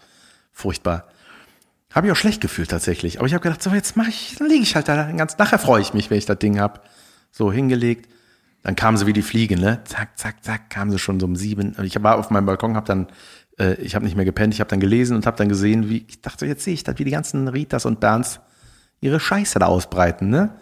Furchtbar. 0.56 1.10
Habe 1.94 2.08
ich 2.08 2.14
auch 2.14 2.18
schlecht 2.18 2.40
gefühlt 2.40 2.70
tatsächlich. 2.72 3.20
Aber 3.20 3.28
ich 3.28 3.34
habe 3.34 3.44
gedacht, 3.44 3.62
so 3.62 3.72
jetzt 3.72 3.98
mache 3.98 4.10
ich, 4.10 4.36
dann 4.40 4.48
liege 4.48 4.64
ich 4.64 4.76
halt 4.76 4.88
da 4.88 5.04
den 5.04 5.18
ganzen. 5.18 5.36
Nachher 5.38 5.60
freue 5.60 5.82
ich 5.82 5.94
mich, 5.94 6.10
wenn 6.10 6.18
ich 6.18 6.26
das 6.26 6.40
Ding 6.40 6.62
hab. 6.62 6.88
So 7.30 7.52
hingelegt. 7.52 8.10
Dann 8.64 8.78
kamen 8.78 8.98
sie 8.98 9.06
wie 9.06 9.12
die 9.12 9.22
Fliege, 9.22 9.60
ne? 9.60 9.82
Zack, 9.84 10.18
zack, 10.18 10.44
zack, 10.46 10.70
kamen 10.70 10.92
sie 10.92 10.98
schon 10.98 11.20
so 11.20 11.26
um 11.26 11.36
sieben. 11.36 11.76
Ich 11.84 12.02
war 12.02 12.18
auf 12.18 12.30
meinem 12.30 12.46
Balkon, 12.46 12.78
hab 12.78 12.86
dann, 12.86 13.08
äh, 13.60 13.74
ich 13.76 13.96
habe 13.96 14.06
nicht 14.06 14.16
mehr 14.16 14.24
gepennt, 14.24 14.54
ich 14.54 14.62
habe 14.62 14.70
dann 14.70 14.80
gelesen 14.80 15.18
und 15.18 15.26
habe 15.26 15.36
dann 15.36 15.50
gesehen, 15.50 15.90
wie, 15.90 16.06
ich 16.08 16.22
dachte, 16.22 16.46
jetzt 16.46 16.64
sehe 16.64 16.74
ich 16.74 16.86
das, 16.86 16.98
wie 16.98 17.04
die 17.04 17.12
ganzen 17.12 17.50
Ritas 17.50 17.86
und 17.86 18.00
Berns 18.00 18.40
ihre 19.02 19.20
Scheiße 19.20 19.60
da 19.60 19.66
ausbreiten, 19.66 20.30
ne? 20.30 20.58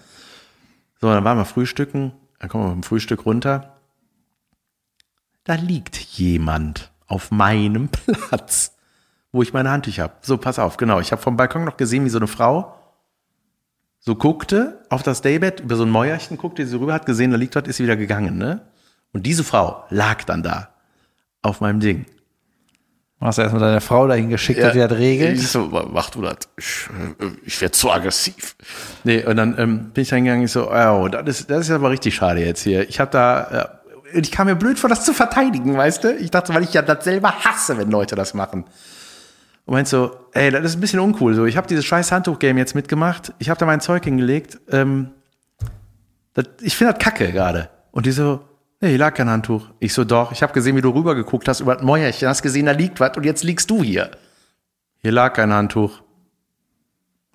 So, 1.00 1.08
dann 1.08 1.24
waren 1.24 1.38
wir 1.38 1.46
frühstücken, 1.46 2.14
dann 2.40 2.50
kommen 2.50 2.66
wir 2.66 2.72
vom 2.72 2.84
Frühstück 2.84 3.26
runter. 3.26 3.78
Da 5.44 5.54
liegt 5.54 5.98
jemand 5.98 6.92
auf 7.06 7.30
meinem 7.30 7.90
Platz, 8.28 8.73
wo 9.34 9.42
ich 9.42 9.52
meine 9.52 9.70
Handtücher 9.70 10.04
habe. 10.04 10.14
So, 10.22 10.38
pass 10.38 10.60
auf, 10.60 10.78
genau. 10.78 11.02
Ich 11.02 11.12
habe 11.12 11.22
vom 11.22 11.36
Balkon 11.36 11.66
noch 11.66 11.76
gesehen, 11.76 12.06
wie 12.06 12.10
so 12.10 12.20
eine 12.20 12.28
Frau 12.28 12.80
so 14.06 14.16
guckte 14.16 14.82
auf 14.90 15.02
das 15.02 15.22
Daybed, 15.22 15.62
über 15.62 15.76
so 15.78 15.84
ein 15.84 15.90
Mäuerchen 15.90 16.38
guckte, 16.38 16.66
sie 16.66 16.78
rüber 16.78 16.94
hat 16.94 17.06
gesehen, 17.06 17.32
da 17.32 17.38
liegt 17.38 17.56
was, 17.56 17.64
ist 17.68 17.78
sie 17.78 17.84
wieder 17.84 17.96
gegangen, 17.96 18.38
ne? 18.38 18.62
Und 19.14 19.26
diese 19.26 19.46
Frau 19.46 19.86
lag 19.90 20.24
dann 20.26 20.44
da 20.44 20.70
auf 21.42 21.62
meinem 21.62 21.80
Ding. 21.80 22.06
Hast 23.22 23.38
du 23.38 23.44
erstmal 23.44 23.62
deine 23.62 23.80
Frau 23.80 24.06
dahin 24.06 24.28
geschickt, 24.30 24.62
dass 24.62 24.74
die 24.74 24.80
das 24.80 24.92
regelt? 24.92 25.38
Ich 25.38 25.48
so, 25.48 25.70
mach 25.94 26.10
du 26.10 26.22
das. 26.22 26.40
Ich, 26.58 26.90
äh, 27.20 27.32
ich 27.46 27.62
werde 27.62 27.72
zu 27.72 27.90
aggressiv. 27.90 28.58
Nee, 29.06 29.24
und 29.24 29.38
dann 29.38 29.58
ähm, 29.58 29.92
bin 29.92 30.02
ich 30.02 30.10
dann 30.10 30.26
gegangen, 30.26 30.44
ich 30.44 30.52
so, 30.52 30.70
oh, 30.70 31.08
das 31.08 31.40
ist, 31.40 31.50
das 31.50 31.70
ist 31.70 31.72
aber 31.72 31.90
richtig 31.90 32.16
schade 32.16 32.44
jetzt 32.44 32.64
hier. 32.64 32.88
Ich 32.90 33.00
hab 33.00 33.12
da, 33.12 33.72
äh, 34.12 34.20
ich 34.20 34.32
kam 34.32 34.48
mir 34.48 34.56
blöd 34.56 34.78
vor, 34.78 34.90
das 34.90 35.06
zu 35.06 35.14
verteidigen, 35.14 35.78
weißt 35.78 36.04
du? 36.04 36.16
Ich 36.18 36.32
dachte, 36.32 36.54
weil 36.54 36.64
ich 36.64 36.74
ja 36.74 36.82
das 36.82 37.06
selber 37.06 37.34
hasse, 37.46 37.78
wenn 37.78 37.90
Leute 37.90 38.16
das 38.16 38.34
machen. 38.34 38.66
Und 39.66 39.74
meinst 39.74 39.92
so, 39.92 40.16
ey, 40.34 40.52
das 40.52 40.66
ist 40.66 40.76
ein 40.76 40.82
bisschen 40.82 41.00
uncool. 41.00 41.34
So, 41.36 41.46
ich 41.46 41.56
habe 41.56 41.68
dieses 41.68 41.86
scheiß 41.86 42.12
Handtuch-Game 42.12 42.58
jetzt 42.58 42.76
mitgemacht. 42.76 43.34
Ich 43.40 43.50
habe 43.50 43.60
da 43.60 43.66
mein 43.66 43.80
Zeug 43.80 44.04
hingelegt. 44.04 44.60
Ähm, 44.70 45.12
das, 46.34 46.46
ich 46.62 46.76
finde 46.76 46.94
das 46.94 47.02
kacke 47.02 47.32
gerade. 47.32 47.70
Und 47.92 48.06
die 48.06 48.12
so, 48.12 48.42
nee, 48.82 48.90
hier 48.90 48.98
lag 48.98 49.14
kein 49.14 49.30
Handtuch. 49.30 49.70
Ich 49.80 49.94
so, 49.94 50.04
doch. 50.04 50.34
Ich 50.34 50.44
habe 50.44 50.52
gesehen, 50.52 50.76
wie 50.76 50.82
du 50.82 50.90
rübergeguckt 50.90 51.48
hast 51.48 51.62
über 51.62 51.76
das 51.76 51.84
Mäuerchen. 51.84 52.28
Hast 52.28 52.42
gesehen, 52.42 52.66
da 52.66 52.74
liegt 52.74 53.00
was 53.00 53.16
und 53.16 53.24
jetzt 53.24 53.44
liegst 53.44 53.70
du 53.70 53.84
hier. 53.84 54.12
Hier 55.02 55.12
lag 55.12 55.34
kein 55.34 55.54
Handtuch. 55.54 56.02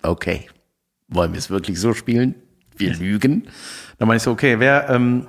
Okay. 0.03 0.47
Wollen 1.07 1.33
wir 1.33 1.39
es 1.39 1.49
wirklich 1.49 1.79
so 1.79 1.93
spielen? 1.95 2.35
Wir 2.77 2.93
lügen. 2.93 3.47
Dann 3.97 4.07
meine 4.07 4.17
ich 4.17 4.23
so, 4.23 4.31
okay, 4.31 4.59
wer, 4.59 4.89
ähm, 4.89 5.27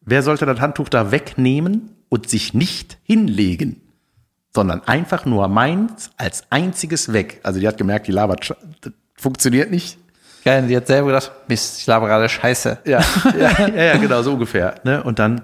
wer 0.00 0.22
sollte 0.22 0.46
das 0.46 0.60
Handtuch 0.60 0.88
da 0.88 1.12
wegnehmen 1.12 1.90
und 2.08 2.28
sich 2.30 2.54
nicht 2.54 2.98
hinlegen? 3.02 3.81
Sondern 4.54 4.82
einfach 4.86 5.24
nur 5.24 5.48
meins 5.48 6.10
als 6.16 6.44
einziges 6.50 7.12
weg. 7.12 7.40
Also 7.42 7.58
die 7.60 7.66
hat 7.66 7.78
gemerkt, 7.78 8.06
die 8.06 8.12
labert, 8.12 8.54
das 8.80 8.92
funktioniert 9.16 9.70
nicht. 9.70 9.98
Geil, 10.44 10.66
die 10.66 10.76
hat 10.76 10.88
selber 10.88 11.08
gedacht, 11.08 11.30
Mist, 11.46 11.78
ich 11.78 11.86
laber 11.86 12.08
gerade 12.08 12.28
Scheiße. 12.28 12.78
Ja, 12.84 13.00
ja, 13.38 13.66
ja, 13.68 13.82
ja, 13.84 13.96
genau, 13.96 14.22
so 14.22 14.32
ungefähr. 14.32 14.74
Ne? 14.82 15.02
Und 15.02 15.18
dann, 15.18 15.42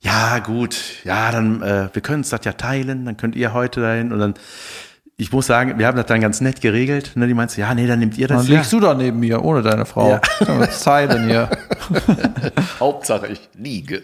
ja, 0.00 0.38
gut, 0.38 0.76
ja, 1.04 1.30
dann, 1.30 1.62
äh, 1.62 1.88
wir 1.92 2.02
können 2.02 2.22
es 2.22 2.30
das 2.30 2.40
ja 2.44 2.52
teilen, 2.52 3.04
dann 3.04 3.16
könnt 3.16 3.36
ihr 3.36 3.52
heute 3.52 3.82
dahin 3.82 4.12
und 4.12 4.18
dann, 4.18 4.34
ich 5.18 5.30
muss 5.30 5.46
sagen, 5.46 5.78
wir 5.78 5.86
haben 5.86 5.96
das 5.96 6.06
dann 6.06 6.22
ganz 6.22 6.40
nett 6.40 6.62
geregelt. 6.62 7.12
Ne? 7.16 7.26
Die 7.26 7.34
meinst, 7.34 7.58
ja, 7.58 7.74
nee, 7.74 7.86
dann 7.86 7.98
nehmt 7.98 8.16
ihr 8.16 8.26
das. 8.26 8.44
Dann 8.44 8.52
ja. 8.52 8.58
liegst 8.58 8.72
du 8.72 8.80
da 8.80 8.94
neben 8.94 9.20
mir, 9.20 9.44
ohne 9.44 9.60
deine 9.60 9.84
Frau. 9.84 10.08
Ja. 10.08 10.54
Uns 10.54 10.80
teilen 10.80 11.26
hier. 11.26 11.50
Hauptsache, 12.80 13.26
ich 13.26 13.50
liege. 13.54 14.02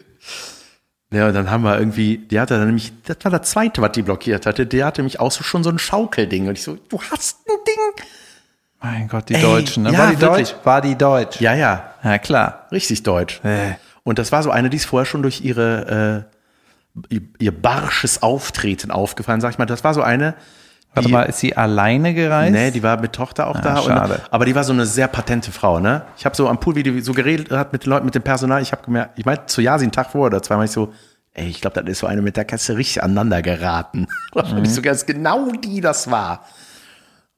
Ja, 1.12 1.28
und 1.28 1.34
dann 1.34 1.50
haben 1.50 1.62
wir 1.62 1.78
irgendwie, 1.78 2.18
die 2.18 2.40
hatte 2.40 2.54
dann 2.58 2.66
nämlich, 2.66 2.92
das 3.04 3.18
war 3.22 3.30
das 3.30 3.50
zweite, 3.50 3.80
was 3.80 3.92
die 3.92 4.02
blockiert 4.02 4.44
hatte, 4.44 4.66
der 4.66 4.86
hatte 4.86 5.00
nämlich 5.02 5.20
auch 5.20 5.30
so 5.30 5.44
schon 5.44 5.62
so 5.62 5.70
ein 5.70 5.78
Schaukelding. 5.78 6.48
Und 6.48 6.58
ich 6.58 6.64
so, 6.64 6.76
du 6.88 7.00
hast 7.10 7.38
ein 7.48 7.54
Ding? 7.66 8.04
Mein 8.80 9.08
Gott, 9.08 9.28
die 9.28 9.34
Ey, 9.34 9.42
Deutschen. 9.42 9.84
Ne? 9.84 9.92
ja, 9.92 9.98
War 10.00 10.10
die 10.10 10.20
wirklich. 10.20 10.50
Deutsch? 10.50 10.64
War 10.66 10.80
die 10.80 10.96
Deutsch? 10.96 11.40
Ja, 11.40 11.54
ja, 11.54 11.94
Ja, 12.02 12.18
klar. 12.18 12.66
richtig 12.72 13.02
deutsch. 13.04 13.40
Äh. 13.44 13.74
Und 14.02 14.18
das 14.18 14.32
war 14.32 14.42
so 14.42 14.50
eine, 14.50 14.68
die 14.68 14.76
ist 14.76 14.84
vorher 14.86 15.06
schon 15.06 15.22
durch 15.22 15.40
ihre, 15.42 16.26
äh, 17.08 17.14
ihr, 17.14 17.22
ihr 17.38 17.52
barsches 17.52 18.22
Auftreten 18.22 18.90
aufgefallen, 18.90 19.40
sag 19.40 19.50
ich 19.52 19.58
mal. 19.58 19.66
Das 19.66 19.84
war 19.84 19.94
so 19.94 20.02
eine, 20.02 20.34
Warte 20.96 21.08
Die- 21.08 21.12
mal, 21.12 21.22
ist 21.24 21.40
sie 21.40 21.54
alleine 21.54 22.14
gereist? 22.14 22.52
Nee, 22.52 22.70
die 22.70 22.82
war 22.82 22.98
mit 22.98 23.12
Tochter 23.12 23.48
auch 23.48 23.60
da. 23.60 23.76
schade. 23.76 24.14
Und, 24.14 24.22
aber 24.32 24.46
die 24.46 24.54
war 24.54 24.64
so 24.64 24.72
eine 24.72 24.86
sehr 24.86 25.08
patente 25.08 25.52
Frau, 25.52 25.78
ne? 25.78 26.02
Ich 26.16 26.24
habe 26.24 26.34
so 26.34 26.48
am 26.48 26.58
Pool, 26.58 26.74
wie 26.74 26.82
die 26.82 27.00
so 27.02 27.12
geredet 27.12 27.50
hat 27.50 27.72
mit 27.72 27.84
den 27.84 27.90
Leuten, 27.90 28.06
mit 28.06 28.14
dem 28.14 28.22
Personal, 28.22 28.62
ich 28.62 28.72
habe 28.72 28.82
gemerkt, 28.82 29.18
ich 29.18 29.26
meinte 29.26 29.44
zu 29.46 29.60
Yasi 29.60 29.84
einen 29.84 29.92
Tag 29.92 30.10
vor 30.10 30.26
oder 30.26 30.42
zweimal 30.42 30.64
ich 30.64 30.70
so, 30.70 30.92
ey, 31.34 31.46
ich 31.48 31.60
glaube, 31.60 31.80
das 31.82 31.90
ist 31.90 31.98
so 31.98 32.06
eine 32.06 32.22
mit 32.22 32.38
der 32.38 32.46
Kasse 32.46 32.78
richtig 32.78 33.02
aneinander 33.02 33.42
geraten. 33.42 34.06
Und 34.32 34.64
ich 34.64 34.72
so 34.72 34.80
ganz 34.80 35.04
genau 35.04 35.50
die 35.52 35.82
das 35.82 36.10
war. 36.10 36.44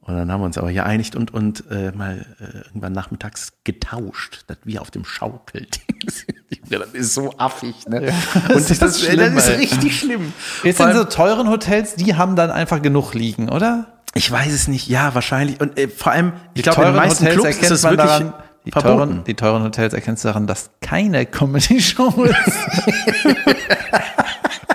Und 0.09 0.17
dann 0.17 0.33
haben 0.33 0.41
wir 0.41 0.47
uns 0.47 0.57
aber 0.57 0.71
hier 0.71 0.87
einigt 0.87 1.15
und, 1.17 1.35
und 1.35 1.65
äh, 1.71 1.93
mal 1.93 2.25
äh, 2.41 2.67
irgendwann 2.69 2.95
nachmittags 2.95 3.53
getauscht, 3.65 4.45
dass 4.47 4.57
wir 4.65 4.81
auf 4.81 4.91
dem 4.91 5.05
Schaukelding 5.05 5.83
sind. 6.07 6.71
Ja, 6.71 6.79
das 6.79 6.95
ist 6.95 7.13
so 7.13 7.35
affig, 7.37 7.87
ne? 7.87 8.11
und 8.49 8.57
ist 8.57 8.71
das, 8.71 8.79
das 8.79 8.79
das, 8.79 9.01
schlimm, 9.03 9.35
das 9.35 9.49
ist 9.49 9.59
richtig 9.59 9.99
schlimm. 9.99 10.33
Jetzt 10.65 10.81
in 10.81 10.95
so 10.95 11.05
teuren 11.05 11.51
Hotels, 11.51 11.95
die 11.97 12.15
haben 12.15 12.37
dann 12.37 12.51
einfach 12.51 12.81
genug 12.81 13.13
liegen, 13.13 13.51
oder? 13.51 14.01
Ich 14.15 14.31
weiß 14.31 14.51
es 14.51 14.67
nicht, 14.67 14.89
ja, 14.89 15.15
wahrscheinlich. 15.15 15.61
Und 15.61 15.79
äh, 15.79 15.89
vor 15.89 16.13
allem, 16.13 16.33
ich 16.55 16.63
glaube, 16.63 16.81
in 16.81 16.87
den 16.87 16.97
meisten 16.97 17.27
Hotels 17.27 17.59
Clubs 17.59 17.59
ist 17.59 17.71
es 17.71 17.83
wirklich 17.85 17.99
daran, 17.99 18.33
die 18.65 18.71
verboten. 18.71 18.97
teuren, 18.97 19.25
die 19.25 19.35
teuren 19.35 19.63
Hotels 19.63 19.93
erkennst 19.93 20.25
du 20.25 20.29
daran, 20.29 20.47
dass 20.47 20.71
keine 20.81 21.27
Comedy-Show 21.27 22.25
ist. 22.25 22.35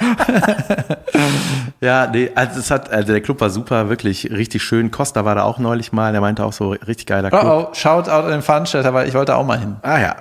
Ja, 1.82 2.08
nee, 2.08 2.32
also 2.34 2.62
es 2.62 2.72
hat, 2.72 2.90
also 2.92 3.12
der 3.12 3.20
Club 3.22 3.42
war 3.42 3.50
super, 3.50 3.90
wirklich 3.90 4.32
richtig 4.32 4.64
schön. 4.64 4.90
Costa 4.90 5.26
war 5.26 5.36
da 5.36 5.44
auch 5.44 5.60
neulich 5.60 5.92
mal, 5.92 6.14
der 6.14 6.22
meinte 6.22 6.46
auch 6.46 6.54
so 6.54 6.72
richtig 6.72 7.08
geiler 7.08 7.30
Club. 7.30 7.44
Oh 7.44 7.68
oh, 7.70 7.74
Shoutout 7.74 8.10
an 8.10 8.32
den 8.32 8.42
Veranstalter, 8.42 8.94
weil 8.94 9.08
ich 9.10 9.14
wollte 9.16 9.36
auch 9.36 9.46
mal 9.46 9.60
hin. 9.60 9.76
Ah 9.82 10.00
ja. 10.00 10.16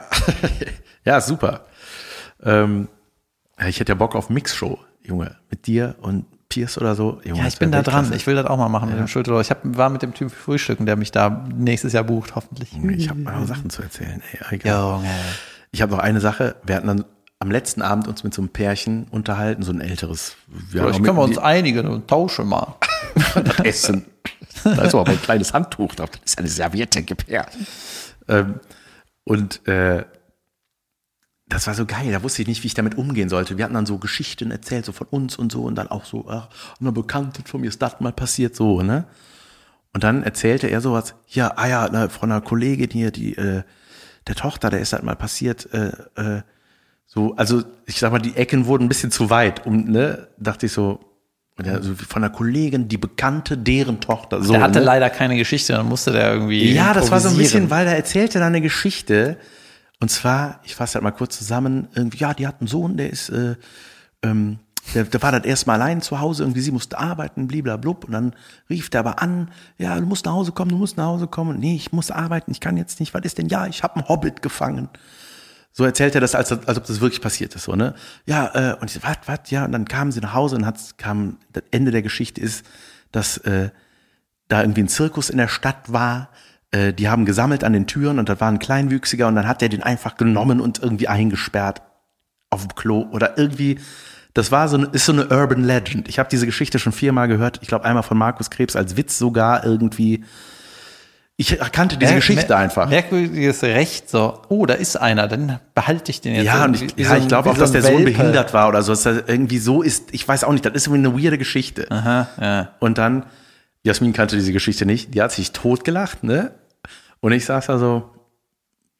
ja, 1.04 1.20
super. 1.20 1.60
Ähm, 2.42 2.88
ja, 3.60 3.68
ich 3.68 3.78
hätte 3.78 3.92
ja 3.92 3.94
Bock 3.94 4.16
auf 4.16 4.28
Mixshow, 4.28 4.76
Junge, 5.04 5.36
mit 5.50 5.68
dir 5.68 5.94
und 6.00 6.24
Pierce 6.48 6.78
oder 6.78 6.96
so. 6.96 7.20
Junge, 7.24 7.42
Ja, 7.42 7.46
ich 7.46 7.58
bin 7.58 7.70
da 7.70 7.82
dran. 7.82 7.94
Weltklasse. 7.94 8.16
Ich 8.16 8.26
will 8.26 8.34
das 8.34 8.46
auch 8.46 8.56
mal 8.56 8.68
machen 8.68 8.90
mit 8.90 8.98
dem 8.98 9.06
Schulterloch. 9.06 9.40
Ich 9.40 9.50
hab, 9.50 9.60
war 9.62 9.88
mit 9.88 10.02
dem 10.02 10.14
Typ 10.14 10.32
frühstücken, 10.32 10.84
der 10.84 10.96
mich 10.96 11.12
da 11.12 11.44
nächstes 11.54 11.92
Jahr 11.92 12.02
bucht, 12.04 12.34
hoffentlich. 12.34 12.76
Ich 12.96 13.08
habe 13.08 13.20
noch 13.20 13.46
Sachen 13.46 13.70
zu 13.70 13.82
erzählen. 13.82 14.20
Ey, 14.32 14.56
egal. 14.56 14.96
Junge. 14.96 15.08
Ich 15.70 15.80
habe 15.80 15.92
noch 15.92 16.00
eine 16.00 16.20
Sache. 16.20 16.56
Wir 16.64 16.74
hatten 16.74 16.88
dann 16.88 17.04
am 17.42 17.50
letzten 17.50 17.82
Abend 17.82 18.06
uns 18.06 18.22
mit 18.22 18.32
so 18.32 18.40
einem 18.40 18.50
Pärchen 18.50 19.08
unterhalten, 19.10 19.64
so 19.64 19.72
ein 19.72 19.80
älteres. 19.80 20.36
Wir 20.46 20.82
Vielleicht 20.82 21.02
können 21.02 21.16
wir 21.16 21.24
uns 21.24 21.38
einigen 21.38 21.88
und 21.88 22.06
tauschen 22.06 22.46
mal. 22.46 22.76
das 23.34 23.58
Essen. 23.58 24.06
Da 24.62 24.84
ist 24.84 24.94
aber 24.94 25.10
ein 25.10 25.20
kleines 25.20 25.52
Handtuch 25.52 25.96
drauf. 25.96 26.10
Das 26.10 26.20
ist 26.24 26.38
eine 26.38 26.46
Serviette, 26.46 27.02
gib 27.02 27.28
her. 27.28 27.46
Ähm, 28.28 28.60
und 29.24 29.66
äh, 29.66 30.04
das 31.48 31.66
war 31.66 31.74
so 31.74 31.84
geil, 31.84 32.12
da 32.12 32.22
wusste 32.22 32.42
ich 32.42 32.48
nicht, 32.48 32.62
wie 32.62 32.68
ich 32.68 32.74
damit 32.74 32.96
umgehen 32.96 33.28
sollte. 33.28 33.58
Wir 33.58 33.64
hatten 33.64 33.74
dann 33.74 33.86
so 33.86 33.98
Geschichten 33.98 34.52
erzählt, 34.52 34.84
so 34.84 34.92
von 34.92 35.08
uns 35.08 35.34
und 35.34 35.50
so, 35.50 35.64
und 35.64 35.74
dann 35.74 35.88
auch 35.88 36.04
so, 36.04 36.26
ach, 36.28 36.48
eine 36.80 36.92
Bekannte 36.92 37.42
von 37.44 37.60
mir 37.60 37.68
ist 37.68 37.82
das 37.82 37.98
mal 37.98 38.12
passiert, 38.12 38.54
so, 38.54 38.82
ne? 38.82 39.04
Und 39.92 40.04
dann 40.04 40.22
erzählte 40.22 40.68
er 40.68 40.80
sowas, 40.80 41.16
ja, 41.26 41.54
ah 41.56 41.66
ja, 41.66 41.88
ne, 41.88 42.08
von 42.08 42.30
einer 42.30 42.40
Kollegin 42.40 42.90
hier, 42.90 43.10
die, 43.10 43.36
äh, 43.36 43.64
der 44.28 44.34
Tochter, 44.36 44.70
der 44.70 44.78
ist 44.78 44.92
halt 44.92 45.02
mal 45.02 45.16
passiert, 45.16 45.68
äh, 45.74 45.92
äh, 46.14 46.42
so, 47.14 47.34
also 47.36 47.62
ich 47.84 47.98
sag 47.98 48.10
mal, 48.10 48.20
die 48.20 48.36
Ecken 48.36 48.64
wurden 48.64 48.84
ein 48.84 48.88
bisschen 48.88 49.10
zu 49.10 49.28
weit, 49.28 49.66
um, 49.66 49.84
ne, 49.84 50.28
dachte 50.38 50.64
ich 50.64 50.72
so, 50.72 50.98
also 51.62 51.94
von 51.94 52.24
einer 52.24 52.32
Kollegin, 52.32 52.88
die 52.88 52.96
Bekannte, 52.96 53.58
deren 53.58 54.00
Tochter, 54.00 54.42
so. 54.42 54.54
Der 54.54 54.62
hatte 54.62 54.78
ne? 54.78 54.86
leider 54.86 55.10
keine 55.10 55.36
Geschichte, 55.36 55.74
dann 55.74 55.90
musste 55.90 56.10
der 56.12 56.32
irgendwie. 56.32 56.72
Ja, 56.72 56.94
das 56.94 57.10
war 57.10 57.20
so 57.20 57.28
ein 57.28 57.36
bisschen, 57.36 57.68
weil 57.68 57.86
er 57.86 57.96
erzählte 57.96 58.38
dann 58.38 58.48
eine 58.48 58.62
Geschichte. 58.62 59.36
Und 60.00 60.08
zwar, 60.08 60.60
ich 60.64 60.74
fasse 60.74 60.94
halt 60.94 61.04
mal 61.04 61.10
kurz 61.10 61.36
zusammen, 61.36 61.88
irgendwie, 61.94 62.16
ja, 62.16 62.32
die 62.32 62.46
hat 62.46 62.60
einen 62.60 62.66
Sohn, 62.66 62.96
der 62.96 63.10
ist, 63.10 63.28
äh, 63.28 63.56
ähm, 64.22 64.58
der, 64.94 65.04
der 65.04 65.22
war 65.22 65.32
das 65.32 65.44
erste 65.44 65.66
Mal 65.66 65.74
allein 65.74 66.00
zu 66.00 66.18
Hause, 66.18 66.44
irgendwie 66.44 66.62
sie 66.62 66.72
musste 66.72 66.98
arbeiten, 66.98 67.46
bliblablub. 67.46 68.06
Und 68.06 68.12
dann 68.12 68.32
rief 68.70 68.88
der 68.88 69.00
aber 69.00 69.20
an, 69.20 69.50
ja, 69.76 69.94
du 70.00 70.06
musst 70.06 70.24
nach 70.24 70.32
Hause 70.32 70.52
kommen, 70.52 70.70
du 70.70 70.78
musst 70.78 70.96
nach 70.96 71.06
Hause 71.06 71.26
kommen. 71.26 71.60
Nee, 71.60 71.76
ich 71.76 71.92
muss 71.92 72.10
arbeiten, 72.10 72.50
ich 72.50 72.60
kann 72.60 72.78
jetzt 72.78 73.00
nicht. 73.00 73.12
Was 73.12 73.22
ist 73.22 73.36
denn? 73.36 73.48
Ja, 73.48 73.66
ich 73.66 73.82
habe 73.82 73.96
einen 73.96 74.08
Hobbit 74.08 74.40
gefangen. 74.40 74.88
So 75.72 75.84
erzählt 75.84 76.14
er 76.14 76.20
das, 76.20 76.34
als, 76.34 76.52
als 76.52 76.76
ob 76.76 76.84
das 76.84 77.00
wirklich 77.00 77.22
passiert 77.22 77.54
ist, 77.54 77.64
so, 77.64 77.74
ne? 77.74 77.94
Ja, 78.26 78.72
äh, 78.72 78.76
und 78.80 78.90
ich 78.90 78.94
so, 78.94 79.02
was, 79.02 79.16
was, 79.26 79.50
ja, 79.50 79.64
und 79.64 79.72
dann 79.72 79.86
kamen 79.86 80.12
sie 80.12 80.20
nach 80.20 80.34
Hause 80.34 80.56
und 80.56 80.66
hat's, 80.66 80.96
kam, 80.98 81.38
das 81.52 81.62
Ende 81.70 81.90
der 81.90 82.02
Geschichte 82.02 82.40
ist, 82.40 82.64
dass 83.10 83.38
äh, 83.38 83.70
da 84.48 84.60
irgendwie 84.60 84.82
ein 84.82 84.88
Zirkus 84.88 85.30
in 85.30 85.38
der 85.38 85.48
Stadt 85.48 85.92
war. 85.92 86.28
Äh, 86.72 86.92
die 86.92 87.08
haben 87.08 87.24
gesammelt 87.24 87.64
an 87.64 87.72
den 87.72 87.86
Türen 87.86 88.18
und 88.18 88.28
da 88.28 88.38
war 88.38 88.48
ein 88.48 88.58
Kleinwüchsiger 88.58 89.28
und 89.28 89.34
dann 89.34 89.48
hat 89.48 89.62
er 89.62 89.70
den 89.70 89.82
einfach 89.82 90.16
genommen 90.16 90.60
und 90.60 90.82
irgendwie 90.82 91.08
eingesperrt 91.08 91.80
auf 92.50 92.60
dem 92.66 92.74
Klo 92.74 93.08
oder 93.10 93.38
irgendwie. 93.38 93.78
Das 94.34 94.50
war 94.50 94.68
so 94.68 94.76
eine, 94.76 94.86
ist 94.92 95.06
so 95.06 95.12
eine 95.12 95.28
Urban 95.28 95.64
Legend. 95.64 96.08
Ich 96.08 96.18
habe 96.18 96.28
diese 96.28 96.46
Geschichte 96.46 96.78
schon 96.78 96.92
viermal 96.92 97.28
gehört. 97.28 97.58
Ich 97.62 97.68
glaube 97.68 97.84
einmal 97.84 98.02
von 98.02 98.18
Markus 98.18 98.50
Krebs 98.50 98.76
als 98.76 98.96
Witz 98.96 99.18
sogar 99.18 99.64
irgendwie. 99.64 100.24
Ich 101.36 101.58
kannte 101.72 101.96
diese 101.96 102.12
Mer- 102.12 102.20
Geschichte 102.20 102.56
einfach. 102.56 102.88
Merkwürdiges 102.88 103.62
Recht, 103.62 104.08
so, 104.08 104.40
oh, 104.48 104.66
da 104.66 104.74
ist 104.74 104.96
einer, 104.96 105.26
dann 105.28 105.58
behalte 105.74 106.10
ich 106.10 106.20
den 106.20 106.34
jetzt. 106.36 106.44
Ja, 106.46 106.64
und 106.64 106.74
ich, 106.74 106.82
ja, 106.82 106.88
so 106.88 106.94
ich 107.16 107.22
ein- 107.22 107.28
glaube 107.28 107.46
wie 107.46 107.50
auch, 107.50 107.54
so 107.56 107.60
dass 107.62 107.72
der 107.72 107.82
Sohn 107.82 107.98
Welpe. 108.04 108.12
behindert 108.12 108.52
war 108.54 108.68
oder 108.68 108.82
so. 108.82 108.92
Dass 108.92 109.06
er 109.06 109.28
irgendwie 109.28 109.58
so 109.58 109.82
ist. 109.82 110.12
Ich 110.12 110.26
weiß 110.28 110.44
auch 110.44 110.52
nicht. 110.52 110.64
Das 110.64 110.74
ist 110.74 110.86
irgendwie 110.88 111.08
eine 111.08 111.18
weirde 111.22 111.38
Geschichte. 111.38 111.90
Aha, 111.90 112.28
ja. 112.40 112.68
Und 112.80 112.98
dann, 112.98 113.24
Jasmin 113.82 114.12
kannte 114.12 114.36
diese 114.36 114.52
Geschichte 114.52 114.86
nicht, 114.86 115.14
die 115.14 115.22
hat 115.22 115.32
sich 115.32 115.52
totgelacht, 115.52 116.22
ne? 116.22 116.52
Und 117.20 117.32
ich 117.32 117.44
saß 117.46 117.66
da 117.66 117.78
so, 117.78 118.10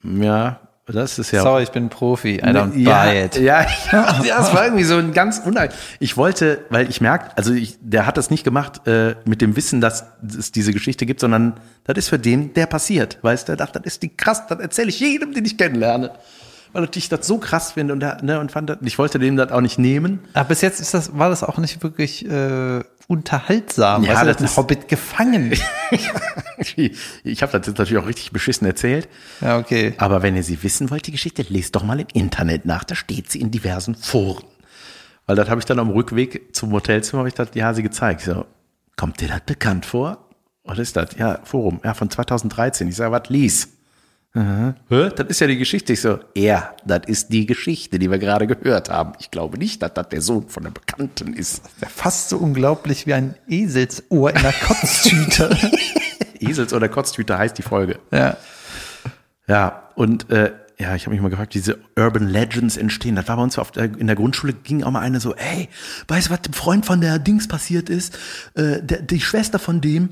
ja, 0.02 0.60
das 0.86 1.18
ist 1.20 1.30
ja. 1.30 1.42
Sorry, 1.42 1.62
ich 1.62 1.70
bin 1.70 1.88
Profi, 1.88 2.36
I 2.36 2.40
don't 2.40 2.76
ja, 2.76 3.04
buy 3.04 3.24
it. 3.24 3.36
Ja, 3.36 3.64
ja, 3.92 4.20
das 4.24 4.52
war 4.52 4.64
irgendwie 4.64 4.82
so 4.82 4.96
ein 4.96 5.12
ganz 5.12 5.38
unheil. 5.38 5.68
Ich 6.00 6.16
wollte, 6.16 6.64
weil 6.70 6.90
ich 6.90 7.00
merke, 7.00 7.36
also 7.36 7.52
ich, 7.52 7.78
der 7.80 8.04
hat 8.04 8.16
das 8.16 8.30
nicht 8.30 8.42
gemacht 8.42 8.86
äh, 8.88 9.14
mit 9.24 9.40
dem 9.40 9.54
Wissen, 9.54 9.80
dass 9.80 10.06
es 10.36 10.50
diese 10.50 10.72
Geschichte 10.72 11.06
gibt, 11.06 11.20
sondern 11.20 11.54
das 11.84 11.98
ist 11.98 12.08
für 12.08 12.18
den, 12.18 12.52
der 12.54 12.66
passiert. 12.66 13.18
Weißt 13.22 13.48
du, 13.48 13.52
der 13.52 13.64
dachte, 13.64 13.80
das 13.80 13.94
ist 13.94 14.02
die 14.02 14.16
krass, 14.16 14.46
das 14.48 14.58
erzähle 14.58 14.88
ich 14.88 14.98
jedem, 14.98 15.32
den 15.32 15.44
ich 15.44 15.56
kennenlerne. 15.56 16.10
Weil 16.72 16.88
ich 16.94 17.08
das 17.08 17.26
so 17.26 17.38
krass 17.38 17.72
finde 17.72 17.92
und, 17.92 18.24
ne, 18.24 18.40
und 18.40 18.50
fand 18.50 18.70
das, 18.70 18.78
ich 18.80 18.98
wollte 18.98 19.18
dem 19.18 19.36
das 19.36 19.52
auch 19.52 19.60
nicht 19.60 19.78
nehmen. 19.78 20.20
Aber 20.32 20.48
bis 20.48 20.62
jetzt 20.62 20.80
ist 20.80 20.94
das, 20.94 21.16
war 21.16 21.28
das 21.28 21.44
auch 21.44 21.58
nicht 21.58 21.82
wirklich 21.82 22.28
äh, 22.28 22.80
unterhaltsam. 23.09 24.05
Ja, 24.05 24.11
weißt 24.14 24.22
du, 24.22 24.26
das 24.26 24.40
ist 24.42 24.50
ein 24.50 24.57
Hobbit 24.57 24.88
gefangen. 24.88 25.55
Ich 27.24 27.42
habe 27.42 27.53
das 27.53 27.66
jetzt 27.66 27.78
natürlich 27.78 28.00
auch 28.00 28.07
richtig 28.07 28.30
beschissen 28.30 28.66
erzählt. 28.66 29.09
ja, 29.40 29.59
okay. 29.59 29.94
Aber 29.98 30.22
wenn 30.22 30.36
ihr 30.36 30.44
sie 30.44 30.62
wissen 30.62 30.90
wollt, 30.90 31.07
die 31.07 31.11
Geschichte, 31.11 31.44
lest 31.48 31.74
doch 31.74 31.82
mal 31.82 31.98
im 31.98 32.07
Internet 32.12 32.66
nach. 32.66 32.84
Da 32.84 32.94
steht 32.94 33.30
sie 33.30 33.40
in 33.40 33.50
diversen 33.50 33.96
Foren. 33.96 34.44
Weil 35.26 35.36
das 35.36 35.48
habe 35.48 35.59
ich 35.61 35.64
dann 35.64 35.80
am 35.80 35.90
Rückweg 35.90 36.55
zum 36.55 36.72
Hotelzimmer, 36.72 37.20
habe 37.20 37.28
ich 37.28 37.34
das 37.34 37.48
ja 37.55 37.74
sie 37.74 37.82
gezeigt. 37.82 38.20
So, 38.22 38.46
kommt 38.96 39.20
dir 39.20 39.28
das 39.28 39.40
bekannt 39.40 39.86
vor? 39.86 40.18
Was 40.64 40.78
ist 40.78 40.96
das? 40.96 41.16
Ja, 41.18 41.40
Forum. 41.42 41.80
Ja, 41.82 41.94
von 41.94 42.09
2013. 42.09 42.88
Ich 42.88 42.96
sage, 42.96 43.11
was 43.11 43.28
lies? 43.28 43.68
Aha. 44.34 44.74
Hä? 44.88 45.10
Das 45.14 45.26
ist 45.28 45.40
ja 45.40 45.46
die 45.46 45.58
Geschichte. 45.58 45.92
Ich 45.92 46.00
so, 46.00 46.18
ja, 46.34 46.74
das 46.86 47.02
ist 47.06 47.32
die 47.32 47.44
Geschichte, 47.44 47.98
die 47.98 48.10
wir 48.10 48.18
gerade 48.18 48.46
gehört 48.46 48.88
haben. 48.88 49.12
Ich 49.20 49.30
glaube 49.30 49.58
nicht, 49.58 49.82
dass 49.82 49.92
das 49.92 50.08
der 50.08 50.22
Sohn 50.22 50.48
von 50.48 50.62
der 50.62 50.70
Bekannten 50.70 51.34
ist. 51.34 51.62
Fast 51.88 52.30
so 52.30 52.38
unglaublich 52.38 53.06
wie 53.06 53.14
ein 53.14 53.34
Eselsohr 53.48 54.30
in 54.30 54.36
einer 54.38 54.52
Kotztüte. 54.52 55.56
Esels- 56.40 56.72
oder 56.72 56.88
Kotztüte 56.88 57.36
heißt 57.36 57.59
die 57.59 57.62
Folge. 57.62 57.98
ja. 58.10 58.36
Ja, 59.48 59.88
und 59.96 60.30
äh, 60.30 60.52
ja, 60.78 60.94
ich 60.94 61.04
habe 61.04 61.14
mich 61.14 61.20
mal 61.20 61.28
gefragt, 61.28 61.54
diese 61.54 61.78
Urban 61.96 62.28
Legends 62.28 62.76
entstehen. 62.76 63.16
Das 63.16 63.28
war 63.28 63.36
bei 63.36 63.42
uns 63.42 63.59
auf 63.59 63.70
der, 63.70 63.84
in 63.84 64.06
der 64.06 64.16
Grundschule, 64.16 64.52
ging 64.52 64.82
auch 64.82 64.90
mal 64.90 65.00
eine 65.00 65.20
so, 65.20 65.34
ey, 65.34 65.68
weißt 66.09 66.28
du, 66.28 66.30
was 66.32 66.42
dem 66.42 66.54
Freund 66.54 66.86
von 66.86 67.00
der 67.00 67.18
Dings 67.18 67.48
passiert 67.48 67.90
ist? 67.90 68.18
Äh, 68.54 68.82
der, 68.82 69.02
die 69.02 69.20
Schwester 69.20 69.59
von 69.59 69.80
dem, 69.80 70.10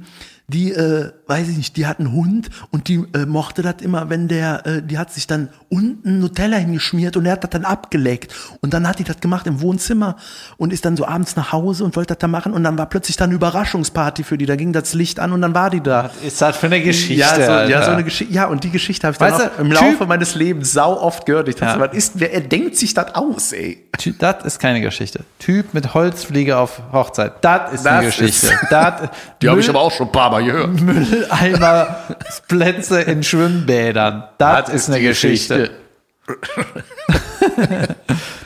die, 0.51 0.73
äh, 0.73 1.11
weiß 1.27 1.49
ich 1.49 1.57
nicht, 1.57 1.77
die 1.77 1.87
hat 1.87 1.99
einen 2.01 2.13
Hund 2.13 2.51
und 2.71 2.89
die 2.89 3.05
äh, 3.15 3.25
mochte 3.27 3.63
das 3.63 3.77
immer, 3.83 4.11
wenn 4.11 4.27
der, 4.29 4.67
äh, 4.67 4.83
die 4.83 4.99
hat 4.99 5.13
sich 5.13 5.27
dann 5.27 5.49
unten 5.69 6.19
Nutella 6.19 6.57
hingeschmiert 6.57 7.17
und 7.17 7.25
er 7.27 7.33
hat 7.33 7.45
das 7.45 7.51
dann 7.51 7.65
abgeleckt. 7.65 8.35
Und 8.61 8.75
dann 8.75 8.87
hat 8.89 8.99
die 8.99 9.05
das 9.05 9.21
gemacht 9.21 9.47
im 9.47 9.61
Wohnzimmer 9.61 10.17
und 10.57 10.73
ist 10.73 10.85
dann 10.85 10.97
so 10.97 11.07
abends 11.07 11.37
nach 11.37 11.53
Hause 11.53 11.85
und 11.85 11.95
wollte 11.97 12.15
das 12.15 12.19
da 12.19 12.27
machen 12.29 12.53
und 12.53 12.65
dann 12.65 12.77
war 12.79 12.87
plötzlich 12.87 13.17
dann 13.17 13.31
eine 13.31 13.37
Überraschungsparty 13.37 14.25
für 14.25 14.37
die. 14.39 14.47
Da 14.47 14.57
ging 14.57 14.73
das 14.73 14.93
Licht 14.95 15.21
an 15.21 15.33
und 15.33 15.41
dann 15.43 15.55
war 15.55 15.71
die 15.71 15.81
da. 15.81 16.11
Ist 16.27 16.41
das 16.43 16.57
für 16.57 16.67
eine 16.67 16.81
Geschichte? 16.83 17.15
Ja, 17.21 17.35
so, 17.35 17.71
ja, 17.71 17.83
so 17.85 17.91
eine 17.93 18.05
Geschichte. 18.05 18.33
Ja, 18.35 18.47
und 18.47 18.65
die 18.65 18.71
Geschichte 18.71 19.07
habe 19.07 19.13
ich 19.13 19.19
dann 19.19 19.33
Weißt 19.33 19.45
auch 19.47 19.57
du, 19.57 19.63
im 19.63 19.71
Typ- 19.71 19.81
Laufe 19.81 20.07
meines 20.07 20.35
Lebens 20.35 20.73
sau 20.73 21.01
oft 21.01 21.27
gehört. 21.27 21.49
Ich 21.49 21.57
dachte, 21.57 21.79
Ja. 21.81 21.87
was 21.89 21.97
ist, 21.97 22.13
wer 22.17 22.33
er 22.33 22.41
denkt 22.41 22.77
sich 22.77 22.93
das 22.95 23.15
aus, 23.15 23.53
ey? 23.53 23.87
Das 24.19 24.45
ist 24.45 24.59
keine 24.59 24.81
Geschichte. 24.81 25.21
Typ 25.39 25.75
mit 25.75 25.93
Holzfliege 25.95 26.57
auf 26.57 26.81
Hochzeit. 26.93 27.35
Das 27.43 27.73
ist 27.75 27.85
Das 27.85 27.93
eine 27.93 28.07
Geschichte. 28.07 28.47
ist- 28.47 28.55
Das, 28.71 29.11
Die 29.43 29.49
habe 29.49 29.61
ich 29.61 29.69
aber 29.69 29.81
auch 29.81 29.91
schon 29.93 30.07
ein 30.09 30.13
paar 30.13 30.31
Mal 30.31 30.40
gehört. 30.45 30.81
Mülleimer, 30.81 31.97
Plätze 32.49 33.03
in 33.03 33.23
Schwimmbädern. 33.23 34.25
Das, 34.39 34.69
ist 34.69 34.89
eine 34.89 34.99
die 34.99 35.07
Geschichte. 35.07 35.71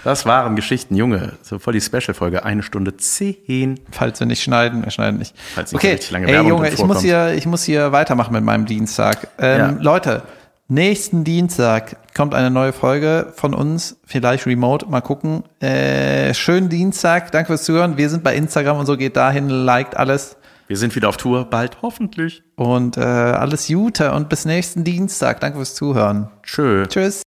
Das 0.05 0.27
waren 0.27 0.57
Geschichten, 0.57 0.97
Junge. 0.97 1.33
So 1.43 1.59
voll 1.59 1.73
die 1.73 1.81
Special-Folge. 1.81 2.45
Eine 2.45 2.63
Stunde 2.63 2.97
zehn. 2.97 3.81
Falls 3.91 4.21
wir 4.21 4.27
nicht 4.27 4.43
schneiden, 4.43 4.85
wir 4.85 4.91
schneiden 4.91 5.19
nicht. 5.19 5.35
Falls 5.55 5.73
nicht 5.73 5.81
okay, 5.81 5.93
richtig 5.93 6.11
lange 6.11 6.27
ey 6.27 6.35
Werbung 6.35 6.51
Junge, 6.51 6.69
drin 6.69 6.75
ich 6.79 6.85
muss, 6.85 7.01
hier, 7.01 7.33
ich 7.35 7.47
muss 7.47 7.65
hier 7.65 7.93
weitermachen 7.93 8.33
mit 8.33 8.45
meinem 8.45 8.67
Dienstag. 8.67 9.29
Ähm, 9.39 9.59
Ja. 9.59 9.77
Leute, 9.81 10.23
nächsten 10.69 11.25
Dienstag 11.25 11.97
kommt 12.15 12.35
eine 12.35 12.51
neue 12.51 12.73
Folge 12.73 13.33
von 13.35 13.55
uns, 13.55 13.97
vielleicht 14.05 14.47
remote, 14.47 14.87
mal 14.87 15.01
gucken. 15.01 15.45
Äh, 15.61 16.35
schönen 16.35 16.69
Dienstag, 16.69 17.33
danke 17.33 17.49
fürs 17.49 17.65
Zuhören. 17.65 17.97
Wir 17.97 18.09
sind 18.11 18.23
bei 18.23 18.35
Instagram 18.35 18.79
und 18.79 18.87
so, 18.87 18.97
geht 18.97 19.17
dahin, 19.17 19.49
liked 19.49 19.97
alles. 19.97 20.37
Wir 20.67 20.77
sind 20.77 20.97
wieder 20.97 21.09
auf 21.09 21.17
Tour, 21.17 21.45
bald 21.45 21.83
hoffentlich. 21.83 22.43
Und 22.57 22.97
äh, 22.97 23.01
alles 23.01 23.69
Gute 23.69 24.13
und 24.13 24.29
bis 24.29 24.45
nächsten 24.45 24.85
Dienstag. 24.85 25.41
Danke 25.41 25.59
fürs 25.59 25.75
Zuhören. 25.75 26.31
Tschö. 26.43 26.87
Tschüss. 26.87 27.24